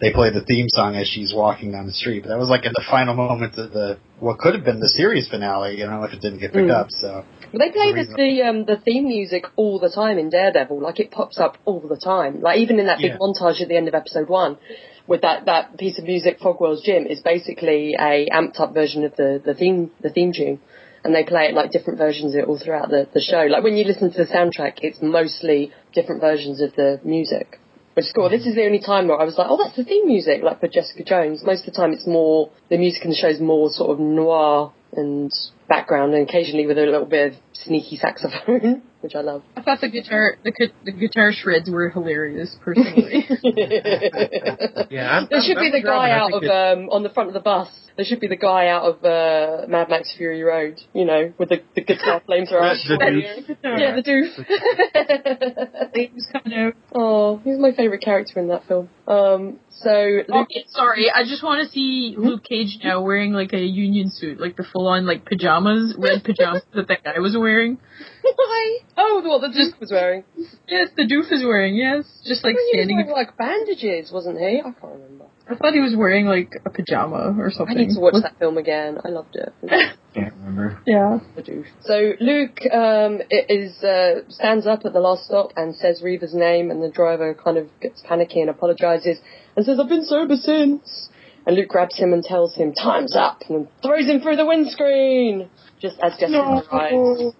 they 0.00 0.12
play 0.12 0.30
the 0.30 0.42
theme 0.42 0.66
song 0.68 0.96
as 0.96 1.06
she's 1.06 1.32
walking 1.32 1.70
down 1.72 1.86
the 1.86 1.92
street. 1.92 2.24
But 2.24 2.30
that 2.30 2.38
was 2.38 2.48
like 2.48 2.64
in 2.66 2.72
the 2.74 2.82
final 2.90 3.14
moments 3.14 3.56
of 3.58 3.70
the 3.72 3.98
what 4.20 4.38
could 4.38 4.54
have 4.54 4.64
been 4.64 4.80
the 4.80 4.88
series 4.88 5.28
finale, 5.28 5.76
you 5.78 5.86
know, 5.86 6.02
if 6.04 6.12
it 6.12 6.20
didn't 6.20 6.40
get 6.40 6.52
picked 6.52 6.68
Mm. 6.68 6.80
up. 6.80 6.86
So 6.90 7.24
Well, 7.52 7.58
they 7.58 7.70
play 7.72 7.92
the 7.92 8.04
the 8.04 8.14
the, 8.16 8.42
um, 8.42 8.64
the 8.64 8.76
theme 8.76 9.04
music 9.08 9.44
all 9.56 9.78
the 9.78 9.90
time 9.90 10.18
in 10.18 10.30
Daredevil. 10.30 10.80
Like 10.80 11.00
it 11.00 11.10
pops 11.10 11.38
up 11.38 11.56
all 11.64 11.80
the 11.80 11.96
time. 11.96 12.40
Like 12.40 12.58
even 12.58 12.78
in 12.78 12.86
that 12.86 12.98
big 12.98 13.12
Yeah. 13.12 13.18
montage 13.18 13.60
at 13.60 13.68
the 13.68 13.76
end 13.76 13.88
of 13.88 13.94
episode 13.94 14.28
one, 14.28 14.58
with 15.06 15.22
that, 15.22 15.46
that 15.46 15.76
piece 15.78 15.98
of 15.98 16.04
music, 16.04 16.38
Fogwell's 16.38 16.82
Gym, 16.82 17.06
is 17.06 17.20
basically 17.20 17.94
a 17.98 18.28
amped 18.32 18.60
up 18.60 18.72
version 18.74 19.04
of 19.04 19.16
the, 19.16 19.42
the 19.44 19.54
theme 19.54 19.90
the 20.00 20.10
theme 20.10 20.32
tune, 20.32 20.60
and 21.02 21.14
they 21.14 21.24
play 21.24 21.46
it 21.46 21.54
like 21.54 21.72
different 21.72 21.98
versions 21.98 22.34
of 22.34 22.40
it 22.40 22.46
all 22.48 22.58
throughout 22.58 22.90
the, 22.90 23.08
the 23.12 23.20
show. 23.20 23.42
Like 23.50 23.64
when 23.64 23.76
you 23.76 23.84
listen 23.84 24.12
to 24.12 24.18
the 24.24 24.30
soundtrack, 24.30 24.74
it's 24.82 25.00
mostly 25.02 25.72
different 25.94 26.20
versions 26.20 26.60
of 26.60 26.74
the 26.76 27.00
music. 27.04 27.59
Is 27.96 28.12
cool. 28.14 28.30
This 28.30 28.46
is 28.46 28.54
the 28.54 28.64
only 28.64 28.78
time 28.78 29.08
where 29.08 29.20
I 29.20 29.24
was 29.24 29.36
like, 29.36 29.48
oh, 29.50 29.58
that's 29.62 29.76
the 29.76 29.84
theme 29.84 30.06
music, 30.06 30.42
like 30.42 30.60
for 30.60 30.68
Jessica 30.68 31.04
Jones. 31.04 31.42
Most 31.44 31.66
of 31.66 31.74
the 31.74 31.78
time, 31.78 31.92
it's 31.92 32.06
more 32.06 32.50
the 32.70 32.78
music 32.78 33.04
in 33.04 33.10
the 33.10 33.16
show 33.16 33.28
is 33.28 33.40
more 33.40 33.68
sort 33.68 33.90
of 33.90 33.98
noir 33.98 34.72
and 34.92 35.30
background, 35.70 36.12
and 36.14 36.28
occasionally 36.28 36.66
with 36.66 36.76
a 36.76 36.82
little 36.82 37.06
bit 37.06 37.32
of 37.32 37.38
sneaky 37.54 37.96
saxophone, 37.96 38.82
which 39.00 39.14
I 39.14 39.20
love. 39.22 39.42
I 39.56 39.62
thought 39.62 39.80
the 39.80 39.88
guitar 39.88 40.36
the, 40.44 40.52
the 40.84 40.92
guitar 40.92 41.32
shreds 41.32 41.70
were 41.70 41.88
hilarious, 41.88 42.54
personally. 42.62 43.26
Yeah. 44.90 45.18
I'm, 45.20 45.28
There 45.30 45.40
should 45.40 45.56
I'm- 45.56 45.66
be 45.66 45.70
the 45.70 45.76
I'm 45.78 45.82
driving. 45.82 45.84
guy 45.84 46.10
out 46.10 46.32
of 46.32 46.42
um 46.44 46.88
on 46.90 47.02
the 47.02 47.10
front 47.10 47.28
of 47.28 47.34
the 47.34 47.40
bus. 47.40 47.68
There 47.96 48.04
should 48.06 48.20
be 48.20 48.28
the 48.28 48.36
guy 48.36 48.68
out 48.68 48.84
of 48.84 49.04
uh, 49.04 49.66
Mad 49.68 49.90
Max 49.90 50.14
Fury 50.16 50.42
Road, 50.42 50.80
you 50.94 51.04
know, 51.04 51.34
with 51.38 51.50
the, 51.50 51.60
the 51.74 51.82
guitar 51.82 52.22
flamethrower. 52.28 52.74
The- 52.88 53.56
the 53.62 53.68
yeah, 53.78 53.94
the 53.94 54.02
doof. 54.02 55.90
He 55.94 56.10
was 56.14 56.26
coming 56.32 56.58
out. 56.58 56.74
oh, 56.94 57.40
he's 57.44 57.58
my 57.58 57.72
favourite 57.72 58.02
character 58.02 58.40
in 58.40 58.48
that 58.48 58.64
film. 58.66 58.88
Um, 59.06 59.58
so 59.70 59.90
Luke, 60.28 60.48
Okay, 60.50 60.64
sorry. 60.68 61.10
I 61.14 61.24
just 61.24 61.42
want 61.42 61.62
to 61.66 61.70
see 61.72 62.14
Luke 62.16 62.42
Cage 62.48 62.78
now 62.82 63.02
wearing 63.02 63.32
like 63.32 63.52
a 63.52 63.60
union 63.60 64.10
suit, 64.10 64.40
like 64.40 64.56
the 64.56 64.64
full 64.72 64.86
on 64.88 65.04
like 65.06 65.24
pajamas, 65.62 65.94
red 65.98 66.24
pajamas 66.24 66.62
that 66.74 66.88
that 66.88 67.04
guy 67.04 67.18
was 67.18 67.36
wearing. 67.38 67.78
why? 68.22 68.78
Oh, 68.96 69.22
what 69.24 69.40
the 69.40 69.48
doof 69.48 69.78
was 69.80 69.90
wearing? 69.90 70.24
Yes, 70.68 70.88
the 70.96 71.02
doof 71.04 71.32
is 71.32 71.42
wearing. 71.44 71.74
Yes, 71.76 72.04
just 72.26 72.44
like 72.44 72.52
he 72.52 72.56
was 72.56 72.68
standing. 72.72 72.96
wearing 72.96 73.12
like 73.12 73.36
bandages, 73.36 74.10
wasn't 74.12 74.38
he? 74.38 74.60
I 74.60 74.62
can't 74.62 74.76
remember. 74.82 75.26
I 75.48 75.56
thought 75.56 75.72
he 75.72 75.80
was 75.80 75.94
wearing 75.96 76.26
like 76.26 76.52
a 76.64 76.70
pajama 76.70 77.34
or 77.38 77.50
something. 77.50 77.76
I 77.76 77.80
need 77.80 77.94
to 77.94 78.00
watch 78.00 78.14
Was- 78.14 78.22
that 78.22 78.38
film 78.38 78.56
again. 78.56 78.98
I 79.04 79.08
loved 79.08 79.34
it. 79.36 79.52
Can't 80.14 80.34
remember. 80.34 80.80
Yeah. 80.88 81.18
the 81.36 81.42
doof. 81.42 81.66
So 81.82 82.14
Luke 82.20 82.58
um, 82.72 83.20
is 83.30 83.80
uh, 83.84 84.22
stands 84.28 84.66
up 84.66 84.80
at 84.84 84.92
the 84.92 84.98
last 84.98 85.24
stop 85.24 85.52
and 85.56 85.74
says 85.76 86.02
Reva's 86.02 86.34
name, 86.34 86.70
and 86.72 86.82
the 86.82 86.88
driver 86.90 87.32
kind 87.34 87.56
of 87.56 87.68
gets 87.80 88.02
panicky 88.06 88.40
and 88.40 88.50
apologizes 88.50 89.18
and 89.56 89.64
says, 89.64 89.78
"I've 89.80 89.88
been 89.88 90.04
sober 90.04 90.34
since." 90.34 91.09
And 91.50 91.58
Luke 91.58 91.70
grabs 91.70 91.96
him 91.96 92.12
and 92.12 92.22
tells 92.22 92.54
him, 92.54 92.72
"Time's 92.72 93.16
up," 93.16 93.42
and 93.48 93.66
throws 93.82 94.06
him 94.06 94.20
through 94.20 94.36
the 94.36 94.46
windscreen 94.46 95.50
just 95.80 95.98
as 95.98 96.16
Jessica 96.16 96.62
arrives. 96.72 97.34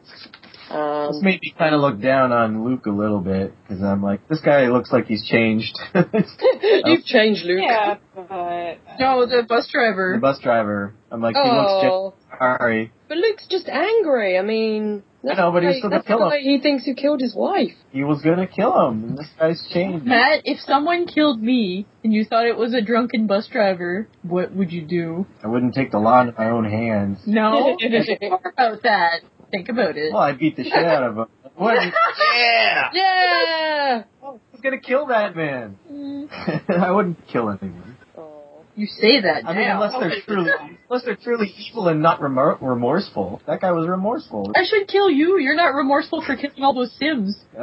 Um, 0.71 1.13
This 1.13 1.23
made 1.23 1.41
me 1.43 1.55
kind 1.59 1.75
of 1.75 1.81
look 1.81 2.01
down 2.01 2.33
on 2.33 2.65
Luke 2.65 2.87
a 2.87 2.91
little 2.91 3.21
bit 3.21 3.53
because 3.63 3.83
I'm 3.83 4.03
like, 4.03 4.27
this 4.29 4.41
guy 4.41 4.69
looks 4.69 4.93
like 4.93 5.07
he's 5.07 5.27
changed. 5.27 5.77
You've 5.95 7.05
changed, 7.05 7.45
Luke. 7.45 7.61
Yeah, 7.63 7.97
but 8.15 8.79
No, 8.99 9.27
the 9.27 9.45
bus 9.49 9.69
driver. 9.73 10.13
The 10.15 10.21
bus 10.21 10.39
driver. 10.41 10.95
I'm 11.11 11.21
like, 11.21 11.35
he 11.35 11.43
looks 11.43 11.83
just 11.83 11.93
Oh, 11.93 12.15
sorry. 12.39 12.93
but 13.09 13.19
Luke's 13.19 13.47
just 13.49 13.69
angry. 13.69 14.39
I 14.39 14.43
mean, 14.43 15.03
I 15.29 15.35
know, 15.35 15.51
but 15.51 15.63
he's 15.65 15.73
the 15.73 15.79
still 15.79 15.91
gonna 15.91 15.99
that's 15.99 16.07
kill 16.07 16.19
the 16.31 16.37
him. 16.37 16.43
He 16.43 16.61
thinks 16.61 16.85
who 16.87 16.95
killed 16.95 17.21
his 17.21 17.35
wife. 17.35 17.73
He 17.91 18.05
was 18.05 18.23
gonna 18.23 18.47
kill 18.47 18.89
him, 18.89 19.03
and 19.05 19.19
this 19.19 19.27
guy's 19.39 19.67
changed. 19.73 20.07
Matt, 20.07 20.43
if 20.45 20.61
someone 20.61 21.07
killed 21.07 21.43
me 21.43 21.85
and 22.05 22.13
you 22.13 22.25
thought 22.25 22.47
it 22.47 22.57
was 22.57 22.73
a 22.75 22.81
drunken 22.81 23.27
bus 23.27 23.49
driver, 23.49 24.09
what 24.23 24.53
would 24.55 24.71
you 24.73 24.83
do? 24.83 25.27
I 25.43 25.49
wouldn't 25.49 25.75
take 25.75 25.91
the 25.91 25.99
law 25.99 26.21
into 26.23 26.35
my 26.39 26.49
own 26.51 26.65
hands. 26.65 27.19
No? 27.27 27.77
Talk 28.31 28.45
about 28.57 28.83
that. 28.85 29.21
Think 29.51 29.69
about 29.69 29.97
it. 29.97 30.13
Well, 30.13 30.23
I 30.23 30.33
beat 30.33 30.57
the 30.57 30.65
shit 30.65 30.73
out 30.73 31.03
of 31.03 31.17
him. 31.17 31.27
I 31.59 31.63
wouldn't. 31.63 31.95
yeah. 32.37 32.91
yeah. 32.93 34.03
I 34.23 34.27
was 34.27 34.61
gonna 34.63 34.79
kill 34.79 35.07
that 35.07 35.35
man. 35.37 35.79
Mm. 35.91 36.29
I 36.81 36.91
wouldn't 36.91 37.19
kill 37.29 37.51
anyone. 37.51 37.97
Oh. 38.17 38.65
You 38.77 38.87
say 38.87 39.21
that 39.21 39.45
I 39.47 39.53
mean, 39.55 39.69
unless 39.69 39.93
they're 39.99 40.23
truly, 40.27 40.51
unless 40.89 41.05
they're 41.05 41.17
truly 41.17 41.53
evil 41.59 41.89
and 41.89 42.01
not 42.01 42.21
remor- 42.21 42.59
remorseful. 42.63 43.43
That 43.47 43.61
guy 43.61 43.73
was 43.73 43.87
remorseful. 43.89 44.53
I 44.57 44.65
should 44.65 44.89
kill 44.89 45.11
you. 45.11 45.39
You're 45.39 45.57
not 45.57 45.75
remorseful 45.75 46.23
for 46.25 46.37
killing 46.37 46.63
all 46.63 46.73
those 46.73 46.93
Sims. 46.99 47.37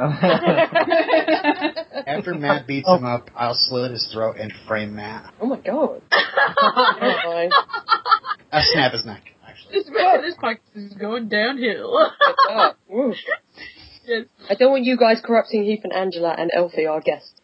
After 2.06 2.34
Matt 2.34 2.66
beats 2.66 2.88
him 2.88 3.04
up, 3.04 3.30
I'll 3.34 3.58
slit 3.58 3.90
his 3.90 4.08
throat 4.12 4.36
and 4.38 4.52
frame 4.68 4.94
Matt. 4.94 5.32
Oh 5.40 5.46
my 5.46 5.56
god. 5.56 6.02
Oh 6.12 6.94
Terrifying. 7.00 7.50
I'll 8.52 8.62
snap 8.72 8.92
his 8.92 9.04
neck. 9.04 9.22
Actually. 9.66 9.82
this, 9.82 9.86
this 10.22 10.34
podcast 10.36 10.58
is 10.74 10.92
going 10.94 11.28
downhill. 11.28 12.10
Yes. 14.06 14.24
I 14.48 14.54
don't 14.54 14.70
want 14.70 14.84
you 14.84 14.96
guys 14.96 15.20
corrupting 15.22 15.64
Heath 15.64 15.80
and 15.84 15.92
Angela 15.92 16.34
and 16.36 16.50
Elfie, 16.54 16.86
our 16.86 17.02
guest. 17.02 17.42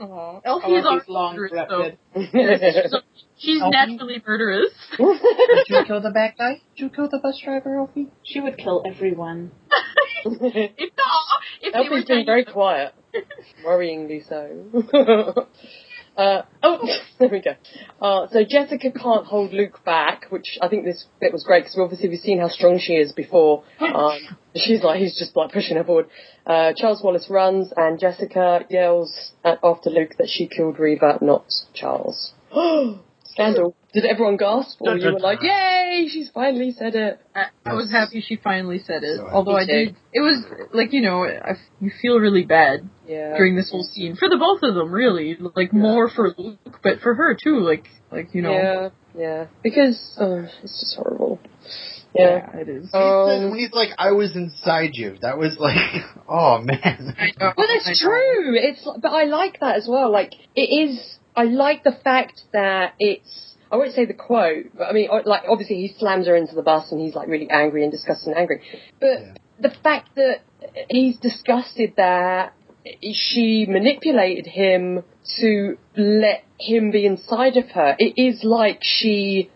Aww. 0.00 0.06
oh, 0.08 0.40
Elfie's 0.44 0.84
he's 1.02 1.08
long 1.08 1.34
murderous, 1.34 1.66
corrupted. 1.68 1.98
though. 2.14 2.20
Yes, 2.32 2.90
so 2.92 2.98
she's 3.36 3.60
Elfie? 3.60 3.70
naturally 3.76 4.22
murderous. 4.24 4.70
Did 4.98 5.66
you 5.68 5.84
kill 5.88 6.00
the 6.00 6.12
bad 6.14 6.34
guy? 6.38 6.62
Did 6.76 6.82
you 6.84 6.90
kill 6.90 7.08
the 7.08 7.18
bus 7.18 7.40
driver, 7.44 7.76
Elfie? 7.76 8.06
She 8.22 8.40
would 8.40 8.56
kill 8.56 8.84
everyone. 8.86 9.50
if 10.24 10.38
the, 10.38 10.68
if 11.60 11.74
Elfie's 11.74 12.04
been 12.04 12.24
very 12.24 12.44
quiet. 12.44 12.94
Worryingly 13.66 14.26
so. 14.28 15.48
Uh, 16.20 16.42
oh, 16.62 16.86
there 17.18 17.30
we 17.30 17.40
go. 17.40 17.52
Uh, 18.02 18.26
so 18.30 18.44
Jessica 18.46 18.90
can't 18.90 19.24
hold 19.24 19.54
Luke 19.54 19.82
back, 19.86 20.26
which 20.28 20.58
I 20.60 20.68
think 20.68 20.84
this 20.84 21.06
bit 21.18 21.32
was 21.32 21.44
great 21.44 21.64
because 21.64 21.78
obviously 21.78 22.10
we've 22.10 22.20
seen 22.20 22.40
how 22.40 22.48
strong 22.48 22.78
she 22.78 22.92
is 22.92 23.12
before. 23.12 23.64
Um, 23.80 24.18
she's 24.54 24.82
like, 24.82 25.00
he's 25.00 25.18
just 25.18 25.34
like 25.34 25.50
pushing 25.50 25.78
her 25.78 25.84
forward. 25.84 26.08
Uh, 26.46 26.74
Charles 26.76 27.02
Wallace 27.02 27.28
runs 27.30 27.72
and 27.74 27.98
Jessica 27.98 28.66
yells 28.68 29.32
at, 29.42 29.60
after 29.64 29.88
Luke 29.88 30.16
that 30.18 30.28
she 30.28 30.46
killed 30.46 30.78
Reva, 30.78 31.18
not 31.22 31.46
Charles. 31.72 32.34
Scandal. 33.24 33.74
Did 33.92 34.04
everyone 34.04 34.36
gasp 34.36 34.80
or 34.80 34.96
you 34.96 35.12
were 35.12 35.18
like, 35.18 35.42
yay, 35.42 36.06
she's 36.08 36.30
finally 36.30 36.72
said 36.72 36.94
it? 36.94 37.20
I, 37.34 37.46
I 37.66 37.74
was 37.74 37.90
happy 37.90 38.20
she 38.24 38.36
finally 38.36 38.78
said 38.78 39.02
it. 39.02 39.18
So. 39.18 39.28
Although 39.28 39.56
I 39.56 39.66
did, 39.66 39.96
it 40.12 40.20
was 40.20 40.44
like 40.72 40.92
you 40.92 41.00
know, 41.02 41.24
I, 41.24 41.54
you 41.80 41.90
feel 42.00 42.18
really 42.18 42.44
bad 42.44 42.88
Yeah. 43.06 43.36
during 43.36 43.56
this 43.56 43.70
whole 43.70 43.82
scene 43.82 44.14
for 44.14 44.28
the 44.28 44.36
both 44.36 44.62
of 44.62 44.76
them, 44.76 44.92
really. 44.92 45.36
Like 45.56 45.72
more 45.72 46.08
for 46.08 46.32
Luke, 46.38 46.78
but 46.82 47.00
for 47.00 47.14
her 47.14 47.34
too. 47.34 47.58
Like, 47.58 47.86
like 48.12 48.32
you 48.32 48.42
know, 48.42 48.52
Yeah, 48.52 48.88
yeah. 49.18 49.46
Because, 49.62 50.16
oh, 50.20 50.46
it's 50.62 50.80
just 50.80 50.96
horrible. 50.96 51.40
Yeah. 52.14 52.48
it 52.54 52.68
is. 52.68 52.90
Um, 52.92 53.50
when 53.50 53.58
he's 53.58 53.72
like, 53.72 53.90
"I 53.98 54.12
was 54.12 54.34
inside 54.34 54.90
you," 54.94 55.16
that 55.22 55.38
was 55.38 55.56
like, 55.58 56.02
oh 56.28 56.58
man. 56.60 57.14
Well, 57.40 57.54
I 57.56 57.78
that's 57.84 58.00
true. 58.00 58.54
It's, 58.56 58.88
but 59.00 59.08
I 59.10 59.24
like 59.24 59.60
that 59.60 59.76
as 59.76 59.86
well. 59.88 60.12
Like, 60.12 60.32
it 60.54 60.62
is. 60.62 61.18
I 61.36 61.44
like 61.44 61.82
the 61.84 61.96
fact 62.04 62.42
that 62.52 62.94
it's. 62.98 63.49
I 63.72 63.76
won't 63.76 63.92
say 63.94 64.04
the 64.04 64.14
quote, 64.14 64.66
but 64.76 64.84
I 64.84 64.92
mean, 64.92 65.08
like, 65.24 65.42
obviously 65.48 65.76
he 65.76 65.94
slams 65.98 66.26
her 66.26 66.34
into 66.36 66.54
the 66.54 66.62
bus 66.62 66.90
and 66.90 67.00
he's 67.00 67.14
like 67.14 67.28
really 67.28 67.48
angry 67.50 67.82
and 67.84 67.92
disgusted 67.92 68.28
and 68.28 68.36
angry. 68.36 68.62
But 69.00 69.20
Yeah. 69.20 69.34
the 69.60 69.70
fact 69.70 70.10
that 70.16 70.40
he's 70.88 71.16
disgusted 71.18 71.94
that 71.96 72.52
she 73.12 73.66
manipulated 73.68 74.46
him 74.46 75.04
to 75.38 75.76
let 75.96 76.42
him 76.58 76.90
be 76.90 77.04
inside 77.06 77.56
of 77.58 77.68
her. 77.70 77.94
It 77.98 78.14
is 78.16 78.42
like 78.42 78.78
she, 78.82 79.50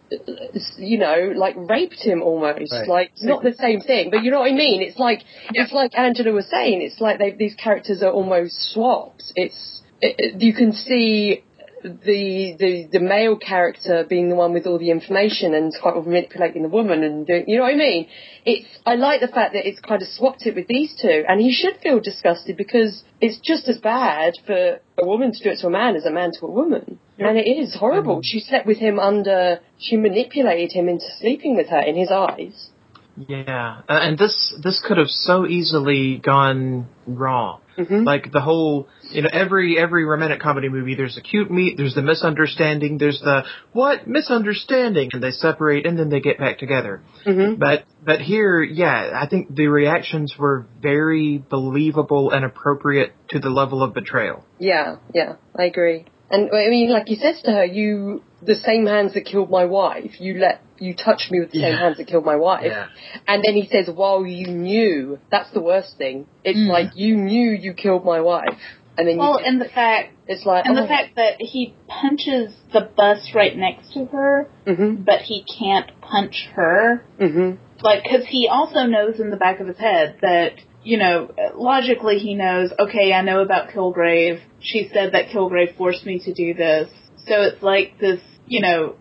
you 0.77 0.99
know, 0.99 1.33
like 1.35 1.55
raped 1.57 2.01
him 2.03 2.23
almost. 2.23 2.71
Right. 2.73 2.87
Like 2.89 3.13
not 3.23 3.43
the 3.43 3.55
same 3.55 3.81
thing, 3.81 4.11
but 4.11 4.23
you 4.23 4.31
know 4.31 4.41
what 4.41 4.51
I 4.53 4.55
mean. 4.55 4.83
It's 4.83 4.99
like 4.99 5.23
it's 5.53 5.73
like 5.73 5.93
Angela 5.99 6.33
was 6.33 6.47
saying. 6.51 6.83
It's 6.83 7.01
like 7.01 7.19
they, 7.19 7.31
these 7.33 7.55
characters 7.55 8.03
are 8.03 8.11
almost 8.11 8.55
swaps. 8.73 9.33
It's 9.37 9.83
it, 10.01 10.15
it- 10.19 10.43
you 10.43 10.53
can 10.55 10.73
see 10.73 11.43
the, 11.85 12.57
the 12.59 12.89
the 12.93 13.01
male 13.01 13.37
character 13.37 14.07
being 14.09 14.31
the 14.31 14.35
one 14.35 14.55
with 14.55 14.67
all 14.67 14.79
the 14.79 14.91
information 14.91 15.53
and 15.53 15.73
kind 15.83 15.99
of 15.99 16.07
manipulating 16.07 16.63
the 16.63 16.69
woman 16.69 17.05
and 17.05 17.27
doing, 17.27 17.45
you 17.47 17.59
know 17.59 17.65
what 17.65 17.75
I 17.75 17.77
mean? 17.77 18.09
It's 18.47 18.67
I 18.87 18.95
like 18.95 19.21
the 19.21 19.29
fact 19.29 19.53
that 19.53 19.69
it's 19.69 19.81
kind 19.81 20.01
of 20.01 20.09
swapped 20.09 20.47
it 20.47 20.55
with 20.55 20.67
these 20.67 20.95
two, 21.01 21.25
and 21.29 21.41
he 21.41 21.53
should 21.53 21.77
feel 21.83 22.01
disgusted 22.01 22.57
because 22.57 23.05
it's 23.21 23.39
just 23.39 23.69
as 23.69 23.79
bad 23.79 24.33
for 24.47 24.81
a 24.99 25.07
woman 25.07 25.33
to 25.33 25.45
do 25.45 25.51
it 25.51 25.59
to 25.61 25.67
a 25.67 25.71
man 25.71 25.95
as 25.95 26.07
a 26.07 26.11
man 26.11 26.31
to 26.41 26.47
a 26.47 26.51
woman, 26.51 26.99
and 27.19 27.37
it 27.37 27.47
is 27.47 27.77
horrible. 27.79 28.21
She 28.23 28.41
slept 28.41 28.67
with 28.67 28.79
him 28.79 28.99
under, 28.99 29.61
she 29.79 29.99
manipulated 29.99 30.73
him 30.73 30.89
into 30.89 31.07
sleeping 31.19 31.55
with 31.55 31.69
her 31.69 31.81
in 31.81 31.97
his 31.97 32.11
eyes. 32.11 32.71
Yeah, 33.17 33.83
uh, 33.89 33.99
and 34.03 34.19
this 34.19 34.55
this 34.63 34.83
could 34.85 34.97
have 34.97 35.09
so 35.09 35.47
easily 35.47 36.17
gone 36.17 36.89
wrong. 37.07 37.61
Hmm 37.77 38.05
Like 38.05 38.33
the 38.33 38.41
whole, 38.41 38.89
you 39.11 39.23
know, 39.23 39.29
every 39.33 39.79
every 39.79 40.05
romantic 40.05 40.41
comedy 40.41 40.69
movie, 40.69 40.95
there's 40.95 41.15
the 41.15 41.21
cute 41.21 41.51
meet, 41.51 41.77
there's 41.77 41.95
the 41.95 42.03
misunderstanding, 42.03 42.99
there's 42.99 43.21
the 43.21 43.45
what 43.73 44.07
misunderstanding, 44.07 45.11
and 45.13 45.23
they 45.23 45.31
separate 45.31 45.87
and 45.87 45.99
then 45.99 46.09
they 46.09 46.21
get 46.21 46.39
back 46.39 46.59
together. 46.59 47.03
hmm 47.25 47.55
But 47.55 47.85
but 48.05 48.21
here, 48.21 48.63
yeah, 48.63 49.11
I 49.15 49.27
think 49.29 49.55
the 49.55 49.69
reactions 49.69 50.35
were 50.39 50.67
very 50.81 51.39
believable 51.39 52.31
and 52.31 52.45
appropriate 52.45 53.13
to 53.31 53.39
the 53.39 53.51
level 53.51 53.83
of 53.83 53.95
betrayal. 53.95 54.45
Yeah, 54.59 54.97
yeah, 55.15 55.35
I 55.59 55.65
agree. 55.65 56.07
And 56.31 56.51
I 56.53 56.69
mean, 56.69 56.91
like 56.91 57.07
he 57.07 57.17
says 57.17 57.41
to 57.43 57.53
her, 57.53 57.65
"You, 57.65 58.23
the 58.43 58.55
same 58.55 58.87
hands 58.87 59.15
that 59.15 59.25
killed 59.27 59.51
my 59.51 59.65
wife, 59.67 60.21
you 60.21 60.39
let 60.39 60.61
you 60.79 60.95
touched 60.95 61.31
me 61.31 61.41
with 61.41 61.53
the 61.53 61.61
same 61.61 61.77
hands 61.77 61.99
that 61.99 62.07
killed 62.07 62.25
my 62.25 62.37
wife." 62.37 62.65
Yeah. 62.67 62.87
And 63.27 63.43
then 63.45 63.55
he 63.55 63.67
says, 63.67 63.89
"While 63.95 64.25
you 64.27 64.47
knew, 64.47 65.19
that's 65.31 65.51
the 65.51 65.61
worst 65.61 65.97
thing. 65.99 66.27
It's 66.43 66.59
Mm. 66.59 66.69
like 66.69 66.97
you 66.97 67.17
knew 67.17 67.51
you 67.51 67.75
killed 67.75 68.05
my 68.05 68.21
wife, 68.21 68.59
and 68.97 69.07
then 69.07 69.19
Well, 69.19 69.39
you, 69.39 69.47
and 69.47 69.61
the 69.61 69.69
fact 69.69 70.13
it's 70.27 70.47
like, 70.47 70.65
and 70.67 70.79
oh, 70.79 70.83
the 70.83 70.89
fact 70.89 71.17
that 71.17 71.37
he 71.39 71.75
punches 71.87 72.55
the 72.73 72.89
bus 72.97 73.35
right 73.35 73.57
next 73.57 73.93
to 73.93 74.07
her, 74.07 74.49
hmm 74.67 74.95
but 75.05 75.21
he 75.21 75.45
can't 75.59 75.91
punch 76.01 76.49
her. 76.55 77.05
hmm 77.19 77.53
Like, 77.83 78.03
because 78.03 78.25
he 78.27 78.49
also 78.49 78.85
knows 78.87 79.21
in 79.21 79.31
the 79.31 79.37
back 79.37 79.61
of 79.61 79.67
his 79.67 79.77
head 79.77 80.17
that, 80.23 80.53
you 80.85 80.99
know, 80.99 81.31
logically 81.55 82.19
he 82.19 82.35
knows, 82.35 82.71
okay, 82.79 83.13
I 83.13 83.23
know 83.23 83.41
about 83.41 83.71
Kilgrave. 83.71 84.41
She 84.61 84.91
said 84.93 85.13
that 85.13 85.29
Kilgrave 85.29 85.77
forced 85.77 86.05
me 86.05 86.21
to 86.21 86.33
do 86.33 86.55
this. 86.55 86.91
So 87.27 87.43
it's 87.43 87.63
like 87.63 87.99
this, 87.99 88.21
you 88.47 88.61
know, 88.61 88.97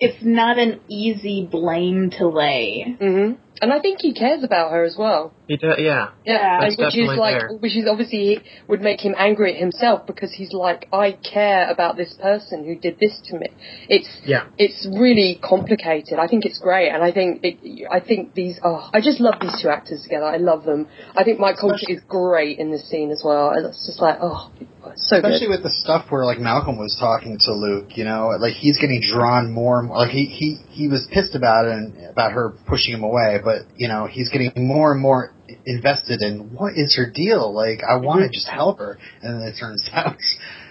it's 0.00 0.22
not 0.22 0.58
an 0.58 0.80
easy 0.88 1.46
blame 1.50 2.10
to 2.18 2.28
lay. 2.28 2.96
hmm 3.00 3.32
And 3.60 3.72
I 3.72 3.80
think 3.80 3.98
he 4.00 4.14
cares 4.14 4.44
about 4.44 4.70
her 4.70 4.84
as 4.84 4.94
well. 4.96 5.32
He 5.48 5.56
do, 5.56 5.72
yeah. 5.78 6.10
Yeah. 6.24 6.60
That's 6.60 6.76
which 6.78 6.96
is 6.96 7.08
like, 7.18 7.40
there. 7.40 7.50
which 7.58 7.76
is 7.76 7.86
obviously 7.90 8.38
would 8.68 8.80
make 8.80 9.00
him 9.00 9.14
angry 9.18 9.54
at 9.54 9.58
himself 9.60 10.06
because 10.06 10.30
he's 10.32 10.52
like, 10.52 10.86
I 10.92 11.12
care 11.12 11.68
about 11.68 11.96
this 11.96 12.14
person 12.20 12.64
who 12.64 12.76
did 12.78 13.00
this 13.00 13.18
to 13.26 13.38
me. 13.38 13.48
It's 13.88 14.08
Yeah. 14.24 14.44
it's 14.58 14.86
really 15.04 15.40
complicated. 15.42 16.18
I 16.20 16.28
think 16.28 16.44
it's 16.44 16.58
great, 16.60 16.90
and 16.90 17.02
I 17.02 17.10
think 17.10 17.40
it, 17.42 17.88
I 17.90 17.98
think 18.00 18.34
these. 18.34 18.60
Oh, 18.62 18.88
I 18.92 19.00
just 19.00 19.18
love 19.20 19.34
these 19.40 19.56
two 19.60 19.68
actors 19.68 20.02
together. 20.02 20.26
I 20.26 20.36
love 20.36 20.64
them. 20.64 20.86
I 21.16 21.24
think 21.24 21.40
Mike 21.40 21.56
Colter 21.60 21.88
is 21.88 22.00
great 22.06 22.58
in 22.60 22.70
this 22.70 22.88
scene 22.88 23.10
as 23.10 23.22
well. 23.24 23.52
It's 23.56 23.86
just 23.86 24.00
like, 24.00 24.18
oh, 24.22 24.52
so 24.96 25.16
Especially 25.16 25.46
good. 25.46 25.50
with 25.50 25.62
the 25.62 25.70
stuff 25.70 26.06
where 26.10 26.24
like 26.24 26.38
Malcolm 26.38 26.78
was 26.78 26.96
talking 26.98 27.38
to 27.46 27.52
Luke, 27.54 27.96
you 27.96 28.04
know, 28.04 28.28
like 28.40 28.54
he's 28.54 28.78
getting 28.78 29.00
drawn 29.02 29.52
more 29.52 29.78
and 29.80 29.88
more. 29.88 29.98
Like 29.98 30.10
he 30.10 30.26
he 30.26 30.56
he 30.70 30.88
was 30.88 31.06
pissed 31.12 31.34
about 31.34 31.66
it 31.66 31.72
and 31.72 32.06
about 32.10 32.32
her 32.32 32.50
pushing 32.66 32.94
him 32.94 33.02
away, 33.02 33.38
but 33.42 33.62
you 33.76 33.88
know 33.88 34.06
he's 34.06 34.28
getting 34.30 34.52
more 34.56 34.92
and 34.92 35.00
more 35.00 35.32
invested 35.66 36.20
in 36.22 36.52
what 36.54 36.72
is 36.76 36.94
her 36.96 37.10
deal. 37.10 37.52
Like 37.54 37.80
I 37.82 37.96
want 37.96 38.20
to 38.22 38.28
Mhm. 38.28 38.32
just 38.32 38.48
help 38.48 38.78
her, 38.78 38.98
and 39.22 39.40
then 39.40 39.48
it 39.48 39.56
turns 39.58 39.88
out 39.94 40.16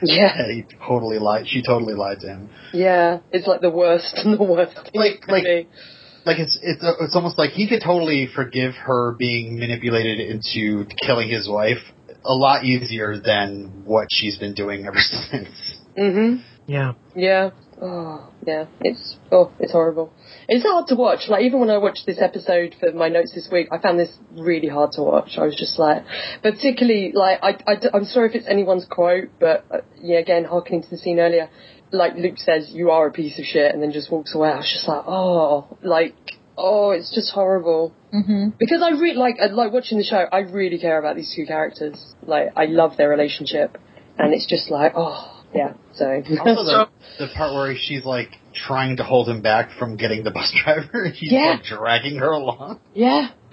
Yeah, 0.01 0.47
he 0.47 0.65
totally 0.87 1.19
lied. 1.19 1.47
She 1.47 1.61
totally 1.61 1.93
lied 1.95 2.19
to 2.21 2.27
him. 2.27 2.49
yeah. 2.73 3.19
It's 3.31 3.47
like 3.47 3.61
the 3.61 3.69
worst 3.71 4.13
and 4.23 4.37
the 4.39 4.43
worst. 4.43 4.77
Like- 4.93 5.27
like- 5.27 5.43
be. 5.43 5.67
Like 6.25 6.39
it's 6.39 6.59
it's 6.61 6.83
it's 6.83 7.15
almost 7.15 7.37
like 7.37 7.51
he 7.51 7.69
could 7.69 7.81
totally 7.81 8.27
forgive 8.27 8.73
her 8.75 9.13
being 9.17 9.57
manipulated 9.57 10.19
into 10.19 10.85
killing 11.01 11.29
his 11.29 11.47
wife 11.47 11.77
a 12.27 12.33
lot 12.35 12.63
easier 12.63 13.17
than 13.19 13.83
what 13.85 14.07
she's 14.11 14.37
been 14.37 14.53
doing 14.53 14.85
ever 14.85 14.99
since. 15.31 15.49
Mhm. 15.97 16.43
Yeah. 16.67 16.93
Yeah. 17.15 17.51
Oh, 17.81 18.29
yeah. 18.45 18.65
It's 18.81 19.17
oh, 19.31 19.51
it's 19.59 19.71
horrible. 19.71 20.11
It's 20.49 20.65
hard 20.65 20.87
to 20.87 20.95
watch. 20.95 21.29
Like 21.29 21.43
even 21.43 21.59
when 21.59 21.69
I 21.69 21.77
watched 21.77 22.05
this 22.05 22.19
episode 22.19 22.75
for 22.79 22.91
my 22.91 23.07
notes 23.07 23.33
this 23.33 23.47
week, 23.51 23.67
I 23.71 23.77
found 23.77 23.99
this 23.99 24.17
really 24.31 24.67
hard 24.67 24.91
to 24.93 25.03
watch. 25.03 25.37
I 25.37 25.45
was 25.45 25.55
just 25.55 25.79
like, 25.79 26.03
particularly 26.41 27.11
like 27.13 27.39
I, 27.41 27.57
I 27.71 27.97
am 27.97 28.05
sorry 28.05 28.29
if 28.29 28.35
it's 28.35 28.47
anyone's 28.47 28.85
quote, 28.89 29.29
but 29.39 29.65
uh, 29.71 29.77
yeah, 30.01 30.17
again, 30.17 30.43
harkening 30.43 30.83
to 30.83 30.89
the 30.89 30.97
scene 30.97 31.19
earlier, 31.19 31.49
like 31.91 32.15
Luke 32.15 32.37
says, 32.37 32.69
"You 32.71 32.89
are 32.91 33.07
a 33.07 33.11
piece 33.11 33.37
of 33.39 33.45
shit," 33.45 33.73
and 33.73 33.81
then 33.81 33.91
just 33.91 34.11
walks 34.11 34.35
away. 34.35 34.49
I 34.49 34.57
was 34.57 34.71
just 34.71 34.87
like, 34.87 35.03
oh, 35.07 35.77
like. 35.81 36.15
Oh, 36.59 36.89
it's 36.89 37.13
just 37.13 37.31
horrible. 37.31 37.93
Mm-hmm. 38.13 38.49
Because 38.57 38.81
I 38.81 38.89
really 38.89 39.17
like, 39.17 39.35
I 39.41 39.47
like 39.47 39.73
watching 39.73 39.97
the 39.97 40.03
show. 40.03 40.25
I 40.31 40.39
really 40.39 40.77
care 40.77 40.97
about 40.97 41.15
these 41.15 41.33
two 41.35 41.45
characters. 41.45 42.15
Like, 42.23 42.49
I 42.55 42.65
love 42.65 42.97
their 42.97 43.09
relationship, 43.09 43.77
and 44.17 44.33
it's 44.33 44.47
just 44.47 44.71
like, 44.71 44.93
oh, 44.95 45.43
yeah. 45.53 45.73
So, 45.97 46.05
Also, 46.39 46.63
the, 46.63 46.87
the 47.25 47.27
part 47.35 47.53
where 47.53 47.75
she's 47.75 48.05
like 48.05 48.29
trying 48.53 48.97
to 48.97 49.03
hold 49.03 49.27
him 49.29 49.41
back 49.41 49.71
from 49.77 49.97
getting 49.97 50.23
the 50.23 50.31
bus 50.31 50.53
driver, 50.63 51.03
and 51.05 51.13
he's 51.13 51.31
Yeah. 51.31 51.55
like 51.57 51.63
dragging 51.63 52.17
her 52.17 52.31
along. 52.31 52.79
Yeah. 52.93 53.29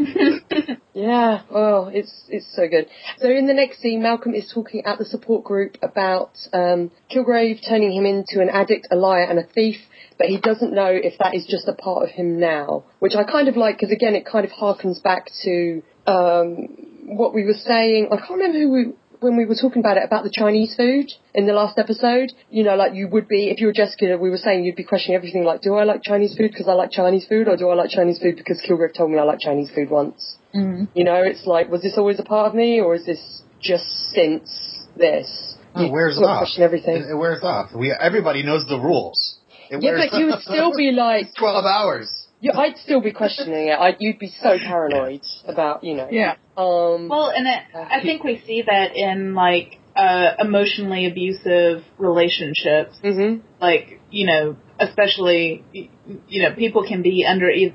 yeah. 0.95 1.43
Oh, 1.51 1.91
it's 1.93 2.25
it's 2.29 2.47
so 2.55 2.69
good. 2.69 2.87
So 3.19 3.29
in 3.31 3.47
the 3.47 3.55
next 3.55 3.81
scene, 3.81 4.03
Malcolm 4.03 4.35
is 4.35 4.51
talking 4.53 4.85
at 4.85 4.99
the 4.99 5.05
support 5.05 5.45
group 5.45 5.77
about 5.83 6.31
um, 6.53 6.91
Kilgrave 7.11 7.61
turning 7.67 7.93
him 7.93 8.07
into 8.07 8.41
an 8.41 8.49
addict, 8.51 8.89
a 8.91 8.97
liar, 8.97 9.25
and 9.25 9.39
a 9.39 9.45
thief. 9.45 9.77
But 10.19 10.29
he 10.29 10.39
doesn't 10.41 10.73
know 10.73 10.91
if 10.93 11.19
that 11.19 11.35
is 11.35 11.45
just 11.47 11.67
a 11.69 11.73
part 11.75 12.05
of 12.05 12.11
him 12.11 12.39
now, 12.39 12.85
which 13.01 13.15
I 13.15 13.25
kind 13.25 13.49
of 13.49 13.57
like 13.57 13.77
because 13.77 13.91
again, 13.93 14.15
it 14.15 14.25
kind 14.27 14.45
of 14.45 14.53
harkens 14.53 15.03
back 15.03 15.29
to 15.45 15.83
um, 16.07 16.69
what 17.07 17.35
we 17.35 17.45
were 17.45 17.55
saying. 17.55 18.09
I 18.13 18.17
can't 18.17 18.31
remember 18.39 18.59
who 18.59 18.71
we 18.71 18.93
when 19.25 19.37
we 19.37 19.47
were 19.47 19.57
talking 19.57 19.81
about 19.81 19.97
it 19.97 20.05
about 20.05 20.23
the 20.23 20.31
Chinese 20.31 20.75
food 20.77 21.11
in 21.35 21.47
the 21.47 21.53
last 21.53 21.79
episode. 21.79 22.31
You 22.51 22.63
know, 22.63 22.77
like 22.77 22.95
you 22.95 23.09
would 23.09 23.27
be 23.27 23.51
if 23.51 23.61
you 23.61 23.67
were 23.67 23.73
Jessica. 23.73 24.17
We 24.21 24.31
were 24.31 24.37
saying 24.37 24.65
you'd 24.65 24.77
be 24.77 24.85
questioning 24.85 25.17
everything. 25.17 25.45
Like, 25.45 25.63
do 25.63 25.75
I 25.75 25.85
like 25.85 26.03
Chinese 26.03 26.37
food 26.37 26.51
because 26.53 26.69
I 26.69 26.75
like 26.75 26.91
Chinese 26.93 27.27
food, 27.27 27.49
or 27.49 27.57
do 27.57 27.69
I 27.71 27.75
like 27.75 27.91
Chinese 27.91 28.19
food 28.21 28.37
because 28.37 28.63
Kilgrave 28.63 28.95
told 28.97 29.11
me 29.11 29.19
I 29.19 29.23
like 29.25 29.41
Chinese 29.41 29.71
food 29.75 29.91
once? 29.91 30.37
Mm-hmm. 30.55 30.85
You 30.95 31.05
know, 31.05 31.21
it's 31.25 31.47
like, 31.47 31.69
was 31.71 31.83
this 31.83 31.95
always 31.97 32.21
a 32.21 32.23
part 32.23 32.49
of 32.49 32.55
me, 32.55 32.81
or 32.81 32.95
is 32.95 33.05
this 33.07 33.43
just 33.61 33.87
since 34.13 34.87
this? 34.97 35.57
Oh, 35.75 35.83
it 35.83 35.87
You 35.87 35.93
wears 35.93 36.19
off. 36.19 36.39
question 36.41 36.63
everything. 36.63 36.97
It, 36.99 37.11
it 37.11 37.17
wears 37.17 37.43
off. 37.43 37.75
We 37.75 37.91
everybody 37.93 38.43
knows 38.45 38.65
the 38.69 38.79
rules. 38.79 39.39
It 39.71 39.83
yeah, 39.83 39.91
wears 39.91 40.11
but 40.11 40.19
you 40.21 40.27
would 40.27 40.43
still 40.43 40.77
be 40.77 40.93
like, 40.93 41.35
twelve 41.37 41.65
hours. 41.65 42.24
You, 42.45 42.53
I'd 42.53 42.77
still 42.77 43.01
be 43.01 43.13
questioning 43.13 43.69
it. 43.69 43.79
I'd, 43.79 43.97
you'd 44.01 44.19
be 44.19 44.33
so 44.43 44.59
paranoid 44.59 45.23
about, 45.47 45.83
you 45.83 45.95
know. 45.95 46.09
Yeah. 46.11 46.35
Um. 46.57 47.09
Well, 47.09 47.31
and 47.35 47.47
it, 47.47 47.63
I 47.75 48.01
think 48.03 48.23
we 48.23 48.43
see 48.47 48.63
that 48.67 48.95
in 48.95 49.35
like 49.35 49.81
uh, 49.97 50.35
emotionally 50.39 51.07
abusive 51.07 51.83
relationships. 51.99 52.97
Mhm. 53.03 53.43
Like, 53.61 54.01
you 54.11 54.27
know, 54.27 54.57
especially, 54.79 55.65
you 55.73 56.43
know, 56.43 56.55
people 56.55 56.85
can 56.87 57.03
be 57.03 57.25
under 57.29 57.49
e- 57.49 57.75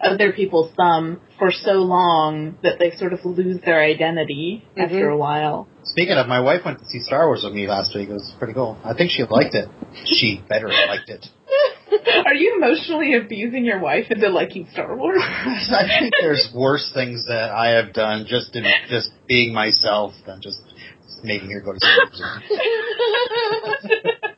other 0.00 0.32
people's 0.32 0.72
thumb 0.76 1.20
for 1.38 1.50
so 1.52 1.72
long 1.72 2.56
that 2.62 2.78
they 2.78 2.90
sort 2.92 3.12
of 3.12 3.24
lose 3.24 3.60
their 3.64 3.82
identity 3.82 4.64
after 4.76 5.08
a 5.08 5.16
while. 5.16 5.68
Speaking 5.84 6.14
of, 6.16 6.26
my 6.26 6.40
wife 6.40 6.62
went 6.64 6.78
to 6.78 6.84
see 6.86 7.00
Star 7.00 7.26
Wars 7.26 7.42
with 7.44 7.52
me 7.52 7.66
last 7.68 7.94
week. 7.94 8.08
It 8.08 8.12
was 8.12 8.34
pretty 8.38 8.54
cool. 8.54 8.78
I 8.84 8.94
think 8.94 9.10
she 9.10 9.24
liked 9.28 9.54
it. 9.54 9.68
She 10.04 10.42
better 10.48 10.68
liked 10.68 11.08
it. 11.08 11.26
Are 12.26 12.34
you 12.34 12.56
emotionally 12.56 13.14
abusing 13.14 13.64
your 13.64 13.78
wife 13.78 14.06
into 14.10 14.28
liking 14.28 14.66
Star 14.72 14.96
Wars? 14.96 15.20
I 15.22 15.86
think 16.00 16.12
there's 16.20 16.50
worse 16.54 16.90
things 16.92 17.26
that 17.28 17.50
I 17.50 17.70
have 17.80 17.92
done 17.92 18.26
just 18.28 18.56
in 18.56 18.64
just 18.88 19.10
being 19.28 19.54
myself 19.54 20.12
than 20.26 20.40
just 20.42 20.60
making 21.22 21.50
her 21.50 21.60
go 21.60 21.72
to 21.72 21.78
sleep. 21.78 22.60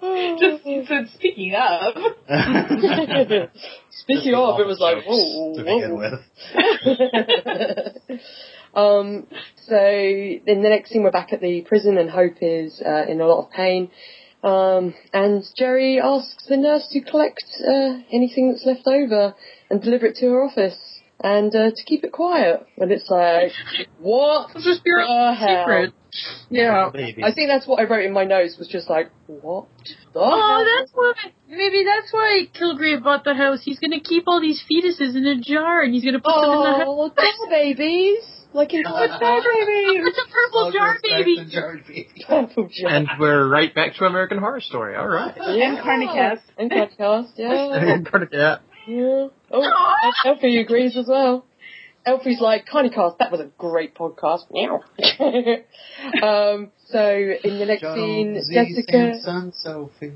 Just 0.00 0.64
you 0.64 0.84
said 0.86 1.08
speaking 1.14 1.54
of. 1.54 1.94
Speaking 3.90 4.34
of, 4.34 4.60
it 4.60 4.66
was 4.66 4.78
like, 4.78 5.04
whoa, 5.04 5.56
to 5.56 5.64
begin 5.64 5.96
with. 5.98 6.20
um, 8.74 9.26
so 9.66 9.76
in 9.76 10.62
the 10.62 10.68
next 10.68 10.90
scene, 10.90 11.02
we're 11.02 11.10
back 11.10 11.32
at 11.32 11.40
the 11.40 11.62
prison, 11.62 11.98
and 11.98 12.08
Hope 12.08 12.36
is 12.40 12.80
uh, 12.80 13.06
in 13.08 13.20
a 13.20 13.26
lot 13.26 13.46
of 13.46 13.50
pain. 13.50 13.90
Um, 14.42 14.94
and 15.12 15.42
Jerry 15.56 16.00
asks 16.00 16.46
the 16.48 16.56
nurse 16.56 16.86
to 16.92 17.00
collect 17.00 17.42
uh, 17.66 17.98
anything 18.12 18.50
that's 18.50 18.64
left 18.64 18.86
over 18.86 19.34
and 19.70 19.82
deliver 19.82 20.06
it 20.06 20.16
to 20.16 20.26
her 20.26 20.44
office, 20.44 20.78
and 21.20 21.54
uh, 21.54 21.70
to 21.74 21.84
keep 21.84 22.04
it 22.04 22.12
quiet. 22.12 22.64
And 22.76 22.92
it's 22.92 23.10
like, 23.10 23.50
what? 23.98 24.50
It's 24.54 24.64
just 24.64 24.82
your 24.84 25.00
the 25.00 25.34
hell? 25.34 25.64
secret. 25.64 25.92
Yeah. 26.50 26.90
Maybe. 26.94 27.22
I 27.22 27.32
think 27.34 27.48
that's 27.50 27.66
what 27.66 27.80
I 27.80 27.84
wrote 27.84 28.04
in 28.06 28.12
my 28.12 28.24
notes. 28.24 28.56
Was 28.58 28.68
just 28.68 28.88
like, 28.88 29.10
what? 29.26 29.66
The 30.14 30.20
Oh, 30.20 30.30
hell? 30.30 30.64
that's 30.78 30.92
why. 30.94 31.14
Maybe 31.48 31.84
that's 31.84 32.12
why 32.12 32.48
Kilgrave 32.54 33.02
bought 33.02 33.24
the 33.24 33.34
house. 33.34 33.60
He's 33.64 33.78
gonna 33.80 34.00
keep 34.00 34.24
all 34.28 34.40
these 34.40 34.62
fetuses 34.70 35.16
in 35.16 35.26
a 35.26 35.40
jar, 35.40 35.82
and 35.82 35.92
he's 35.92 36.04
gonna 36.04 36.20
put 36.20 36.32
them 36.40 36.50
in 36.52 36.62
the 36.62 36.78
house. 36.78 36.86
Oh, 36.86 37.10
babies! 37.50 38.22
Like 38.58 38.74
in 38.74 38.82
Bear 38.82 39.08
Baby! 39.20 40.02
It's 40.02 40.18
a 40.18 40.28
purple 40.32 40.72
jar, 40.72 40.98
baby. 41.04 41.46
Jar 41.48 41.76
baby. 41.86 42.08
Purple 42.26 42.68
jar. 42.72 42.90
And 42.90 43.06
we're 43.20 43.48
right 43.48 43.72
back 43.72 43.94
to 43.94 44.04
American 44.04 44.38
Horror 44.38 44.60
Story. 44.60 44.96
All 44.96 45.06
right. 45.06 45.32
yeah. 45.36 45.68
And 45.68 45.78
Carnicast. 45.78 46.40
And 46.58 46.68
Carnicast, 46.68 47.28
yeah. 47.36 47.74
and 47.76 48.08
yeah. 48.32 48.56
yeah. 48.88 49.28
Oh, 49.52 49.92
Elfie 50.24 50.58
agrees 50.58 50.96
as 50.96 51.06
well. 51.06 51.46
Elfie's 52.04 52.40
like, 52.40 52.66
Carnicast, 52.66 53.18
that 53.18 53.30
was 53.30 53.40
a 53.40 53.48
great 53.58 53.94
podcast. 53.94 54.50
Meow. 54.50 54.80
um, 56.20 56.72
so 56.86 57.08
in 57.44 57.60
the 57.60 57.64
next 57.64 57.82
scene, 57.82 58.42
Jonesy 58.52 58.82
Jessica 58.82 59.20
Samson 59.22 59.52
Sophie. 59.52 60.14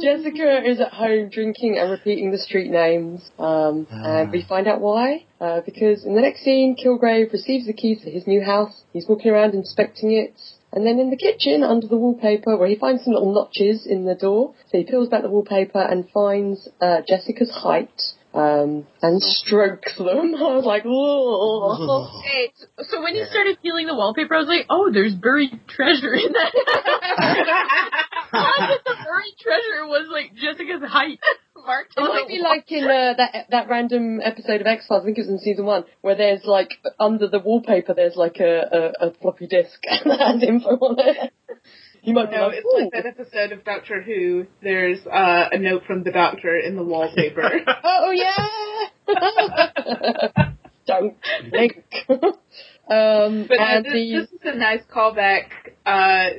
Jessica 0.00 0.62
is 0.64 0.80
at 0.80 0.92
home 0.92 1.30
drinking 1.30 1.78
and 1.78 1.90
repeating 1.90 2.30
the 2.30 2.38
street 2.38 2.70
names, 2.70 3.30
um, 3.38 3.86
and 3.90 4.30
we 4.32 4.44
find 4.48 4.66
out 4.68 4.80
why. 4.80 5.24
Uh, 5.40 5.60
because 5.64 6.04
in 6.04 6.14
the 6.14 6.20
next 6.20 6.42
scene, 6.42 6.76
Kilgrave 6.76 7.32
receives 7.32 7.66
the 7.66 7.72
keys 7.72 8.02
to 8.02 8.10
his 8.10 8.26
new 8.26 8.42
house. 8.42 8.82
He's 8.92 9.06
walking 9.08 9.30
around 9.30 9.54
inspecting 9.54 10.12
it, 10.12 10.34
and 10.72 10.86
then 10.86 10.98
in 10.98 11.10
the 11.10 11.16
kitchen, 11.16 11.62
under 11.62 11.86
the 11.86 11.96
wallpaper, 11.96 12.56
where 12.56 12.68
he 12.68 12.76
finds 12.76 13.04
some 13.04 13.14
little 13.14 13.32
notches 13.32 13.86
in 13.86 14.04
the 14.04 14.14
door, 14.14 14.54
so 14.70 14.78
he 14.78 14.84
peels 14.84 15.08
back 15.08 15.22
the 15.22 15.30
wallpaper 15.30 15.80
and 15.80 16.08
finds 16.10 16.68
uh, 16.80 17.00
Jessica's 17.08 17.50
height. 17.50 17.90
Um, 18.34 18.86
and 19.00 19.22
strokes 19.22 19.96
them. 19.96 20.06
I 20.36 20.52
was 20.52 20.66
like, 20.66 20.82
whoa. 20.84 22.20
Hey, 22.22 22.52
so 22.82 23.00
when 23.02 23.14
you 23.14 23.24
started 23.24 23.56
peeling 23.62 23.86
the 23.86 23.94
wallpaper, 23.94 24.34
I 24.34 24.38
was 24.40 24.48
like, 24.48 24.66
oh, 24.68 24.90
there's 24.92 25.14
buried 25.14 25.58
treasure 25.66 26.12
in 26.12 26.34
that. 26.34 26.52
I 28.32 28.56
thought 28.58 28.84
the 28.84 28.94
buried 29.04 29.34
treasure 29.40 29.86
was 29.86 30.08
like 30.10 30.34
Jessica's 30.34 30.82
height 30.88 31.20
marked 31.66 31.94
It 31.96 32.00
on 32.00 32.08
might 32.08 32.28
be 32.28 32.38
like 32.38 32.70
in 32.70 32.84
uh, 32.84 33.14
that 33.16 33.46
that 33.50 33.68
random 33.68 34.20
episode 34.22 34.60
of 34.60 34.66
X 34.66 34.86
Files. 34.86 35.02
I 35.02 35.04
think 35.06 35.18
it 35.18 35.22
was 35.22 35.30
in 35.30 35.38
season 35.38 35.64
one, 35.66 35.84
where 36.00 36.14
there's 36.16 36.44
like 36.44 36.70
under 36.98 37.28
the 37.28 37.38
wallpaper 37.40 37.94
there's 37.94 38.16
like 38.16 38.38
a, 38.40 38.92
a, 39.00 39.08
a 39.08 39.10
floppy 39.14 39.46
disk 39.46 39.80
and 39.84 40.10
that 40.10 40.20
has 40.20 40.42
info 40.42 40.70
on 40.76 40.96
it. 40.98 41.32
You 42.02 42.14
might 42.14 42.30
be 42.30 42.36
No, 42.36 42.46
like, 42.48 42.58
it's 42.62 42.66
like 42.72 42.92
that 42.92 43.06
episode 43.06 43.52
of 43.52 43.64
Doctor 43.64 44.00
Who. 44.00 44.46
There's 44.62 45.04
uh, 45.06 45.48
a 45.50 45.58
note 45.58 45.82
from 45.86 46.04
the 46.04 46.12
doctor 46.12 46.56
in 46.56 46.76
the 46.76 46.84
wallpaper. 46.84 47.50
Oh 47.82 48.10
yeah. 48.12 48.46
Don't 50.86 51.16
think. 51.50 51.82
um, 52.08 53.46
But 53.48 53.58
and 53.58 53.84
this, 53.84 53.92
the 53.92 54.12
this 54.12 54.30
is 54.30 54.40
a 54.44 54.54
nice 54.54 54.82
callback. 54.94 55.46
Uh, 55.84 56.30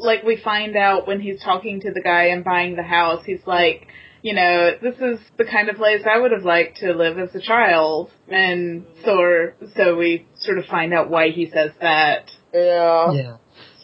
like 0.00 0.22
we 0.22 0.36
find 0.36 0.76
out 0.76 1.06
when 1.06 1.20
he's 1.20 1.42
talking 1.42 1.80
to 1.80 1.92
the 1.92 2.00
guy 2.00 2.26
and 2.26 2.44
buying 2.44 2.76
the 2.76 2.82
house, 2.82 3.24
he's 3.24 3.46
like, 3.46 3.86
you 4.22 4.34
know, 4.34 4.72
this 4.82 4.96
is 4.96 5.20
the 5.38 5.44
kind 5.44 5.68
of 5.68 5.76
place 5.76 6.02
I 6.10 6.18
would 6.18 6.32
have 6.32 6.44
liked 6.44 6.78
to 6.78 6.92
live 6.92 7.18
as 7.18 7.34
a 7.34 7.40
child, 7.40 8.10
and 8.28 8.84
so 9.04 9.52
so 9.76 9.96
we 9.96 10.26
sort 10.40 10.58
of 10.58 10.66
find 10.66 10.92
out 10.92 11.10
why 11.10 11.30
he 11.30 11.50
says 11.50 11.70
that. 11.80 12.30
yeah. 12.52 13.12
Yeah. 13.12 13.36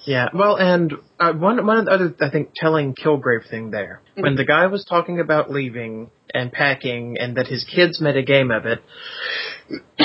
Yeah. 0.07 0.29
Well, 0.33 0.57
and 0.57 0.93
uh, 1.19 1.33
one 1.33 1.67
one 1.67 1.79
of 1.79 1.87
the 1.87 1.91
other 1.91 2.15
I 2.21 2.31
think 2.31 2.51
telling 2.55 2.95
Kilgrave 2.95 3.49
thing 3.51 3.71
there 3.71 4.03
when 4.17 4.35
the 4.35 4.45
guy 4.45 4.67
was 4.67 4.85
talking 4.85 5.21
about 5.21 5.51
leaving 5.51 6.11
and 6.33 6.51
packing 6.53 7.17
and 7.19 7.37
that 7.37 7.47
his 7.47 7.65
kids 7.65 8.01
made 8.01 8.17
a 8.17 8.23
game 8.23 8.51
of 8.51 8.67
it. 8.67 8.83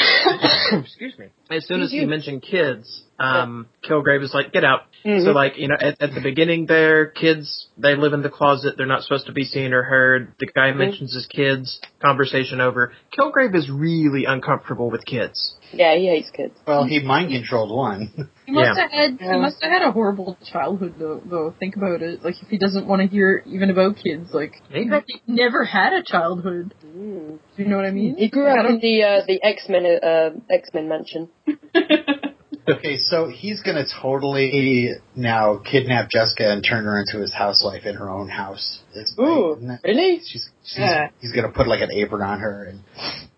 excuse 0.74 1.18
me. 1.18 1.28
As 1.50 1.68
soon 1.68 1.82
as 1.82 1.92
he 1.92 2.06
mentioned 2.06 2.42
kids, 2.42 3.04
um, 3.20 3.68
Kilgrave 3.88 4.24
is 4.24 4.34
like, 4.34 4.52
"Get 4.52 4.64
out." 4.64 4.82
Mhm. 5.06 5.26
So, 5.26 5.32
like, 5.32 5.58
you 5.58 5.68
know, 5.68 5.76
at, 5.80 6.02
at 6.02 6.14
the 6.14 6.22
beginning, 6.22 6.66
there, 6.66 7.08
kids 7.08 7.68
they 7.78 7.96
live 7.96 8.14
in 8.14 8.22
the 8.22 8.30
closet. 8.30 8.76
They're 8.78 8.88
not 8.88 9.04
supposed 9.04 9.28
to 9.28 9.34
be 9.34 9.44
seen 9.44 9.74
or 9.74 9.84
heard. 9.84 10.34
The 10.40 10.48
guy 10.48 10.72
mentions 10.72 11.14
his 11.14 11.26
kids. 11.28 11.80
Conversation 12.02 12.62
over. 12.62 12.94
Kilgrave 13.18 13.56
is 13.56 13.70
really 13.70 14.26
uncomfortable 14.26 14.90
with 14.90 15.06
kids. 15.06 15.56
Yeah, 15.74 15.96
he 15.96 16.08
hates 16.08 16.30
kids. 16.32 16.54
Well, 16.66 16.86
he 16.86 17.02
mind 17.02 17.32
controlled 17.32 17.76
one. 17.76 18.30
He 18.52 18.58
must 18.58 18.76
Yeah. 18.76 18.82
have 18.84 18.92
had 18.92 19.18
Yeah. 19.22 19.34
he 19.36 19.40
must 19.40 19.64
have 19.64 19.72
had 19.72 19.82
a 19.82 19.92
horrible 19.94 20.38
childhood 20.52 20.96
though. 21.00 21.22
Though 21.26 21.54
think 21.58 21.78
about 21.78 22.02
it, 22.02 22.22
like 22.22 22.36
if 22.42 22.50
he 22.50 22.58
doesn't 22.58 22.86
want 22.86 23.02
to 23.02 23.08
hear 23.08 23.42
even 23.46 23.70
about 23.70 23.96
kids, 23.96 24.34
like 24.34 24.62
Maybe. 24.70 24.90
probably 24.90 25.22
never 25.26 25.64
had 25.64 25.94
a 25.94 26.04
childhood. 26.04 26.74
Mm. 26.86 27.40
Do 27.56 27.64
you 27.64 27.70
know 27.70 27.78
what 27.78 27.86
I 27.86 27.92
mean? 27.92 28.18
He 28.18 28.28
grew 28.30 28.48
up 28.48 28.70
in 28.70 28.80
the 28.82 29.04
uh, 29.04 29.22
the 29.26 29.42
X 29.42 29.70
Men 29.70 29.86
uh, 29.86 30.32
X 30.50 30.70
Men 30.74 30.90
mansion. 30.90 31.30
Okay, 32.70 32.98
so 33.10 33.28
he's 33.28 33.60
gonna 33.62 33.86
totally 34.02 34.90
now 35.16 35.58
kidnap 35.58 36.10
Jessica 36.12 36.52
and 36.52 36.64
turn 36.64 36.86
her 36.86 37.00
into 37.00 37.18
his 37.20 37.34
housewife 37.34 37.86
in 37.86 37.96
her 37.96 38.08
own 38.08 38.30
house. 38.30 38.82
It's 38.94 39.16
Ooh, 39.20 39.56
isn't 39.58 39.80
really? 39.84 40.20
She's, 40.20 40.48
she's 40.64 40.78
Yeah. 40.78 41.08
he's 41.20 41.32
gonna 41.32 41.50
put 41.52 41.68
like 41.68 41.82
an 41.82 41.90
apron 41.92 42.22
on 42.22 42.40
her, 42.40 42.66
and 42.66 42.82
I 42.96 43.10
don't 43.12 43.31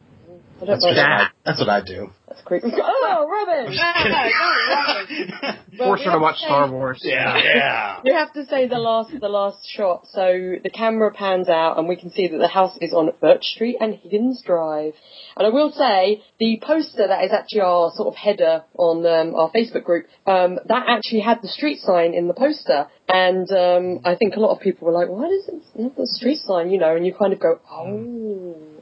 that's 0.66 0.84
know. 0.84 0.90
what 0.90 0.98
I, 0.98 1.18
that. 1.18 1.32
that's 1.46 1.60
what 1.60 1.70
I 1.70 1.82
do. 1.82 2.10
That's 2.28 2.42
creepy. 2.42 2.72
Oh, 2.74 3.28
Robin! 3.30 3.74
Force 5.78 6.04
her 6.04 6.12
to 6.12 6.20
watch 6.20 6.38
Star 6.38 6.72
Wars. 6.72 7.02
yeah, 7.04 7.38
yeah. 7.38 8.00
We 8.04 8.12
have 8.12 8.34
to 8.34 8.46
say 8.46 8.68
the 8.68 8.80
last 8.80 9.12
the 9.20 9.30
last 9.30 9.68
shot. 9.70 10.08
So 10.08 10.56
the 10.64 10.70
camera 10.70 11.12
pans 11.12 11.50
out 11.50 11.78
and 11.78 11.88
we 11.88 11.96
can 11.96 12.12
see 12.12 12.28
that 12.28 12.38
the 12.38 12.48
house 12.48 12.78
is 12.82 12.94
on 12.94 13.12
Birch 13.22 13.44
Street 13.44 13.78
and 13.80 13.96
Higgins 13.96 14.42
Drive. 14.46 14.94
And 15.38 15.48
I 15.48 15.50
will 15.50 15.72
say 15.72 16.22
the 16.40 16.60
poster 16.62 17.08
that 17.08 17.24
is 17.24 17.32
actually 17.32 17.62
our 17.62 17.92
sort 17.96 18.08
of 18.08 18.16
header 18.16 18.64
on 18.78 19.06
um, 19.06 19.36
our 19.36 19.52
Facebook 19.52 19.84
group 19.84 20.08
um, 20.26 20.60
that 20.66 20.86
actually 20.88 21.22
had 21.22 21.42
the 21.42 21.48
street 21.48 21.80
sign 21.80 22.14
in 22.14 22.28
the 22.28 22.34
poster. 22.34 22.88
And 23.08 23.50
um, 23.52 24.00
I 24.06 24.16
think 24.16 24.36
a 24.36 24.40
lot 24.40 24.56
of 24.56 24.62
people 24.62 24.88
were 24.88 24.94
like, 24.94 25.10
"Why 25.10 25.28
does 25.28 25.50
it 25.50 25.84
have 25.84 25.96
the 25.96 26.08
street 26.08 26.40
sign?" 26.40 26.72
You 26.72 26.80
know, 26.80 26.96
and 26.96 27.06
you 27.06 27.14
kind 27.14 27.34
of 27.34 27.40
go, 27.40 27.60
"Oh, 27.70 28.56
okay." 28.56 28.73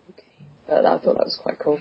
But 0.72 0.86
I 0.86 1.00
thought 1.00 1.18
that 1.18 1.26
was 1.26 1.38
quite 1.44 1.60
cool. 1.60 1.80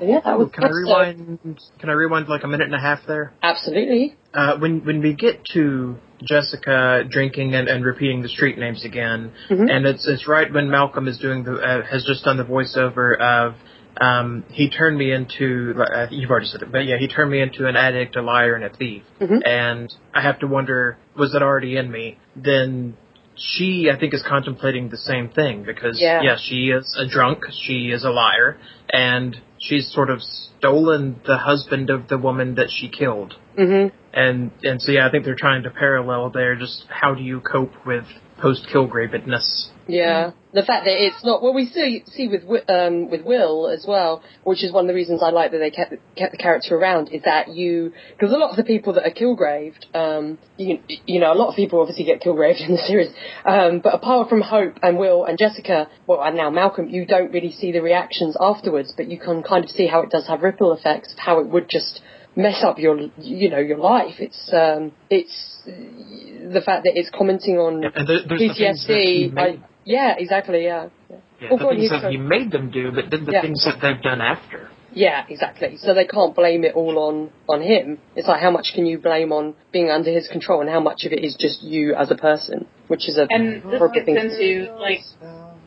So 0.00 0.06
yeah, 0.06 0.20
that 0.24 0.38
was 0.38 0.48
Can 0.54 0.64
I 0.64 0.68
uh, 0.68 0.72
rewind? 0.72 1.60
Can 1.78 1.90
I 1.90 1.92
rewind 1.92 2.28
like 2.28 2.44
a 2.44 2.48
minute 2.48 2.64
and 2.64 2.74
a 2.74 2.80
half 2.80 3.00
there? 3.06 3.34
Absolutely. 3.42 4.16
Uh, 4.32 4.56
when 4.58 4.82
when 4.86 5.02
we 5.02 5.12
get 5.12 5.44
to 5.52 5.96
Jessica 6.26 7.04
drinking 7.10 7.54
and, 7.54 7.68
and 7.68 7.84
repeating 7.84 8.22
the 8.22 8.28
street 8.30 8.56
names 8.56 8.86
again, 8.86 9.32
Mhm. 9.50 9.70
and 9.70 9.86
it's 9.86 10.08
it's 10.08 10.26
right 10.26 10.50
when 10.50 10.70
Malcolm 10.70 11.08
is 11.08 11.18
doing 11.18 11.44
the 11.44 11.56
uh, 11.56 11.82
has 11.84 12.04
just 12.06 12.24
done 12.24 12.38
the 12.38 12.44
voiceover 12.44 13.18
of 13.20 13.54
um, 14.00 14.44
he 14.50 14.70
turned 14.70 14.96
me 14.96 15.12
into 15.12 15.74
uh, 15.78 16.06
you've 16.10 16.30
already 16.30 16.46
said 16.46 16.62
it, 16.62 16.72
but 16.72 16.86
yeah, 16.86 16.96
he 16.98 17.08
turned 17.08 17.30
me 17.30 17.40
into 17.42 17.66
an 17.66 17.76
addict, 17.76 18.16
a 18.16 18.22
liar, 18.22 18.54
and 18.54 18.64
a 18.64 18.70
thief. 18.70 19.02
Mhm. 19.20 19.46
And 19.46 19.94
I 20.14 20.22
have 20.22 20.38
to 20.38 20.46
wonder, 20.46 20.96
was 21.14 21.34
it 21.34 21.42
already 21.42 21.76
in 21.76 21.90
me? 21.90 22.16
Then 22.34 22.96
she, 23.36 23.90
I 23.94 23.98
think, 23.98 24.14
is 24.14 24.22
contemplating 24.26 24.88
the 24.88 24.96
same 24.96 25.28
thing 25.28 25.62
because 25.64 26.00
Yeah. 26.00 26.22
yeah, 26.22 26.36
she 26.38 26.70
is 26.70 26.96
a 26.98 27.06
drunk, 27.06 27.44
she 27.52 27.90
is 27.92 28.04
a 28.04 28.10
liar, 28.10 28.58
and 28.92 29.36
she's 29.58 29.92
sort 29.92 30.10
of 30.10 30.22
stolen 30.22 31.20
the 31.26 31.36
husband 31.36 31.90
of 31.90 32.08
the 32.08 32.18
woman 32.18 32.54
that 32.54 32.70
she 32.70 32.88
killed. 32.88 33.34
Mhm. 33.58 33.92
And 34.12 34.50
and 34.64 34.80
so 34.80 34.92
yeah, 34.92 35.06
I 35.06 35.10
think 35.10 35.24
they're 35.24 35.34
trying 35.34 35.62
to 35.64 35.70
parallel 35.70 36.30
there. 36.30 36.54
Just 36.56 36.86
how 36.88 37.14
do 37.14 37.22
you 37.22 37.40
cope 37.40 37.74
with 37.86 38.06
post 38.40 38.66
Kilgravedness. 38.72 39.70
Yeah, 39.88 40.32
the 40.52 40.64
fact 40.64 40.84
that 40.84 40.94
it's 40.96 41.24
not 41.24 41.42
well, 41.42 41.54
we 41.54 41.66
see 41.66 42.02
see 42.06 42.26
with 42.26 42.42
Wi- 42.42 42.64
um, 42.68 43.08
with 43.08 43.22
Will 43.24 43.68
as 43.68 43.84
well, 43.86 44.22
which 44.42 44.64
is 44.64 44.72
one 44.72 44.84
of 44.84 44.88
the 44.88 44.94
reasons 44.94 45.22
I 45.22 45.30
like 45.30 45.52
that 45.52 45.58
they 45.58 45.70
kept 45.70 45.94
kept 46.16 46.32
the 46.32 46.38
character 46.38 46.76
around. 46.76 47.10
Is 47.12 47.22
that 47.22 47.48
you 47.48 47.92
because 48.10 48.34
a 48.34 48.38
lot 48.38 48.50
of 48.50 48.56
the 48.56 48.64
people 48.64 48.94
that 48.94 49.06
are 49.06 49.10
Kilgraved, 49.12 49.86
um, 49.94 50.38
you 50.56 50.80
you 51.06 51.20
know, 51.20 51.32
a 51.32 51.38
lot 51.38 51.48
of 51.48 51.54
people 51.54 51.80
obviously 51.80 52.04
get 52.04 52.20
Kilgraved 52.20 52.60
in 52.66 52.72
the 52.72 52.82
series, 52.82 53.12
um, 53.44 53.78
but 53.78 53.94
apart 53.94 54.28
from 54.28 54.40
Hope 54.40 54.78
and 54.82 54.98
Will 54.98 55.24
and 55.24 55.38
Jessica, 55.38 55.88
well, 56.06 56.20
and 56.22 56.36
now 56.36 56.50
Malcolm, 56.50 56.88
you 56.88 57.06
don't 57.06 57.32
really 57.32 57.52
see 57.52 57.70
the 57.70 57.80
reactions 57.80 58.36
afterwards, 58.40 58.92
but 58.96 59.08
you 59.08 59.20
can 59.20 59.44
kind 59.44 59.64
of 59.64 59.70
see 59.70 59.86
how 59.86 60.00
it 60.02 60.10
does 60.10 60.26
have 60.26 60.42
ripple 60.42 60.72
effects 60.72 61.14
how 61.16 61.38
it 61.40 61.48
would 61.48 61.68
just 61.68 62.00
mess 62.36 62.62
up 62.62 62.78
your 62.78 62.98
you 63.18 63.50
know 63.50 63.58
your 63.58 63.78
life. 63.78 64.16
It's 64.18 64.50
um, 64.52 64.92
it's 65.10 65.36
the 65.66 66.62
fact 66.64 66.84
that 66.84 66.92
it's 66.94 67.10
commenting 67.10 67.56
on 67.58 67.82
Yeah, 67.82 67.90
there, 67.94 68.04
there's 68.28 68.40
the 68.40 68.54
things 68.54 68.86
that 68.86 68.96
he 68.96 69.30
PTSD. 69.34 69.38
I, 69.38 69.58
yeah, 69.84 70.14
exactly. 70.18 70.64
Yeah. 70.64 70.88
yeah. 71.10 71.16
yeah, 71.40 71.48
Oh, 71.52 71.56
the 71.58 71.62
go 71.64 71.68
on, 71.70 71.74
things 71.76 71.82
you 71.84 71.88
that 71.90 72.02
go. 72.02 72.10
he 72.10 72.16
made 72.18 72.50
them 72.50 72.70
do, 72.70 72.90
but 72.92 73.04
then 73.10 73.24
the 73.24 73.32
Yeah. 73.32 73.42
things 73.42 73.64
that 73.64 73.78
they've 73.80 74.02
done 74.02 74.20
after. 74.20 74.68
Yeah, 74.92 75.24
exactly. 75.28 75.76
So 75.76 75.92
they 75.92 76.06
can't 76.06 76.34
blame 76.34 76.64
it 76.64 76.74
all 76.74 76.98
on 76.98 77.30
on 77.48 77.60
him. 77.62 77.98
It's 78.14 78.28
like 78.28 78.40
how 78.40 78.50
much 78.50 78.72
can 78.74 78.86
you 78.86 78.98
blame 78.98 79.30
on 79.32 79.54
being 79.72 79.90
under 79.90 80.10
his 80.10 80.26
control, 80.28 80.60
and 80.62 80.70
how 80.70 80.80
much 80.80 81.04
of 81.04 81.12
it 81.12 81.22
is 81.24 81.36
just 81.38 81.62
you 81.62 81.94
as 81.94 82.10
a 82.10 82.14
person, 82.16 82.66
which 82.88 83.08
is 83.08 83.18
a 83.18 83.26
And 83.30 83.56
this 83.56 83.62
horrible 83.78 83.88
gets 83.94 84.06
thing. 84.06 84.16
into 84.16 84.72
like 84.80 85.00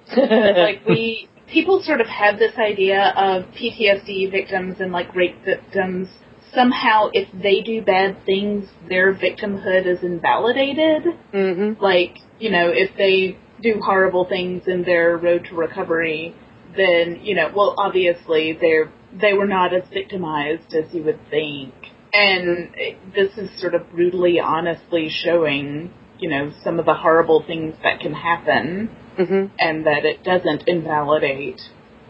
like 0.17 0.85
we 0.87 1.27
people 1.47 1.81
sort 1.83 2.01
of 2.01 2.07
have 2.07 2.39
this 2.39 2.55
idea 2.57 3.13
of 3.15 3.43
PTSD 3.53 4.31
victims 4.31 4.77
and 4.79 4.91
like 4.91 5.13
rape 5.15 5.35
victims. 5.45 6.07
Somehow, 6.53 7.09
if 7.13 7.27
they 7.33 7.61
do 7.61 7.81
bad 7.81 8.25
things, 8.25 8.67
their 8.87 9.13
victimhood 9.13 9.85
is 9.85 10.03
invalidated. 10.03 11.03
hmm 11.31 11.73
Like, 11.81 12.17
you 12.39 12.49
know, 12.51 12.71
if 12.73 12.91
they 12.97 13.37
do 13.61 13.79
horrible 13.83 14.25
things 14.25 14.63
in 14.67 14.83
their 14.83 15.17
road 15.17 15.45
to 15.49 15.55
recovery, 15.55 16.33
then, 16.75 17.19
you 17.21 17.35
know, 17.35 17.51
well, 17.55 17.75
obviously 17.77 18.57
they're, 18.59 18.91
they 19.19 19.33
were 19.33 19.47
not 19.47 19.73
as 19.73 19.83
victimized 19.91 20.73
as 20.73 20.93
you 20.93 21.03
would 21.03 21.19
think. 21.29 21.73
And 22.13 22.69
this 23.13 23.37
is 23.37 23.49
sort 23.59 23.75
of 23.75 23.91
brutally, 23.91 24.39
honestly 24.39 25.09
showing, 25.09 25.93
you 26.19 26.29
know, 26.29 26.51
some 26.63 26.79
of 26.79 26.85
the 26.85 26.93
horrible 26.95 27.43
things 27.45 27.75
that 27.83 27.99
can 27.99 28.13
happen 28.13 28.89
hmm 29.17 29.45
and 29.59 29.85
that 29.85 30.05
it 30.05 30.23
doesn't 30.23 30.63
invalidate 30.67 31.59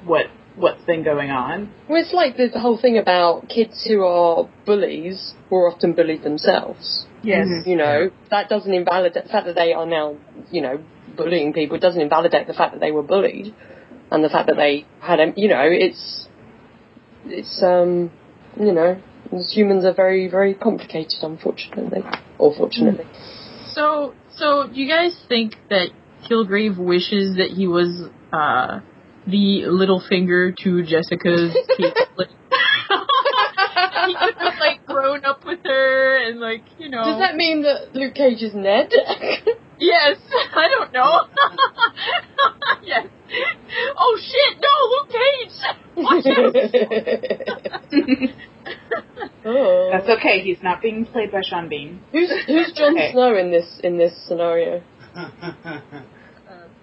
what, 0.06 0.26
what's 0.56 0.84
been 0.84 1.04
going 1.04 1.30
on. 1.30 1.72
Well, 1.88 2.02
it's 2.02 2.14
like 2.14 2.38
the 2.38 2.60
whole 2.60 2.78
thing 2.80 2.98
about 2.98 3.50
kids 3.50 3.86
who 3.88 4.04
are 4.04 4.50
bullies 4.66 5.34
who 5.50 5.56
are 5.58 5.72
often 5.72 5.94
bullied 5.94 6.24
themselves. 6.24 7.06
Yes. 7.24 7.48
You 7.66 7.76
know, 7.76 8.12
that 8.30 8.50
doesn't 8.50 8.74
invalidate 8.74 9.24
the 9.24 9.30
fact 9.30 9.46
that 9.46 9.56
they 9.56 9.74
are 9.74 9.86
now, 9.86 10.18
you 10.52 10.62
know, 10.62 10.84
bullying 11.16 11.54
people. 11.54 11.78
It 11.78 11.82
doesn't 11.82 12.02
invalidate 12.02 12.48
the 12.48 12.54
fact 12.54 12.74
that 12.74 12.80
they 12.80 12.92
were 12.92 13.04
bullied, 13.04 13.54
and 14.12 14.24
the 14.24 14.30
fact 14.30 14.48
that 14.48 14.56
they 14.56 14.86
had, 15.02 15.20
a, 15.20 15.34
you 15.36 15.50
know, 15.50 15.64
it's, 15.64 16.28
it's, 17.26 17.62
um, 17.62 18.12
you 18.60 18.72
know, 18.72 19.02
humans 19.52 19.86
are 19.86 19.94
very, 19.94 20.28
very 20.28 20.54
complicated, 20.54 21.20
unfortunately, 21.22 22.02
or 22.38 22.54
fortunately. 22.56 23.06
So, 23.74 24.14
so 24.36 24.68
do 24.68 24.80
you 24.80 24.88
guys 24.88 25.20
think 25.28 25.56
that 25.70 25.90
Kilgrave 26.30 26.78
wishes 26.78 27.38
that 27.38 27.52
he 27.56 27.68
was 27.68 28.10
uh, 28.34 28.80
the 29.30 29.64
Littlefinger 29.68 30.56
to 30.64 30.84
Jessica's 30.84 31.56
Kate 31.78 31.94
Blanchett? 32.18 32.36
he 34.08 34.16
could 34.16 34.36
have 34.36 34.60
like 34.60 34.86
grown 34.86 35.24
up 35.26 35.46
with 35.46 35.60
her 35.64 36.28
and 36.28 36.40
like 36.40 36.64
you 36.78 36.90
know. 36.90 37.04
Does 37.04 37.20
that 37.20 37.36
mean 37.36 37.64
that 37.64 37.94
Luke 37.94 38.16
Cage 38.16 38.42
is 38.42 38.54
Ned? 38.54 38.92
Yes, 39.80 40.18
I 40.54 40.68
don't 40.68 40.92
know. 40.92 41.22
yes. 42.84 43.08
Oh 43.98 44.20
shit! 44.20 44.60
No, 44.60 44.70
Luke 44.92 45.10
Cage. 45.10 45.56
Watch 45.96 46.26
out. 46.36 46.56
oh. 49.46 49.90
That's 49.94 50.10
okay. 50.20 50.42
He's 50.42 50.62
not 50.62 50.82
being 50.82 51.06
played 51.06 51.32
by 51.32 51.42
Sean 51.44 51.70
Bean. 51.70 52.02
Who's 52.12 52.30
who's 52.46 52.74
Jon 52.76 52.94
Okay. 52.94 53.14
Snow 53.14 53.38
in 53.38 53.52
this 53.52 53.80
in 53.82 53.98
this 53.98 54.14
scenario? 54.28 54.84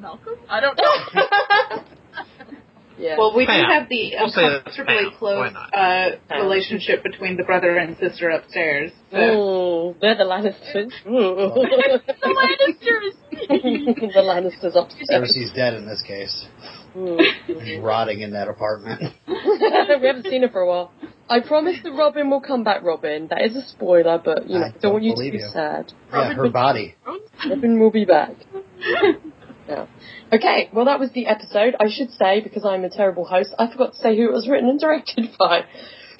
Malcolm? 0.00 0.34
I 0.48 0.60
don't 0.60 0.76
know. 0.78 1.82
Yeah. 2.98 3.16
Well, 3.18 3.36
we 3.36 3.44
do 3.44 3.52
have 3.52 3.88
the 3.90 4.12
We'll 4.18 4.30
say 4.30 4.40
it's 4.42 4.78
uncomfortably 4.78 5.10
Pam. 5.10 5.18
close 5.18 5.52
uh, 5.76 6.10
relationship 6.42 7.02
between 7.02 7.36
the 7.36 7.42
brother 7.44 7.76
and 7.76 7.96
sister 7.98 8.30
upstairs. 8.30 8.90
So. 9.10 9.18
Ooh, 9.18 9.94
they're 10.00 10.16
the 10.16 10.24
Lannisters. 10.24 10.92
The 11.04 12.00
Lannisters. 12.24 13.12
the 14.14 14.20
Lannisters 14.22 14.76
upstairs. 14.76 15.08
Cersei's 15.12 15.52
dead 15.54 15.74
in 15.74 15.86
this 15.86 16.02
case. 16.06 16.46
Ooh. 16.96 17.18
Rotting 17.82 18.20
in 18.22 18.30
that 18.32 18.48
apartment. 18.48 19.12
we 19.28 20.06
haven't 20.06 20.26
seen 20.28 20.40
her 20.42 20.48
for 20.48 20.62
a 20.62 20.66
while. 20.66 20.92
I 21.28 21.40
promise 21.40 21.76
that 21.84 21.90
Robin 21.92 22.30
will 22.30 22.40
come 22.40 22.64
back, 22.64 22.82
Robin. 22.82 23.26
That 23.28 23.42
is 23.42 23.56
a 23.56 23.66
spoiler, 23.68 24.18
but 24.24 24.48
you 24.48 24.58
know, 24.58 24.64
I 24.64 24.68
I 24.68 24.70
don't 24.70 24.80
don't 24.80 24.92
want 24.94 25.04
you 25.04 25.14
to 25.16 25.20
be 25.32 25.36
you. 25.36 25.50
sad. 25.52 25.92
Yeah, 26.10 26.32
her 26.32 26.48
body. 26.48 26.94
Robin 27.46 27.78
will 27.78 27.90
be 27.90 28.06
back. 28.06 28.30
Yeah. 29.68 29.86
Okay, 30.32 30.70
well 30.72 30.84
that 30.86 31.00
was 31.00 31.10
the 31.12 31.26
episode. 31.26 31.74
I 31.80 31.88
should 31.90 32.10
say, 32.12 32.40
because 32.40 32.64
I'm 32.64 32.84
a 32.84 32.90
terrible 32.90 33.24
host, 33.24 33.54
I 33.58 33.70
forgot 33.70 33.92
to 33.92 33.98
say 33.98 34.16
who 34.16 34.26
it 34.28 34.32
was 34.32 34.48
written 34.48 34.68
and 34.68 34.78
directed 34.80 35.30
by. 35.38 35.64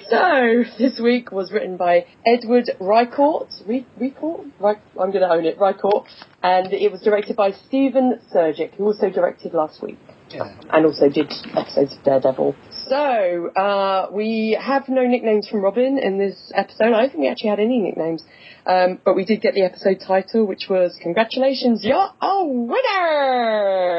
So, 0.09 0.63
this 0.79 1.01
week 1.03 1.33
was 1.33 1.51
written 1.51 1.75
by 1.75 2.05
Edward 2.25 2.69
Ricourt. 2.79 3.49
Re- 3.67 3.85
Ricourt? 3.99 4.45
Ry- 4.57 4.79
I'm 4.97 5.11
going 5.11 5.21
to 5.21 5.29
own 5.29 5.43
it. 5.43 5.59
Ricourt. 5.59 6.05
And 6.41 6.71
it 6.71 6.93
was 6.93 7.01
directed 7.01 7.35
by 7.35 7.51
Stephen 7.67 8.19
Surjik, 8.33 8.75
who 8.75 8.85
also 8.85 9.09
directed 9.09 9.53
last 9.53 9.83
week 9.83 9.97
Yeah. 10.29 10.55
and 10.71 10.85
also 10.85 11.09
did 11.09 11.33
episodes 11.53 11.97
of 11.97 12.03
Daredevil. 12.05 12.55
So, 12.89 13.49
uh, 13.49 14.07
we 14.11 14.57
have 14.59 14.87
no 14.87 15.05
nicknames 15.05 15.47
from 15.49 15.61
Robin 15.61 15.97
in 15.97 16.17
this 16.17 16.51
episode. 16.55 16.93
I 16.93 17.01
don't 17.01 17.09
think 17.09 17.19
we 17.19 17.27
actually 17.27 17.49
had 17.49 17.59
any 17.59 17.79
nicknames. 17.79 18.23
Um, 18.65 18.99
but 19.03 19.15
we 19.15 19.25
did 19.25 19.41
get 19.41 19.55
the 19.55 19.63
episode 19.63 19.99
title, 20.05 20.45
which 20.45 20.67
was 20.69 20.97
Congratulations, 21.01 21.83
you're 21.83 22.09
a 22.21 22.45
winner! 22.45 23.97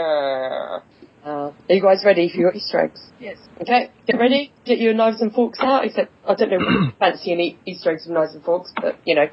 Uh, 1.24 1.50
are 1.50 1.54
you 1.68 1.82
guys 1.82 2.02
ready 2.04 2.30
for 2.30 2.38
your 2.38 2.54
Easter 2.54 2.80
eggs? 2.80 3.00
yes. 3.20 3.36
Okay, 3.60 3.90
get 4.06 4.18
ready, 4.18 4.52
get 4.64 4.78
your 4.78 4.94
knives 4.94 5.20
and 5.20 5.32
forks 5.32 5.58
out, 5.60 5.84
except 5.84 6.10
I 6.26 6.34
don't 6.34 6.50
know 6.50 6.56
if 6.56 6.62
you 6.62 6.92
fancy 6.98 7.32
any 7.32 7.58
Easter 7.66 7.90
eggs 7.90 8.06
with 8.06 8.14
knives 8.14 8.34
and 8.34 8.42
forks, 8.44 8.72
but 8.80 8.96
you 9.04 9.14
know. 9.14 9.26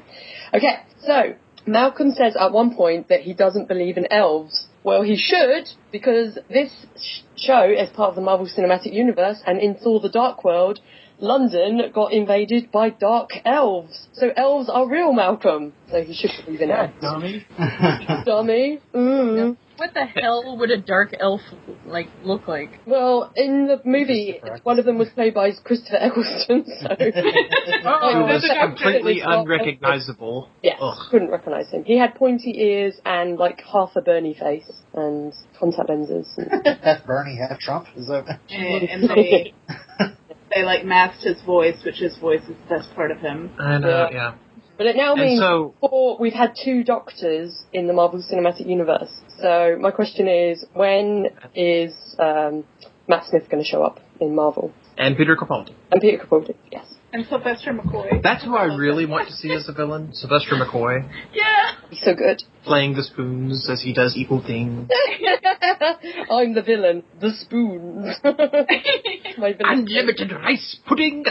Okay, 0.52 0.80
so 1.00 1.34
Malcolm 1.66 2.12
says 2.12 2.36
at 2.38 2.52
one 2.52 2.74
point 2.74 3.08
that 3.08 3.20
he 3.20 3.32
doesn't 3.32 3.68
believe 3.68 3.96
in 3.96 4.06
elves. 4.12 4.66
Well, 4.84 5.02
he 5.02 5.16
should, 5.16 5.68
because 5.90 6.38
this 6.48 6.70
show 7.36 7.62
as 7.62 7.88
part 7.90 8.10
of 8.10 8.14
the 8.14 8.22
Marvel 8.22 8.46
Cinematic 8.46 8.92
Universe, 8.92 9.40
and 9.46 9.58
in 9.58 9.74
Thor 9.74 10.00
the 10.00 10.08
Dark 10.08 10.44
World, 10.44 10.80
London 11.18 11.80
got 11.94 12.12
invaded 12.12 12.70
by 12.70 12.90
dark 12.90 13.30
elves. 13.44 14.08
So 14.12 14.30
elves 14.36 14.68
are 14.68 14.88
real, 14.88 15.12
Malcolm. 15.12 15.72
So 15.90 16.02
he 16.02 16.14
should 16.14 16.30
believe 16.44 16.60
in 16.60 16.70
elves. 16.70 16.92
dummy. 17.00 17.46
Dummy. 18.24 18.80
Mm. 18.94 19.56
What 19.76 19.92
the 19.94 20.04
hell 20.04 20.56
would 20.58 20.70
a 20.70 20.78
dark 20.80 21.14
elf 21.20 21.40
like 21.84 22.08
look 22.24 22.48
like? 22.48 22.70
Well, 22.86 23.32
in 23.36 23.66
the 23.66 23.80
movie, 23.84 24.40
one 24.62 24.78
of 24.78 24.84
them 24.84 24.98
was 24.98 25.08
played 25.10 25.34
by 25.34 25.50
Christopher 25.64 25.96
Eccleston, 26.00 26.64
so 26.80 26.88
Who 26.98 27.04
Oh, 27.84 28.22
was 28.24 28.48
oh, 28.50 28.66
completely 28.66 29.20
unrecognizable. 29.24 30.48
yeah, 30.62 30.74
Ugh. 30.80 30.96
couldn't 31.10 31.30
recognise 31.30 31.68
him. 31.70 31.84
He 31.84 31.98
had 31.98 32.14
pointy 32.14 32.54
ears 32.58 32.94
and 33.04 33.38
like 33.38 33.60
half 33.70 33.90
a 33.96 34.00
Bernie 34.00 34.34
face 34.38 34.70
and 34.94 35.32
contact 35.58 35.88
lenses. 35.88 36.38
half 36.82 37.04
Bernie, 37.04 37.36
half 37.36 37.58
Trump. 37.60 37.86
Is 37.96 38.06
that? 38.08 38.40
And, 38.50 38.88
and 38.88 39.08
they 39.14 39.54
they 40.54 40.62
like 40.62 40.84
masked 40.84 41.24
his 41.24 41.40
voice, 41.42 41.76
which 41.84 41.96
his 41.96 42.16
voice 42.18 42.40
is 42.42 42.48
the 42.68 42.76
best 42.76 42.94
part 42.94 43.10
of 43.10 43.18
him. 43.18 43.50
I 43.58 43.78
know, 43.78 43.88
Yeah. 43.88 44.08
yeah. 44.12 44.34
But 44.76 44.86
it 44.86 44.96
now 44.96 45.12
And 45.14 45.20
means 45.22 45.40
so- 45.40 45.74
four, 45.80 46.18
we've 46.18 46.32
had 46.34 46.54
two 46.62 46.84
Doctors 46.84 47.64
in 47.72 47.86
the 47.86 47.92
Marvel 47.92 48.22
Cinematic 48.22 48.66
Universe. 48.68 49.10
So 49.40 49.76
my 49.80 49.90
question 49.90 50.28
is, 50.28 50.64
when 50.74 51.26
is 51.54 51.92
um, 52.18 52.64
Matt 53.08 53.24
Smith 53.28 53.48
going 53.50 53.62
to 53.62 53.68
show 53.68 53.82
up 53.82 54.00
in 54.20 54.34
Marvel? 54.34 54.72
And 54.98 55.16
Peter 55.16 55.36
Capaldi. 55.36 55.74
And 55.90 56.00
Peter 56.00 56.18
Capaldi, 56.24 56.54
yes. 56.72 56.86
And 57.12 57.24
Sylvester 57.26 57.72
McCoy. 57.72 58.22
That's 58.22 58.44
who 58.44 58.56
I 58.56 58.64
really 58.64 59.06
want 59.06 59.28
to 59.28 59.34
see 59.34 59.52
as 59.52 59.68
a 59.68 59.72
villain. 59.72 60.12
Sylvester 60.12 60.54
McCoy. 60.56 61.08
Yeah. 61.32 61.72
He's 61.90 62.00
so 62.02 62.14
good. 62.14 62.42
Playing 62.64 62.94
the 62.94 63.02
spoons 63.04 63.68
as 63.70 63.80
he 63.82 63.92
does 63.92 64.16
evil 64.16 64.42
things. 64.44 64.88
I'm 66.30 66.52
the 66.54 66.62
villain, 66.62 67.04
the 67.20 67.30
spoon. 67.40 68.12
My 69.38 69.52
villain. 69.52 69.86
Unlimited 69.86 70.32
rice 70.32 70.78
pudding! 70.86 71.24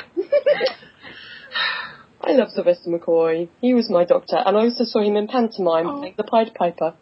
I 2.27 2.31
love 2.34 2.49
Sylvester 2.49 2.89
McCoy. 2.89 3.49
He 3.61 3.73
was 3.73 3.89
my 3.89 4.03
doctor, 4.06 4.38
and 4.38 4.57
I 4.57 4.61
also 4.61 4.84
saw 4.84 4.99
him 5.02 5.15
in 5.15 5.27
pantomime 5.27 5.88
Oh. 5.88 5.99
playing 5.99 6.15
the 6.18 6.23
Pied 6.23 6.53
Piper. 6.56 6.93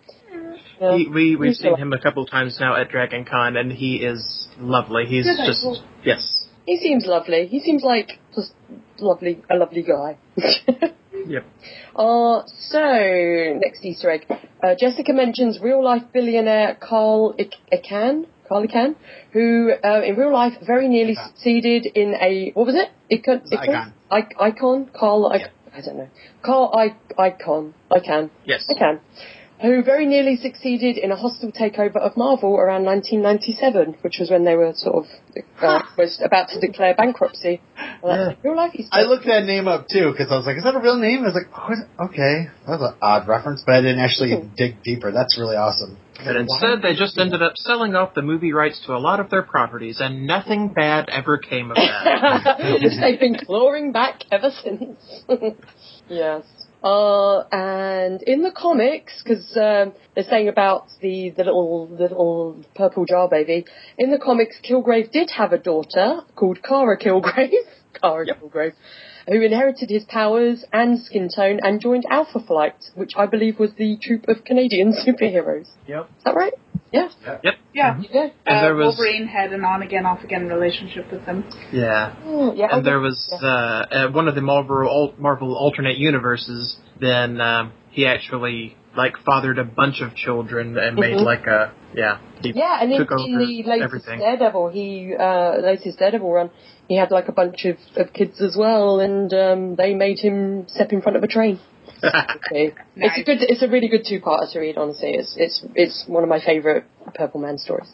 Yeah. 0.82 0.98
He, 0.98 1.08
we, 1.08 1.36
we've 1.36 1.50
He's 1.50 1.60
seen 1.60 1.72
so- 1.72 1.76
him 1.78 1.94
a 1.94 2.00
couple 2.02 2.26
times 2.26 2.58
now 2.60 2.76
at 2.76 2.90
Dragon 2.90 3.24
Con, 3.26 3.56
and 3.56 3.72
he 3.72 3.98
is 3.98 4.48
lovely. 4.60 5.06
He's 5.06 5.26
Good, 5.26 5.46
just, 5.46 5.62
cool. 5.64 5.82
yes. 6.04 6.46
He 6.66 6.78
seems 6.78 7.06
lovely. 7.06 7.48
He 7.48 7.60
seems 7.62 7.84
like 7.84 8.20
just 8.36 8.52
lovely, 9.00 9.42
a 9.50 9.56
lovely 9.56 9.84
guy. 9.84 10.18
Yep. 11.26 11.46
Uh, 11.96 12.42
so, 12.70 12.80
next 13.62 13.86
Easter 13.86 14.12
egg. 14.12 14.26
Uh, 14.62 14.76
Jessica 14.78 15.14
mentions 15.14 15.60
real 15.62 15.82
life 15.82 16.02
billionaire 16.12 16.76
Carl 16.82 17.34
Ik- 17.38 17.54
Icahn, 17.72 18.26
Carl 18.50 18.68
Icahn, 18.68 18.96
who 19.32 19.72
uh, 19.86 20.02
in 20.02 20.16
real 20.18 20.34
life 20.34 20.54
very 20.66 20.90
nearly 20.90 21.16
Icahn. 21.16 21.28
succeeded 21.30 21.86
in 21.86 22.16
a, 22.16 22.52
what 22.56 22.66
was 22.66 22.76
it? 22.76 22.90
Icon? 23.14 23.42
It's 23.46 23.54
Icahn. 23.54 23.94
I- 24.14 24.48
icon? 24.50 24.90
Carl, 24.94 25.32
I- 25.34 25.38
Yeah. 25.38 25.48
I 25.76 25.82
don't 25.82 25.98
know. 25.98 26.10
Carl 26.44 26.72
I- 26.76 26.96
Icon. 27.18 27.74
Icahn. 27.92 28.30
Yes. 28.46 28.66
Icahn. 28.70 29.00
Who 29.62 29.82
very 29.82 30.06
nearly 30.06 30.36
succeeded 30.36 30.98
in 30.98 31.12
a 31.12 31.16
hostile 31.16 31.52
takeover 31.52 31.98
of 31.98 32.18
Marvel 32.18 32.58
around 32.58 32.84
1997, 32.84 33.96
which 34.02 34.18
was 34.20 34.30
when 34.30 34.44
they 34.44 34.56
were 34.56 34.74
sort 34.76 35.06
of 35.06 35.06
uh, 35.62 35.82
was 35.98 36.22
about 36.24 36.50
to 36.50 36.60
declare 36.60 36.94
bankruptcy. 36.94 37.62
Well, 38.02 38.28
that's 38.30 38.44
real 38.44 38.58
life 38.58 38.72
Easter 38.76 38.90
I 38.92 39.04
looked 39.04 39.26
that 39.26 39.46
name 39.46 39.68
up 39.68 39.88
too 39.88 40.12
because 40.12 40.28
I 40.32 40.38
was 40.38 40.46
like, 40.46 40.58
"Is 40.58 40.64
that 40.64 40.76
a 40.76 40.80
real 40.80 40.98
name?" 40.98 41.24
I 41.24 41.32
was 41.32 41.36
like, 41.36 41.50
oh, 41.56 42.06
"Okay, 42.08 42.50
that 42.68 42.80
was 42.80 42.82
an 42.92 42.98
odd 43.02 43.28
reference," 43.28 43.64
but 43.66 43.76
I 43.76 43.82
didn't 43.82 44.00
actually 44.00 44.50
dig 44.58 44.84
deeper. 44.84 45.12
That's 45.12 45.40
really 45.40 45.56
awesome. 45.56 45.98
And 46.20 46.38
instead, 46.38 46.82
they 46.82 46.96
just 46.96 47.18
ended 47.18 47.42
up 47.42 47.54
selling 47.56 47.96
off 47.96 48.14
the 48.14 48.22
movie 48.22 48.54
rights 48.54 48.82
to 48.86 48.94
a 48.94 49.00
lot 49.00 49.20
of 49.20 49.30
their 49.30 49.42
properties, 49.42 50.00
and 50.00 50.28
nothing 50.28 50.70
bad 50.70 51.10
ever 51.10 51.38
came 51.38 51.72
of 51.72 51.78
that. 51.78 52.80
Which 52.82 52.94
they've 53.00 53.20
been 53.20 53.38
clawing 53.46 53.92
back 53.92 54.24
ever 54.32 54.52
since. 54.64 54.98
yes. 56.10 56.44
Uh, 56.84 57.44
and 57.52 58.22
in 58.24 58.42
the 58.42 58.52
comics, 58.52 59.24
because 59.24 59.46
um, 59.56 59.94
they're 60.16 60.26
saying 60.30 60.50
about 60.50 60.88
the, 61.02 61.30
the 61.30 61.46
little 61.46 61.88
the 61.88 62.04
little 62.04 62.62
purple 62.76 63.06
jar 63.06 63.30
baby, 63.30 63.66
in 63.98 64.12
the 64.12 64.20
comics, 64.20 64.58
Kilgrave 64.70 65.10
did 65.12 65.30
have 65.30 65.54
a 65.54 65.58
daughter 65.58 66.22
called 66.36 66.62
Kara 66.62 67.00
Kilgrave, 67.00 67.52
Kara 68.02 68.26
Kilgrave, 68.26 68.74
who 69.28 69.42
inherited 69.42 69.90
his 69.90 70.04
powers 70.06 70.64
and 70.74 71.00
skin 71.04 71.30
tone 71.34 71.60
and 71.64 71.80
joined 71.82 72.04
Alpha 72.10 72.40
Flight, 72.40 72.76
which 72.96 73.12
I 73.16 73.26
believe 73.26 73.60
was 73.60 73.72
the 73.78 73.98
troop 74.02 74.26
of 74.28 74.44
Canadian 74.44 74.94
superheroes. 75.08 75.70
Yep. 75.88 76.10
Is 76.18 76.24
that 76.26 76.36
right? 76.36 76.54
Yeah. 76.92 77.10
yep. 77.44 77.56
Yeah. 77.74 78.02
Yeah. 78.12 78.28
And 78.46 78.58
Uh, 78.58 78.62
there 78.62 78.76
was 78.76 78.96
Wolverine 78.98 79.26
had 79.28 79.52
an 79.54 79.64
on 79.66 79.82
again, 79.82 80.06
off 80.06 80.24
again 80.24 80.48
relationship 80.48 81.12
with 81.12 81.26
them. 81.26 81.44
yeah. 81.72 82.14
Oh, 82.26 82.54
yeah. 82.54 82.68
and 82.72 82.86
there 82.86 83.00
was 83.00 83.18
uh, 83.42 83.48
uh, 83.48 84.12
one 84.12 84.28
of 84.28 84.36
the 84.36 84.42
Marvel 84.42 84.88
al- 84.88 85.14
Marvel 85.18 85.56
alternate 85.56 85.98
universes. 85.98 86.78
Then 87.00 87.42
um, 87.42 87.72
he 87.90 88.06
actually 88.06 88.78
like 88.96 89.14
fathered 89.26 89.58
a 89.58 89.64
bunch 89.64 90.02
of 90.02 90.14
children 90.16 90.78
and 90.78 90.96
made 90.96 91.16
Mhm. 91.18 91.24
like 91.26 91.48
a 91.48 91.74
yeah. 91.96 92.20
He 92.44 92.52
Yeah, 92.54 92.78
and 92.82 92.92
in, 92.92 93.00
took 93.00 93.12
in 93.12 93.18
over 93.20 93.46
the 93.46 93.64
latest 93.66 93.84
everything. 93.84 94.20
Daredevil, 94.20 94.70
he 94.70 95.16
uh, 95.20 95.58
latest 95.62 95.98
Daredevil 95.98 96.32
run, 96.32 96.52
he 96.88 96.98
had 96.98 97.12
like 97.12 97.28
a 97.28 97.32
bunch 97.32 97.66
of, 97.66 97.78
of 97.96 98.14
kids 98.14 98.42
as 98.42 98.56
well, 98.58 99.00
and 99.00 99.34
um, 99.34 99.76
they 99.76 99.94
made 99.94 100.20
him 100.20 100.68
step 100.68 100.92
in 100.92 101.02
front 101.02 101.18
of 101.18 101.24
a 101.24 101.28
train. 101.28 101.60
Okay. 102.04 102.74
It's 102.98 103.18
a 103.18 103.24
good, 103.24 103.38
it's 103.42 103.62
a 103.62 103.70
really 103.70 103.88
good 103.88 104.06
two-parter 104.06 104.52
to 104.52 104.60
read. 104.60 104.78
Honestly, 104.78 105.12
it's 105.14 105.36
it's 105.38 105.66
it's 105.74 106.04
one 106.06 106.22
of 106.22 106.28
my 106.28 106.44
favourite 106.44 106.84
Purple 107.16 107.40
Man 107.40 107.58
stories. 107.58 107.90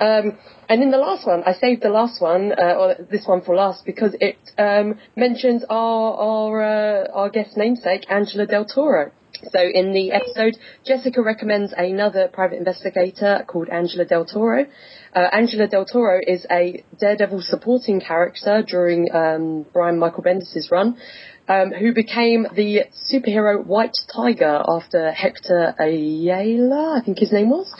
Um, 0.00 0.38
and 0.68 0.82
in 0.82 0.90
the 0.90 0.98
last 0.98 1.26
one, 1.26 1.44
I 1.44 1.54
saved 1.54 1.82
the 1.82 1.88
last 1.88 2.20
one, 2.20 2.52
uh, 2.52 2.74
or 2.74 2.94
this 3.08 3.24
one 3.24 3.42
for 3.42 3.54
last, 3.54 3.86
because 3.86 4.16
it 4.20 4.36
um, 4.58 4.98
mentions 5.14 5.64
our 5.70 6.14
our 6.14 6.62
uh, 6.62 7.12
our 7.12 7.30
guest 7.30 7.56
namesake 7.56 8.10
Angela 8.10 8.46
Del 8.46 8.64
Toro. 8.64 9.12
So 9.52 9.60
in 9.60 9.92
the 9.92 10.12
episode, 10.12 10.56
Jessica 10.84 11.22
recommends 11.22 11.72
another 11.76 12.28
private 12.28 12.56
investigator 12.58 13.44
called 13.46 13.68
Angela 13.68 14.04
Del 14.04 14.24
Toro. 14.24 14.66
Uh, 15.16 15.30
Angela 15.32 15.66
Del 15.66 15.86
Toro 15.86 16.20
is 16.26 16.44
a 16.50 16.84
Daredevil 17.00 17.40
supporting 17.40 18.02
character 18.02 18.62
during 18.62 19.08
um, 19.14 19.64
Brian 19.72 19.98
Michael 19.98 20.22
Bendis' 20.22 20.70
run, 20.70 20.98
um, 21.48 21.72
who 21.72 21.94
became 21.94 22.46
the 22.54 22.82
superhero 23.10 23.64
White 23.64 23.96
Tiger 24.14 24.62
after 24.68 25.10
Hector 25.12 25.74
Ayala, 25.80 26.98
I 27.00 27.02
think 27.02 27.18
his 27.18 27.32
name 27.32 27.48
was. 27.48 27.72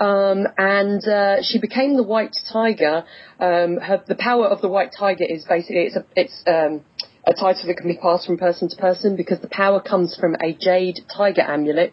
Um, 0.00 0.48
and 0.58 1.06
uh, 1.06 1.42
she 1.42 1.60
became 1.60 1.96
the 1.96 2.02
White 2.02 2.34
Tiger. 2.52 3.04
Um, 3.38 3.76
her, 3.76 4.02
the 4.08 4.16
power 4.16 4.48
of 4.48 4.60
the 4.60 4.68
White 4.68 4.90
Tiger 4.98 5.24
is 5.28 5.44
basically 5.44 5.82
it's 5.82 5.96
a 5.96 6.04
it's 6.16 6.42
um, 6.48 6.80
a 7.24 7.32
title 7.32 7.66
that 7.68 7.76
can 7.76 7.88
be 7.88 7.96
passed 7.96 8.26
from 8.26 8.36
person 8.36 8.68
to 8.68 8.76
person 8.76 9.14
because 9.16 9.40
the 9.40 9.48
power 9.48 9.80
comes 9.80 10.16
from 10.18 10.34
a 10.42 10.52
jade 10.58 10.98
tiger 11.14 11.42
amulet. 11.42 11.92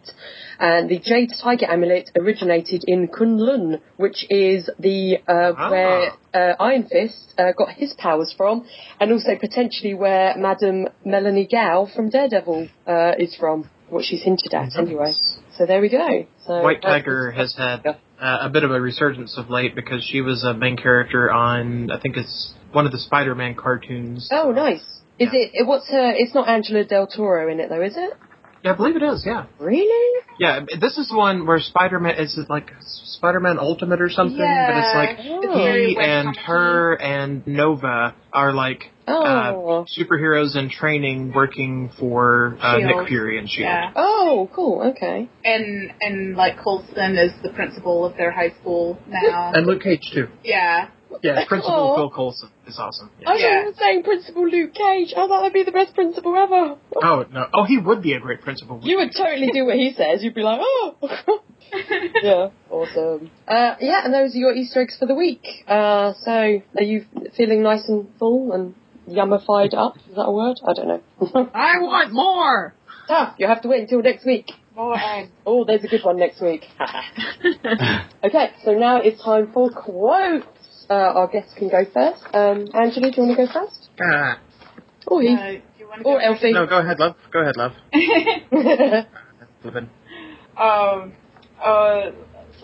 And 0.58 0.88
the 0.90 0.98
jade 0.98 1.30
tiger 1.40 1.66
amulet 1.70 2.10
originated 2.18 2.84
in 2.86 3.08
Kunlun, 3.08 3.80
which 3.96 4.26
is 4.28 4.68
the 4.78 5.18
uh, 5.28 5.52
Ah. 5.56 5.70
where 5.70 6.12
uh, 6.34 6.54
Iron 6.60 6.84
Fist 6.84 7.34
uh, 7.38 7.52
got 7.56 7.70
his 7.70 7.94
powers 7.94 8.34
from, 8.36 8.66
and 9.00 9.12
also 9.12 9.36
potentially 9.40 9.94
where 9.94 10.34
Madam 10.36 10.88
Melanie 11.04 11.46
Gao 11.46 11.86
from 11.94 12.10
Daredevil 12.10 12.68
uh, 12.86 13.12
is 13.18 13.34
from, 13.36 13.70
what 13.88 14.04
she's 14.04 14.22
hinted 14.22 14.52
at 14.52 14.76
anyway. 14.76 15.12
So 15.56 15.66
there 15.66 15.80
we 15.80 15.88
go. 15.90 16.26
So 16.46 16.62
White 16.62 16.82
Tiger 16.82 17.30
has 17.30 17.54
had 17.56 17.86
uh, 17.86 17.94
a 18.20 18.48
bit 18.48 18.64
of 18.64 18.70
a 18.70 18.80
resurgence 18.80 19.36
of 19.36 19.50
late 19.50 19.74
because 19.74 20.02
she 20.04 20.20
was 20.22 20.42
a 20.42 20.54
main 20.54 20.76
character 20.76 21.30
on 21.30 21.90
I 21.90 22.00
think 22.00 22.16
it's 22.16 22.54
one 22.72 22.86
of 22.86 22.92
the 22.92 22.98
Spider-Man 22.98 23.54
cartoons. 23.56 24.28
Oh, 24.32 24.52
nice. 24.52 25.00
Is 25.20 25.28
Yeah. 25.32 25.46
it? 25.60 25.66
What's 25.66 25.88
her? 25.90 26.12
It's 26.16 26.34
not 26.34 26.48
Angela 26.48 26.82
Del 26.84 27.06
Toro 27.06 27.50
in 27.52 27.60
it 27.60 27.68
though, 27.68 27.82
is 27.82 27.96
it? 27.96 28.12
Yeah, 28.64 28.72
I 28.72 28.74
believe 28.74 28.96
it 28.96 29.02
is. 29.02 29.24
Yeah, 29.24 29.44
Really? 29.58 30.20
yeah. 30.38 30.60
This 30.78 30.98
is 30.98 31.10
one 31.10 31.46
where 31.46 31.60
Spider-Man 31.60 32.16
is 32.16 32.36
it 32.36 32.50
like 32.50 32.70
Spider-Man 32.80 33.58
Ultimate 33.58 34.02
or 34.02 34.10
something? 34.10 34.36
But 34.36 34.76
it's 34.76 34.94
like 34.94 35.18
Oh. 35.26 35.66
he 35.74 35.96
and 35.98 36.36
her 36.36 36.94
and 37.00 37.46
Nova 37.46 38.14
are 38.34 38.52
like 38.52 38.90
uh, 39.08 39.52
Oh. 39.56 39.86
superheroes 39.98 40.56
in 40.56 40.68
training 40.68 41.32
working 41.34 41.88
for 41.98 42.56
uh, 42.60 42.76
Nick 42.78 43.08
Fury 43.08 43.38
and 43.38 43.48
Shield. 43.48 43.64
Yeah. 43.66 43.90
Oh, 43.96 44.48
cool. 44.54 44.82
Okay. 44.90 45.28
And 45.44 45.92
and 46.02 46.36
like 46.36 46.62
Coulson 46.62 47.16
is 47.16 47.32
the 47.42 47.48
principal 47.50 48.04
of 48.04 48.16
their 48.18 48.30
high 48.30 48.50
school 48.60 48.98
now. 49.08 49.52
And 49.54 49.66
Luke 49.66 49.82
Cage 49.82 50.10
too. 50.12 50.28
yeah. 50.44 50.88
Yeah, 51.22 51.44
Principal 51.48 51.92
Oh. 51.92 51.96
Phil 51.96 52.10
Coulson 52.10 52.48
is 52.66 52.78
awesome. 52.78 53.10
I 53.18 53.20
Yeah. 53.20 53.26
thought 53.26 53.40
Yeah. 53.40 53.64
you 53.66 53.72
saying 53.78 54.02
Principal 54.04 54.48
Luke 54.48 54.74
Cage. 54.74 55.12
I 55.16 55.26
thought 55.26 55.40
that'd 55.40 55.52
be 55.52 55.62
the 55.64 55.72
best 55.72 55.94
principal 55.94 56.34
ever. 56.36 56.76
Oh 57.02 57.24
no! 57.32 57.46
Oh, 57.54 57.64
he 57.64 57.78
would 57.78 58.02
be 58.02 58.12
a 58.14 58.20
great 58.20 58.40
principal. 58.42 58.80
You 58.82 58.98
would 58.98 59.12
totally 59.16 59.50
do 59.52 59.64
what 59.66 59.76
he 59.76 59.92
says. 59.92 60.22
You'd 60.22 60.34
be 60.34 60.42
like, 60.42 60.60
oh. 60.62 60.96
yeah. 62.22 62.48
Awesome. 62.70 63.30
Uh, 63.46 63.74
yeah, 63.80 64.04
and 64.04 64.12
those 64.14 64.34
are 64.34 64.38
your 64.38 64.52
Easter 64.54 64.82
eggs 64.82 64.96
for 64.98 65.06
the 65.06 65.14
week. 65.14 65.44
Uh, 65.68 66.12
so, 66.22 66.30
are 66.30 66.82
you 66.82 67.04
feeling 67.36 67.62
nice 67.62 67.88
and 67.88 68.08
full 68.18 68.52
and 68.52 68.74
yummified 69.08 69.74
up? 69.74 69.96
Is 70.08 70.16
that 70.16 70.22
a 70.26 70.32
word? 70.32 70.58
I 70.66 70.72
don't 70.74 70.88
know. 70.88 71.02
I 71.54 71.78
want 71.80 72.12
more. 72.12 72.74
ah, 73.08 73.34
you 73.38 73.46
have 73.46 73.62
to 73.62 73.68
wait 73.68 73.82
until 73.82 74.02
next 74.02 74.24
week. 74.26 74.46
More 74.76 74.96
eggs. 74.98 75.30
Oh, 75.44 75.64
there's 75.64 75.82
a 75.84 75.88
good 75.88 76.04
one 76.04 76.16
next 76.16 76.40
week. 76.40 76.64
okay, 78.24 78.50
so 78.64 78.72
now 78.72 78.98
it's 79.00 79.22
time 79.22 79.50
for 79.52 79.70
quotes. 79.70 80.46
Uh, 80.90 80.94
our 80.94 81.28
guests 81.28 81.52
can 81.56 81.68
go 81.68 81.84
first. 81.94 82.20
Um, 82.34 82.68
Angela, 82.74 83.12
do 83.12 83.22
you 83.22 83.28
want 83.28 83.38
to 83.38 83.46
go 83.46 83.52
first? 83.52 83.90
Ah. 84.02 84.40
Or 85.06 85.22
he? 85.22 85.28
Uh, 85.28 85.60
you 85.78 85.86
want 85.86 86.02
to 86.02 86.08
Or 86.08 86.18
go 86.18 86.24
Elfie? 86.34 86.52
no, 86.52 86.66
go 86.66 86.78
ahead, 86.80 86.98
love. 86.98 87.14
Go 87.32 87.40
ahead, 87.40 87.56
love. 87.56 87.72
Living. 89.64 89.88
um. 90.56 91.12
Uh. 91.62 92.10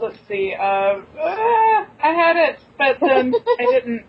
Let's 0.03 0.19
see. 0.29 0.55
Uh. 0.59 1.01
ah, 1.21 1.87
I 2.03 2.13
had 2.13 2.37
it, 2.37 2.59
but 2.77 2.97
then 3.01 3.33
I 3.61 3.65
didn't. 3.73 4.05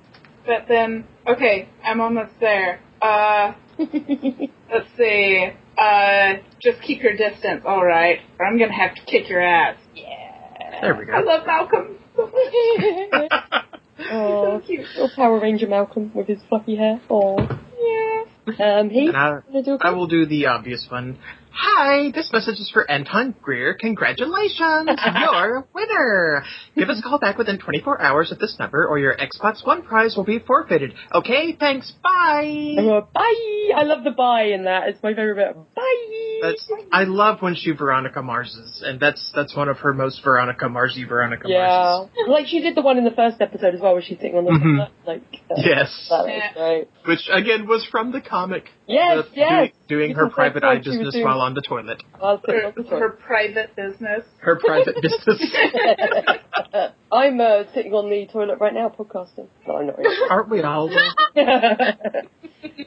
But 0.46 0.66
then, 0.68 1.06
okay, 1.28 1.70
I'm 1.84 2.02
almost 2.02 2.32
there. 2.40 2.82
Uh. 3.02 3.54
Let's 3.78 4.88
see. 4.98 5.50
Uh. 5.78 6.34
Just 6.60 6.82
keep 6.82 7.04
your 7.04 7.16
distance, 7.16 7.62
all 7.68 7.86
right, 7.86 8.20
or 8.40 8.48
I'm 8.48 8.58
gonna 8.58 8.74
have 8.74 8.96
to 8.96 9.02
kick 9.06 9.30
your 9.30 9.42
ass. 9.42 9.78
Yeah. 9.96 10.82
There 10.82 10.96
we 10.96 11.06
go. 11.06 11.14
I 11.14 11.22
love 11.22 11.46
Malcolm. 11.46 12.00
oh, 14.00 14.60
so 14.60 14.66
cute. 14.66 14.86
little 14.96 15.10
Power 15.16 15.40
Ranger 15.40 15.68
Malcolm 15.68 16.12
with 16.14 16.28
his 16.28 16.40
fluffy 16.50 16.76
hair. 16.76 17.02
Oh. 17.10 17.38
Yeah. 17.40 18.80
Um, 18.80 18.90
he? 18.90 19.08
And 19.08 19.18
I, 19.18 19.40
Wanna 19.50 19.64
do 19.64 19.72
a 19.72 19.76
I 19.76 19.78
quote? 19.80 19.96
will 19.98 20.08
do 20.08 20.26
the 20.26 20.46
obvious 20.48 20.88
one. 20.90 21.18
Hi, 21.60 22.12
this 22.12 22.30
message 22.32 22.60
is 22.60 22.70
for 22.72 22.90
Anton 22.90 23.34
Greer. 23.42 23.74
Congratulations, 23.74 24.90
you're 25.20 25.56
a 25.58 25.64
winner. 25.74 26.44
Give 26.76 26.88
us 26.88 27.00
a 27.00 27.02
call 27.02 27.18
back 27.18 27.40
within 27.40 27.58
24 27.58 28.00
hours 28.00 28.32
at 28.32 28.40
this 28.40 28.56
number, 28.60 28.86
or 28.88 29.00
your 29.00 29.16
Xbox 29.18 29.66
One 29.66 29.82
prize 29.82 30.16
will 30.16 30.24
be 30.24 30.38
forfeited. 30.38 30.94
Okay, 31.12 31.56
thanks. 31.60 31.92
Bye. 32.04 32.76
Uh, 32.80 33.02
bye! 33.12 33.72
I 33.76 33.84
love 33.84 34.04
the 34.04 34.12
bye 34.12 34.44
in 34.54 34.66
that. 34.66 34.90
It's 34.90 35.02
my 35.02 35.16
favorite 35.16 35.36
bit. 35.36 35.56
Bye! 35.76 36.40
That's 36.44 36.72
I 36.92 37.06
love 37.06 37.42
when 37.42 37.56
she 37.56 37.72
Veronica 37.72 38.22
Marses, 38.22 38.84
and 38.86 39.00
that's 39.00 39.32
that's 39.36 39.56
one 39.56 39.68
of 39.68 39.78
her 39.78 39.94
most 39.96 40.24
Veronica 40.24 40.70
Marsy 40.70 41.06
Veronica 41.06 41.46
yeah. 41.48 41.66
Marses. 41.68 42.12
Like 42.28 42.46
she 42.46 42.62
did 42.62 42.76
the 42.76 42.82
one 42.84 43.00
in 43.00 43.04
the 43.04 43.10
first 43.12 43.42
episode 43.42 43.74
as 43.74 43.82
well 43.82 43.94
where 43.94 44.04
she's 44.04 44.18
sitting 44.20 44.36
on 44.36 44.46
the 44.46 44.52
Mhm. 44.52 44.90
Like, 45.08 45.24
uh, 45.50 45.56
Yes. 45.58 46.08
That 46.12 46.26
was 46.26 46.28
Yeah. 46.32 46.54
great. 46.54 46.88
Which 47.06 47.28
again 47.32 47.66
was 47.68 47.84
from 47.90 48.12
the 48.12 48.22
comic. 48.22 48.66
Yes, 48.88 49.26
the- 49.26 49.36
yes. 49.36 49.50
Doing, 49.50 49.72
doing 49.88 50.16
her 50.16 50.30
private 50.30 50.64
eye 50.64 50.78
business 50.78 51.14
doing. 51.14 51.26
while 51.26 51.42
on 51.42 51.54
the 51.54 51.62
toilet. 51.62 52.02
I'll 52.22 52.42
Her, 52.46 52.72
her 52.90 53.10
private 53.10 53.76
business. 53.76 54.24
Her 54.40 54.56
private 54.58 54.96
business. 55.02 55.52
I'm 57.12 57.40
uh, 57.42 57.64
sitting 57.74 57.94
on 57.94 58.10
the 58.10 58.28
toilet 58.32 58.60
right 58.60 58.74
now 58.74 58.90
podcasting. 58.90 59.48
No, 59.68 59.76
I'm 59.78 59.88
not 59.88 59.98
really. 59.98 60.16
Aren't 60.30 60.50
we 60.50 60.62
all? 60.62 60.90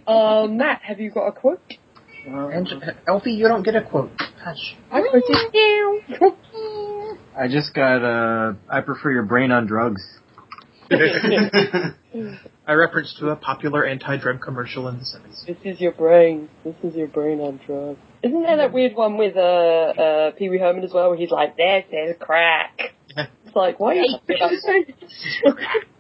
uh, 0.06 0.46
Matt, 0.48 0.82
have 0.82 1.00
you 1.00 1.10
got 1.10 1.26
a 1.28 1.32
quote? 1.32 1.60
And 2.26 2.68
Elfie, 3.08 3.32
you 3.32 3.48
don't 3.48 3.62
get 3.62 3.74
a 3.76 3.82
quote. 3.82 4.10
Hush. 4.42 4.76
I 4.90 5.00
quoted 5.02 5.54
you. 5.54 6.02
I 7.36 7.48
just 7.48 7.72
got 7.74 8.02
uh 8.04 8.52
I 8.68 8.82
prefer 8.82 9.10
your 9.12 9.22
brain 9.22 9.50
on 9.52 9.66
drugs. 9.66 10.02
I 12.70 12.74
reference 12.74 13.12
to 13.18 13.30
a 13.30 13.34
popular 13.36 13.84
anti-drug 13.84 14.40
commercial 14.40 14.86
in 14.86 14.98
the 14.98 15.04
70s. 15.04 15.44
This 15.44 15.56
is 15.64 15.80
your 15.80 15.90
brain. 15.90 16.48
This 16.62 16.76
is 16.84 16.94
your 16.94 17.08
brain 17.08 17.40
on 17.40 17.58
drugs. 17.66 17.98
Isn't 18.22 18.42
there 18.44 18.58
that 18.58 18.72
weird 18.72 18.94
one 18.94 19.16
with 19.16 19.36
uh, 19.36 19.40
uh, 19.40 20.30
Pee 20.38 20.48
Wee 20.50 20.58
Herman 20.58 20.84
as 20.84 20.92
well, 20.92 21.08
where 21.08 21.18
he's 21.18 21.32
like, 21.32 21.56
"This 21.56 21.84
is 21.90 22.14
crack." 22.20 22.78
Yeah. 23.16 23.26
It's 23.44 23.56
like, 23.56 23.80
why 23.80 23.90
are 23.90 23.94
you 23.94 24.18
talking 24.20 24.36
about 24.36 24.50
this 24.50 24.64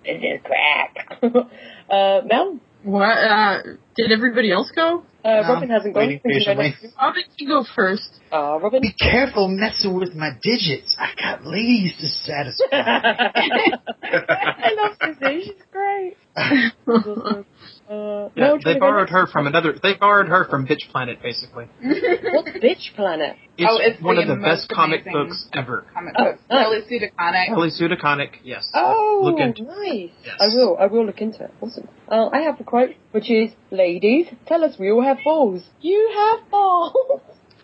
is 0.04 0.40
crack? 0.44 1.18
uh, 1.90 2.20
Mel, 2.24 2.60
What? 2.84 3.02
Uh, 3.18 3.62
did 3.96 4.12
everybody 4.12 4.52
else 4.52 4.70
go? 4.72 5.02
uh, 5.24 5.28
No, 5.28 5.40
Robin 5.54 5.70
hasn't 5.70 5.92
gone. 5.94 6.06
waiting 6.06 6.20
Think 6.20 6.34
you 6.34 6.40
go 6.46 6.54
patiently. 6.54 6.64
next? 6.82 6.96
Robin 7.02 7.22
can 7.36 7.48
go 7.48 7.64
first. 7.74 8.10
Uh, 8.32 8.60
Robin. 8.62 8.80
Be 8.80 8.92
careful 8.92 9.48
messing 9.48 9.94
with 9.98 10.14
my 10.14 10.30
digits. 10.40 10.94
I 11.00 11.08
got 11.20 11.44
ladies 11.44 11.94
to 11.98 12.08
satisfy. 12.08 12.66
I 12.72 14.70
love 14.76 14.96
Susie. 15.02 15.52
She's 16.00 16.72
great. 16.86 17.44
Uh, 17.90 18.28
Yeah, 18.36 18.36
they 18.36 18.46
you 18.46 18.52
wanna 18.52 18.74
go 18.74 18.78
borrowed 18.78 19.10
her 19.10 19.26
from 19.26 19.46
another. 19.48 19.72
They 19.82 19.94
borrowed 19.94 20.28
her 20.28 20.44
from 20.48 20.64
Bitch 20.66 20.88
Planet, 20.92 21.20
basically. 21.22 21.66
What's 21.82 22.50
Bitch 22.50 22.94
Planet? 22.94 23.36
It's, 23.58 23.68
Oh, 23.68 23.78
it's 23.80 24.00
one 24.00 24.14
the 24.16 24.22
of 24.22 24.28
the 24.28 24.36
best 24.36 24.68
comic 24.68 25.04
books 25.04 25.48
ever. 25.52 25.84
Comic 25.92 26.14
Oh, 26.16 26.24
book. 26.24 26.38
oh. 26.50 26.62
Kelly 26.62 26.82
Sue 26.88 27.00
DeConnick. 27.00 27.46
Kelly 27.48 27.70
Sue 27.70 27.88
DeConnick, 27.88 28.30
yes. 28.44 28.70
Oh, 28.74 29.22
Look 29.24 29.40
into 29.40 29.64
nice. 29.64 30.10
Yes. 30.24 30.36
I 30.40 30.46
will. 30.54 30.76
I 30.78 30.86
will 30.86 31.04
look 31.04 31.20
into 31.20 31.42
it. 31.44 31.50
Awesome. 31.60 31.88
Uh, 32.08 32.28
I 32.32 32.42
have 32.42 32.60
a 32.60 32.64
quote, 32.64 32.94
which 33.10 33.28
is, 33.30 33.50
"Ladies, 33.72 34.28
tell 34.46 34.62
us 34.64 34.78
we 34.78 34.90
all 34.92 35.02
have 35.02 35.18
balls. 35.24 35.62
You 35.80 36.10
have 36.14 36.48
balls." 36.50 37.20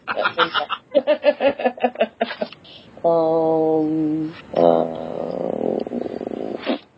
um. 3.05 4.35
Uh, 4.55 5.77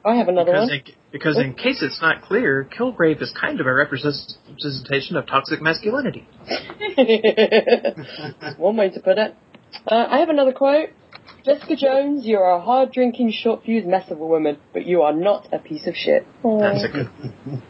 I 0.05 0.15
have 0.17 0.29
another 0.29 0.53
because, 0.53 0.69
one. 0.71 0.81
in, 0.87 0.93
because 1.13 1.39
in 1.39 1.55
case 1.55 1.83
it's 1.83 2.01
not 2.03 2.23
clear, 2.23 2.69
Kilgrave 2.77 3.23
is 3.23 3.33
kind 3.41 3.61
of 3.61 3.67
a 3.67 3.73
representation 3.73 5.17
of 5.17 5.27
toxic 5.27 5.61
masculinity. 5.63 6.27
That's 6.97 8.57
one 8.59 8.77
way 8.77 8.91
to 8.91 9.01
put 9.01 9.19
it. 9.19 9.35
Uh, 9.87 10.07
I 10.09 10.19
have 10.19 10.29
another 10.29 10.53
quote. 10.53 10.91
Jessica 11.45 11.77
Jones, 11.77 12.27
you 12.27 12.37
are 12.39 12.57
a 12.57 12.61
hard 12.61 12.93
drinking, 12.93 13.33
short 13.33 13.63
fused 13.65 13.87
mess 13.87 14.11
of 14.11 14.21
a 14.21 14.27
woman, 14.27 14.59
but 14.73 14.85
you 14.87 15.03
are 15.03 15.13
not 15.15 15.49
a 15.53 15.59
piece 15.59 15.87
of 15.87 15.95
shit. 15.95 16.27
Aw. 16.43 16.59
That's 16.61 16.85
a 16.85 16.89
good. 16.89 17.11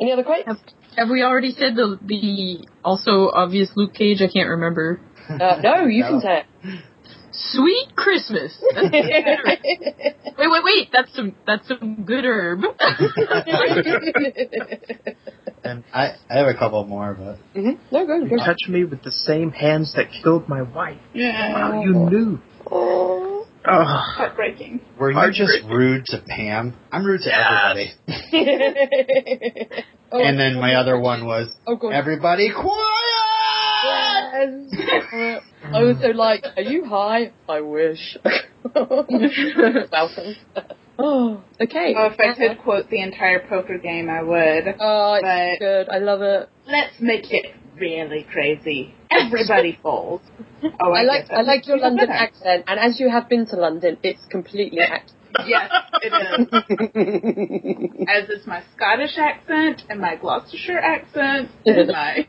Any 0.00 0.12
other 0.12 0.22
quotes? 0.22 0.48
Have 0.96 1.08
we 1.10 1.22
already 1.22 1.50
said 1.52 1.76
the 1.76 1.98
the 2.04 2.66
also 2.84 3.30
obvious 3.32 3.70
Luke 3.76 3.92
Cage? 3.94 4.20
I 4.22 4.28
can't 4.32 4.48
remember. 4.48 5.00
Uh, 5.28 5.60
no, 5.62 5.86
you 5.86 6.02
can 6.08 6.14
No. 6.14 6.20
say 6.20 6.44
Sweet 7.32 7.94
Christmas. 7.96 8.52
That's 8.74 8.88
some 8.88 8.90
good 8.90 9.04
herb. 9.44 9.48
wait, 10.38 10.50
wait, 10.50 10.64
wait. 10.64 10.88
That's 10.92 11.14
some 11.14 11.34
that's 11.46 11.68
some 11.68 12.02
good 12.04 12.24
herb. 12.24 12.60
And 15.62 15.84
I, 15.92 16.14
I 16.30 16.38
have 16.38 16.46
a 16.46 16.54
couple 16.54 16.82
more, 16.86 17.12
but 17.14 17.36
Mhm. 17.54 17.78
No, 17.92 18.06
go, 18.06 18.16
you 18.16 18.30
go. 18.30 18.36
touch 18.38 18.56
me 18.68 18.84
with 18.84 19.02
the 19.02 19.10
same 19.12 19.50
hands 19.50 19.92
that 19.94 20.06
killed 20.22 20.48
my 20.48 20.62
wife. 20.62 20.96
Yeah. 21.12 21.52
Wow, 21.52 21.82
you 21.82 21.92
knew. 21.92 22.38
Oh. 22.70 23.46
Oh. 23.66 23.84
Heartbreaking. 23.84 24.80
were 24.98 25.10
you 25.12 25.32
just 25.32 25.58
rude 25.68 26.06
to 26.06 26.22
Pam? 26.26 26.74
I'm 26.90 27.04
rude 27.04 27.20
to 27.22 27.28
Yes. 27.28 27.90
everybody. 28.08 29.74
oh, 30.12 30.24
And 30.24 30.38
then 30.40 30.54
my 30.58 30.76
other 30.76 30.98
one 30.98 31.26
was 31.26 31.48
Oh, 31.66 31.76
everybody 31.90 32.50
quiet. 32.50 33.29
Yes. 34.32 35.02
Uh, 35.12 35.40
I 35.76 35.82
was 35.82 35.96
so 36.00 36.08
like, 36.08 36.44
are 36.56 36.62
you 36.62 36.84
high? 36.84 37.32
I 37.48 37.60
wish. 37.60 38.16
Welcome. 38.74 40.34
Oh, 40.98 41.42
okay. 41.60 41.94
Oh, 41.96 42.06
if 42.12 42.20
I 42.20 42.34
could 42.36 42.58
quote 42.62 42.90
the 42.90 43.00
entire 43.02 43.40
poker 43.48 43.78
game, 43.78 44.08
I 44.10 44.22
would. 44.22 44.74
Oh, 44.78 45.14
it's 45.20 45.58
But- 45.58 45.64
good. 45.64 45.88
I 45.88 45.98
love 45.98 46.22
it. 46.22 46.48
Let's 46.66 46.94
make 47.00 47.32
it 47.32 47.54
really 47.76 48.26
crazy. 48.30 48.94
Everybody 49.10 49.78
folds. 49.82 50.24
Oh, 50.80 50.92
I, 50.92 51.00
I 51.00 51.02
like 51.04 51.30
I 51.30 51.40
like 51.42 51.66
your 51.66 51.78
London 51.78 52.06
better. 52.08 52.12
accent, 52.18 52.64
and 52.68 52.78
as 52.78 53.00
you 53.00 53.08
have 53.08 53.28
been 53.28 53.46
to 53.46 53.56
London, 53.56 53.96
it's 54.02 54.24
completely 54.30 54.80
accurate. 54.80 55.12
Yes, 55.46 55.70
it 56.02 56.12
is. 56.94 58.06
As 58.08 58.28
is 58.28 58.46
my 58.46 58.62
Scottish 58.76 59.16
accent 59.16 59.82
and 59.88 60.00
my 60.00 60.16
Gloucestershire 60.16 60.78
accent 60.78 61.50
and 61.64 61.88
my. 61.88 62.28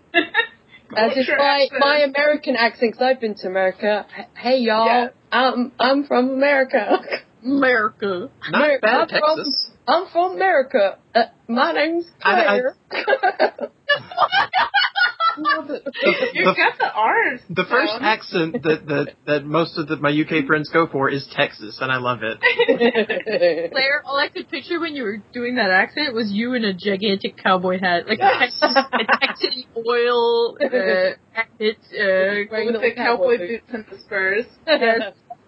As 0.96 1.16
is 1.18 1.28
my 1.38 1.62
accent. 1.64 1.80
my 1.80 1.98
American 2.00 2.56
accent, 2.56 2.94
'cause 2.94 3.02
I've 3.02 3.20
been 3.20 3.36
to 3.36 3.48
America. 3.48 4.06
Hey 4.36 4.58
y'all, 4.58 4.86
Yeah. 4.88 5.08
I'm 5.32 5.72
I'm 5.80 6.04
from 6.06 6.30
America. 6.32 7.00
America. 7.44 8.30
Not 8.50 8.62
America. 8.62 8.82
bad, 8.82 8.96
I'm 9.02 9.08
from- 9.10 9.38
Texas. 9.38 9.72
I'm 9.88 10.06
from 10.08 10.32
America. 10.36 10.98
Uh, 11.16 11.24
my 11.48 11.72
name's 11.72 12.06
I- 12.24 12.46
I- 12.46 12.62
Claire. 15.36 15.62
The, 15.68 15.92
You've 16.34 16.46
the, 16.46 16.56
got 16.56 16.78
the 16.78 16.94
R's. 16.94 17.42
the 17.50 17.66
first 17.66 17.94
down. 17.94 18.04
accent 18.04 18.54
that, 18.64 18.86
that, 18.88 19.14
that 19.26 19.46
most 19.46 19.78
of 19.78 19.88
the, 19.88 19.98
my 19.98 20.10
UK 20.10 20.46
friends 20.46 20.70
go 20.72 20.88
for 20.88 21.10
is 21.10 21.26
Texas, 21.36 21.80
and 21.82 21.92
I 21.92 21.98
love 21.98 22.20
it. 22.24 22.40
Claire, 23.72 24.02
all 24.06 24.18
I 24.18 24.30
could 24.30 24.50
picture 24.50 24.80
when 24.80 24.96
you 24.96 25.04
were 25.04 25.18
doing 25.34 25.56
that 25.56 25.72
accent 25.72 26.14
was 26.14 26.32
you 26.32 26.54
in 26.54 26.64
a 26.66 26.74
gigantic 26.74 27.38
cowboy 27.38 27.80
hat, 27.80 28.08
like 28.08 28.20
a 28.20 28.40
Texas, 28.40 28.62
a 28.62 29.18
Texas 29.26 29.64
oil 29.78 30.58
uh, 30.62 30.68
hat, 31.32 31.48
uh, 31.60 31.60
With 31.60 32.82
the 32.82 32.92
cowboy 32.96 33.38
boots. 33.38 33.64
boots 33.68 33.74
and 33.74 33.86
the 33.90 33.98
spurs. 34.04 34.46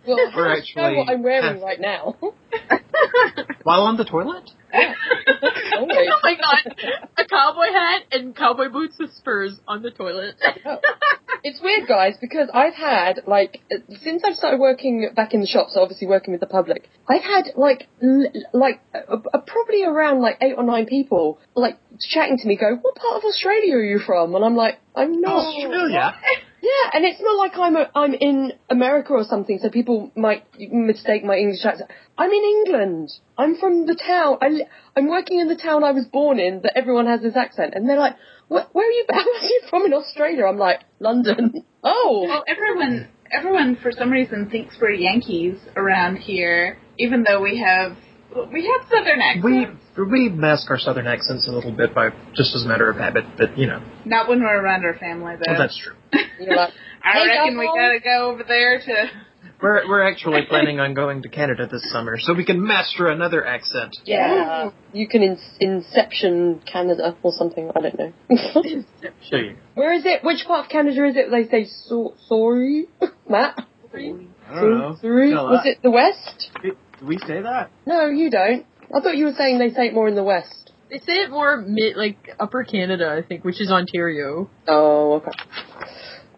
Well, 0.06 0.18
We're 0.36 0.50
how 0.50 0.56
do 0.56 0.62
you 0.66 0.76
know 0.76 0.84
actually 0.84 0.98
what 0.98 1.10
I'm 1.10 1.24
wearing 1.24 1.56
half- 1.56 1.64
right 1.64 1.80
now. 1.80 2.16
While 3.64 3.84
on 3.84 3.98
the 3.98 4.06
toilet? 4.06 4.50
Always. 4.74 6.10
oh 6.12 6.20
my 6.24 6.36
god, 6.36 6.76
a 7.18 7.26
cowboy 7.26 7.72
hat 7.72 8.04
and 8.12 8.36
cowboy 8.36 8.70
boots 8.70 8.96
with 9.00 9.14
spurs 9.14 9.60
on 9.68 9.82
the 9.84 9.92
toilet. 9.92 10.36
It's 11.44 11.62
weird, 11.62 11.88
guys, 11.88 12.16
because 12.20 12.50
I've 12.54 12.74
had 12.74 13.22
like 13.28 13.62
uh, 13.72 13.78
since 14.02 14.24
I've 14.26 14.36
started 14.36 14.60
working 14.60 15.10
back 15.16 15.34
in 15.34 15.42
the 15.42 15.48
shops, 15.48 15.78
obviously 15.80 16.08
working 16.08 16.32
with 16.32 16.42
the 16.42 16.48
public. 16.48 16.90
I've 17.08 17.22
had 17.24 17.52
like 17.56 17.88
l- 18.02 18.32
like 18.54 18.82
uh, 18.96 19.18
uh, 19.34 19.40
probably 19.46 19.84
around 19.84 20.22
like 20.22 20.38
eight 20.42 20.54
or 20.58 20.64
nine 20.64 20.86
people 20.88 21.40
like 21.56 21.78
chatting 22.00 22.38
to 22.38 22.48
me, 22.48 22.56
go, 22.56 22.76
"What 22.82 22.96
part 22.96 23.18
of 23.18 23.24
Australia 23.26 23.76
are 23.76 23.84
you 23.84 24.00
from?" 24.00 24.36
And 24.36 24.44
I'm 24.44 24.56
like, 24.56 24.80
"I'm 24.96 25.20
not." 25.22 25.46
Oh, 25.46 25.66
Australia. 25.66 26.16
Yeah, 26.62 26.92
and 26.94 27.04
it's 27.04 27.20
not 27.22 27.36
like 27.38 27.58
I'm 27.58 27.76
a, 27.76 27.90
I'm 27.94 28.14
in 28.14 28.54
America 28.70 29.12
or 29.12 29.26
something, 29.26 29.60
so 29.62 29.70
people 29.70 30.12
might 30.16 30.46
mistake 30.58 31.24
my 31.26 31.36
English 31.36 31.66
accent. 31.66 31.92
I'm 32.18 32.32
in 32.32 32.44
England. 32.44 33.12
I'm 33.38 33.58
from 33.58 33.86
the 33.86 33.96
town. 33.96 34.38
I, 34.42 34.62
I'm 34.96 35.10
working 35.10 35.40
in 35.40 35.50
the 35.50 35.58
town 35.58 35.84
I 35.84 35.92
was 35.92 36.06
born 36.06 36.40
in 36.40 36.62
that 36.62 36.78
everyone 36.78 37.08
has 37.08 37.22
this 37.22 37.36
accent, 37.36 37.74
and 37.76 37.90
they're 37.90 38.00
like, 38.00 38.16
"Where, 38.48 38.66
where 38.72 38.88
are 38.88 38.92
you? 38.92 39.06
Where 39.10 39.20
are 39.20 39.44
you 39.44 39.62
from 39.70 39.86
in 39.86 39.94
Australia?" 39.94 40.46
I'm 40.46 40.58
like, 40.58 40.82
"London." 41.00 41.66
Oh, 41.86 42.26
Well, 42.30 42.46
everyone, 42.48 43.10
everyone 43.30 43.76
for 43.76 43.92
some 43.92 44.10
reason 44.10 44.50
thinks 44.50 44.78
we're 44.80 44.92
Yankees 44.92 45.58
around 45.76 46.16
here, 46.16 46.78
even 46.98 47.26
though 47.28 47.42
we 47.42 47.60
have 47.60 47.98
we 48.52 48.66
have 48.66 48.88
Southern 48.90 49.22
accents. 49.22 49.80
we 49.98 50.04
we 50.04 50.30
mask 50.30 50.70
our 50.70 50.80
southern 50.80 51.08
accents 51.08 51.48
a 51.48 51.52
little 51.52 51.72
bit 51.72 51.94
by 51.94 52.10
just 52.36 52.56
as 52.56 52.66
a 52.66 52.68
matter 52.68 52.90
of 52.90 52.98
habit, 52.98 53.26
but 53.38 53.58
you 53.58 53.68
know, 53.68 53.82
Not 54.06 54.28
when 54.30 54.42
we're 54.42 54.62
around 54.62 54.86
our 54.86 54.96
family, 54.98 55.36
though. 55.36 55.52
well, 55.52 55.60
that's 55.60 55.78
true. 55.78 55.94
you're 56.40 56.56
like, 56.56 56.72
I 57.04 57.12
Hey, 57.20 57.28
reckon 57.28 57.58
we 57.60 57.66
gotta 57.68 58.00
go 58.04 58.32
over 58.32 58.44
there 58.48 58.80
to. 58.80 59.10
We're 59.62 59.88
we're 59.88 60.04
actually 60.10 60.42
planning 60.50 60.80
on 60.82 60.94
going 60.94 61.22
to 61.22 61.30
Canada 61.30 61.68
this 61.72 61.90
summer, 61.92 62.18
so 62.20 62.34
we 62.34 62.44
can 62.44 62.62
master 62.66 63.08
another 63.08 63.46
accent. 63.46 63.96
yeah, 64.04 64.72
you 64.92 65.08
can 65.08 65.22
in- 65.24 65.38
Inception 65.62 66.62
Canada 66.70 67.16
or 67.24 67.32
something. 67.34 67.72
I 67.74 67.80
don't 67.82 67.98
know. 67.98 68.14
There 69.32 69.44
you. 69.44 69.56
Where 69.76 69.94
is 69.94 70.06
it? 70.06 70.24
Which 70.24 70.44
part 70.46 70.66
of 70.66 70.72
Canada 70.72 71.08
is 71.08 71.16
it? 71.16 71.32
They 71.32 71.46
say 71.50 71.70
so- 71.88 72.14
sorry, 72.28 72.88
Matt. 73.30 73.66
I 73.94 73.98
don't 74.60 74.80
know. 74.80 74.98
Sorry. 75.02 75.32
Tell 75.32 75.46
Was 75.48 75.66
it 75.66 75.78
the 75.82 75.92
West? 75.92 76.50
Do 77.04 77.10
we 77.10 77.18
say 77.28 77.42
that? 77.42 77.70
No, 77.86 78.08
you 78.08 78.30
don't. 78.30 78.66
I 78.96 79.02
thought 79.02 79.18
you 79.18 79.26
were 79.26 79.34
saying 79.34 79.60
they 79.60 79.72
say 79.72 79.88
it 79.88 79.94
more 79.94 80.08
in 80.08 80.16
the 80.16 80.24
West. 80.24 80.72
They 80.90 81.00
say 81.00 81.24
it 81.24 81.30
more 81.30 81.58
mid, 81.58 81.98
like 81.98 82.30
Upper 82.40 82.64
Canada, 82.64 83.14
I 83.22 83.28
think, 83.28 83.44
which 83.44 83.60
is 83.60 83.70
Ontario. 83.70 84.50
Oh, 84.70 85.16
okay. 85.16 85.32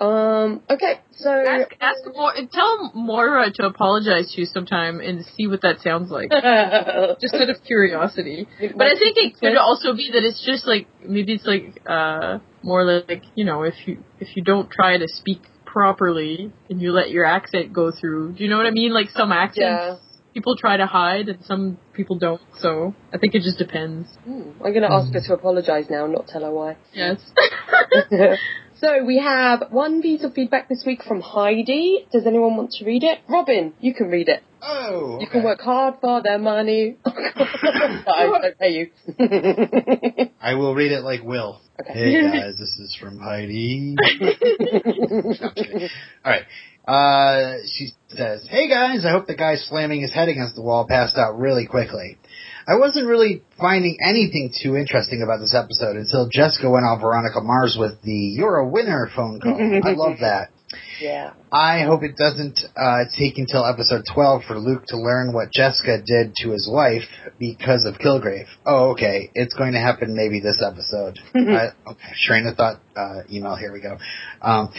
Um, 0.02 0.64
okay, 0.68 1.02
so. 1.12 1.30
Ask, 1.30 1.72
ask 1.80 2.00
Mo- 2.08 2.32
tell 2.52 2.92
Moira 2.96 3.52
to 3.54 3.66
apologize 3.68 4.32
to 4.34 4.42
you 4.42 4.48
sometime 4.48 5.02
and 5.02 5.24
see 5.38 5.46
what 5.46 5.62
that 5.62 5.82
sounds 5.82 6.10
like, 6.10 6.32
just 7.22 7.36
out 7.36 7.50
of 7.50 7.64
curiosity. 7.64 8.48
But 8.60 8.88
I 8.88 8.96
think 8.98 9.18
it 9.18 9.40
could 9.40 9.58
also 9.58 9.94
be 9.94 10.10
that 10.14 10.24
it's 10.24 10.44
just 10.44 10.66
like 10.66 10.88
maybe 11.08 11.34
it's 11.34 11.46
like 11.46 11.80
uh 11.88 12.40
more 12.64 12.84
like 13.08 13.24
you 13.36 13.46
know 13.46 13.62
if 13.64 13.76
you 13.86 14.04
if 14.20 14.36
you 14.36 14.44
don't 14.44 14.70
try 14.72 14.98
to 14.98 15.08
speak 15.08 15.42
properly 15.66 16.52
and 16.70 16.82
you 16.82 16.92
let 16.92 17.12
your 17.12 17.26
accent 17.26 17.72
go 17.72 17.92
through. 17.92 18.34
Do 18.34 18.44
you 18.44 18.50
know 18.50 18.58
what 18.58 18.66
I 18.66 18.72
mean? 18.72 18.94
Like 18.94 19.10
some 19.12 19.32
accents 19.32 19.58
Yeah. 19.60 19.96
People 20.36 20.56
try 20.58 20.76
to 20.78 20.86
hide 20.86 21.30
and 21.30 21.44
some 21.46 21.78
people 21.94 22.20
don't. 22.20 22.42
So 22.60 22.94
I 23.12 23.18
think 23.18 23.34
it 23.34 23.42
just 23.42 23.58
depends. 23.58 24.08
Hmm, 24.26 24.52
I'm 24.64 24.74
gonna 24.74 24.92
ask 24.92 25.12
her 25.14 25.22
to 25.22 25.34
apologise 25.34 25.90
now, 25.90 26.06
not 26.06 26.28
tell 26.28 26.42
her 26.42 26.52
why. 26.52 26.78
Yes. 26.94 27.20
So 28.78 29.06
we 29.06 29.20
have 29.20 29.68
one 29.72 30.02
piece 30.02 30.26
of 30.26 30.34
feedback 30.34 30.68
this 30.68 30.84
week 30.86 31.02
from 31.02 31.22
Heidi. 31.22 32.06
Does 32.12 32.28
anyone 32.28 32.58
want 32.58 32.72
to 32.72 32.86
read 32.86 33.04
it? 33.04 33.20
Robin, 33.30 33.74
you 33.80 33.94
can 33.94 34.10
read 34.10 34.28
it. 34.28 34.44
Oh, 34.62 35.18
You 35.22 35.28
can 35.28 35.44
work 35.44 35.62
hard 35.62 35.96
for 36.02 36.22
their 36.22 36.38
money. 36.40 36.98
I 37.06 38.42
don't 38.42 38.60
pay 38.60 38.72
you. 38.72 40.30
I 40.42 40.56
will 40.56 40.76
read 40.76 40.92
it 40.92 41.04
like 41.04 41.24
Will. 41.24 41.62
Okay. 41.80 41.94
Hey 41.94 42.22
guys, 42.22 42.58
this 42.58 42.78
is 42.80 42.98
from 43.00 43.18
Heidi. 43.18 43.96
No, 44.20 44.30
All 46.26 46.32
right. 46.32 46.44
Uh, 46.88 47.54
she 47.68 47.90
says, 48.10 48.46
"Hey 48.50 48.70
guys, 48.70 49.06
I 49.06 49.12
hope 49.12 49.28
the 49.28 49.36
guy 49.36 49.56
slamming 49.56 50.02
his 50.02 50.14
head 50.14 50.30
against 50.30 50.56
the 50.56 50.62
wall 50.62 50.86
passed 50.88 51.18
out 51.18 51.38
really 51.40 51.66
quickly. 51.66 52.18
I 52.68 52.76
wasn't 52.78 53.08
really 53.08 53.44
finding 53.60 53.98
anything 54.04 54.52
too 54.62 54.76
interesting 54.76 55.22
about 55.24 55.40
this 55.40 55.54
episode 55.56 55.98
until 55.98 56.28
Jessica 56.32 56.70
went 56.70 56.86
on 56.86 57.00
Veronica 57.00 57.42
Mars 57.42 57.76
with 57.80 58.02
the 58.02 58.12
"You're 58.38 58.58
a 58.58 58.68
winner" 58.68 59.10
phone 59.16 59.40
call. 59.40 59.56
I 59.84 59.92
love 59.94 60.18
that. 60.22 60.50
yeah. 61.00 61.34
I 61.52 61.84
hope 61.84 62.04
it 62.04 62.18
doesn't 62.18 62.60
uh, 62.76 63.06
take 63.18 63.38
until 63.38 63.64
episode 63.66 64.02
12 64.14 64.44
for 64.48 64.58
Luke 64.60 64.84
to 64.88 64.98
learn 64.98 65.32
what 65.32 65.50
Jessica 65.54 66.02
did 66.06 66.34
to 66.42 66.50
his 66.52 66.68
wife 66.72 67.04
because 67.40 67.86
of 67.86 67.96
Kilgrave. 67.96 68.48
Oh, 68.66 68.90
okay. 68.92 69.30
It's 69.36 69.54
going 69.54 69.72
to 69.74 69.80
happen 69.80 70.16
maybe 70.16 70.40
this 70.42 70.62
episode. 70.66 71.18
I, 71.34 71.68
okay, 71.92 72.10
train 72.28 72.46
of 72.48 72.58
thought 72.58 72.82
uh, 72.96 73.22
email. 73.32 73.56
Here 73.56 73.72
we 73.72 73.80
go. 73.80 73.98
Um, 74.42 74.74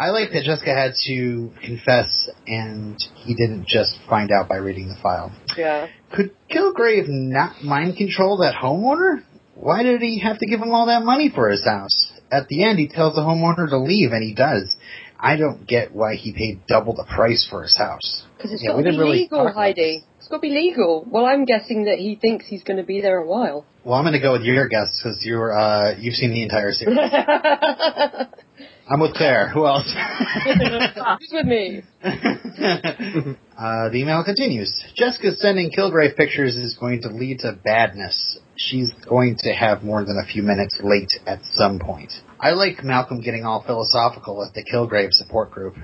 I 0.00 0.08
like 0.08 0.30
that 0.32 0.44
Jessica 0.44 0.72
had 0.72 0.94
to 1.08 1.52
confess 1.62 2.30
and 2.46 2.96
he 3.16 3.34
didn't 3.34 3.66
just 3.66 3.98
find 4.08 4.30
out 4.32 4.48
by 4.48 4.56
reading 4.56 4.88
the 4.88 4.96
file. 5.02 5.30
Yeah. 5.58 5.88
Could 6.10 6.30
Kilgrave 6.50 7.04
not 7.06 7.62
mind 7.62 7.98
control 7.98 8.38
that 8.38 8.54
homeowner? 8.54 9.22
Why 9.54 9.82
did 9.82 10.00
he 10.00 10.20
have 10.20 10.38
to 10.38 10.46
give 10.46 10.58
him 10.58 10.70
all 10.72 10.86
that 10.86 11.04
money 11.04 11.30
for 11.32 11.50
his 11.50 11.66
house? 11.66 12.12
At 12.32 12.48
the 12.48 12.64
end, 12.64 12.78
he 12.78 12.88
tells 12.88 13.14
the 13.14 13.20
homeowner 13.20 13.68
to 13.68 13.76
leave, 13.78 14.12
and 14.12 14.22
he 14.22 14.32
does. 14.32 14.74
I 15.18 15.36
don't 15.36 15.66
get 15.66 15.92
why 15.92 16.14
he 16.14 16.32
paid 16.32 16.60
double 16.66 16.94
the 16.94 17.04
price 17.04 17.46
for 17.50 17.62
his 17.62 17.76
house. 17.76 18.24
Because 18.36 18.52
it's 18.52 18.62
Yeah, 18.62 18.70
got 18.70 18.78
to 18.78 18.82
be 18.84 18.96
really 18.96 19.18
legal, 19.18 19.52
Heidi. 19.52 20.04
It's 20.18 20.28
got 20.28 20.36
to 20.36 20.40
be 20.40 20.48
legal. 20.48 21.04
Well, 21.06 21.26
I'm 21.26 21.44
guessing 21.44 21.84
that 21.84 21.98
he 21.98 22.14
thinks 22.14 22.46
he's 22.46 22.62
going 22.62 22.78
to 22.78 22.84
be 22.84 23.02
there 23.02 23.18
a 23.18 23.26
while. 23.26 23.66
Well, 23.84 23.98
I'm 23.98 24.04
going 24.04 24.14
to 24.14 24.20
go 24.20 24.32
with 24.32 24.42
your 24.42 24.66
guess 24.68 24.98
because 25.02 25.20
you're 25.24 25.52
uh, 25.52 25.96
you've 25.98 26.14
seen 26.14 26.30
the 26.30 26.42
entire 26.42 26.72
series. 26.72 26.96
I'm 28.92 28.98
with 28.98 29.14
Claire. 29.14 29.48
Who 29.50 29.66
else? 29.66 29.86
Who's 30.44 31.30
with 31.32 31.46
me? 31.46 31.82
uh, 32.02 33.88
the 33.88 33.94
email 33.94 34.24
continues. 34.24 34.72
Jessica 34.96 35.36
sending 35.36 35.70
Kilgrave 35.70 36.16
pictures 36.16 36.56
is 36.56 36.76
going 36.78 37.02
to 37.02 37.08
lead 37.08 37.38
to 37.40 37.52
badness. 37.52 38.38
She's 38.56 38.92
going 39.08 39.36
to 39.40 39.52
have 39.52 39.84
more 39.84 40.04
than 40.04 40.20
a 40.20 40.26
few 40.26 40.42
minutes 40.42 40.76
late 40.82 41.10
at 41.24 41.38
some 41.52 41.78
point. 41.78 42.12
I 42.40 42.50
like 42.50 42.82
Malcolm 42.82 43.20
getting 43.20 43.44
all 43.44 43.62
philosophical 43.62 44.44
at 44.44 44.54
the 44.54 44.64
Kilgrave 44.64 45.12
support 45.12 45.52
group. 45.52 45.76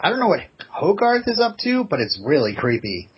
I 0.00 0.10
don't 0.10 0.18
know 0.18 0.28
what 0.28 0.40
Hogarth 0.68 1.28
is 1.28 1.40
up 1.40 1.58
to, 1.58 1.84
but 1.84 2.00
it's 2.00 2.20
really 2.24 2.56
creepy. 2.56 3.08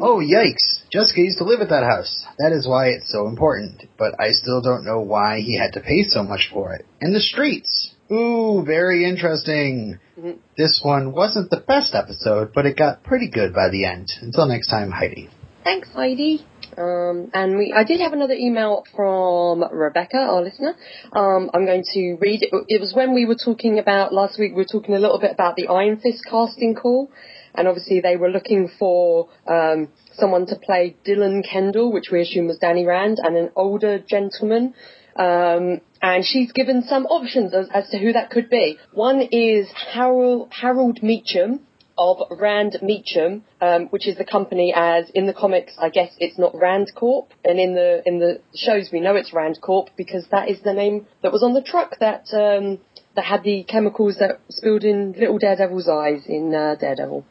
Oh, 0.00 0.20
yikes. 0.20 0.82
Jessica 0.90 1.20
used 1.20 1.38
to 1.38 1.44
live 1.44 1.60
at 1.60 1.70
that 1.70 1.84
house. 1.84 2.26
That 2.38 2.52
is 2.52 2.68
why 2.68 2.88
it's 2.88 3.10
so 3.10 3.26
important. 3.26 3.84
But 3.98 4.20
I 4.20 4.32
still 4.32 4.60
don't 4.60 4.84
know 4.84 5.00
why 5.00 5.40
he 5.40 5.58
had 5.58 5.72
to 5.74 5.80
pay 5.80 6.02
so 6.02 6.22
much 6.22 6.50
for 6.52 6.74
it. 6.74 6.84
And 7.00 7.14
the 7.14 7.20
streets. 7.20 7.94
Ooh, 8.12 8.62
very 8.64 9.04
interesting. 9.04 9.98
Mhm. 10.20 10.36
This 10.56 10.80
one 10.82 11.12
wasn't 11.12 11.50
the 11.50 11.62
best 11.66 11.94
episode, 11.94 12.52
but 12.54 12.66
it 12.66 12.76
got 12.76 13.02
pretty 13.02 13.28
good 13.28 13.54
by 13.54 13.70
the 13.70 13.86
end. 13.86 14.12
Until 14.20 14.46
next 14.46 14.68
time, 14.68 14.90
Heidi. 14.90 15.30
Thanks, 15.64 15.88
Heidi. 15.94 16.44
Um, 16.76 17.30
and 17.34 17.56
we, 17.56 17.72
I 17.74 17.84
did 17.84 18.00
have 18.00 18.12
another 18.12 18.34
email 18.34 18.84
from 18.96 19.64
Rebecca, 19.70 20.18
our 20.18 20.42
listener. 20.42 20.74
Um, 21.12 21.50
I'm 21.54 21.64
going 21.66 21.84
to 21.92 22.16
read 22.20 22.42
it. 22.42 22.50
It 22.68 22.80
was 22.80 22.94
when 22.94 23.14
we 23.14 23.26
were 23.26 23.36
talking 23.36 23.78
about 23.78 24.12
last 24.12 24.38
week. 24.38 24.52
We 24.52 24.62
were 24.62 24.64
talking 24.70 24.94
a 24.94 24.98
little 24.98 25.18
bit 25.18 25.32
about 25.32 25.56
the 25.56 25.68
Iron 25.68 25.98
Fist 25.98 26.24
casting 26.28 26.74
call, 26.74 27.10
and 27.54 27.68
obviously 27.68 28.00
they 28.00 28.16
were 28.16 28.30
looking 28.30 28.68
for 28.78 29.28
um, 29.46 29.88
someone 30.14 30.46
to 30.46 30.56
play 30.56 30.96
Dylan 31.06 31.42
Kendall, 31.48 31.92
which 31.92 32.10
we 32.10 32.22
assume 32.22 32.46
was 32.46 32.58
Danny 32.58 32.86
Rand, 32.86 33.18
and 33.22 33.36
an 33.36 33.50
older 33.54 33.98
gentleman. 33.98 34.74
Um, 35.14 35.80
and 36.02 36.24
she's 36.26 36.50
given 36.52 36.82
some 36.82 37.06
options 37.06 37.54
as, 37.54 37.68
as 37.72 37.88
to 37.90 37.98
who 37.98 38.12
that 38.12 38.30
could 38.30 38.50
be. 38.50 38.76
One 38.92 39.22
is 39.30 39.68
Harold, 39.92 40.48
Harold 40.50 41.00
Meachum 41.00 41.60
of 41.96 42.18
Rand 42.30 42.78
Meachum, 42.82 43.42
um, 43.60 43.86
which 43.88 44.08
is 44.08 44.18
the 44.18 44.24
company 44.24 44.72
as 44.74 45.08
in 45.14 45.26
the 45.26 45.32
comics, 45.32 45.74
I 45.78 45.90
guess 45.90 46.10
it's 46.18 46.38
not 46.38 46.54
Rand 46.54 46.90
Corp, 46.96 47.32
and 47.44 47.60
in 47.60 47.74
the 47.74 48.02
in 48.04 48.18
the 48.18 48.40
shows 48.54 48.88
we 48.92 49.00
know 49.00 49.14
it's 49.14 49.32
Rand 49.32 49.58
Corp 49.60 49.90
because 49.96 50.26
that 50.30 50.48
is 50.48 50.60
the 50.62 50.72
name 50.72 51.06
that 51.22 51.32
was 51.32 51.42
on 51.42 51.54
the 51.54 51.62
truck 51.62 51.98
that 52.00 52.26
um, 52.32 52.78
that 53.14 53.24
had 53.24 53.44
the 53.44 53.62
chemicals 53.64 54.16
that 54.18 54.40
spilled 54.50 54.84
in 54.84 55.12
Little 55.12 55.38
Daredevil's 55.38 55.88
eyes 55.88 56.22
in 56.26 56.54
uh, 56.54 56.74
Daredevil. 56.80 57.24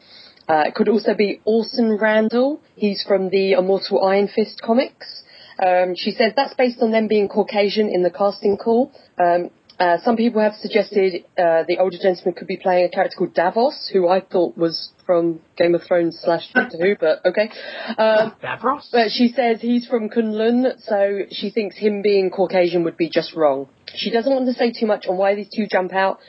Uh, 0.48 0.64
it 0.68 0.76
could 0.76 0.90
also 0.90 1.14
be 1.14 1.42
Orson 1.44 1.98
Randall. 2.00 2.62
He's 2.76 3.04
from 3.08 3.30
the 3.30 3.54
Immortal 3.54 4.04
Iron 4.06 4.28
Fist 4.28 4.62
comics. 4.62 5.24
Um, 5.62 5.96
she 5.96 6.12
says 6.12 6.34
that's 6.36 6.54
based 6.56 6.82
on 6.82 6.92
them 6.92 7.08
being 7.08 7.28
Caucasian 7.28 7.90
in 7.90 8.04
the 8.04 8.10
casting 8.10 8.58
call. 8.58 8.92
Um, 9.24 9.52
uh, 9.82 9.98
some 10.04 10.16
people 10.16 10.40
have 10.42 10.54
suggested 10.62 11.26
uh, 11.40 11.64
the 11.68 11.78
older 11.80 11.98
gentleman 12.00 12.36
could 12.36 12.48
be 12.48 12.58
playing 12.58 12.86
a 12.86 12.90
character 12.90 13.16
called 13.18 13.34
Davos, 13.34 13.90
who 13.92 14.08
I 14.08 14.22
thought 14.22 14.56
was 14.56 14.92
from 15.08 15.40
Game 15.58 15.74
of 15.74 15.82
Thrones 15.82 16.20
slash 16.22 16.48
Doctor 16.54 16.78
Who, 16.80 16.96
but 17.00 17.26
okay. 17.26 17.50
Um, 17.98 18.36
Davros? 18.44 18.90
but 18.92 19.10
she 19.10 19.30
says 19.30 19.60
he's 19.60 19.88
from 19.88 20.10
Kunlun, 20.10 20.80
so 20.86 21.22
she 21.32 21.50
thinks 21.50 21.78
him 21.78 22.04
being 22.04 22.30
Caucasian 22.30 22.84
would 22.84 22.96
be 22.96 23.10
just 23.10 23.36
wrong. 23.36 23.70
She 23.96 24.12
doesn't 24.12 24.32
want 24.32 24.46
to 24.46 24.54
say 24.54 24.72
too 24.72 24.86
much 24.86 25.08
on 25.08 25.18
why 25.18 25.34
these 25.34 25.50
two 25.50 25.66
jump 25.66 25.94
out, 25.94 26.20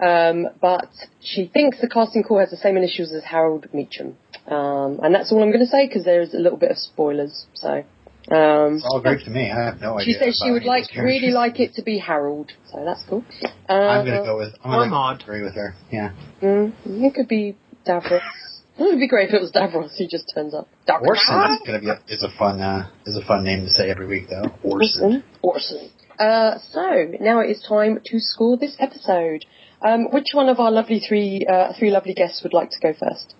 um, 0.00 0.46
but 0.62 0.88
she 1.20 1.50
thinks 1.52 1.82
the 1.82 1.88
casting 1.88 2.22
call 2.22 2.38
has 2.38 2.50
the 2.50 2.56
same 2.56 2.78
initials 2.78 3.12
as 3.12 3.24
Harold 3.24 3.66
Meachum. 3.74 4.14
Um, 4.46 5.00
and 5.02 5.14
that's 5.14 5.30
all 5.30 5.42
I'm 5.42 5.50
going 5.50 5.60
to 5.60 5.66
say 5.66 5.86
because 5.86 6.04
there's 6.04 6.32
a 6.32 6.38
little 6.38 6.58
bit 6.58 6.70
of 6.70 6.78
spoilers. 6.78 7.46
So 7.54 7.84
um, 8.30 8.76
It's 8.76 8.84
all 8.88 9.00
great 9.00 9.24
to 9.24 9.30
me. 9.30 9.50
I 9.50 9.64
have 9.64 9.80
no 9.80 9.98
she 9.98 10.02
idea. 10.02 10.14
She 10.14 10.24
says 10.24 10.42
she 10.44 10.50
would 10.52 10.64
like 10.64 10.84
really 10.96 11.30
like 11.30 11.58
it 11.60 11.74
to 11.74 11.82
be 11.82 11.98
Harold, 11.98 12.52
so 12.70 12.84
that's 12.84 13.02
cool. 13.08 13.24
Uh, 13.68 13.72
I'm 13.72 14.06
going 14.06 14.18
to 14.18 14.24
go 14.24 14.36
with. 14.36 14.54
I'm 14.64 14.70
Or 14.70 14.88
gonna 14.88 15.18
Agree 15.22 15.42
with 15.42 15.54
her. 15.54 15.74
Yeah. 15.90 16.12
Mm, 16.40 16.72
it 16.84 17.14
could 17.14 17.28
be 17.28 17.56
Davros. 17.86 18.20
it 18.78 18.82
would 18.82 18.98
be 18.98 19.08
great 19.08 19.28
if 19.28 19.34
it 19.34 19.40
was 19.40 19.50
Davros. 19.52 19.92
He 19.96 20.06
just 20.06 20.30
turns 20.34 20.54
up. 20.54 20.68
Davros. 20.88 21.06
Orson 21.08 21.52
is 21.52 21.58
going 21.66 21.80
to 21.80 21.84
be 21.84 21.90
a, 21.90 22.00
is 22.08 22.22
a 22.22 22.30
fun 22.38 22.60
uh, 22.60 22.88
is 23.06 23.16
a 23.16 23.24
fun 23.26 23.44
name 23.44 23.64
to 23.64 23.70
say 23.70 23.90
every 23.90 24.06
week 24.06 24.28
though. 24.28 24.50
Orson. 24.62 25.24
Orson. 25.42 25.80
Orson. 25.80 25.90
Uh, 26.18 26.58
so 26.70 27.06
now 27.20 27.40
it 27.40 27.50
is 27.50 27.64
time 27.66 27.98
to 28.04 28.20
score 28.20 28.56
this 28.56 28.76
episode. 28.78 29.44
Um, 29.84 30.12
which 30.12 30.28
one 30.32 30.48
of 30.48 30.60
our 30.60 30.70
lovely 30.70 31.00
three 31.00 31.44
uh, 31.50 31.72
three 31.76 31.90
lovely 31.90 32.14
guests 32.14 32.42
would 32.44 32.52
like 32.52 32.70
to 32.70 32.78
go 32.80 32.92
first? 32.92 33.34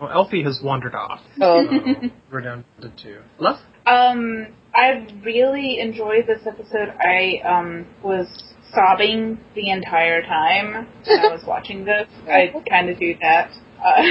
Well, 0.00 0.10
Elfie 0.10 0.42
has 0.42 0.60
wandered 0.62 0.94
off. 0.94 1.20
Um, 1.40 2.10
So 2.10 2.10
we're 2.32 2.40
down 2.40 2.64
to 2.80 2.90
two. 3.00 3.18
Love? 3.38 3.60
Um, 3.86 4.48
I 4.74 5.06
really 5.24 5.80
enjoyed 5.80 6.26
this 6.26 6.46
episode. 6.46 6.94
I 7.00 7.40
um 7.44 7.86
was 8.02 8.26
sobbing 8.72 9.40
the 9.54 9.70
entire 9.70 10.22
time 10.22 10.86
when 11.06 11.20
I 11.20 11.28
was 11.32 11.44
watching 11.46 11.84
this. 11.84 12.08
I 12.28 12.52
kind 12.68 12.88
of 12.88 12.98
do 12.98 13.14
that. 13.20 13.50
Uh, 13.84 14.02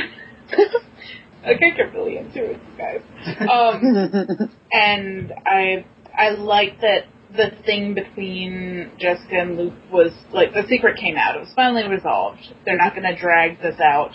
I 1.46 1.54
get 1.54 1.94
really 1.94 2.18
into 2.18 2.44
it, 2.44 2.60
you 2.60 2.78
guys. 2.78 3.02
Um, 3.50 4.50
and 4.74 5.34
I 5.46 5.86
I 6.18 6.32
like 6.32 6.82
that 6.82 7.06
the 7.36 7.52
thing 7.66 7.94
between 7.94 8.92
Jessica 9.00 9.40
and 9.40 9.58
Luke 9.58 9.74
was 9.92 10.12
like 10.34 10.54
the 10.54 10.64
secret 10.68 10.98
came 10.98 11.16
out. 11.16 11.36
It 11.36 11.40
was 11.40 11.54
finally 11.56 11.88
resolved. 11.88 12.42
They're 12.66 12.78
not 12.78 12.96
going 12.96 13.04
to 13.04 13.20
drag 13.20 13.62
this 13.62 13.80
out 13.80 14.12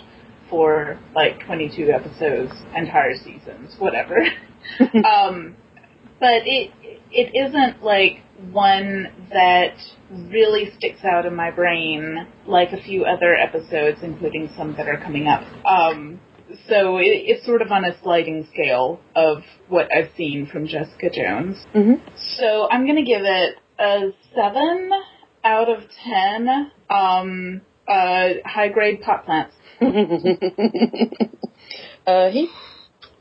for 0.49 0.99
like 1.15 1.45
22 1.45 1.91
episodes, 1.91 2.51
entire 2.75 3.15
seasons, 3.17 3.75
whatever. 3.79 4.17
um, 5.05 5.55
but 6.19 6.43
it 6.45 6.71
it 7.11 7.31
isn't 7.47 7.83
like 7.83 8.21
one 8.51 9.07
that 9.31 9.75
really 10.29 10.71
sticks 10.77 10.99
out 11.03 11.25
in 11.25 11.35
my 11.35 11.51
brain 11.51 12.27
like 12.47 12.71
a 12.73 12.81
few 12.81 13.05
other 13.05 13.35
episodes, 13.35 13.99
including 14.03 14.49
some 14.57 14.75
that 14.77 14.87
are 14.87 14.97
coming 14.97 15.27
up. 15.27 15.43
Um, 15.65 16.19
so 16.67 16.97
it, 16.97 17.05
it's 17.05 17.45
sort 17.45 17.61
of 17.61 17.71
on 17.71 17.85
a 17.85 17.99
sliding 18.01 18.47
scale 18.51 18.99
of 19.15 19.39
what 19.67 19.87
I've 19.95 20.11
seen 20.15 20.47
from 20.51 20.67
Jessica 20.67 21.09
Jones. 21.09 21.57
mhm. 21.73 22.01
So 22.37 22.67
I'm 22.69 22.85
gonna 22.85 23.05
give 23.05 23.23
it 23.23 23.55
a 23.79 24.11
seven 24.35 24.89
out 25.43 25.69
of 25.69 25.83
ten. 26.03 26.71
Um, 26.89 27.61
uh, 27.87 28.29
high 28.45 28.69
grade 28.69 29.01
pot 29.01 29.25
plants. 29.25 29.53
uh, 32.07 32.29
he. 32.29 32.49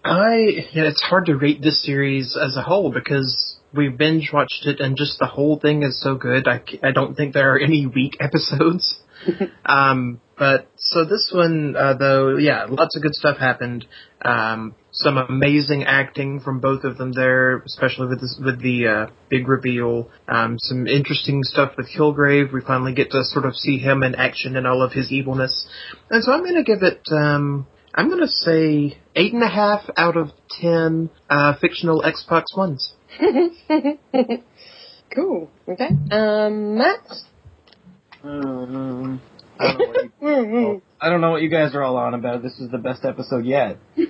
I, 0.04 0.36
yeah, 0.72 0.84
it's 0.84 1.02
hard 1.02 1.26
to 1.26 1.36
rate 1.36 1.62
this 1.62 1.84
series 1.84 2.36
as 2.40 2.56
a 2.56 2.62
whole 2.62 2.92
because 2.92 3.56
we 3.72 3.88
binge 3.88 4.30
watched 4.32 4.66
it 4.66 4.80
and 4.80 4.96
just 4.96 5.18
the 5.18 5.26
whole 5.26 5.58
thing 5.58 5.82
is 5.82 6.00
so 6.00 6.14
good. 6.14 6.46
I, 6.46 6.62
c- 6.68 6.80
I 6.82 6.92
don't 6.92 7.14
think 7.14 7.34
there 7.34 7.54
are 7.54 7.58
any 7.58 7.86
weak 7.86 8.16
episodes. 8.20 9.00
um, 9.66 10.20
but 10.36 10.68
so 10.76 11.04
this 11.04 11.32
one, 11.34 11.74
uh, 11.76 11.94
though, 11.94 12.36
yeah, 12.36 12.66
lots 12.68 12.96
of 12.96 13.02
good 13.02 13.14
stuff 13.14 13.38
happened. 13.38 13.86
Um, 14.22 14.74
some 14.94 15.18
amazing 15.18 15.84
acting 15.84 16.40
from 16.40 16.60
both 16.60 16.84
of 16.84 16.96
them 16.98 17.12
there, 17.12 17.58
especially 17.58 18.06
with 18.06 18.20
this, 18.20 18.40
with 18.42 18.62
the 18.62 18.86
uh, 18.86 19.06
big 19.28 19.48
reveal. 19.48 20.08
Um, 20.28 20.56
some 20.58 20.86
interesting 20.86 21.42
stuff 21.42 21.72
with 21.76 21.88
Kilgrave. 21.88 22.52
We 22.52 22.60
finally 22.60 22.94
get 22.94 23.10
to 23.10 23.24
sort 23.24 23.44
of 23.44 23.56
see 23.56 23.78
him 23.78 24.04
in 24.04 24.14
action 24.14 24.56
and 24.56 24.66
all 24.66 24.82
of 24.82 24.92
his 24.92 25.10
evilness. 25.10 25.66
And 26.10 26.22
so 26.22 26.32
I'm 26.32 26.42
going 26.44 26.54
to 26.54 26.62
give 26.62 26.82
it. 26.82 27.02
Um, 27.10 27.66
I'm 27.92 28.08
going 28.08 28.20
to 28.20 28.28
say 28.28 28.98
eight 29.16 29.32
and 29.32 29.42
a 29.42 29.48
half 29.48 29.82
out 29.96 30.16
of 30.16 30.30
ten 30.60 31.10
uh, 31.28 31.54
fictional 31.60 32.02
Xbox 32.02 32.56
Ones. 32.56 32.94
cool. 35.14 35.50
Okay. 35.68 35.88
Um, 36.12 36.78
Matt. 36.78 37.06
Um, 38.22 39.20
I 39.58 39.72
don't, 39.72 39.80
know 39.80 40.02
what 40.18 40.48
you, 40.48 40.82
I 41.04 41.10
don't 41.10 41.20
know 41.20 41.30
what 41.32 41.42
you 41.42 41.50
guys 41.50 41.74
are 41.74 41.82
all 41.82 41.96
on 41.96 42.14
about. 42.14 42.42
This 42.42 42.58
is 42.58 42.70
the 42.70 42.78
best 42.78 43.04
episode 43.04 43.44
yet. 43.44 43.78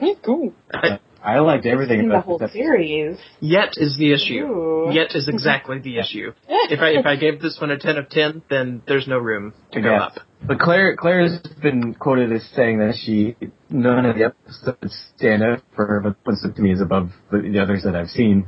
Yeah, 0.00 0.14
cool. 0.24 0.52
I, 0.72 1.00
I 1.20 1.38
liked 1.40 1.66
everything 1.66 1.98
In 1.98 2.08
the 2.08 2.20
whole 2.20 2.38
this 2.38 2.52
series. 2.52 3.18
yet 3.40 3.70
is 3.76 3.96
the 3.98 4.12
issue. 4.12 4.44
Ooh. 4.46 4.90
Yet 4.92 5.08
is 5.16 5.26
exactly 5.28 5.78
the 5.88 5.98
issue. 5.98 6.32
If 6.48 6.78
I 6.80 6.90
if 6.90 7.04
I 7.04 7.16
gave 7.16 7.40
this 7.40 7.58
one 7.60 7.72
a 7.72 7.78
ten 7.78 7.96
of 7.98 8.08
ten, 8.08 8.42
then 8.48 8.82
there's 8.86 9.08
no 9.08 9.18
room 9.18 9.54
to 9.72 9.80
go 9.80 9.90
Yeah. 9.90 10.02
up. 10.04 10.12
But 10.46 10.60
Claire, 10.60 10.96
Claire's 10.96 11.38
been 11.60 11.94
quoted 11.94 12.30
as 12.32 12.48
saying 12.54 12.78
that 12.78 12.94
she 13.04 13.34
none 13.68 14.06
of 14.06 14.14
the 14.16 14.26
episodes 14.26 14.96
stand 15.16 15.42
out 15.42 15.62
for 15.74 15.84
her, 15.86 16.00
but 16.00 16.14
One 16.22 16.36
Step 16.36 16.54
to 16.54 16.62
Me 16.62 16.70
is 16.72 16.80
above 16.80 17.10
the, 17.32 17.38
the 17.40 17.58
others 17.60 17.82
that 17.82 17.96
I've 17.96 18.10
seen. 18.10 18.46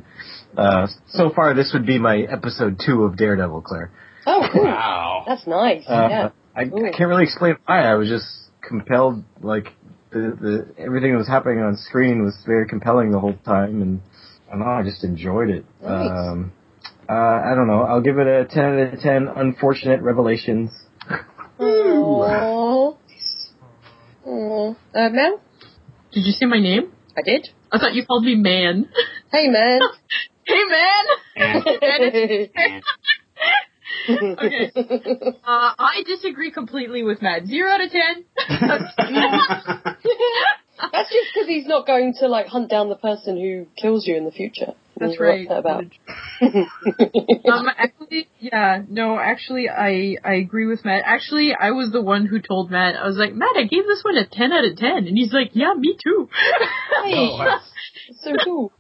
Uh, 0.57 0.87
so 1.09 1.31
far, 1.35 1.53
this 1.55 1.73
would 1.75 1.85
be 1.87 1.99
my 1.99 2.19
episode 2.19 2.81
two 2.85 3.03
of 3.03 3.17
Daredevil, 3.17 3.63
Claire. 3.63 3.91
Oh, 4.27 4.47
cool. 4.53 4.65
Wow. 4.65 5.25
That's 5.27 5.47
nice. 5.49 5.83
Uh, 5.89 6.07
yeah. 6.11 6.29
I, 6.55 6.65
Ooh. 6.65 6.87
I 6.87 6.91
can't 6.91 7.09
really 7.09 7.25
explain 7.25 7.57
why. 7.67 7.83
I 7.83 7.95
was 7.95 8.09
just 8.09 8.27
compelled. 8.67 9.25
Like 9.41 9.69
the, 10.11 10.37
the 10.41 10.83
everything 10.83 11.13
that 11.13 11.19
was 11.19 11.29
happening 11.29 11.61
on 11.61 11.77
screen 11.77 12.25
was 12.25 12.37
very 12.47 12.67
compelling 12.69 13.11
the 13.13 13.21
whole 13.21 13.37
time, 13.45 13.83
and 13.83 14.01
I 14.49 14.53
don't 14.53 14.61
know. 14.61 14.67
I 14.67 14.83
just 14.83 15.05
enjoyed 15.05 15.51
it. 15.51 15.65
Nice. 15.83 16.11
Um, 16.11 16.53
uh, 17.09 17.13
I 17.13 17.55
don't 17.55 17.67
know. 17.67 17.83
I'll 17.83 18.03
give 18.03 18.19
it 18.19 18.27
a 18.27 18.45
ten 18.47 18.65
out 18.65 18.95
of 18.95 19.01
ten. 19.01 19.29
Unfortunate 19.29 20.01
revelations. 20.03 20.71
Aww. 21.59 22.97
Aww. 24.27 24.77
Uh, 24.95 25.09
Mel? 25.11 25.41
Did 26.13 26.25
you 26.27 26.33
say 26.33 26.47
my 26.47 26.61
name? 26.61 26.93
I 27.17 27.23
did. 27.23 27.49
I 27.73 27.79
thought 27.79 27.95
you 27.95 28.05
called 28.05 28.25
me 28.25 28.35
man. 28.35 28.89
Hey, 29.31 29.49
man. 29.49 29.81
hey 30.47 30.65
man! 31.37 32.49
okay. 34.39 34.73
Uh, 34.77 35.73
I 35.79 36.03
disagree 36.07 36.51
completely 36.51 37.03
with 37.03 37.23
Matt. 37.23 37.47
Zero 37.47 37.71
out 37.71 37.81
of 37.81 37.91
ten. 37.91 38.25
That's 40.93 41.13
just 41.13 41.29
because 41.35 41.49
he's 41.49 41.67
not 41.67 41.87
going 41.87 42.15
to 42.21 42.29
like 42.29 42.47
hunt 42.47 42.71
down 42.71 42.89
the 42.89 42.97
person 42.97 43.37
who 43.37 43.67
kills 43.81 44.07
you 44.07 44.17
in 44.17 44.25
the 44.25 44.31
future. 44.31 44.75
That's 44.97 45.13
What's 45.13 45.21
right. 45.21 45.49
that 45.49 45.59
about? 45.59 45.85
um, 46.43 47.67
actually, 47.77 48.29
yeah, 48.39 48.83
no, 48.89 49.19
actually, 49.19 49.69
I 49.69 50.17
I 50.23 50.35
agree 50.35 50.67
with 50.67 50.85
Matt. 50.85 51.05
Actually, 51.07 51.55
I 51.59 51.71
was 51.71 51.91
the 51.91 52.03
one 52.03 52.27
who 52.27 52.41
told 52.41 52.71
Matt. 52.71 52.97
I 52.97 53.07
was 53.07 53.17
like, 53.17 53.35
Matt, 53.35 53.57
I 53.57 53.63
gave 53.63 53.87
this 53.87 54.03
one 54.05 54.19
a 54.19 54.27
ten 54.27 54.53
out 54.53 54.65
of 54.65 54.77
ten, 54.77 55.07
and 55.07 55.17
he's 55.17 55.33
like, 55.33 55.51
Yeah, 55.55 55.73
me 55.77 55.97
too. 56.03 56.29
Hey, 57.05 57.39
that's 57.39 57.73
so 58.23 58.33
cool. 58.45 58.73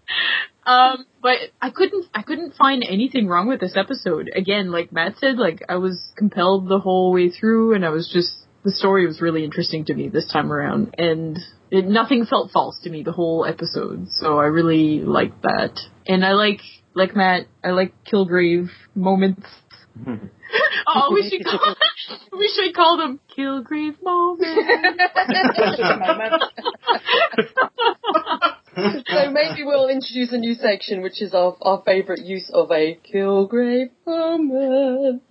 Um, 0.66 1.06
but 1.22 1.36
I 1.60 1.70
couldn't 1.70 2.06
I 2.14 2.22
couldn't 2.22 2.54
find 2.54 2.84
anything 2.86 3.28
wrong 3.28 3.48
with 3.48 3.60
this 3.60 3.76
episode. 3.76 4.30
Again, 4.34 4.70
like 4.70 4.92
Matt 4.92 5.16
said, 5.18 5.36
like 5.38 5.62
I 5.68 5.76
was 5.76 6.12
compelled 6.16 6.68
the 6.68 6.78
whole 6.78 7.12
way 7.12 7.30
through, 7.30 7.74
and 7.74 7.84
I 7.84 7.90
was 7.90 8.10
just 8.12 8.32
the 8.64 8.70
story 8.70 9.06
was 9.06 9.20
really 9.20 9.44
interesting 9.44 9.84
to 9.86 9.94
me 9.94 10.08
this 10.08 10.30
time 10.30 10.52
around, 10.52 10.94
and 10.98 11.38
it, 11.70 11.86
nothing 11.86 12.26
felt 12.26 12.50
false 12.50 12.78
to 12.84 12.90
me 12.90 13.02
the 13.02 13.12
whole 13.12 13.46
episode. 13.46 14.08
So 14.10 14.38
I 14.38 14.46
really 14.46 15.00
liked 15.00 15.42
that, 15.42 15.78
and 16.06 16.24
I 16.24 16.32
like 16.32 16.60
like 16.94 17.16
Matt, 17.16 17.46
I 17.64 17.70
like 17.70 17.94
Kilgrave 18.04 18.68
moments. 18.94 19.46
oh, 20.06 21.12
we 21.12 21.28
should 21.28 21.44
call 21.50 21.74
we 22.38 22.52
should 22.54 22.74
call 22.74 22.96
them 22.98 23.20
Kilgrave 23.36 23.96
moments. 24.02 24.44
Moment. 28.76 29.06
So 29.08 29.30
maybe 29.30 29.64
we'll 29.64 29.88
introduce 29.88 30.32
a 30.32 30.38
new 30.38 30.54
section, 30.54 31.02
which 31.02 31.20
is 31.22 31.34
our 31.34 31.56
our 31.62 31.82
favourite 31.84 32.22
use 32.24 32.50
of 32.52 32.70
a 32.70 32.98
Kilgrave 33.12 33.90
moment. 34.06 35.22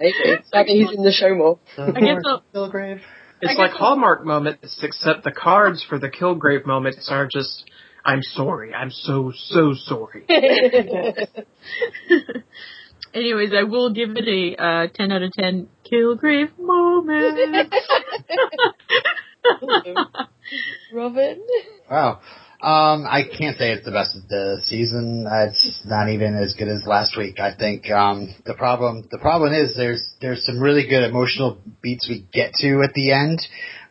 Maybe. 0.00 0.14
Maybe 0.52 0.70
he's 0.72 0.92
in 0.92 1.02
the 1.02 1.12
show 1.12 1.34
more. 1.34 1.58
I 1.78 1.90
guess 2.00 2.22
so. 2.22 2.42
Kilgrave. 2.54 3.00
It's 3.40 3.54
I 3.56 3.62
like 3.62 3.70
guess- 3.72 3.78
Hallmark 3.78 4.24
moments, 4.24 4.78
except 4.82 5.24
the 5.24 5.30
cards 5.32 5.84
for 5.88 5.98
the 5.98 6.08
Kilgrave 6.08 6.64
moments 6.66 7.08
are 7.10 7.28
just, 7.30 7.70
I'm 8.04 8.22
sorry, 8.22 8.72
I'm 8.74 8.90
so, 8.90 9.32
so 9.34 9.74
sorry. 9.74 10.24
Anyways, 13.14 13.52
I 13.58 13.62
will 13.64 13.92
give 13.92 14.10
it 14.16 14.26
a 14.28 14.56
uh, 14.62 14.86
10 14.94 15.12
out 15.12 15.22
of 15.22 15.32
10 15.32 15.68
Kilgrave 15.90 16.58
moment. 16.58 17.72
Robin. 20.92 21.42
Wow. 21.90 22.20
Um, 22.62 23.04
I 23.06 23.22
can't 23.22 23.56
say 23.58 23.72
it's 23.72 23.84
the 23.84 23.92
best 23.92 24.16
of 24.16 24.28
the 24.28 24.60
season. 24.64 25.26
It's 25.30 25.82
not 25.84 26.08
even 26.08 26.34
as 26.34 26.54
good 26.54 26.68
as 26.68 26.86
last 26.86 27.16
week. 27.16 27.38
I 27.38 27.54
think 27.54 27.90
um, 27.90 28.34
the 28.46 28.54
problem 28.54 29.06
the 29.10 29.18
problem 29.18 29.52
is 29.52 29.76
there's 29.76 30.14
there's 30.22 30.44
some 30.46 30.58
really 30.58 30.88
good 30.88 31.04
emotional 31.04 31.58
beats 31.82 32.08
we 32.08 32.26
get 32.32 32.52
to 32.60 32.82
at 32.82 32.94
the 32.94 33.12
end, 33.12 33.40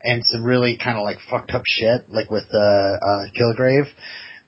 and 0.01 0.25
some 0.25 0.43
really 0.43 0.77
kind 0.83 0.97
of 0.97 1.03
like 1.03 1.17
fucked 1.29 1.51
up 1.51 1.61
shit 1.67 2.09
like 2.09 2.31
with 2.31 2.45
uh, 2.53 2.57
uh, 2.57 3.25
Kilgrave. 3.37 3.87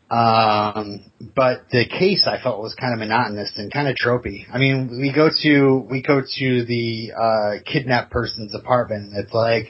Um, 0.09 1.11
but 1.35 1.63
the 1.69 1.85
case 1.85 2.25
I 2.27 2.41
felt 2.41 2.61
was 2.61 2.73
kind 2.75 2.93
of 2.93 2.99
monotonous 2.99 3.53
and 3.57 3.71
kind 3.71 3.89
of 3.89 3.95
tropey. 3.95 4.45
I 4.51 4.57
mean, 4.57 4.99
we 5.01 5.11
go 5.13 5.29
to 5.43 5.85
we 5.91 6.01
go 6.01 6.21
to 6.21 6.65
the 6.65 7.11
uh, 7.11 7.63
kidnapped 7.65 8.11
person's 8.11 8.55
apartment. 8.55 9.11
It's 9.15 9.33
like, 9.33 9.67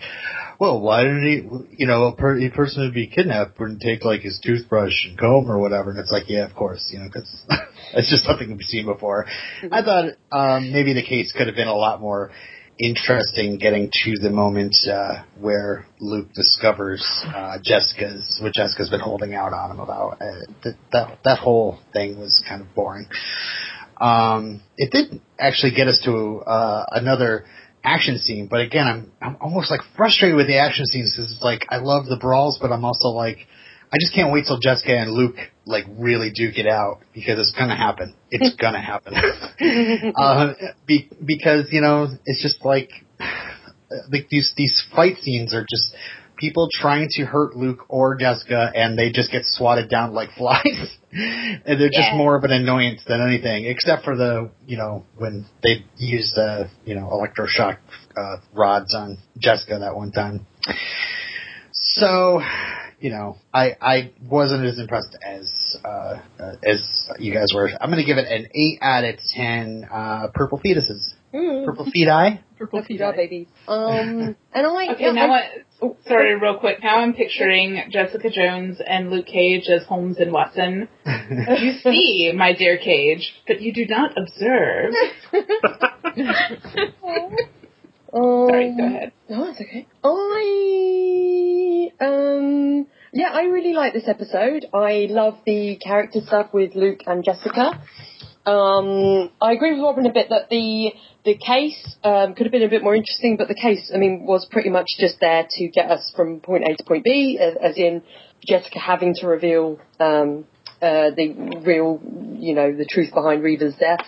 well, 0.60 0.80
why 0.80 1.04
didn't 1.04 1.26
he? 1.26 1.78
You 1.78 1.88
know, 1.88 2.06
a, 2.06 2.16
per, 2.16 2.40
a 2.40 2.50
person 2.50 2.84
who'd 2.84 2.94
be 2.94 3.08
kidnapped 3.08 3.60
wouldn't 3.60 3.82
take 3.82 4.04
like 4.04 4.22
his 4.22 4.40
toothbrush 4.44 5.06
and 5.08 5.18
comb 5.18 5.50
or 5.50 5.60
whatever. 5.60 5.92
And 5.92 6.00
it's 6.00 6.12
like, 6.12 6.30
yeah, 6.30 6.46
of 6.46 6.56
course, 6.56 6.90
you 6.92 7.00
know, 7.00 7.06
because 7.06 7.46
it's 7.94 8.10
just 8.10 8.24
something 8.24 8.50
we've 8.50 8.66
seen 8.66 8.86
before. 8.86 9.26
I 9.72 9.84
thought 9.84 10.14
um, 10.32 10.72
maybe 10.72 10.94
the 10.94 11.04
case 11.04 11.32
could 11.32 11.48
have 11.48 11.56
been 11.56 11.68
a 11.68 11.76
lot 11.76 12.02
more 12.02 12.32
interesting 12.80 13.58
getting 13.58 13.90
to 13.92 14.20
the 14.22 14.30
moment 14.30 14.76
uh, 14.88 15.24
where 15.40 15.86
Luke 16.00 16.28
discovers 16.34 17.04
uh, 17.26 17.58
Jessica's 17.64 18.40
what 18.42 18.54
Jessica's 18.54 18.90
been 18.90 19.00
holding 19.00 19.34
out 19.34 19.54
on 19.54 19.72
him 19.72 19.80
about. 19.80 20.22
Uh, 20.22 20.46
th- 20.64 20.76
that 20.92 21.20
that 21.24 21.40
whole 21.40 21.80
thing 21.94 22.20
was 22.20 22.44
kind 22.48 22.62
of 22.62 22.74
boring. 22.76 23.08
Um, 24.00 24.62
it 24.78 24.92
did 24.92 25.22
actually 25.40 25.74
get 25.74 25.88
us 25.88 26.00
to 26.06 26.42
uh, 26.46 26.86
another 26.92 27.46
action 27.88 28.18
scene, 28.18 28.48
but 28.50 28.62
again, 28.62 28.88
I'm 28.88 29.12
I'm 29.22 29.38
almost 29.40 29.72
like 29.72 29.82
frustrated 29.96 30.36
with 30.36 30.48
the 30.48 30.58
action 30.58 30.86
scenes 30.86 31.16
because 31.16 31.32
it's 31.32 31.44
like 31.44 31.66
I 31.70 31.78
love 31.78 32.06
the 32.06 32.18
brawls, 32.18 32.60
but 32.62 32.72
I'm 32.72 32.84
also 32.84 33.10
like 33.10 33.38
I 33.92 33.98
just 34.00 34.14
can't 34.14 34.34
wait 34.34 34.46
till 34.46 34.60
Jessica 34.60 34.92
and 34.98 35.12
Luke 35.12 35.38
like 35.66 35.86
really 35.98 36.32
duke 36.32 36.58
it 36.58 36.68
out 36.68 37.00
because 37.14 37.40
it's 37.40 37.58
gonna 37.58 37.76
happen. 37.76 38.14
It's 38.30 38.56
gonna 38.62 38.82
happen. 38.82 39.14
uh, 40.16 40.54
be, 40.86 41.10
because 41.26 41.68
you 41.72 41.82
know 41.82 42.08
it's 42.26 42.42
just 42.42 42.66
like 42.66 42.90
like 44.12 44.28
these 44.30 44.54
these 44.58 44.84
fight 44.94 45.18
scenes 45.22 45.54
are 45.54 45.66
just 45.70 45.96
people 46.38 46.70
trying 46.72 47.08
to 47.12 47.24
hurt 47.24 47.56
Luke 47.56 47.86
or 47.90 48.16
Jessica 48.16 48.72
and 48.74 48.98
they 48.98 49.12
just 49.12 49.32
get 49.32 49.44
swatted 49.46 49.90
down 49.90 50.14
like 50.14 50.30
flies. 50.38 50.98
and 51.12 51.80
they're 51.80 51.90
just 51.90 52.14
more 52.16 52.36
of 52.36 52.44
an 52.44 52.52
annoyance 52.52 53.02
than 53.08 53.22
anything, 53.22 53.66
except 53.66 54.04
for 54.04 54.16
the, 54.16 54.50
you 54.66 54.78
know, 54.78 55.06
when 55.16 55.46
they 55.64 55.86
used, 55.98 56.38
uh, 56.38 56.66
you 56.86 56.96
know, 56.96 57.10
electroshock, 57.10 57.78
uh, 58.16 58.38
rods 58.54 58.94
on 58.94 59.18
Jessica 59.38 59.80
that 59.80 59.96
one 59.96 60.12
time. 60.12 60.46
So, 61.72 62.42
you 63.00 63.12
know, 63.12 63.38
I, 63.54 63.76
I 63.82 64.12
wasn't 64.28 64.66
as 64.66 64.80
impressed 64.80 65.16
as, 65.24 65.78
uh, 65.86 66.20
uh, 66.40 66.56
as 66.64 67.10
you 67.20 67.34
guys 67.34 67.48
were. 67.54 67.70
I'm 67.80 67.90
gonna 67.90 68.06
give 68.06 68.18
it 68.18 68.28
an 68.28 68.48
8 68.54 68.80
out 68.82 69.04
of 69.04 69.16
10, 69.36 69.88
uh, 69.92 70.28
purple 70.34 70.60
fetuses. 70.60 71.14
Mm. 71.34 71.66
Purple 71.66 71.90
feet 71.92 72.08
eye? 72.08 72.42
Purple 72.58 72.80
Happy 72.80 72.94
feet 72.94 73.00
dog 73.00 73.16
babies. 73.16 73.48
Um, 73.68 74.36
and 74.54 74.66
I, 74.66 74.94
Okay, 74.94 75.04
yeah, 75.04 75.12
now 75.12 75.32
I, 75.32 75.50
I, 75.82 75.90
sorry, 76.08 76.40
real 76.40 76.58
quick. 76.58 76.82
Now 76.82 76.98
I'm 76.98 77.14
picturing 77.14 77.84
Jessica 77.92 78.30
Jones 78.32 78.80
and 78.86 79.12
Luke 79.12 79.28
Cage 79.28 79.68
as 79.68 79.86
Holmes 79.86 80.18
and 80.20 80.32
Watson. 80.32 80.88
You 81.30 81.74
see, 81.84 82.32
my 82.34 82.54
dear 82.54 82.78
Cage, 82.78 83.34
but 83.46 83.62
you 83.62 83.74
do 83.74 83.86
not 83.86 84.12
observe. 84.18 84.94
um, 88.14 88.48
Sorry, 88.50 88.76
go 88.78 88.86
ahead. 88.86 89.12
No, 89.30 89.50
it's 89.50 89.62
okay. 89.62 89.88
I 90.04 91.90
um 92.06 92.88
yeah, 93.14 93.30
I 93.32 93.44
really 93.44 93.74
like 93.74 93.94
this 93.94 94.08
episode. 94.08 94.66
I 94.74 95.08
love 95.10 95.40
the 95.46 95.78
character 95.78 96.20
stuff 96.26 96.54
with 96.54 96.76
Luke 96.76 97.02
and 97.08 97.24
Jessica. 97.24 97.82
Um, 98.46 99.32
I 99.42 99.52
agree 99.52 99.74
with 99.74 99.82
Robin 99.82 100.06
a 100.06 100.14
bit 100.14 100.30
that 100.30 100.50
the 100.50 100.94
the 101.26 101.36
case 101.36 101.98
um, 102.04 102.34
could 102.34 102.46
have 102.46 102.52
been 102.54 102.64
a 102.64 102.70
bit 102.70 102.82
more 102.82 102.96
interesting, 102.96 103.36
but 103.36 103.50
the 103.50 103.60
case, 103.62 103.92
I 103.94 103.98
mean, 103.98 104.26
was 104.26 104.48
pretty 104.50 104.70
much 104.70 104.86
just 104.98 105.20
there 105.20 105.46
to 105.50 105.68
get 105.68 105.92
us 105.92 106.14
from 106.16 106.40
point 106.40 106.64
A 106.64 106.74
to 106.76 106.84
point 106.86 107.04
B, 107.04 107.38
as, 107.42 107.56
as 107.62 107.78
in 107.78 108.02
Jessica 108.48 108.80
having 108.80 109.14
to 109.16 109.28
reveal 109.28 109.80
um, 110.00 110.46
uh, 110.82 111.10
the 111.10 111.60
real, 111.66 112.00
you 112.40 112.56
know, 112.56 112.72
the 112.72 112.86
truth 112.86 113.14
behind 113.14 113.44
Reva's 113.44 113.76
death 113.76 114.06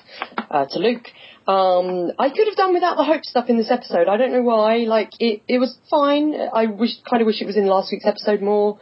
uh, 0.50 0.66
to 0.70 0.80
Luke. 0.80 1.08
Um, 1.50 2.12
I 2.20 2.30
could 2.30 2.46
have 2.46 2.56
done 2.56 2.74
without 2.76 2.96
the 2.96 3.04
Hope 3.04 3.26
stuff 3.26 3.50
in 3.50 3.58
this 3.58 3.72
episode. 3.72 4.08
I 4.08 4.18
don't 4.18 4.32
know 4.32 4.44
why. 4.44 4.78
Like 4.80 5.14
it, 5.20 5.42
it 5.48 5.58
was 5.58 5.76
fine. 5.90 6.36
I 6.36 6.68
wish, 6.68 6.92
kind 7.10 7.24
of 7.24 7.26
wish 7.26 7.42
it 7.42 7.48
was 7.48 7.58
in 7.58 7.66
last 7.66 7.92
week's 7.92 8.06
episode 8.06 8.40
more. 8.40 8.80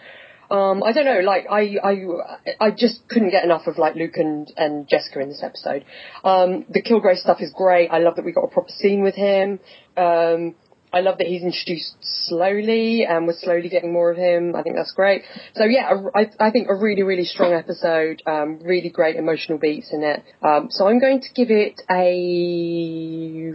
Um, 0.52 0.84
I 0.84 0.92
don't 0.92 1.06
know, 1.06 1.20
like 1.20 1.46
I, 1.50 1.76
I, 1.84 2.68
I 2.68 2.72
just 2.72 3.08
couldn't 3.10 3.32
get 3.32 3.44
enough 3.44 3.68
of 3.68 3.78
like 3.78 3.96
Luke 3.96 4.16
and, 4.16 4.52
and 4.58 4.88
Jessica 4.88 5.20
in 5.22 5.30
this 5.30 5.44
episode. 5.44 5.86
Um, 6.24 6.66
the 6.70 6.82
Kilgrave 6.82 7.18
stuff 7.18 7.42
is 7.42 7.52
great. 7.56 7.90
I 7.90 8.00
love 8.00 8.16
that 8.16 8.26
we 8.26 8.32
got 8.34 8.44
a 8.44 8.48
proper 8.50 8.70
scene 8.70 9.02
with 9.02 9.16
him. 9.16 9.60
Um, 9.96 10.56
I 10.94 11.02
love 11.02 11.18
that 11.18 11.28
he's 11.28 11.44
introduced 11.44 11.96
slowly 12.02 13.06
and 13.06 13.28
we're 13.28 13.38
slowly 13.38 13.68
getting 13.68 13.92
more 13.92 14.10
of 14.10 14.18
him. 14.18 14.56
I 14.56 14.64
think 14.64 14.76
that's 14.76 14.94
great. 14.94 15.24
So 15.56 15.66
yeah, 15.66 15.92
I, 16.16 16.30
I 16.40 16.52
think 16.52 16.70
a 16.70 16.76
really, 16.76 17.04
really 17.04 17.26
strong 17.26 17.54
episode. 17.54 18.24
Um, 18.26 18.60
really 18.64 18.90
great 18.90 19.18
emotional 19.18 19.58
beats 19.58 19.92
in 19.92 20.04
it. 20.04 20.24
Um, 20.42 20.68
so 20.70 20.88
I'm 20.88 21.00
going 21.00 21.22
to 21.22 21.28
give 21.36 21.50
it 21.52 21.82
a, 21.90 23.52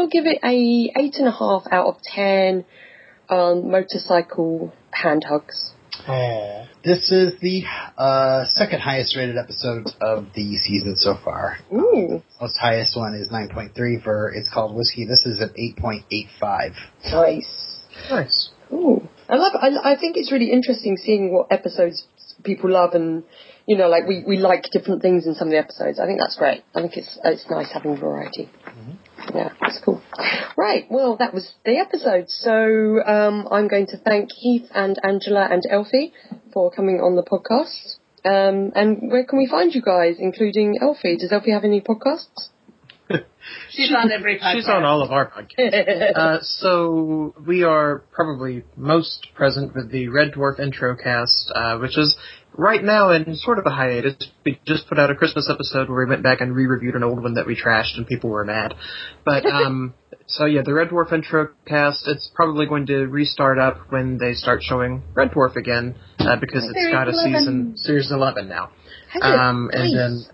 I'll 0.00 0.08
give 0.08 0.24
it 0.26 0.38
a 0.42 1.00
eight 1.00 1.16
and 1.16 1.28
a 1.28 1.32
half 1.32 1.64
out 1.70 1.86
of 1.86 1.96
ten. 2.02 2.64
Um, 3.28 3.70
motorcycle 3.70 4.72
hand 4.92 5.24
hugs. 5.28 5.72
Oh. 6.08 6.66
This 6.84 7.10
is 7.10 7.40
the 7.40 7.62
uh, 7.96 8.44
second 8.46 8.80
highest 8.80 9.16
rated 9.16 9.38
episode 9.38 9.86
of 10.00 10.26
the 10.34 10.56
season 10.56 10.96
so 10.96 11.14
far. 11.24 11.58
Ooh. 11.72 12.22
Most 12.40 12.58
highest 12.58 12.96
one 12.96 13.14
is 13.14 13.30
9.3 13.30 14.02
for 14.02 14.30
It's 14.34 14.52
Called 14.52 14.76
Whiskey. 14.76 15.06
This 15.06 15.24
is 15.24 15.40
at 15.40 15.54
8.85. 15.54 16.74
Nice. 17.10 17.80
Nice. 18.10 18.50
Ooh. 18.72 19.08
I 19.28 19.36
love. 19.36 19.52
I, 19.54 19.92
I 19.92 19.96
think 19.98 20.16
it's 20.16 20.30
really 20.30 20.50
interesting 20.50 20.96
seeing 20.96 21.32
what 21.32 21.46
episodes 21.50 22.06
people 22.42 22.70
love, 22.70 22.92
and 22.92 23.22
you 23.66 23.76
know, 23.76 23.88
like 23.88 24.06
we, 24.06 24.22
we 24.26 24.36
like 24.36 24.64
different 24.70 25.00
things 25.00 25.26
in 25.26 25.34
some 25.34 25.48
of 25.48 25.52
the 25.52 25.58
episodes. 25.58 25.98
I 25.98 26.06
think 26.06 26.18
that's 26.20 26.36
great. 26.36 26.62
I 26.74 26.80
think 26.80 26.96
it's 26.96 27.18
it's 27.24 27.48
nice 27.48 27.72
having 27.72 27.96
variety. 27.96 28.50
Yeah, 29.34 29.50
that's 29.60 29.80
cool. 29.84 30.02
Right, 30.56 30.86
well, 30.90 31.16
that 31.16 31.32
was 31.32 31.52
the 31.64 31.78
episode. 31.78 32.28
So 32.28 33.02
um, 33.04 33.48
I'm 33.50 33.68
going 33.68 33.86
to 33.88 33.96
thank 33.98 34.30
Heath 34.32 34.68
and 34.74 34.98
Angela 35.02 35.46
and 35.50 35.62
Elfie 35.70 36.12
for 36.52 36.70
coming 36.70 36.96
on 36.96 37.16
the 37.16 37.22
podcast. 37.22 37.96
Um, 38.24 38.72
and 38.74 39.10
where 39.10 39.24
can 39.24 39.38
we 39.38 39.46
find 39.46 39.74
you 39.74 39.82
guys, 39.82 40.16
including 40.18 40.78
Elfie? 40.80 41.16
Does 41.18 41.32
Elfie 41.32 41.52
have 41.52 41.64
any 41.64 41.80
podcasts? 41.80 42.48
She's 43.70 43.92
on 43.94 44.10
every 44.10 44.38
podcast. 44.38 44.54
She's 44.54 44.68
on 44.68 44.84
all 44.84 45.02
of 45.02 45.10
our 45.10 45.30
podcasts. 45.30 46.12
Uh, 46.16 46.38
so 46.42 47.34
we 47.46 47.64
are 47.64 48.04
probably 48.12 48.64
most 48.76 49.28
present 49.34 49.74
with 49.74 49.90
the 49.90 50.08
Red 50.08 50.32
Dwarf 50.32 50.58
intro 50.60 50.96
cast, 50.96 51.52
uh, 51.54 51.76
which 51.78 51.98
is 51.98 52.16
right 52.56 52.82
now 52.82 53.10
in 53.10 53.34
sort 53.36 53.58
of 53.58 53.66
a 53.66 53.70
hiatus. 53.70 54.16
We 54.44 54.60
just 54.66 54.88
put 54.88 54.98
out 54.98 55.10
a 55.10 55.14
Christmas 55.14 55.50
episode 55.52 55.88
where 55.88 56.04
we 56.04 56.10
went 56.10 56.22
back 56.22 56.40
and 56.40 56.54
re-reviewed 56.54 56.94
an 56.94 57.02
old 57.02 57.22
one 57.22 57.34
that 57.34 57.46
we 57.46 57.60
trashed 57.60 57.96
and 57.96 58.06
people 58.06 58.30
were 58.30 58.44
mad. 58.44 58.74
But 59.24 59.44
um, 59.52 59.94
so 60.26 60.46
yeah, 60.46 60.62
the 60.64 60.72
Red 60.72 60.88
Dwarf 60.88 61.12
intro 61.12 61.48
cast. 61.66 62.06
It's 62.06 62.30
probably 62.34 62.66
going 62.66 62.86
to 62.86 63.06
restart 63.06 63.58
up 63.58 63.90
when 63.90 64.18
they 64.18 64.34
start 64.34 64.62
showing 64.62 65.02
Red 65.14 65.30
Dwarf 65.30 65.56
again 65.56 65.96
uh, 66.18 66.36
because 66.36 66.64
it's 66.64 66.92
got 66.92 67.08
a 67.08 67.12
11. 67.12 67.32
season 67.38 67.76
series 67.76 68.10
eleven 68.10 68.48
now. 68.48 68.70
Um, 69.20 69.70
and 69.72 69.96
then 69.96 70.24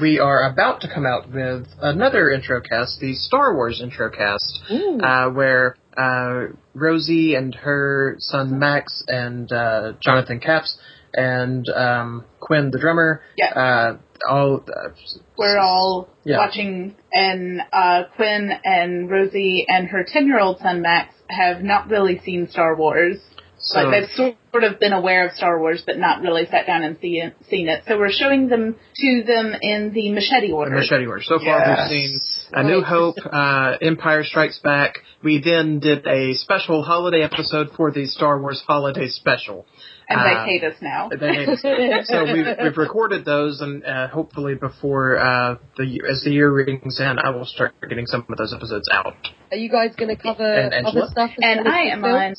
we 0.00 0.18
are 0.18 0.50
about 0.50 0.82
to 0.82 0.88
come 0.92 1.06
out 1.06 1.30
with 1.32 1.66
another 1.80 2.30
intro 2.30 2.60
cast, 2.60 3.00
the 3.00 3.14
Star 3.14 3.54
Wars 3.54 3.80
intro 3.82 4.10
cast, 4.10 4.60
uh, 5.02 5.28
where 5.30 5.76
uh, 5.96 6.52
Rosie 6.74 7.34
and 7.34 7.54
her 7.54 8.16
son 8.18 8.58
Max 8.58 9.02
and 9.08 9.50
uh, 9.50 9.94
Jonathan 10.00 10.40
Caps 10.40 10.78
and 11.14 11.68
um, 11.70 12.24
Quinn 12.40 12.70
the 12.70 12.78
drummer, 12.78 13.22
Yeah. 13.36 13.52
uh, 13.54 13.96
all 14.28 14.62
uh, 14.66 14.88
We're 15.36 15.58
all 15.58 16.08
Yeah. 16.24 16.38
watching, 16.38 16.96
and 17.12 17.60
uh, 17.72 18.04
Quinn 18.16 18.50
and 18.64 19.10
Rosie 19.10 19.64
and 19.68 19.88
her 19.88 20.04
10 20.06 20.26
year 20.26 20.40
old 20.40 20.58
son 20.58 20.82
Max 20.82 21.14
have 21.28 21.62
not 21.62 21.88
really 21.88 22.18
seen 22.24 22.48
Star 22.48 22.74
Wars. 22.76 23.18
so 23.58 23.80
Like 23.82 24.08
they've 24.08 24.10
sort 24.52 24.64
of 24.64 24.78
been 24.80 24.92
aware 24.92 25.26
of 25.26 25.32
Star 25.34 25.58
Wars, 25.60 25.82
but 25.86 25.98
not 25.98 26.22
really 26.22 26.46
sat 26.46 26.66
down 26.66 26.82
and 26.82 26.96
see 27.00 27.18
it, 27.20 27.34
seen 27.50 27.68
it. 27.68 27.82
So 27.86 27.98
we're 27.98 28.10
showing 28.12 28.48
them 28.48 28.76
to 28.96 29.22
them 29.24 29.54
in 29.60 29.92
the 29.92 30.10
machete 30.12 30.48
the 30.48 30.52
order. 30.54 30.70
Machete 30.76 31.06
Wars. 31.06 31.26
So 31.28 31.38
far, 31.38 31.58
Yes. 31.58 31.90
we've 31.90 32.00
seen 32.00 32.20
A 32.54 32.62
New 32.64 32.80
Hope, 32.82 33.16
uh, 33.30 33.76
Empire 33.82 34.24
Strikes 34.24 34.58
Back. 34.60 34.94
We 35.22 35.40
then 35.44 35.80
did 35.80 36.06
a 36.06 36.34
special 36.34 36.82
holiday 36.82 37.22
episode 37.22 37.70
for 37.76 37.90
the 37.90 38.06
Star 38.06 38.40
Wars 38.40 38.62
Holiday 38.66 39.08
Special. 39.08 39.66
And 40.08 40.20
Uh, 40.20 40.24
they 40.24 40.50
hate 40.52 40.64
us 40.64 40.74
now. 40.80 41.08
They 41.10 41.34
hate 41.34 41.48
us. 41.48 41.60
so 42.08 42.24
we've, 42.32 42.46
we've 42.62 42.76
recorded 42.76 43.24
those, 43.24 43.60
and 43.60 43.84
uh, 43.84 44.08
hopefully 44.08 44.54
before 44.54 45.18
uh, 45.18 45.56
the 45.76 45.84
year- 45.84 46.06
as 46.10 46.22
the 46.24 46.30
year 46.30 46.50
rings 46.52 46.98
in, 47.00 47.18
I 47.18 47.30
will 47.30 47.44
start 47.44 47.74
getting 47.88 48.06
some 48.06 48.24
of 48.28 48.38
those 48.38 48.54
episodes 48.54 48.88
out. 48.92 49.14
Are 49.50 49.56
you 49.56 49.70
guys 49.70 49.94
going 49.96 50.14
to 50.14 50.20
cover 50.22 50.44
And 50.44 50.72
Angela? 50.74 51.04
other 51.04 51.10
stuff? 51.10 51.30
And 51.38 51.60
instead 51.60 51.66
of 51.66 51.72
I 51.72 51.80
am 51.92 52.00
the 52.02 52.08
on. 52.08 52.34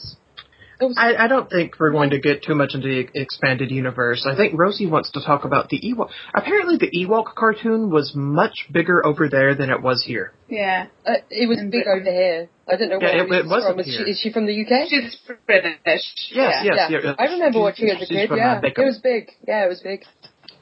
Films? 0.80 0.95
I, 0.97 1.15
I 1.15 1.27
don't 1.27 1.49
think 1.49 1.73
we're 1.80 1.91
going 1.91 2.11
to 2.11 2.19
get 2.19 2.43
too 2.43 2.56
much 2.56 2.72
into 2.73 2.88
the 2.88 3.07
expanded 3.19 3.69
universe. 3.72 4.26
I 4.30 4.35
think 4.35 4.57
Rosie 4.57 4.88
wants 4.88 5.11
to 5.11 5.22
talk 5.23 5.45
about 5.45 5.69
the 5.69 5.80
Ewok. 5.80 6.10
Apparently, 6.34 6.77
the 6.77 6.89
Ewok 7.06 7.35
cartoon 7.35 7.89
was 7.91 8.14
much 8.15 8.68
bigger 8.72 9.06
over 9.06 9.30
there 9.30 9.56
than 9.56 9.69
it 9.69 9.81
was 9.81 10.03
here. 10.06 10.34
Yeah, 10.47 10.88
Uh, 11.06 11.14
it 11.30 11.47
was 11.47 11.57
big 11.60 11.72
Britain. 11.84 12.01
over 12.01 12.11
here. 12.11 12.49
I 12.68 12.76
don't 12.77 12.89
know 12.89 12.97
Yeah, 13.01 13.23
where 13.23 13.39
it- 13.39 13.45
it 13.45 13.49
wasn't 13.49 13.73
from. 13.76 13.80
Is 13.81 13.85
she, 13.85 13.91
here. 13.91 14.07
is 14.07 14.19
she 14.19 14.31
from 14.31 14.45
the 14.45 14.53
UK? 14.61 14.88
she's 14.89 15.15
British. 15.45 15.76
Yes, 15.85 16.03
yeah. 16.31 16.64
yes, 16.64 16.91
yeah. 16.91 16.97
yeah. 17.03 17.14
I 17.19 17.23
remember 17.26 17.53
She's- 17.53 17.61
watching 17.61 17.88
it 17.89 18.01
as 18.01 18.10
a 18.10 18.14
kid. 18.14 18.27
from, 18.30 18.39
uh, 18.39 18.41
Yeah, 18.41 18.61
it 18.64 18.77
was 18.85 18.99
big. 18.99 19.30
Yeah, 19.47 19.65
it 19.65 19.69
was 19.69 19.81
big. 19.81 20.03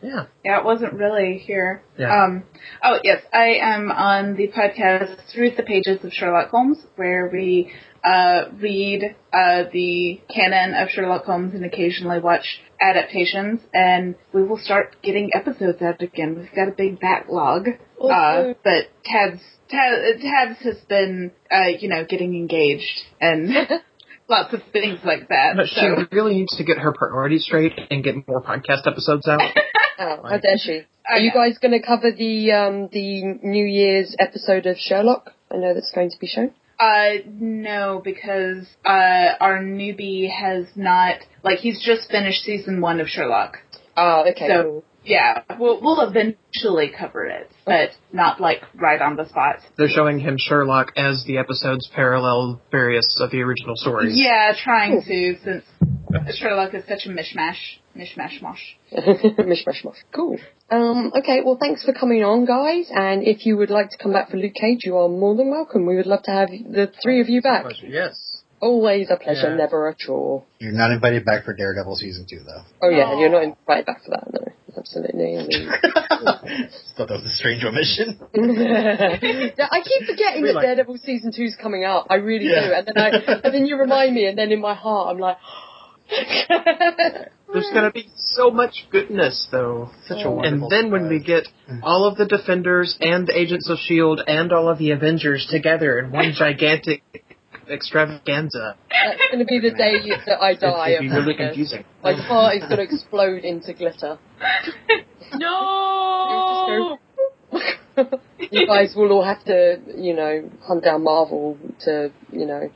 Yeah. 0.01 0.25
Yeah, 0.45 0.59
it 0.59 0.63
wasn't 0.65 0.93
really 0.93 1.39
here. 1.39 1.81
Yeah. 1.97 2.23
Um, 2.25 2.43
oh, 2.83 2.99
yes, 3.03 3.21
I 3.33 3.55
am 3.61 3.89
on 3.91 4.35
the 4.35 4.47
podcast 4.49 5.15
Through 5.33 5.51
the 5.57 5.63
Pages 5.63 6.03
of 6.05 6.13
Sherlock 6.13 6.49
Holmes, 6.51 6.77
where 6.97 7.27
we 7.33 7.71
uh, 8.03 8.45
read 8.59 9.15
uh, 9.33 9.63
the 9.71 10.21
canon 10.33 10.73
of 10.73 10.89
Sherlock 10.89 11.25
Holmes 11.25 11.53
and 11.53 11.65
occasionally 11.65 12.19
watch 12.19 12.61
adaptations, 12.81 13.61
and 13.73 14.15
we 14.33 14.43
will 14.43 14.57
start 14.57 14.95
getting 15.01 15.31
episodes 15.33 15.81
out 15.81 16.01
again. 16.01 16.37
We've 16.37 16.55
got 16.55 16.67
a 16.67 16.75
big 16.75 16.99
backlog. 16.99 17.67
Uh, 18.01 18.53
but 18.63 18.89
Tabs, 19.03 19.41
Tabs, 19.69 20.21
Tabs 20.21 20.59
has 20.63 20.77
been, 20.87 21.31
uh, 21.51 21.69
you 21.79 21.89
know, 21.89 22.05
getting 22.07 22.35
engaged 22.35 23.01
and 23.19 23.49
lots 24.29 24.53
of 24.53 24.61
things 24.71 24.99
like 25.03 25.29
that. 25.29 25.53
But 25.55 25.67
she 25.67 25.81
so, 25.81 26.05
really 26.11 26.35
needs 26.35 26.55
to 26.57 26.63
get 26.63 26.77
her 26.77 26.93
priorities 26.93 27.43
straight 27.45 27.73
and 27.89 28.03
get 28.03 28.27
more 28.27 28.41
podcast 28.41 28.85
episodes 28.85 29.27
out. 29.27 29.41
Oh, 29.99 30.21
how 30.29 30.37
dare 30.37 30.57
she? 30.59 30.83
I 31.09 31.13
Are 31.13 31.19
you 31.19 31.31
guys 31.31 31.57
going 31.59 31.71
to 31.71 31.83
cover 31.83 32.11
the 32.11 32.51
um, 32.51 32.87
the 32.91 33.23
New 33.41 33.65
Year's 33.65 34.15
episode 34.19 34.67
of 34.67 34.77
Sherlock? 34.77 35.31
I 35.51 35.57
know 35.57 35.73
that's 35.73 35.91
going 35.91 36.11
to 36.11 36.17
be 36.19 36.27
shown. 36.27 36.53
Uh, 36.79 37.23
no, 37.25 38.01
because 38.03 38.67
uh, 38.85 39.33
our 39.39 39.59
newbie 39.63 40.29
has 40.29 40.67
not 40.75 41.15
like 41.43 41.59
he's 41.59 41.83
just 41.83 42.09
finished 42.11 42.43
season 42.43 42.81
one 42.81 42.99
of 42.99 43.07
Sherlock. 43.07 43.57
Oh, 43.95 44.25
okay. 44.29 44.47
So-. 44.47 44.83
Yeah, 45.07 45.41
we'll 45.57 45.81
we'll 45.81 46.01
eventually 46.01 46.91
cover 46.97 47.25
it, 47.25 47.49
but 47.65 47.91
not 48.11 48.41
like 48.41 48.61
right 48.75 49.01
on 49.01 49.15
the 49.15 49.27
spot. 49.29 49.57
They're 49.77 49.87
showing 49.87 50.19
him 50.19 50.35
Sherlock 50.37 50.91
as 50.97 51.23
the 51.25 51.37
episodes 51.37 51.89
parallel 51.95 52.61
various 52.71 53.17
of 53.21 53.31
the 53.31 53.41
original 53.41 53.75
stories. 53.77 54.13
Yeah, 54.19 54.51
trying 54.61 55.01
to 55.03 55.35
since 55.43 55.63
Sherlock 56.37 56.73
is 56.73 56.83
such 56.87 57.05
a 57.05 57.09
mishmash, 57.09 57.55
mishmash 57.95 58.41
mosh. 58.41 58.59
mish, 58.91 59.65
mish, 59.65 59.83
mish. 59.85 59.95
Cool. 60.13 60.37
Um, 60.69 61.13
okay, 61.17 61.39
well, 61.45 61.57
thanks 61.59 61.83
for 61.85 61.93
coming 61.93 62.23
on, 62.23 62.45
guys. 62.45 62.89
And 62.93 63.23
if 63.23 63.45
you 63.45 63.55
would 63.57 63.69
like 63.69 63.89
to 63.91 63.97
come 63.97 64.11
back 64.11 64.29
for 64.29 64.35
Luke 64.37 64.53
Cage, 64.59 64.79
you 64.83 64.97
are 64.97 65.07
more 65.07 65.35
than 65.35 65.49
welcome. 65.49 65.85
We 65.85 65.95
would 65.95 66.05
love 66.07 66.23
to 66.23 66.31
have 66.31 66.49
the 66.49 66.91
three 67.01 67.21
of 67.21 67.29
you 67.29 67.41
back. 67.41 67.65
Yes. 67.81 68.41
Always 68.59 69.09
a 69.11 69.17
pleasure, 69.17 69.51
Yeah. 69.51 69.55
never 69.55 69.87
a 69.87 69.95
chore. 69.95 70.43
You're 70.59 70.71
not 70.73 70.91
invited 70.91 71.23
back 71.23 71.45
for 71.45 71.53
Daredevil 71.53 71.95
season 71.95 72.25
two, 72.29 72.39
though. 72.39 72.63
Oh 72.81 72.89
yeah, 72.89 73.03
Aw. 73.05 73.19
you're 73.19 73.29
not 73.29 73.43
invited 73.43 73.85
back 73.85 74.03
for 74.03 74.09
that. 74.11 74.33
No, 74.33 74.51
absolutely. 74.77 75.37
I 75.37 75.45
mean- 75.47 75.67
Thought 76.97 77.09
that 77.09 77.21
was 77.21 77.25
a 77.25 77.29
strange 77.35 77.63
omission. 77.63 78.19
I 78.35 79.81
keep 79.83 80.07
forgetting 80.07 80.41
We 80.41 80.47
that 80.49 80.55
like- 80.55 80.63
Daredevil 80.65 80.97
season 81.03 81.31
two 81.35 81.43
is 81.43 81.55
coming 81.61 81.83
out. 81.83 82.07
I 82.09 82.15
really 82.15 82.47
Yeah. 82.49 82.67
do, 82.67 82.73
and 82.73 82.87
then 82.87 82.97
I, 82.97 83.09
and 83.43 83.53
then 83.53 83.65
you 83.65 83.77
remind 83.85 84.13
me, 84.15 84.25
and 84.25 84.37
then 84.37 84.51
in 84.51 84.61
my 84.61 84.73
heart, 84.73 85.09
I'm 85.13 85.19
like. 85.19 85.37
There's 87.53 87.69
gonna 87.73 87.91
be 87.91 88.09
so 88.15 88.49
much 88.49 88.87
goodness, 88.91 89.47
though. 89.51 89.89
Such 90.07 90.19
a 90.23 90.27
Oh. 90.27 90.39
And 90.39 90.61
wonderful 90.61 90.69
then 90.69 90.91
when 90.91 91.09
we 91.09 91.19
get 91.23 91.47
mm. 91.69 91.79
all 91.83 92.05
of 92.05 92.17
the 92.17 92.25
Defenders 92.25 92.97
and 93.01 93.27
the 93.27 93.37
Agents 93.37 93.69
of 93.69 93.75
S.H.I.E.L.D. 93.77 94.23
And 94.27 94.51
all 94.53 94.69
of 94.69 94.77
the 94.77 94.91
Avengers 94.91 95.47
together 95.49 95.99
in 95.99 96.11
one 96.11 96.33
gigantic 96.37 97.03
extravaganza, 97.69 98.75
That's 98.89 99.21
going 99.31 99.39
to 99.39 99.45
be 99.45 99.59
the 99.59 99.71
day 99.71 99.93
that 100.25 100.41
I 100.41 100.51
it's 100.51 100.61
die. 100.61 100.95
gonna 100.95 100.99
be 101.01 101.09
really 101.09 101.33
confusing. 101.35 101.83
My 102.03 102.13
heart 102.13 102.55
is 102.57 102.63
going 102.63 102.77
to 102.77 102.83
explode 102.83 103.43
into 103.43 103.73
glitter. 103.73 104.17
No! 105.35 106.97
you 108.51 108.67
guys 108.67 108.93
will 108.95 109.11
all 109.11 109.23
have 109.25 109.43
to, 109.45 109.77
you 109.97 110.13
know, 110.15 110.49
hunt 110.63 110.83
down 110.83 111.03
Marvel 111.03 111.57
to, 111.85 112.11
you 112.31 112.45
know, 112.45 112.69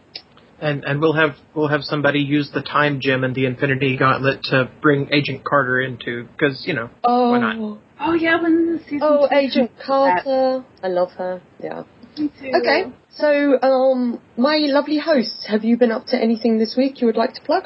And 0.60 0.84
and 0.84 1.00
we'll 1.00 1.14
have 1.14 1.36
we'll 1.56 1.70
have 1.70 1.84
somebody 1.84 2.20
use 2.20 2.52
the 2.54 2.62
time 2.62 3.00
gem 3.02 3.24
and 3.24 3.34
the 3.34 3.46
Infinity 3.46 3.98
Gauntlet 3.98 4.44
to 4.52 4.70
bring 4.82 5.10
Agent 5.14 5.44
Carter 5.46 5.80
into 5.82 6.28
because 6.32 6.64
you 6.68 6.74
know 6.74 6.90
Oh, 7.04 7.32
Why 7.32 7.40
not? 7.40 7.56
Oh. 7.58 7.78
oh 8.00 8.14
yeah, 8.14 8.42
when 8.42 8.74
the 8.74 8.80
season. 8.84 9.00
oh, 9.02 9.28
two 9.30 9.36
Agent 9.36 9.72
comes 9.78 10.22
Carter. 10.24 10.66
I 10.84 10.88
love 10.88 11.12
her. 11.18 11.42
Yeah. 11.64 11.84
Me 12.18 12.30
too. 12.40 12.52
Okay. 12.62 12.92
So, 13.18 13.60
um, 13.62 14.20
my 14.38 14.58
lovely 14.58 14.98
hosts, 14.98 15.46
have 15.48 15.64
you 15.64 15.78
been 15.78 15.92
up 15.92 16.06
to 16.08 16.18
anything 16.22 16.58
this 16.58 16.76
week 16.78 17.02
you 17.02 17.08
would 17.08 17.18
like 17.18 17.34
to 17.34 17.42
plug? 17.42 17.64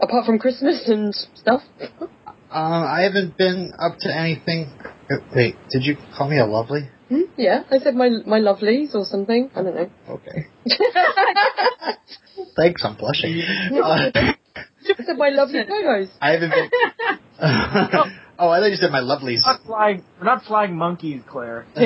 Apart 0.00 0.24
from 0.26 0.38
Christmas 0.38 0.88
and 0.88 1.14
stuff? 1.34 1.62
Um, 2.00 2.08
I 2.50 3.02
haven't 3.02 3.36
been 3.36 3.72
up 3.78 3.98
to 4.00 4.14
anything. 4.14 4.70
uh, 5.10 5.16
Wait, 5.34 5.56
did 5.70 5.82
you 5.84 5.96
call 6.16 6.28
me 6.30 6.38
a 6.38 6.46
lovely? 6.46 6.88
Hmm? 7.08 7.22
Yeah, 7.36 7.64
I 7.70 7.78
said 7.78 7.94
my 7.94 8.10
my 8.26 8.38
lovelies 8.38 8.94
or 8.94 9.04
something. 9.04 9.50
I 9.56 9.62
don't 9.62 9.74
know. 9.74 9.90
Okay. 10.08 10.46
Thanks, 12.56 12.84
I'm 12.84 12.96
blushing. 12.96 13.40
Uh, 13.72 14.10
I 14.14 15.02
said 15.04 15.16
my 15.16 15.30
lovely 15.30 15.64
co-host. 15.66 16.12
I 16.20 16.32
haven't 16.32 16.50
been. 16.50 16.70
oh, 18.38 18.48
I 18.50 18.60
thought 18.60 18.70
you 18.70 18.76
said 18.76 18.90
my 18.92 19.00
lovelies. 19.00 19.42
We're 19.44 19.52
not 19.52 19.62
flying, 19.64 20.04
we're 20.18 20.24
not 20.26 20.44
flying 20.44 20.76
monkeys, 20.76 21.22
Claire. 21.28 21.66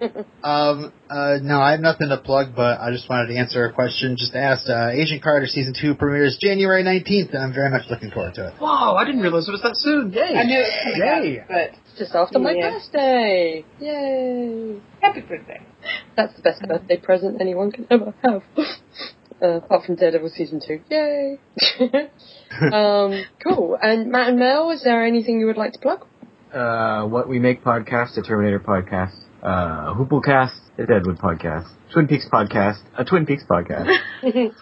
um, 0.44 0.92
uh, 1.10 1.38
no, 1.42 1.60
I 1.60 1.72
have 1.72 1.80
nothing 1.80 2.08
to 2.08 2.16
plug, 2.18 2.54
but 2.56 2.80
I 2.80 2.90
just 2.90 3.08
wanted 3.08 3.32
to 3.32 3.38
answer 3.38 3.64
a 3.66 3.72
question 3.72 4.16
just 4.16 4.34
asked. 4.34 4.68
Uh, 4.68 4.90
Agent 4.90 5.22
Carter 5.22 5.46
season 5.46 5.74
two 5.78 5.94
premieres 5.94 6.38
January 6.40 6.82
19th, 6.82 7.34
and 7.34 7.42
I'm 7.44 7.52
very 7.54 7.70
much 7.70 7.82
looking 7.90 8.10
forward 8.10 8.34
to 8.34 8.48
it. 8.48 8.54
Whoa, 8.58 8.94
I 8.94 9.04
didn't 9.04 9.20
realize 9.20 9.48
it 9.48 9.52
was 9.52 9.62
that 9.62 9.76
soon. 9.76 10.12
Yay! 10.12 10.34
I 10.36 10.44
knew 10.44 10.58
it 10.58 10.98
was 10.98 10.98
Yay! 10.98 11.40
up, 11.40 11.48
but 11.48 11.70
Just 11.98 12.14
after 12.14 12.38
my 12.38 12.52
Yeah. 12.52 12.70
birthday. 12.70 13.64
Yay. 13.80 14.80
happy 15.00 15.20
birthday. 15.20 15.60
That's 16.16 16.34
the 16.36 16.42
best 16.42 16.62
birthday 16.62 16.96
present 16.98 17.40
anyone 17.40 17.70
can 17.72 17.86
ever 17.90 18.14
have. 18.22 18.42
Uh, 19.42 19.56
apart 19.56 19.84
from 19.84 19.96
Daredevil 19.96 20.28
season 20.36 20.60
two. 20.64 20.78
Yay. 20.88 21.36
um, 22.72 23.24
cool. 23.42 23.76
And 23.82 24.08
Matt 24.12 24.28
and 24.28 24.38
Mel, 24.38 24.70
is 24.70 24.84
there 24.84 25.04
anything 25.04 25.40
you 25.40 25.46
would 25.46 25.56
like 25.56 25.72
to 25.72 25.78
plug? 25.80 26.06
Uh, 26.54 27.06
what 27.08 27.28
we 27.28 27.40
make 27.40 27.64
podcast, 27.64 28.16
a 28.18 28.22
Terminator 28.22 28.60
podcast, 28.60 29.16
uh, 29.42 29.94
Hooplecast, 29.94 30.58
a 30.78 30.86
Deadwood 30.86 31.18
podcast, 31.18 31.68
Twin 31.92 32.06
Peaks 32.08 32.26
podcast, 32.32 32.78
a 32.96 33.04
Twin 33.04 33.26
Peaks 33.26 33.44
podcast. 33.48 33.88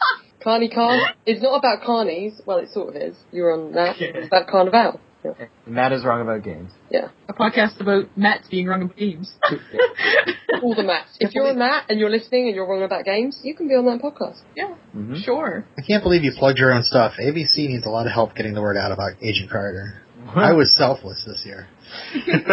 Carney 0.42 0.70
Carn. 0.70 1.00
It's 1.26 1.42
not 1.42 1.58
about 1.58 1.82
carnies. 1.86 2.40
Well, 2.46 2.58
it 2.58 2.70
sort 2.70 2.88
of 2.96 3.02
is. 3.02 3.14
You're 3.30 3.52
on 3.52 3.72
that. 3.72 3.96
It's 4.00 4.26
about 4.26 4.46
Carnival. 4.48 4.98
Yeah. 5.22 5.32
Matt 5.66 5.92
is 5.92 6.02
wrong 6.02 6.22
about 6.22 6.42
games. 6.42 6.70
yeah. 6.90 7.08
A 7.28 7.34
podcast 7.34 7.78
about 7.78 8.06
Matt's 8.16 8.48
being 8.48 8.66
wrong 8.66 8.80
about 8.84 8.96
games. 8.96 9.30
All 10.62 10.74
the 10.74 10.82
Matts. 10.82 11.14
If 11.20 11.34
you're 11.34 11.46
a 11.50 11.54
Matt 11.54 11.90
and 11.90 12.00
you're 12.00 12.08
listening 12.08 12.46
and 12.46 12.54
you're 12.56 12.66
wrong 12.66 12.82
about 12.82 13.04
games, 13.04 13.38
you 13.44 13.54
can 13.54 13.68
be 13.68 13.74
on 13.74 13.84
that 13.84 14.00
podcast. 14.00 14.38
yeah, 14.56 14.74
hmm 14.92 15.16
sure. 15.22 15.66
I 15.78 15.82
can't 15.82 16.02
believe 16.02 16.24
you 16.24 16.32
plugged 16.38 16.56
your 16.58 16.72
own 16.72 16.84
stuff. 16.84 17.12
ABC 17.20 17.68
needs 17.68 17.84
a 17.84 17.90
lot 17.90 18.06
of 18.06 18.12
help 18.12 18.34
getting 18.34 18.54
the 18.54 18.62
word 18.62 18.78
out 18.78 18.92
about 18.92 19.12
Agent 19.20 19.50
Carter. 19.50 20.00
I 20.34 20.54
was 20.54 20.74
selfless 20.74 21.22
this 21.26 21.42
year. 21.44 21.68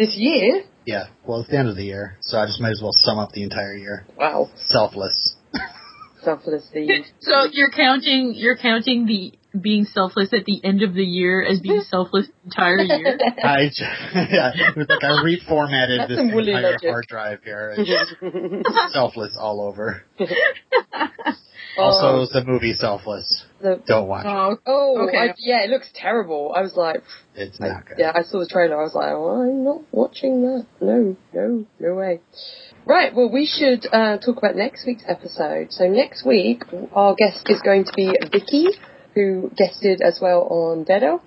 This 0.00 0.16
year? 0.16 0.64
Yeah, 0.86 1.08
well, 1.26 1.40
it's 1.40 1.50
the 1.50 1.58
end 1.58 1.68
of 1.68 1.76
the 1.76 1.84
year, 1.84 2.16
so 2.22 2.38
I 2.38 2.46
just 2.46 2.58
might 2.58 2.70
as 2.70 2.80
well 2.82 2.92
sum 2.94 3.18
up 3.18 3.32
the 3.32 3.42
entire 3.42 3.74
year. 3.74 4.06
Wow. 4.16 4.48
Selfless. 4.68 5.34
Selfless 6.22 6.66
Steve. 6.70 7.04
So 7.20 7.44
you're 7.52 7.70
counting 7.70 8.32
you're 8.34 8.56
counting 8.56 9.04
the 9.04 9.34
being 9.60 9.84
selfless 9.84 10.32
at 10.32 10.46
the 10.46 10.58
end 10.64 10.82
of 10.82 10.94
the 10.94 11.04
year 11.04 11.42
as 11.42 11.60
being 11.60 11.82
selfless 11.90 12.28
the 12.28 12.32
entire 12.44 12.78
year. 12.80 13.18
I, 13.44 13.68
j- 13.74 13.84
yeah, 14.32 14.52
it 14.54 14.76
was 14.76 14.86
like 14.88 15.04
I 15.04 15.20
reformatted 15.20 16.08
this 16.08 16.16
some 16.16 16.30
entire 16.30 16.72
logic. 16.72 16.88
hard 16.88 17.06
drive 17.06 17.40
here. 17.44 17.74
It's 17.76 17.86
just 17.86 18.92
selfless 18.94 19.36
all 19.38 19.60
over. 19.60 20.02
Also, 21.78 22.26
the 22.32 22.44
movie 22.44 22.72
Selfless. 22.74 23.44
the, 23.60 23.80
Don't 23.86 24.08
watch 24.08 24.26
it. 24.26 24.28
Oh, 24.28 24.56
oh, 24.66 25.06
Okay. 25.08 25.18
I, 25.18 25.34
yeah, 25.38 25.62
it 25.64 25.70
looks 25.70 25.88
terrible. 25.94 26.52
I 26.56 26.60
was 26.62 26.74
like, 26.76 27.02
It's 27.34 27.60
I- 27.60 27.68
not 27.68 27.86
good. 27.86 27.96
yeah, 27.98 28.12
I 28.14 28.22
saw 28.22 28.40
the 28.40 28.46
trailer. 28.48 28.78
I 28.80 28.84
was 28.84 28.94
like, 28.94 29.12
oh, 29.12 29.42
I'm 29.42 29.64
not 29.64 29.82
watching 29.92 30.42
that. 30.42 30.66
No, 30.80 31.16
no, 31.32 31.66
no 31.78 31.94
way. 31.94 32.20
Right, 32.86 33.14
well, 33.14 33.30
we 33.30 33.46
should 33.46 33.86
uh, 33.92 34.18
talk 34.18 34.36
about 34.38 34.56
next 34.56 34.86
week's 34.86 35.04
episode. 35.06 35.72
So 35.72 35.86
next 35.86 36.26
week, 36.26 36.62
our 36.92 37.14
guest 37.14 37.46
is 37.48 37.60
going 37.62 37.84
to 37.84 37.92
be 37.94 38.12
Vicky, 38.32 38.66
who 39.14 39.50
guested 39.56 40.00
as 40.02 40.18
well 40.20 40.42
on 40.50 40.84
Dedo. 40.84 41.20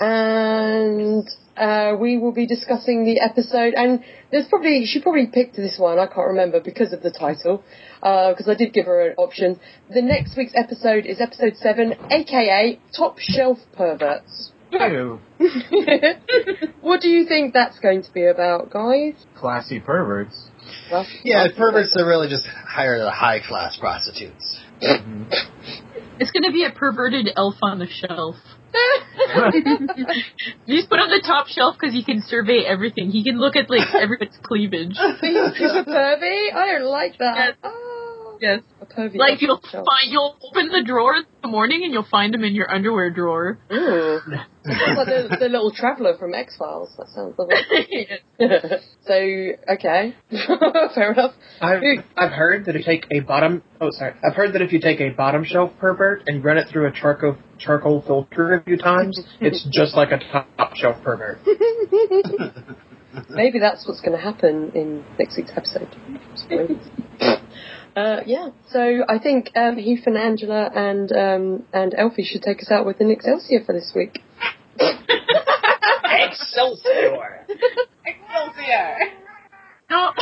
And 0.00 1.28
uh, 1.56 1.96
we 1.98 2.18
will 2.18 2.32
be 2.32 2.46
discussing 2.46 3.04
the 3.04 3.20
episode. 3.20 3.74
And 3.74 4.02
there's 4.30 4.46
probably, 4.46 4.84
she 4.86 5.00
probably 5.00 5.26
picked 5.26 5.56
this 5.56 5.76
one, 5.78 5.98
I 5.98 6.06
can't 6.06 6.28
remember 6.28 6.60
because 6.60 6.92
of 6.92 7.02
the 7.02 7.10
title, 7.10 7.62
because 8.00 8.48
I 8.48 8.54
did 8.54 8.72
give 8.72 8.86
her 8.86 9.08
an 9.08 9.14
option. 9.16 9.60
The 9.92 10.02
next 10.02 10.36
week's 10.36 10.54
episode 10.54 11.06
is 11.06 11.20
episode 11.20 11.56
7, 11.56 11.94
aka 12.10 12.78
Top 12.96 13.18
Shelf 13.18 13.58
Perverts. 13.76 14.52
Ew. 14.72 15.20
what 16.80 17.00
do 17.02 17.08
you 17.08 17.26
think 17.26 17.52
that's 17.52 17.78
going 17.78 18.02
to 18.02 18.12
be 18.12 18.24
about, 18.24 18.70
guys? 18.70 19.14
Classy 19.36 19.80
perverts. 19.80 20.48
Well, 20.90 21.06
Yeah, 21.24 21.46
perverts 21.56 21.94
are 21.98 22.06
really 22.06 22.28
just 22.28 22.46
hire 22.46 22.98
the 22.98 23.10
high 23.10 23.40
class 23.46 23.76
prostitutes. 23.76 24.60
Mhm. 24.80 25.26
it's 26.18 26.30
gonna 26.30 26.52
be 26.52 26.64
a 26.64 26.70
perverted 26.70 27.28
elf 27.36 27.56
on 27.62 27.78
the 27.78 27.86
shelf. 27.86 28.36
You 28.72 30.06
just 30.76 30.88
put 30.88 30.98
on 30.98 31.10
the 31.10 31.22
top 31.26 31.46
shelf 31.48 31.76
because 31.78 31.94
he 31.94 32.04
can 32.04 32.22
survey 32.26 32.64
everything. 32.66 33.10
He 33.10 33.22
can 33.24 33.38
look 33.38 33.56
at 33.56 33.68
like 33.70 33.86
everyone's 33.94 34.38
cleavage. 34.42 34.92
He's 35.20 35.70
a 35.70 35.84
pervy? 35.86 36.52
I 36.54 36.78
don't 36.78 36.90
like 36.90 37.18
that. 37.18 37.36
Yes. 37.36 37.56
Oh, 37.64 37.98
Yes. 38.40 38.60
a 38.80 38.86
pervy. 38.86 39.16
Like 39.18 39.40
you'll 39.40 39.60
shelf. 39.70 39.86
find 39.86 40.10
you'll 40.10 40.36
open 40.50 40.68
the 40.72 40.82
drawer 40.84 41.14
in 41.16 41.22
the 41.42 41.48
morning 41.48 41.82
and 41.84 41.92
you'll 41.92 42.06
find 42.10 42.34
him 42.34 42.42
in 42.42 42.54
your 42.56 42.68
underwear 42.72 43.10
drawer. 43.10 43.58
Ooh. 43.72 44.18
Sounds 44.64 44.66
like 44.96 45.06
the, 45.06 45.36
the 45.38 45.48
little 45.48 45.70
traveller 45.72 46.16
from 46.18 46.34
X 46.34 46.56
Files. 46.56 46.90
That 46.98 47.08
sounds 47.08 47.34
lovely. 47.38 47.56
so, 49.06 49.14
okay. 49.74 50.14
Fair 50.94 51.12
enough. 51.12 51.34
I've, 51.60 51.82
I've 52.16 52.32
heard 52.32 52.64
that 52.64 52.74
if 52.74 52.84
you 52.86 52.92
take 52.94 53.06
a 53.12 53.20
bottom 53.20 53.62
oh 53.80 53.90
sorry 53.92 54.14
I've 54.24 54.34
heard 54.34 54.54
that 54.54 54.62
if 54.62 54.72
you 54.72 54.80
take 54.80 55.00
a 55.00 55.10
bottom 55.10 55.44
shelf 55.44 55.70
pervert 55.78 56.24
and 56.26 56.42
run 56.44 56.58
it 56.58 56.68
through 56.68 56.88
a 56.88 56.92
charcoal 56.92 57.36
charcoal 57.62 58.02
filter 58.06 58.54
a 58.54 58.62
few 58.62 58.76
times, 58.76 59.20
it's 59.40 59.64
just 59.72 59.96
like 59.96 60.10
a 60.10 60.18
top 60.18 60.74
shelf 60.74 61.02
pervert. 61.02 61.38
Maybe 63.30 63.58
that's 63.58 63.86
what's 63.86 64.00
going 64.00 64.16
to 64.16 64.22
happen 64.22 64.72
in 64.74 65.04
next 65.18 65.36
week's 65.36 65.52
episode. 65.54 65.88
Uh, 67.94 68.20
yeah, 68.24 68.48
so 68.70 69.04
I 69.06 69.18
think 69.18 69.50
um, 69.54 69.76
Heath 69.76 70.04
and 70.06 70.16
Angela 70.16 70.70
and 70.74 71.12
um, 71.12 71.64
and 71.74 71.94
Elfie 71.94 72.24
should 72.24 72.42
take 72.42 72.62
us 72.62 72.70
out 72.70 72.86
with 72.86 73.00
an 73.00 73.10
Excelsior 73.10 73.64
for 73.66 73.74
this 73.74 73.92
week. 73.94 74.22
Excelsior! 76.04 77.46
Excelsior! 78.06 79.12
No. 79.92 80.12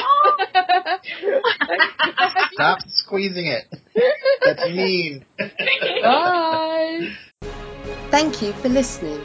Stop 2.53 2.79
squeezing 2.89 3.47
it. 3.47 3.65
That's 4.45 4.69
mean. 4.69 5.25
Bye. 6.03 7.13
Thank 8.11 8.43
you 8.43 8.53
for 8.53 8.69
listening. 8.69 9.21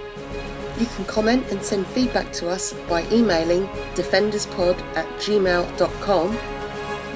You 0.79 0.85
can 0.85 1.05
comment 1.05 1.51
and 1.51 1.63
send 1.63 1.87
feedback 1.87 2.31
to 2.33 2.49
us 2.49 2.73
by 2.87 3.01
emailing 3.11 3.65
defenderspod 3.95 4.79
at 4.95 5.07
gmail.com. 5.19 6.37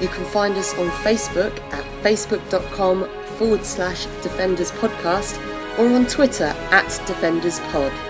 You 0.00 0.08
can 0.08 0.24
find 0.24 0.56
us 0.56 0.74
on 0.74 0.88
Facebook 0.88 1.56
at 1.72 1.84
facebook.com 2.02 3.08
forward 3.36 3.64
slash 3.64 4.06
defenders 4.22 4.72
podcast 4.72 5.38
or 5.78 5.86
on 5.94 6.06
Twitter 6.06 6.52
at 6.72 6.86
defenderspod. 7.06 8.09